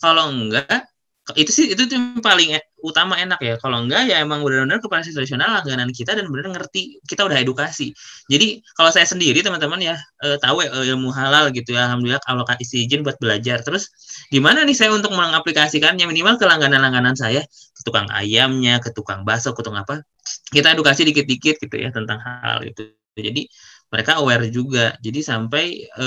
Kalau 0.02 0.28
enggak 0.28 0.92
itu 1.38 1.54
sih 1.54 1.66
itu 1.70 1.86
yang 1.86 2.18
paling 2.18 2.58
e, 2.58 2.60
utama 2.82 3.14
enak 3.14 3.38
ya. 3.38 3.54
Kalau 3.62 3.86
enggak 3.86 4.10
ya 4.10 4.18
emang 4.18 4.42
benar-benar 4.42 4.82
kepala 4.82 5.06
tradisional 5.06 5.54
langganan 5.54 5.94
kita 5.94 6.18
dan 6.18 6.26
benar 6.26 6.50
ngerti 6.50 6.98
kita 7.06 7.22
udah 7.22 7.38
edukasi. 7.38 7.94
Jadi 8.26 8.58
kalau 8.74 8.90
saya 8.90 9.06
sendiri 9.06 9.38
teman-teman 9.38 9.78
ya 9.78 9.94
e, 10.18 10.34
tahu 10.42 10.66
ya, 10.66 10.74
ilmu 10.90 11.14
halal 11.14 11.54
gitu 11.54 11.78
ya 11.78 11.86
alhamdulillah 11.86 12.18
kalau 12.26 12.42
kasih 12.42 12.90
izin 12.90 13.06
buat 13.06 13.22
belajar. 13.22 13.62
Terus 13.62 13.86
gimana 14.34 14.66
nih 14.66 14.74
saya 14.74 14.90
untuk 14.90 15.14
mengaplikasikannya? 15.14 16.10
Minimal 16.10 16.42
ke 16.42 16.44
langganan-langganan 16.50 17.14
saya. 17.14 17.46
Ke 17.46 17.80
tukang 17.86 18.10
ayamnya 18.10 18.82
ke 18.82 18.90
tukang 18.90 19.22
bakso 19.22 19.54
ke 19.54 19.62
tukang 19.62 19.86
apa? 19.86 20.02
Kita 20.50 20.74
edukasi 20.74 21.06
dikit-dikit 21.06 21.62
gitu 21.62 21.76
ya 21.78 21.94
tentang 21.94 22.18
hal 22.18 22.66
itu. 22.66 22.90
Jadi 23.14 23.46
mereka 23.92 24.18
aware 24.18 24.48
juga. 24.48 24.96
Jadi 25.04 25.20
sampai 25.20 25.84
e, 25.84 26.06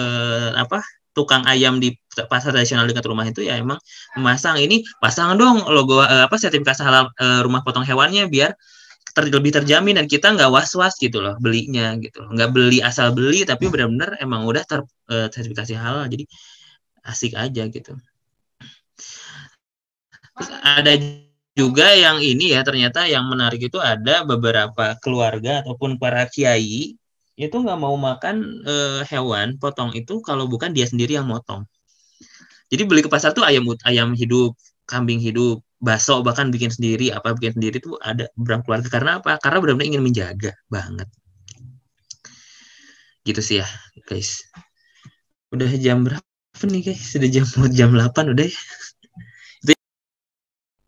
apa 0.57 0.81
tukang 1.15 1.47
ayam 1.47 1.79
di 1.79 1.95
pasar 2.11 2.51
tradisional 2.51 2.83
dekat 2.83 3.07
rumah 3.07 3.23
itu 3.23 3.47
ya 3.47 3.55
emang 3.55 3.79
memasang 4.19 4.59
ini 4.59 4.83
pasang 4.99 5.39
dong 5.39 5.63
logo 5.71 6.03
uh, 6.03 6.27
apa 6.27 6.35
sertifikasi 6.35 6.83
halal 6.83 7.07
uh, 7.15 7.39
rumah 7.39 7.63
potong 7.63 7.87
hewannya 7.87 8.27
biar 8.27 8.51
ter, 9.15 9.23
lebih 9.31 9.55
terjamin 9.55 9.95
dan 9.95 10.05
kita 10.11 10.35
nggak 10.35 10.51
was-was 10.51 10.99
gitu 10.99 11.23
loh 11.23 11.39
belinya 11.39 11.95
gitu 12.03 12.19
loh. 12.19 12.35
nggak 12.35 12.51
beli 12.51 12.83
asal 12.83 13.15
beli 13.15 13.47
tapi 13.47 13.71
benar-benar 13.71 14.19
emang 14.19 14.43
udah 14.43 14.63
ter, 14.67 14.83
uh, 14.83 15.27
sertifikasi 15.31 15.73
halal. 15.79 16.05
Jadi 16.11 16.27
asik 17.07 17.31
aja 17.39 17.63
gitu. 17.71 17.95
Terus 20.35 20.49
ada 20.59 20.91
juga 21.55 21.87
yang 21.95 22.19
ini 22.19 22.51
ya 22.51 22.61
ternyata 22.67 23.07
yang 23.07 23.23
menarik 23.31 23.63
itu 23.63 23.79
ada 23.79 24.27
beberapa 24.27 24.99
keluarga 24.99 25.63
ataupun 25.63 25.95
para 25.95 26.27
kiai 26.27 26.99
itu 27.35 27.51
nggak 27.51 27.79
mau 27.79 27.95
makan 27.99 28.63
e, 28.63 28.75
hewan 29.11 29.59
potong 29.59 29.91
itu 29.91 30.23
kalau 30.23 30.47
bukan 30.47 30.71
dia 30.71 30.87
sendiri 30.87 31.19
yang 31.19 31.27
motong. 31.27 31.67
Jadi 32.71 32.81
beli 32.87 33.03
ke 33.03 33.11
pasar 33.11 33.35
tuh 33.35 33.43
ayam 33.43 33.67
ayam 33.83 34.15
hidup, 34.15 34.55
kambing 34.87 35.19
hidup, 35.19 35.59
bakso 35.83 36.23
bahkan 36.23 36.49
bikin 36.49 36.71
sendiri 36.71 37.11
apa 37.11 37.35
bikin 37.35 37.59
sendiri 37.59 37.77
tuh 37.83 37.99
ada 37.99 38.31
beberapa 38.39 38.63
keluarga 38.65 38.89
karena 38.89 39.11
apa? 39.19 39.37
Karena 39.43 39.57
benar-benar 39.61 39.87
ingin 39.91 40.03
menjaga 40.03 40.51
banget. 40.71 41.07
Gitu 43.27 43.41
sih 43.43 43.55
ya, 43.61 43.67
guys. 44.07 44.47
Udah 45.51 45.69
jam 45.75 46.07
berapa 46.07 46.63
nih 46.71 46.81
guys? 46.91 47.03
Sudah 47.13 47.29
jam 47.29 47.45
jam 47.77 47.89
8 47.91 48.31
udah 48.31 48.47
ya. 48.47 48.59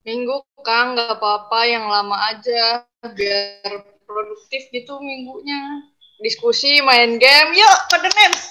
Minggu 0.07 0.39
Kang, 0.63 0.95
nggak 0.95 1.19
apa-apa 1.19 1.67
yang 1.67 1.91
lama 1.91 2.15
aja 2.31 2.87
biar 3.03 3.83
produktif 4.07 4.71
gitu 4.71 5.03
minggunya 5.03 5.83
diskusi, 6.21 6.81
main 6.81 7.17
game. 7.21 7.49
Yuk, 7.53 7.79
Codenames! 7.91 8.43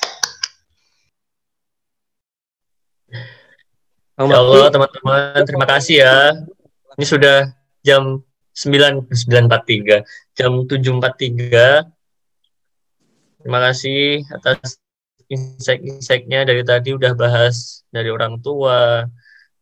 Ya 4.16 4.40
Allah, 4.40 4.72
teman-teman, 4.72 5.44
terima 5.44 5.66
kasih 5.68 6.00
ya. 6.00 6.32
Ini 6.96 7.04
sudah 7.04 7.52
jam 7.84 8.24
9, 8.56 9.12
9.43, 9.12 10.00
jam 10.32 10.64
7.43. 10.64 11.84
Terima 13.44 13.60
kasih 13.60 14.24
atas 14.32 14.80
insight-insightnya 15.28 16.48
dari 16.48 16.64
tadi 16.64 16.96
udah 16.96 17.12
bahas 17.12 17.84
dari 17.92 18.08
orang 18.08 18.40
tua, 18.40 19.04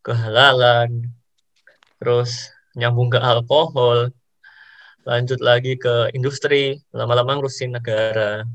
kehalalan, 0.06 1.10
terus 1.98 2.54
nyambung 2.78 3.10
ke 3.10 3.18
alkohol, 3.18 4.14
lanjut 5.04 5.44
lagi 5.44 5.76
ke 5.76 6.08
industri, 6.16 6.80
lama-lama 6.96 7.36
ngurusin 7.36 7.76
negara. 7.76 8.48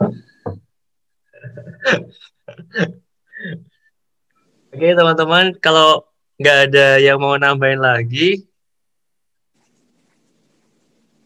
Oke 4.70 4.94
teman-teman, 4.94 5.58
kalau 5.58 6.06
nggak 6.38 6.70
ada 6.70 7.02
yang 7.02 7.18
mau 7.18 7.34
nambahin 7.34 7.82
lagi, 7.82 8.46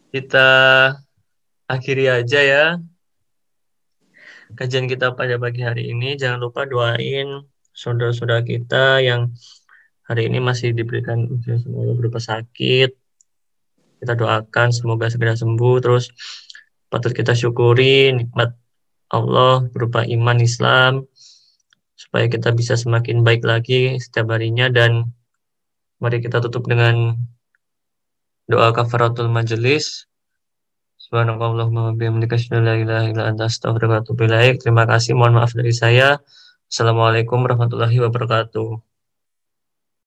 kita 0.08 0.48
akhiri 1.68 2.08
aja 2.08 2.40
ya 2.40 2.80
kajian 4.54 4.86
kita 4.86 5.18
pada 5.18 5.34
pagi 5.36 5.66
hari 5.66 5.90
ini. 5.90 6.14
Jangan 6.14 6.38
lupa 6.38 6.62
doain 6.64 7.42
saudara-saudara 7.74 8.46
kita 8.46 9.02
yang 9.02 9.34
hari 10.04 10.28
ini 10.28 10.38
masih 10.40 10.76
diberikan 10.76 11.24
ujian 11.28 11.60
semoga 11.60 11.92
berupa 11.96 12.20
sakit. 12.20 12.92
Kita 14.00 14.12
doakan 14.16 14.68
semoga 14.70 15.08
segera 15.08 15.32
sembuh. 15.36 15.76
Terus 15.80 16.12
patut 16.92 17.16
kita 17.16 17.32
syukuri 17.32 18.12
nikmat 18.12 18.52
Allah 19.08 19.64
berupa 19.72 20.04
iman 20.04 20.38
Islam 20.40 21.08
supaya 21.94 22.28
kita 22.28 22.52
bisa 22.52 22.76
semakin 22.76 23.24
baik 23.24 23.42
lagi 23.46 23.96
setiap 23.96 24.34
harinya 24.34 24.68
dan 24.68 25.08
mari 26.02 26.20
kita 26.20 26.42
tutup 26.44 26.68
dengan 26.68 27.16
doa 28.44 28.76
kafaratul 28.76 29.32
majelis. 29.32 30.04
Ilaik. 34.24 34.60
Terima 34.60 34.84
kasih. 34.84 35.14
Mohon 35.16 35.44
maaf 35.44 35.52
dari 35.54 35.72
saya. 35.72 36.18
Assalamualaikum 36.68 37.38
warahmatullahi 37.44 38.02
wabarakatuh. 38.02 38.93